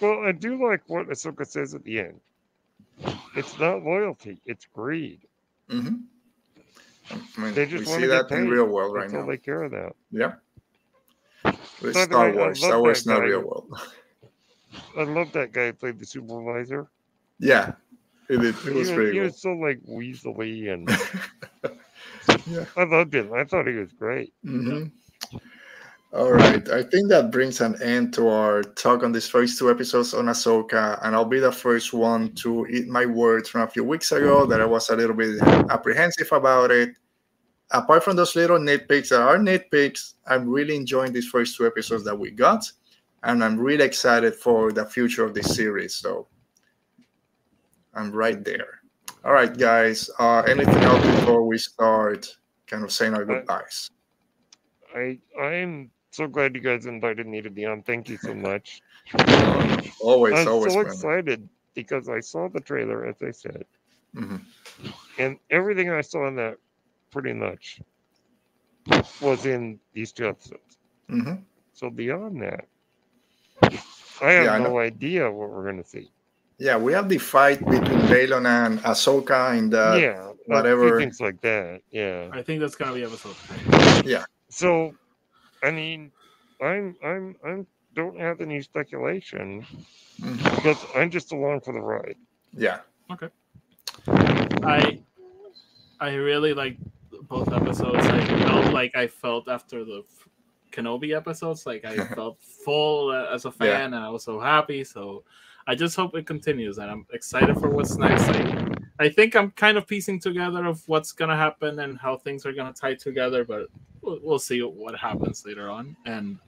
Well, 0.00 0.20
I 0.26 0.32
do 0.32 0.62
like 0.68 0.82
what 0.86 1.08
Ahsoka 1.08 1.46
says 1.46 1.74
at 1.74 1.82
the 1.84 1.98
end. 2.00 2.20
It's 3.34 3.58
not 3.58 3.82
loyalty; 3.82 4.40
it's 4.46 4.66
greed. 4.66 5.20
hmm 5.68 6.04
I 7.10 7.40
mean, 7.40 7.54
They 7.54 7.64
we 7.66 7.70
just 7.72 7.84
see 7.86 7.90
wanna 7.92 8.06
that 8.08 8.30
in 8.30 8.48
real 8.48 8.66
world 8.66 8.94
right 8.94 9.10
now. 9.10 9.26
they 9.26 9.36
care 9.36 9.64
about. 9.64 9.96
Yeah. 10.10 10.34
The 11.82 11.92
Star 11.92 12.32
Wars. 12.32 12.58
Star 12.60 12.80
Wars 12.80 13.04
not 13.06 13.20
guy 13.20 13.24
real 13.26 13.40
world. 13.42 13.68
I 14.96 15.02
love 15.02 15.32
that 15.32 15.52
guy 15.52 15.66
who 15.66 15.72
played 15.74 15.98
the 15.98 16.06
supervisor. 16.06 16.88
Yeah, 17.38 17.72
it, 18.28 18.42
it, 18.42 18.44
it 18.44 18.54
He 18.56 18.70
was 18.70 18.90
pretty 18.90 19.12
he 19.12 19.18
cool. 19.18 19.24
was 19.26 19.40
so 19.40 19.52
like 19.52 19.80
weaselly, 19.88 20.72
and 20.72 20.88
Yeah. 22.46 22.64
I 22.76 22.84
loved 22.84 23.14
it. 23.14 23.30
I 23.32 23.44
thought 23.44 23.66
he 23.66 23.74
was 23.74 23.92
great. 23.92 24.32
Mhm. 24.44 24.90
All 26.12 26.30
right. 26.32 26.68
I 26.68 26.82
think 26.84 27.08
that 27.08 27.32
brings 27.32 27.60
an 27.60 27.80
end 27.82 28.14
to 28.14 28.28
our 28.28 28.62
talk 28.62 29.02
on 29.02 29.10
these 29.10 29.26
first 29.28 29.58
two 29.58 29.68
episodes 29.68 30.14
on 30.14 30.26
Ahsoka, 30.26 30.98
and 31.02 31.14
I'll 31.14 31.24
be 31.24 31.40
the 31.40 31.50
first 31.50 31.92
one 31.92 32.32
to 32.36 32.66
eat 32.68 32.86
my 32.86 33.04
words 33.04 33.48
from 33.48 33.62
a 33.62 33.66
few 33.66 33.82
weeks 33.82 34.12
ago 34.12 34.46
that 34.46 34.60
I 34.60 34.64
was 34.64 34.90
a 34.90 34.96
little 34.96 35.16
bit 35.16 35.42
apprehensive 35.70 36.30
about 36.30 36.70
it. 36.70 36.90
Apart 37.72 38.04
from 38.04 38.14
those 38.14 38.36
little 38.36 38.58
nitpicks 38.58 39.08
that 39.08 39.22
are 39.22 39.38
nitpicks, 39.38 40.14
I'm 40.26 40.48
really 40.48 40.76
enjoying 40.76 41.12
these 41.12 41.26
first 41.26 41.56
two 41.56 41.66
episodes 41.66 42.04
that 42.04 42.16
we 42.16 42.30
got, 42.30 42.70
and 43.24 43.42
I'm 43.42 43.58
really 43.58 43.84
excited 43.84 44.36
for 44.36 44.70
the 44.70 44.84
future 44.86 45.24
of 45.24 45.34
this 45.34 45.52
series. 45.56 45.96
So 45.96 46.28
I'm 47.94 48.10
right 48.12 48.42
there. 48.44 48.80
All 49.24 49.32
right, 49.32 49.56
guys. 49.56 50.10
Uh, 50.18 50.42
anything 50.46 50.82
else 50.82 51.02
before 51.02 51.44
we 51.46 51.58
start 51.58 52.36
kind 52.66 52.84
of 52.84 52.92
saying 52.92 53.14
our 53.14 53.24
goodbyes? 53.24 53.90
I 54.94 55.18
I'm 55.40 55.90
so 56.10 56.26
glad 56.28 56.54
you 56.54 56.60
guys 56.60 56.86
invited 56.86 57.26
me 57.26 57.40
to 57.42 57.50
be 57.50 57.64
on. 57.64 57.82
Thank 57.82 58.08
you 58.08 58.16
so 58.18 58.34
much. 58.34 58.82
Always, 60.00 60.34
I'm 60.34 60.48
always. 60.48 60.72
so 60.72 60.80
excited 60.80 61.48
because 61.74 62.08
I 62.08 62.20
saw 62.20 62.48
the 62.48 62.60
trailer, 62.60 63.06
as 63.06 63.16
I 63.22 63.30
said, 63.30 63.64
Mhm. 64.14 64.40
and 65.18 65.38
everything 65.50 65.90
I 65.90 66.00
saw 66.02 66.28
in 66.28 66.36
that 66.36 66.56
pretty 67.10 67.32
much 67.32 67.80
was 69.20 69.46
in 69.46 69.80
these 69.92 70.12
two 70.12 70.28
episodes. 70.28 70.78
Mhm. 71.08 71.42
So 71.72 71.90
beyond 71.90 72.40
that, 72.42 72.68
I 74.22 74.30
have 74.30 74.44
Yeah, 74.44 74.54
I 74.54 74.58
no 74.58 74.78
idea 74.78 75.30
what 75.30 75.50
we're 75.50 75.64
gonna 75.64 75.84
see. 75.84 76.10
Yeah, 76.64 76.78
we 76.78 76.94
have 76.94 77.10
the 77.10 77.18
fight 77.18 77.58
between 77.60 78.00
Baylan 78.08 78.46
and 78.48 78.80
Ahsoka 78.84 79.52
in 79.58 79.68
the 79.68 79.86
yeah, 80.00 80.32
whatever- 80.46 80.96
things 80.98 81.20
like 81.20 81.38
that. 81.42 81.82
Yeah. 81.92 82.30
I 82.32 82.40
think 82.40 82.60
that's 82.60 82.74
gonna 82.74 82.94
be 82.96 83.04
episode 83.04 83.36
three. 83.36 84.16
So, 84.48 84.94
I 85.62 85.70
mean, 85.70 86.10
I'm 86.64 86.96
I'm 87.04 87.36
I'm 87.44 87.66
don't 87.94 88.18
have 88.18 88.40
any 88.40 88.62
speculation 88.62 89.66
Mhm. 90.22 90.40
because 90.56 90.80
I'm 90.96 91.10
just 91.10 91.32
along 91.36 91.60
for 91.60 91.72
the 91.76 91.80
ride. 91.92 92.16
yeah. 92.56 92.78
Okay. 93.12 93.28
I 94.64 95.00
I 96.00 96.14
really 96.14 96.54
like 96.54 96.76
both 97.28 97.52
episodes. 97.52 98.06
I 98.06 98.24
felt 98.48 98.72
like 98.72 98.96
I 98.96 99.06
felt 99.06 99.48
after 99.48 99.84
the 99.84 100.00
Kenobi 100.72 101.12
episodes, 101.14 101.66
like 101.66 101.84
I 101.84 101.96
felt 102.16 102.38
full 102.64 103.10
uh, 103.10 103.34
as 103.34 103.44
a 103.44 103.52
Yeah. 103.60 103.66
fan, 103.68 103.92
and 103.94 104.02
I 104.02 104.08
was 104.08 104.24
so 104.24 104.40
happy. 104.40 104.82
So 104.84 105.24
I 105.66 105.74
just 105.74 105.96
hope 105.96 106.14
it 106.14 106.26
continues, 106.26 106.78
and 106.78 106.90
I'm 106.90 107.06
excited 107.12 107.56
for 107.58 107.70
what's 107.70 107.96
next. 107.96 108.28
I, 108.28 108.74
I 109.00 109.08
think 109.08 109.34
I'm 109.34 109.50
kind 109.52 109.78
of 109.78 109.86
piecing 109.86 110.20
together 110.20 110.66
of 110.66 110.86
what's 110.88 111.12
gonna 111.12 111.36
happen 111.36 111.78
and 111.80 111.98
how 111.98 112.16
things 112.16 112.44
are 112.44 112.52
gonna 112.52 112.72
tie 112.72 112.94
together, 112.94 113.44
but 113.44 113.68
we'll, 114.02 114.20
we'll 114.22 114.38
see 114.38 114.60
what 114.60 114.94
happens 114.96 115.44
later 115.46 115.70
on. 115.70 115.96
And 116.04 116.38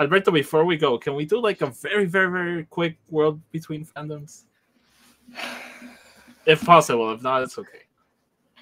Alberto, 0.00 0.30
before 0.30 0.64
we 0.64 0.76
go, 0.76 0.96
can 0.98 1.14
we 1.14 1.26
do 1.26 1.38
like 1.40 1.60
a 1.60 1.66
very, 1.66 2.06
very, 2.06 2.30
very 2.30 2.64
quick 2.64 2.96
world 3.10 3.40
between 3.50 3.84
fandoms? 3.84 4.44
If 6.46 6.64
possible, 6.64 7.12
if 7.12 7.22
not, 7.22 7.42
it's 7.42 7.58
okay. 7.58 7.82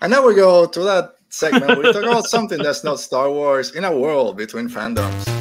And 0.02 0.11
now 0.11 0.26
we 0.26 0.34
go 0.34 0.66
to 0.66 0.80
that 0.82 1.14
segment. 1.28 1.78
We 1.78 1.92
talk 1.92 2.02
about 2.02 2.24
something 2.24 2.58
that's 2.58 2.84
not 2.84 2.98
Star 3.00 3.30
Wars 3.30 3.74
in 3.76 3.84
a 3.84 3.96
world 3.96 4.36
between 4.36 4.68
fandoms. 4.68 5.39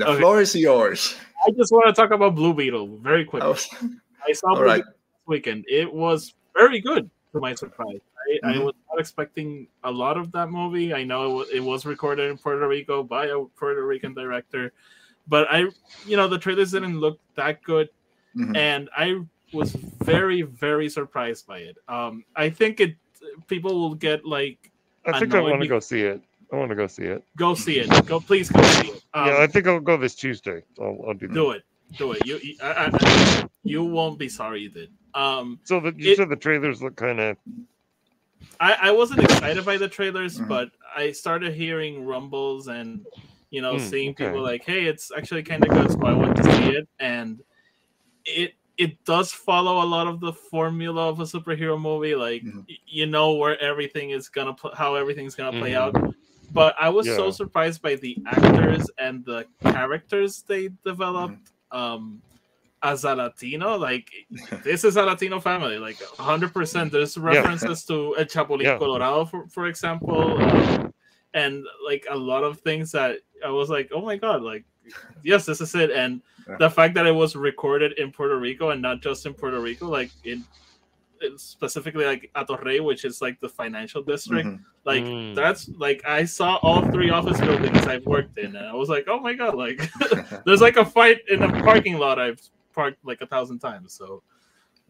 The 0.00 0.08
Okay. 0.08 0.20
floor 0.20 0.40
is 0.40 0.54
yours. 0.56 1.16
I 1.46 1.50
just 1.52 1.72
want 1.72 1.86
to 1.86 1.92
talk 1.92 2.10
about 2.10 2.34
Blue 2.34 2.54
Beetle 2.54 2.98
very 2.98 3.24
quickly. 3.24 3.46
I 3.46 3.50
was- 3.50 3.68
I 4.26 4.32
saw 4.32 4.48
all 4.50 4.56
Blue 4.56 4.64
right. 4.64 4.84
This 4.84 4.94
weekend. 5.26 5.64
It 5.68 5.92
was 5.92 6.34
very 6.54 6.80
good 6.80 7.10
to 7.32 7.40
my 7.40 7.54
surprise. 7.54 8.00
I, 8.44 8.50
I 8.50 8.52
Mhm. 8.54 8.64
was 8.64 8.74
not 8.90 8.98
expecting 9.00 9.66
a 9.84 9.90
lot 9.90 10.16
of 10.16 10.32
that 10.32 10.48
movie. 10.50 10.92
I 10.94 11.04
know 11.04 11.20
it 11.28 11.32
wa- 11.34 11.50
it 11.52 11.60
was 11.60 11.84
recorded 11.86 12.30
in 12.30 12.38
Puerto 12.38 12.66
Rico 12.66 13.02
by 13.02 13.26
a 13.26 13.38
Puerto 13.56 13.84
Rican 13.86 14.14
director, 14.14 14.72
but 15.28 15.46
I, 15.50 15.66
you 16.06 16.16
know, 16.16 16.28
the 16.28 16.38
trailers 16.38 16.72
didn't 16.72 16.98
look 17.00 17.18
that 17.36 17.62
good, 17.62 17.88
Mhm. 18.36 18.56
and 18.56 18.88
I 18.96 19.20
was 19.52 19.72
very, 20.04 20.42
very 20.42 20.88
surprised 20.88 21.46
by 21.46 21.58
it. 21.58 21.76
Um, 21.88 22.24
I 22.36 22.50
think 22.50 22.80
it 22.80 22.96
people 23.48 23.78
will 23.78 23.94
get 23.94 24.24
like 24.24 24.70
I 25.06 25.18
think 25.18 25.34
I 25.34 25.40
want 25.40 25.60
to 25.62 25.68
go 25.68 25.80
see 25.80 26.02
it. 26.02 26.22
I 26.52 26.56
want 26.56 26.70
to 26.70 26.74
go 26.76 26.86
see 26.86 27.04
it. 27.04 27.22
go 27.36 27.54
see 27.54 27.78
it, 27.78 28.06
go 28.06 28.20
please 28.20 28.50
go 28.50 28.62
see 28.62 28.88
it. 28.88 29.02
Um, 29.14 29.26
yeah, 29.28 29.38
I 29.38 29.46
think 29.46 29.66
I'll 29.66 29.80
go 29.80 29.96
this 29.96 30.14
Tuesday. 30.14 30.62
I'll, 30.80 30.98
I'll 31.08 31.14
do 31.14 31.28
that. 31.28 31.34
do 31.34 31.50
it, 31.52 31.62
do 31.96 32.12
it. 32.12 32.26
You, 32.26 32.38
you, 32.42 32.56
I, 32.62 32.90
I, 32.92 33.44
you 33.64 33.84
won't 33.84 34.18
be 34.18 34.28
sorry 34.28 34.60
you 34.62 34.70
did. 34.70 34.90
Um, 35.14 35.58
So 35.64 35.80
the, 35.80 35.92
you 35.96 36.12
It- 36.12 36.16
said 36.16 36.28
the 36.28 36.36
trailers 36.36 36.82
look 36.82 36.96
kind 36.96 37.20
of 37.20 37.36
I, 38.58 38.76
I 38.82 38.90
wasn't 38.90 39.20
excited 39.22 39.64
by 39.64 39.76
the 39.76 39.88
trailers, 39.88 40.38
Mhm. 40.40 40.48
but 40.48 40.70
I 40.94 41.12
started 41.12 41.54
hearing 41.54 42.04
rumbles 42.04 42.68
and 42.68 43.06
you 43.50 43.60
know 43.62 43.74
Mm, 43.76 43.80
seeing 43.80 44.14
people 44.14 44.42
like, 44.42 44.64
"Hey, 44.64 44.84
it's 44.86 45.10
actually 45.16 45.42
kind 45.42 45.62
of 45.64 45.70
good," 45.70 45.90
so 45.90 46.02
I 46.04 46.14
went 46.14 46.36
to 46.36 46.44
see 46.44 46.70
it, 46.76 46.88
and 46.98 47.40
it 48.24 48.54
it 48.76 49.02
does 49.04 49.30
follow 49.32 49.82
a 49.84 49.88
lot 49.88 50.06
of 50.06 50.20
the 50.20 50.32
formula 50.32 51.08
of 51.08 51.20
a 51.20 51.24
superhero 51.24 51.78
movie. 51.80 52.14
Like 52.14 52.42
Mhm. 52.42 52.64
y- 52.68 52.76
you 52.86 53.06
know 53.06 53.32
where 53.34 53.58
everything 53.60 54.10
is 54.10 54.28
gonna 54.28 54.54
pl- 54.54 54.74
how 54.74 54.94
everything's 54.94 55.34
gonna 55.34 55.58
play 55.58 55.72
Mhm. 55.72 55.76
out. 55.82 56.14
But 56.52 56.74
I 56.80 56.88
was 56.88 57.06
so 57.16 57.30
surprised 57.30 57.82
by 57.82 57.94
the 57.96 58.16
actors 58.26 58.90
and 58.98 59.24
the 59.24 59.46
characters 59.62 60.42
they 60.42 60.70
developed. 60.84 61.50
Um, 61.70 62.20
as 62.82 63.04
a 63.04 63.14
Latino, 63.14 63.76
like 63.76 64.10
this 64.64 64.84
is 64.84 64.96
a 64.96 65.02
Latino 65.02 65.38
family, 65.38 65.78
like 65.78 65.98
100%. 66.18 66.90
There's 66.90 67.18
references 67.18 67.84
to 67.84 68.16
El 68.16 68.24
Chapulín 68.24 68.62
Yeah. 68.62 68.78
Colorado, 68.78 69.26
for, 69.26 69.46
for 69.48 69.66
example, 69.66 70.42
um, 70.42 70.92
and 71.34 71.62
like 71.84 72.06
a 72.10 72.16
lot 72.16 72.42
of 72.42 72.58
things 72.60 72.90
that 72.92 73.18
I 73.44 73.50
was 73.50 73.68
like, 73.68 73.90
oh 73.94 74.00
my 74.00 74.16
god, 74.16 74.42
like 74.42 74.64
yes, 75.22 75.44
this 75.44 75.60
is 75.60 75.74
it. 75.74 75.90
And 75.90 76.22
Yeah. 76.48 76.56
the 76.58 76.70
fact 76.70 76.94
that 76.94 77.06
it 77.06 77.14
was 77.14 77.36
recorded 77.36 77.92
in 77.98 78.12
Puerto 78.12 78.38
Rico 78.38 78.70
and 78.70 78.80
not 78.80 79.02
just 79.02 79.26
in 79.26 79.34
Puerto 79.34 79.60
Rico, 79.60 79.86
like 79.86 80.10
in 80.24 80.38
it's 80.38 80.69
specifically 81.36 82.04
like 82.04 82.30
Hato 82.34 82.56
Rey, 82.58 82.80
which 82.80 83.04
is 83.04 83.20
like 83.20 83.40
the 83.40 83.48
financial 83.48 84.02
district. 84.02 84.48
Mhm. 84.48 84.60
Like 84.84 85.04
Mm. 85.04 85.34
that's 85.34 85.68
like 85.76 86.02
I 86.06 86.24
saw 86.24 86.56
all 86.62 86.82
three 86.90 87.10
office 87.10 87.38
buildings 87.40 87.86
I've 87.86 88.06
worked 88.06 88.38
in, 88.38 88.56
and 88.56 88.66
I 88.66 88.74
was 88.74 88.88
like, 88.88 89.06
oh 89.08 89.20
my 89.20 89.34
god, 89.34 89.54
like 89.54 89.78
there's 90.46 90.60
like 90.60 90.76
a 90.76 90.84
fight 90.84 91.18
in 91.28 91.42
a 91.42 91.62
parking 91.62 91.98
lot 91.98 92.18
I've 92.18 92.40
parked 92.72 93.04
like 93.04 93.20
a 93.20 93.26
thousand 93.26 93.58
times. 93.58 93.92
So, 93.92 94.22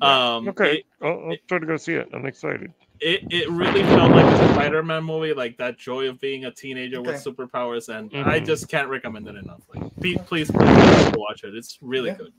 um, 0.03 0.49
okay. 0.49 0.79
it, 0.79 0.85
I'll, 1.03 1.31
I'll 1.31 1.37
try 1.49 1.59
to 1.59 1.67
go 1.67 1.77
see 1.77 1.95
it. 1.95 2.09
I'm 2.13 2.27
excited. 2.27 2.73
it, 3.01 3.21
it 3.31 3.49
really 3.51 3.83
felt 3.83 4.11
like 4.13 4.27
a 4.27 4.53
Spider-Man 4.55 5.03
movie, 5.05 5.33
like 5.33 5.57
that 5.57 5.79
joy 5.79 6.07
of 6.09 6.21
being 6.21 6.45
a 6.45 6.51
teenager 6.51 7.01
with 7.01 7.17
superpowers, 7.17 7.89
and 7.89 8.11
I 8.29 8.39
Mhm. 8.41 8.47
just 8.47 8.69
can't 8.69 8.89
recommend 8.89 9.27
it 9.27 9.37
enough. 9.37 9.63
Like, 9.75 9.91
please, 9.97 10.19
please, 10.27 10.51
please 10.51 11.13
watch 11.17 11.43
it. 11.45 11.55
It's 11.55 11.79
really 11.81 12.11
Yeah. 12.11 12.17
good. 12.19 12.33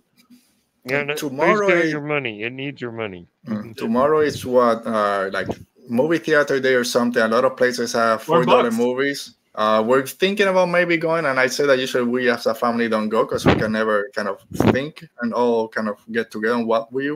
Yeah, 0.86 1.04
no, 1.04 1.16
tomorrow 1.16 1.68
is- 1.70 1.92
your 1.92 2.02
money. 2.02 2.44
It 2.44 2.54
needs 2.54 2.82
your 2.82 2.92
money. 2.92 3.28
Mm. 3.48 3.76
Tomorrow 3.78 4.22
is 4.22 4.46
what 4.46 4.86
uh, 4.86 5.30
like 5.32 5.48
movie 5.88 6.18
theater 6.18 6.60
day 6.60 6.74
or 6.74 6.84
something. 6.84 7.22
A 7.22 7.28
lot 7.28 7.46
of 7.46 7.56
places 7.58 7.94
have 7.94 8.24
Four 8.24 8.44
four 8.44 8.46
dollar 8.46 8.72
movies. 8.72 9.36
Uh, 9.54 9.84
we're 9.86 10.08
thinking 10.08 10.48
about 10.48 10.68
maybe 10.70 10.96
going, 10.98 11.26
and 11.26 11.38
I 11.40 11.48
say 11.48 11.66
that 11.66 11.78
usually 11.78 12.06
we 12.06 12.30
as 12.30 12.46
a 12.46 12.56
family 12.56 12.88
don't 12.88 13.10
go 13.10 13.26
because 13.26 13.46
we 13.46 13.54
can 13.56 13.74
never 13.74 14.10
kind 14.16 14.30
of 14.30 14.42
think 14.72 15.04
and 15.22 15.34
all 15.34 15.68
kind 15.68 15.90
of 15.90 15.98
get 16.12 16.32
together 16.32 16.56
on 16.56 16.66
what 16.66 16.92
we 16.92 17.12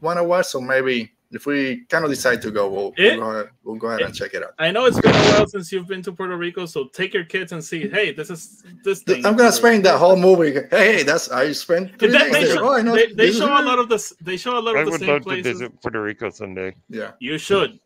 want 0.00 0.18
to 0.18 0.24
watch. 0.24 0.46
So 0.46 0.60
maybe 0.60 1.10
if 1.32 1.46
we 1.46 1.84
kind 1.88 2.04
of 2.04 2.10
decide 2.10 2.42
to 2.42 2.50
go, 2.50 2.68
we'll, 2.68 2.92
It- 2.96 3.18
we'll, 3.18 3.20
go, 3.20 3.30
ahead, 3.30 3.48
we'll 3.64 3.76
go 3.76 3.86
ahead 3.88 4.00
and 4.02 4.14
check 4.14 4.34
it 4.34 4.42
out. 4.42 4.54
I 4.58 4.70
know 4.70 4.86
it's 4.86 5.00
been 5.00 5.14
a 5.14 5.18
while 5.30 5.46
since 5.46 5.70
you've 5.70 5.86
been 5.86 6.02
to 6.02 6.12
Puerto 6.12 6.36
Rico, 6.36 6.66
so 6.66 6.88
take 6.88 7.14
your 7.14 7.24
kids 7.24 7.52
and 7.52 7.62
see. 7.62 7.88
Hey, 7.88 8.12
this 8.12 8.30
is 8.30 8.64
this 8.84 9.02
thing. 9.02 9.24
I'm 9.24 9.36
gonna 9.36 9.52
spend 9.52 9.84
that 9.84 9.98
whole 9.98 10.16
movie. 10.16 10.52
Hey, 10.70 10.96
hey, 10.96 11.02
that's 11.04 11.30
I 11.30 11.52
spent 11.52 11.98
They, 11.98 12.08
three 12.08 12.18
they, 12.18 12.30
days 12.32 12.48
there. 12.48 12.56
show, 12.56 12.68
Oh, 12.68 12.74
I 12.74 12.82
know. 12.82 12.94
they, 12.94 13.12
they 13.12 13.30
show 13.32 13.46
a 13.46 13.62
lot 13.62 13.78
of 13.78 13.88
this. 13.88 14.12
They 14.20 14.36
show 14.36 14.58
a 14.58 14.60
lot 14.60 14.76
I 14.76 14.80
of 14.80 14.86
the 14.92 14.98
same 14.98 14.98
places. 14.98 15.06
I 15.06 15.10
would 15.10 15.24
same 15.24 15.36
love 15.36 15.44
to 15.44 15.52
visit 15.52 15.82
Puerto 15.82 16.02
Rico 16.02 16.30
someday. 16.30 16.74
Yeah. 16.88 17.12
You 17.20 17.38
should. 17.38 17.78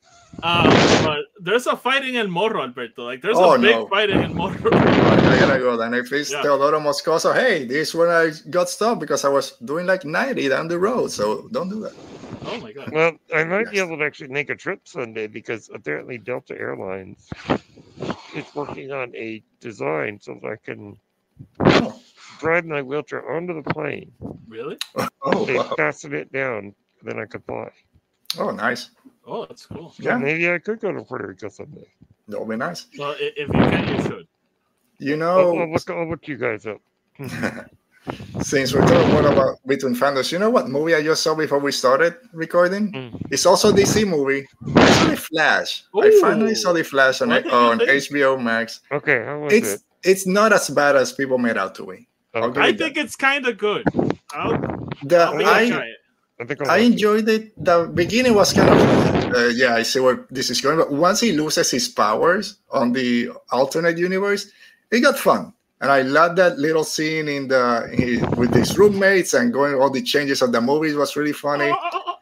Um, 0.42 0.64
but 1.04 1.20
there's 1.40 1.68
a 1.68 1.76
fighting 1.76 2.16
in 2.16 2.28
Morro, 2.28 2.62
Alberto. 2.62 3.04
Like 3.04 3.22
there's 3.22 3.36
Oh, 3.38 3.54
a 3.54 3.58
big 3.58 3.76
no. 3.76 3.86
fighting 3.86 4.20
in 4.20 4.34
Morro. 4.34 4.56
I 4.72 5.36
gotta 5.38 5.60
go 5.60 5.76
then. 5.76 5.94
If 5.94 6.12
it's 6.12 6.32
Yeah. 6.32 6.42
Teodoro 6.42 6.80
Moscoso, 6.80 7.32
hey, 7.32 7.64
this 7.64 7.90
is 7.90 7.94
when 7.94 8.08
I 8.08 8.32
got 8.50 8.68
stopped 8.68 9.00
because 9.00 9.24
I 9.24 9.28
was 9.28 9.52
doing 9.64 9.86
like 9.86 10.04
90 10.04 10.48
down 10.48 10.66
the 10.66 10.78
road. 10.78 11.12
So 11.12 11.46
don't 11.52 11.68
do 11.68 11.78
that. 11.82 11.92
Oh 12.46 12.58
my 12.60 12.72
god. 12.72 12.92
Well, 12.92 13.16
I 13.34 13.44
might 13.44 13.70
be 13.70 13.78
able 13.78 13.98
to 13.98 14.04
actually 14.04 14.28
make 14.28 14.50
a 14.50 14.56
trip 14.56 14.80
Sunday 14.86 15.26
because 15.26 15.70
apparently 15.72 16.18
Delta 16.18 16.54
Airlines 16.58 17.30
is 18.34 18.54
working 18.54 18.90
on 18.92 19.14
a 19.16 19.42
design 19.60 20.18
so 20.20 20.38
that 20.42 20.48
I 20.48 20.56
can 20.64 20.96
Oh, 21.60 22.00
drive 22.38 22.64
my 22.66 22.82
wheelchair 22.82 23.28
onto 23.30 23.54
the 23.60 23.70
plane. 23.72 24.12
Really? 24.48 24.76
oh, 25.22 25.44
They 25.46 25.58
wow. 25.58 25.74
fasten 25.76 26.14
it 26.14 26.32
down, 26.32 26.74
then 27.02 27.18
I 27.18 27.26
could 27.26 27.44
fly. 27.44 27.70
oh 28.38 28.50
nice. 28.50 28.90
Oh, 29.26 29.44
that's 29.46 29.66
cool. 29.66 29.92
So 29.92 30.04
Yeah. 30.04 30.18
maybe 30.18 30.50
I 30.50 30.58
could 30.58 30.80
go 30.80 30.92
to 30.92 31.02
Puerto 31.02 31.26
Rico 31.28 31.48
someday. 31.48 31.88
That'll 32.28 32.46
be 32.46 32.56
nice. 32.56 32.86
Well, 32.98 33.14
if 33.18 33.48
you 33.48 33.52
can, 33.54 33.88
you 33.88 34.00
should. 34.02 34.26
You 34.98 35.16
I'll, 35.36 35.46
know, 35.46 35.54
I'll 35.56 35.70
look, 35.72 35.90
I'll 35.90 36.08
look 36.08 36.28
you 36.28 36.36
guys 36.36 36.66
up. 36.66 36.80
since 38.42 38.74
we're 38.74 38.86
talking 38.86 39.10
more 39.12 39.26
about 39.26 39.58
between 39.66 39.94
fandoms, 39.94 40.30
you 40.32 40.38
know 40.38 40.50
what 40.50 40.68
movie 40.68 40.94
I 40.94 41.02
just 41.02 41.22
saw 41.22 41.34
before 41.34 41.58
we 41.58 41.72
started 41.72 42.14
recording? 42.32 42.92
Mm. 42.92 43.26
It's 43.30 43.46
also 43.46 43.70
a 43.70 43.72
DC 43.72 44.06
movie. 44.06 44.46
I 44.76 44.90
saw 44.92 45.06
the 45.08 45.16
Flash. 45.16 45.84
I 45.96 46.18
finally 46.20 46.54
saw 46.54 46.72
the 46.72 46.84
Flash 46.84 47.20
on, 47.22 47.30
What 47.30 47.44
did 47.44 47.52
you 47.52 47.58
on? 47.58 47.78
HBO 47.80 48.42
Max. 48.42 48.80
Okay, 48.92 49.24
how 49.24 49.38
was 49.40 49.52
It's 49.52 49.72
it? 49.74 49.80
it's 50.02 50.26
not 50.26 50.52
as 50.52 50.68
bad 50.70 50.96
as 50.96 51.12
people 51.12 51.38
made 51.38 51.56
out 51.56 51.74
to 51.76 51.86
be. 51.86 52.06
I'll 52.34 52.44
Okay. 52.44 52.60
I 52.60 52.68
it 52.68 52.78
think 52.78 52.96
it's 52.96 53.16
kind 53.16 53.46
of 53.46 53.56
good. 53.58 53.84
I'll, 54.32 54.58
The, 55.04 55.20
I'll 55.20 55.46
I, 55.46 55.68
try 55.70 55.86
it. 55.86 55.96
I 56.40 56.44
I'll 56.64 56.70
I 56.70 56.78
watch 56.78 56.80
it. 56.80 56.92
enjoyed 56.92 57.28
it. 57.28 57.64
The 57.64 57.90
beginning 57.94 58.34
was 58.34 58.52
kind 58.52 58.68
of, 58.68 59.34
uh, 59.34 59.46
yeah, 59.54 59.74
I 59.76 59.82
see 59.82 60.00
where 60.00 60.26
this 60.30 60.50
is 60.50 60.60
going. 60.60 60.76
But 60.78 60.92
once 60.92 61.20
he 61.20 61.32
loses 61.32 61.70
his 61.70 61.88
powers 61.88 62.58
on 62.70 62.92
the 62.92 63.30
alternate 63.52 63.96
universe, 63.98 64.50
it 64.90 65.00
got 65.00 65.16
fun. 65.18 65.52
And 65.80 65.90
I 65.90 66.02
love 66.02 66.36
that 66.36 66.58
little 66.58 66.84
scene 66.84 67.28
in 67.28 67.48
the 67.48 67.90
in, 67.92 68.30
with 68.38 68.54
his 68.54 68.78
roommates 68.78 69.34
and 69.34 69.52
going 69.52 69.74
all 69.74 69.90
the 69.90 70.02
changes 70.02 70.40
of 70.40 70.52
the 70.52 70.60
movies 70.60 70.94
was 70.94 71.16
really 71.16 71.32
funny. 71.32 71.70
Oh, 71.70 71.76
oh, 71.92 72.02
oh, 72.06 72.16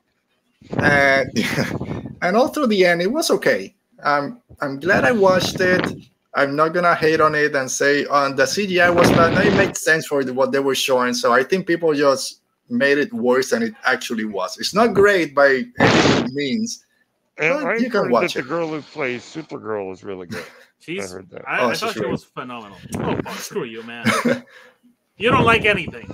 oh. 0.79 0.85
And 0.85 2.17
and 2.23 2.37
all 2.37 2.49
through 2.49 2.69
the 2.69 2.85
end, 2.85 3.03
it 3.03 3.13
was 3.13 3.31
okay. 3.31 3.75
I'm 4.05 4.41
I'm 4.61 4.81
glad 4.81 5.05
I 5.05 5.13
watched 5.13 5.61
it. 5.61 5.87
I'm 6.35 6.57
not 6.57 6.73
gonna 6.73 6.95
hate 6.95 7.21
on 7.21 7.35
it 7.35 7.55
and 7.55 7.71
say 7.71 8.07
oh, 8.07 8.15
on 8.15 8.37
the 8.37 8.45
CGI 8.45 8.95
was 8.95 9.11
bad. 9.11 9.35
No, 9.35 9.41
it 9.43 9.57
made 9.57 9.77
sense 9.77 10.07
for 10.07 10.23
what 10.33 10.51
they 10.51 10.61
were 10.61 10.75
showing. 10.75 11.15
So 11.15 11.33
I 11.33 11.45
think 11.45 11.67
people 11.67 11.93
just 11.95 12.41
made 12.71 12.99
it 12.99 13.13
worse 13.13 13.51
than 13.51 13.63
it 13.63 13.75
actually 13.85 14.25
was. 14.25 14.59
It's 14.59 14.75
not 14.75 14.95
great 14.95 15.35
by 15.35 15.65
any 15.79 16.33
means. 16.33 16.85
And 17.39 17.67
I 17.67 17.77
you 17.77 17.91
can 17.91 18.11
watch 18.11 18.35
that 18.35 18.41
it. 18.41 18.43
the 18.43 18.49
girl 18.49 18.69
who 18.69 18.83
plays 18.83 19.23
Supergirl 19.23 19.93
is 19.93 20.03
really 20.05 20.27
good. 20.27 20.45
I 20.83 20.85
She's. 20.85 21.13
heard 21.13 21.31
that. 21.31 21.49
I, 21.49 21.61
Oh, 21.61 21.69
I 21.71 21.75
thought 21.75 21.95
she 21.95 22.01
great. 22.01 22.11
was 22.13 22.25
phenomenal. 22.25 22.77
Oh, 22.99 23.17
fuck, 23.23 23.39
screw 23.39 23.65
you, 23.65 23.83
man. 23.85 24.05
You 25.17 25.31
don't 25.31 25.45
like 25.45 25.65
anything. 25.65 26.09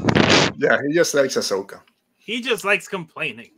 Yeah, 0.56 0.78
he 0.86 0.92
just 0.94 1.14
likes 1.14 1.36
Ahsoka. 1.36 1.80
He 2.16 2.40
just 2.42 2.64
likes 2.64 2.86
complaining. 2.88 3.50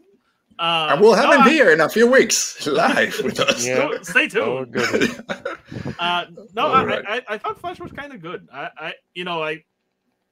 Uh, 0.58 0.90
and 0.92 1.00
we'll 1.00 1.14
have 1.14 1.24
no, 1.30 1.32
him 1.36 1.40
I- 1.42 1.48
here 1.50 1.70
in 1.72 1.80
a 1.80 1.88
few 1.88 2.06
weeks 2.10 2.66
live 2.66 3.18
with 3.24 3.40
us. 3.48 3.66
Yeah. 3.66 3.88
go- 3.88 4.02
Stay 4.02 4.28
Oh, 4.36 4.64
tuned. 4.66 4.72
good. 4.72 5.24
Uh, 5.98 6.26
no, 6.54 6.66
I, 6.68 6.84
right. 6.84 7.04
I, 7.08 7.22
I 7.28 7.38
thought 7.38 7.58
Flash 7.58 7.80
was 7.80 7.90
kind 7.92 8.12
of 8.12 8.20
good. 8.20 8.46
I, 8.52 8.68
I, 8.76 8.94
you 9.14 9.24
know, 9.24 9.42
I 9.42 9.64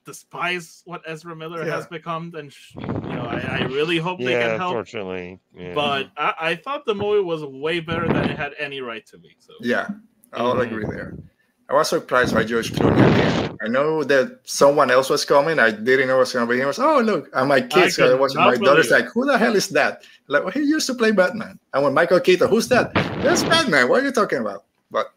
despise 0.05 0.82
what 0.84 1.02
Ezra 1.06 1.34
Miller 1.34 1.64
Yeah. 1.66 1.76
has 1.76 1.86
become, 1.86 2.34
and 2.36 2.52
sh- 2.52 2.74
you 2.76 2.86
know, 2.86 3.26
I, 3.28 3.59
I 3.60 3.64
really 3.64 3.98
hope 3.98 4.18
they 4.18 4.26
can 4.32 4.59
help. 4.59 4.70
unfortunately. 4.72 5.40
Yeah. 5.55 5.74
But 5.74 6.10
I, 6.16 6.34
I 6.40 6.55
thought 6.56 6.84
the 6.86 6.94
movie 6.94 7.22
was 7.22 7.42
way 7.44 7.80
better 7.80 8.06
than 8.06 8.30
it 8.30 8.36
had 8.36 8.52
any 8.59 8.80
right 8.80 9.05
to 9.06 9.18
be. 9.18 9.34
So 9.38 9.55
Yeah, 9.60 9.88
I'll 10.32 10.60
agree 10.60 10.84
mm-hmm. 10.84 10.94
there. 10.94 11.16
I 11.70 11.74
was 11.74 11.88
surprised 11.90 12.34
by 12.34 12.44
George 12.44 12.72
Clooney 12.72 12.98
at. 12.98 13.56
I 13.60 13.68
know 13.68 14.02
that 14.05 14.40
someone 14.44 14.90
else 14.90 15.10
was 15.10 15.24
coming. 15.24 15.59
I 15.59 15.70
didn't 15.70 16.09
know 16.09 16.16
it 16.16 16.20
was 16.20 16.32
going 16.32 16.46
to 16.46 16.50
be 16.50 16.59
him. 16.59 16.64
I 16.64 16.68
was, 16.68 16.78
oh, 16.78 17.00
look. 17.00 17.28
And 17.34 17.48
my 17.48 17.60
kids, 17.60 17.96
could 17.96 18.10
I 18.10 18.14
watching 18.14 18.38
not 18.38 18.55
my 18.55 18.56
daughter's 18.56 18.90
like, 18.90 19.06
who 19.06 19.26
the 19.26 19.36
hell 19.36 19.56
is 19.56 19.68
that? 19.70 20.05
Like, 20.28 20.44
well, 20.44 20.52
he 20.52 20.60
used 20.60 20.86
to 20.86 20.94
play 20.94 21.10
Batman. 21.10 21.59
And 21.74 21.84
when 21.84 21.92
Michael 21.92 22.20
Keaton, 22.20 22.48
who's 22.48 22.68
that? 22.68 22.94
That's 22.94 23.42
Batman. 23.42 23.88
What 23.88 24.02
are 24.02 24.06
you 24.06 24.12
talking 24.12 24.38
about? 24.38 24.64
But 24.90 25.12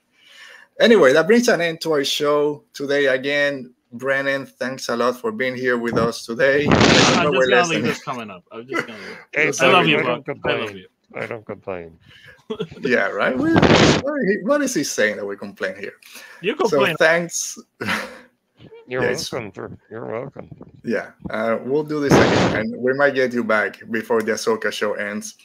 anyway, 0.79 1.13
that 1.13 1.27
brings 1.27 1.47
an 1.47 1.61
end 1.61 1.81
to 1.81 1.91
our 1.93 2.03
show 2.03 2.63
today. 2.73 3.05
Again, 3.05 3.73
Brennen, 3.95 4.45
thanks 4.45 4.89
a 4.89 4.95
lot 4.95 5.17
for 5.17 5.31
being 5.31 5.55
here 5.55 5.77
with 5.77 5.97
us 5.97 6.25
today. 6.25 6.65
I 6.67 7.23
know 7.23 7.29
I'm 7.29 7.33
just 7.33 7.49
gonna 7.49 7.67
leave 7.67 7.83
this 7.83 8.03
coming 8.03 8.31
up. 8.31 8.43
I'm 8.51 8.67
just 8.67 8.87
gonna. 8.87 8.99
Leave. 9.35 9.61
I 9.61 9.71
love 9.71 9.87
you, 9.87 9.99
I 9.99 10.01
bro. 10.01 10.07
don't 10.07 10.11
I 10.11 10.15
love 10.15 10.25
complain. 10.25 10.77
you. 10.77 10.87
I 11.15 11.25
don't 11.25 11.45
complain. 11.45 11.99
Yeah, 12.81 13.07
right? 13.21 13.37
We, 13.37 13.53
what 13.53 13.63
is 14.21 14.29
he- 14.29 14.43
what 14.43 14.61
is 14.61 14.73
he 14.73 14.83
saying 14.83 15.17
that 15.17 15.25
we 15.25 15.35
complain 15.37 15.75
here? 15.75 15.93
You 16.41 16.55
complain. 16.55 16.95
So 16.97 17.05
thanks. 17.05 17.57
You're 18.87 19.03
Yes. 19.03 19.31
welcome. 19.31 19.51
For, 19.51 19.77
you're 19.89 20.05
welcome. 20.05 20.49
Yeah, 20.83 21.11
uh, 21.29 21.57
we'll 21.63 21.83
do 21.83 21.99
this 22.01 22.13
again, 22.13 22.55
and 22.59 22.75
we 22.77 22.93
might 22.93 23.15
get 23.15 23.31
you 23.33 23.43
back 23.43 23.79
before 23.89 24.21
the 24.21 24.33
Ahsoka 24.33 24.71
show 24.71 24.93
ends. 24.93 25.35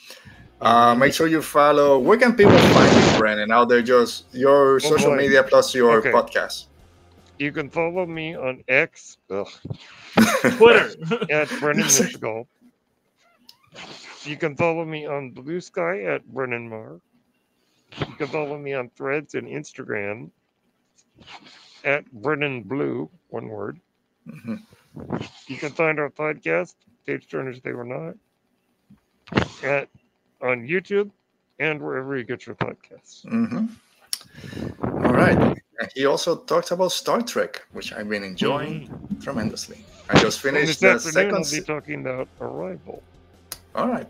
Uh, 0.60 0.94
make 0.94 1.12
sure 1.12 1.26
you 1.28 1.42
follow. 1.42 1.98
Where 1.98 2.18
can 2.18 2.34
people 2.34 2.56
find 2.58 2.90
you, 3.12 3.18
Brandon? 3.18 3.52
Out 3.52 3.68
there, 3.68 3.82
just 3.82 4.24
your 4.32 4.80
social 4.80 5.10
boy. 5.10 5.16
media 5.18 5.42
plus 5.44 5.74
your 5.74 5.98
Okay. 5.98 6.10
podcast. 6.10 6.66
You 7.38 7.52
can 7.52 7.68
follow 7.70 8.06
me 8.06 8.34
on 8.34 8.64
X 8.66 9.18
ugh, 9.30 9.46
Twitter. 10.56 10.88
at 11.30 11.48
Brennen 11.60 11.84
Yes. 11.84 12.00
You 14.27 14.36
can 14.36 14.57
follow 14.57 14.85
me 14.85 15.07
on 15.07 15.31
Blue 15.31 15.61
Sky 15.61 16.03
at 16.03 16.27
Brennen 16.27 16.69
Marr. 16.69 17.01
You 17.98 18.15
can 18.16 18.27
follow 18.27 18.59
me 18.59 18.74
on 18.74 18.90
Threads 18.90 19.35
and 19.35 19.47
Instagram 19.47 20.31
at 21.85 22.05
Brennen 22.12 22.65
Blue, 22.65 23.09
one 23.28 23.48
word. 23.48 23.78
Mhm. 24.27 24.61
You 25.47 25.57
can 25.57 25.70
find 25.73 26.01
our 26.01 26.11
podcast, 26.11 26.74
Page 27.07 27.28
Turners 27.28 27.61
They 27.61 27.73
Were 27.73 27.85
Not, 27.85 28.16
at 29.62 29.89
on 30.43 30.66
YouTube 30.66 31.11
and 31.61 31.81
wherever 31.81 32.16
you 32.16 32.24
get 32.24 32.47
your 32.47 32.57
podcasts. 32.57 33.24
Mhm. 33.27 33.70
All 34.82 35.12
right. 35.12 35.57
He 35.94 36.05
also 36.07 36.36
talked 36.36 36.70
about 36.73 36.90
Star 36.93 37.23
Trek, 37.23 37.65
which 37.73 37.93
I've 37.93 38.09
been 38.09 38.24
enjoying 38.24 38.90
tremendously. 39.23 39.78
I 40.11 40.19
just 40.19 40.40
finished 40.40 40.81
this 40.81 41.05
the 41.05 41.09
I'll 41.09 41.12
second. 41.12 41.39
be 41.39 41.44
se- 41.44 41.61
talking 41.65 42.01
about 42.01 42.28
Arrival. 42.40 43.03
All 43.77 43.89
right, 43.89 44.07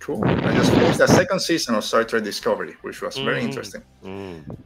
cool. 0.00 0.24
I 0.24 0.54
just 0.54 0.72
finished 0.72 0.98
the 0.98 1.06
second 1.08 1.40
season 1.40 1.74
of 1.74 1.84
Star 1.84 2.04
Trek 2.04 2.22
Discovery, 2.22 2.76
which 2.82 3.02
was 3.02 3.16
very 3.18 3.40
Mhm. 3.40 3.48
interesting. 3.48 3.82
Mm. 4.04 4.56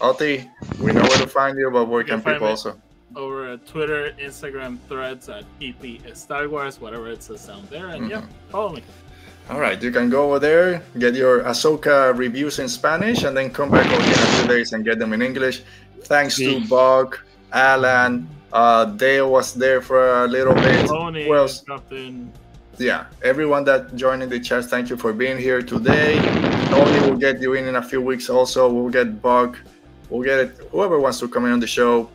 Oti, 0.00 0.48
we 0.78 0.92
know 0.92 1.02
where 1.02 1.18
to 1.18 1.26
find 1.26 1.58
you, 1.58 1.70
but 1.70 1.86
where 1.86 2.02
You 2.02 2.06
can 2.06 2.16
can 2.18 2.22
find 2.24 2.34
people 2.36 2.48
also? 2.48 2.76
over 3.16 3.48
at 3.52 3.66
Twitter, 3.66 4.12
Instagram, 4.20 4.78
Threads 4.88 5.28
at 5.28 5.44
EP 5.60 6.00
Star 6.14 6.48
Wars, 6.48 6.80
whatever 6.80 7.08
it 7.10 7.22
says 7.22 7.44
down 7.46 7.66
there, 7.70 7.88
and 7.88 8.08
yeah, 8.08 8.18
Mm-hmm. 8.18 8.50
follow 8.52 8.72
me. 8.78 8.82
All 9.50 9.58
right, 9.58 9.82
you 9.82 9.90
can 9.90 10.08
go 10.10 10.26
over 10.28 10.38
there, 10.38 10.80
get 10.98 11.14
your 11.16 11.40
Ahsoka 11.42 12.16
reviews 12.16 12.60
in 12.60 12.68
Spanish, 12.68 13.24
and 13.24 13.36
then 13.36 13.50
come 13.50 13.70
back 13.70 13.86
over 13.90 14.02
here 14.02 14.14
in 14.14 14.20
a 14.28 14.32
few 14.38 14.46
days 14.48 14.72
and 14.72 14.84
get 14.84 15.00
them 15.00 15.12
in 15.12 15.22
English. 15.22 15.62
Thanks 16.04 16.36
to 16.36 16.52
Yeah. 16.60 16.66
Bog, 16.68 17.18
Alan, 17.52 18.28
uh, 18.52 18.84
Dale 18.84 19.28
was 19.28 19.54
there 19.54 19.80
for 19.82 20.22
a 20.24 20.28
little 20.28 20.54
bit. 20.54 20.86
Tony, 20.86 21.24
Who 21.26 21.34
else? 21.34 21.64
Captain. 21.66 22.30
Yeah, 22.80 23.08
everyone 23.22 23.64
that 23.64 23.94
joined 23.94 24.22
in 24.22 24.30
the 24.30 24.40
chat, 24.40 24.64
thank 24.64 24.88
you 24.88 24.96
for 24.96 25.12
being 25.12 25.36
here 25.36 25.60
today. 25.60 26.18
Tony 26.70 27.10
will 27.10 27.18
get 27.18 27.38
you 27.38 27.52
in 27.52 27.68
in 27.68 27.76
a 27.76 27.82
few 27.82 28.00
weeks. 28.00 28.30
Also, 28.30 28.72
we'll 28.72 28.88
get 28.88 29.20
Buck, 29.20 29.58
we'll 30.08 30.22
get 30.22 30.38
it. 30.40 30.68
Whoever 30.72 30.98
wants 30.98 31.20
to 31.20 31.28
come 31.28 31.44
in 31.44 31.52
on 31.52 31.60
the 31.60 31.66
show. 31.66 32.08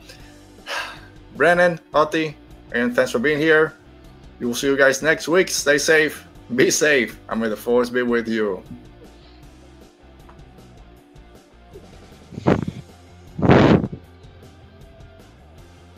Brennen, 1.37 1.79
Oti, 1.93 2.35
and 2.71 2.95
thanks 2.95 3.11
for 3.11 3.19
being 3.19 3.37
here. 3.37 3.75
We 4.39 4.47
will 4.47 4.55
see 4.55 4.65
you 4.65 4.75
guys 4.75 5.03
next 5.03 5.27
week. 5.27 5.49
Stay 5.49 5.77
safe, 5.77 6.25
be 6.55 6.71
safe, 6.71 7.19
and 7.29 7.41
may 7.41 7.47
the 7.47 7.55
force 7.55 7.91
be 7.91 8.01
with 8.01 8.27
you. 8.27 8.63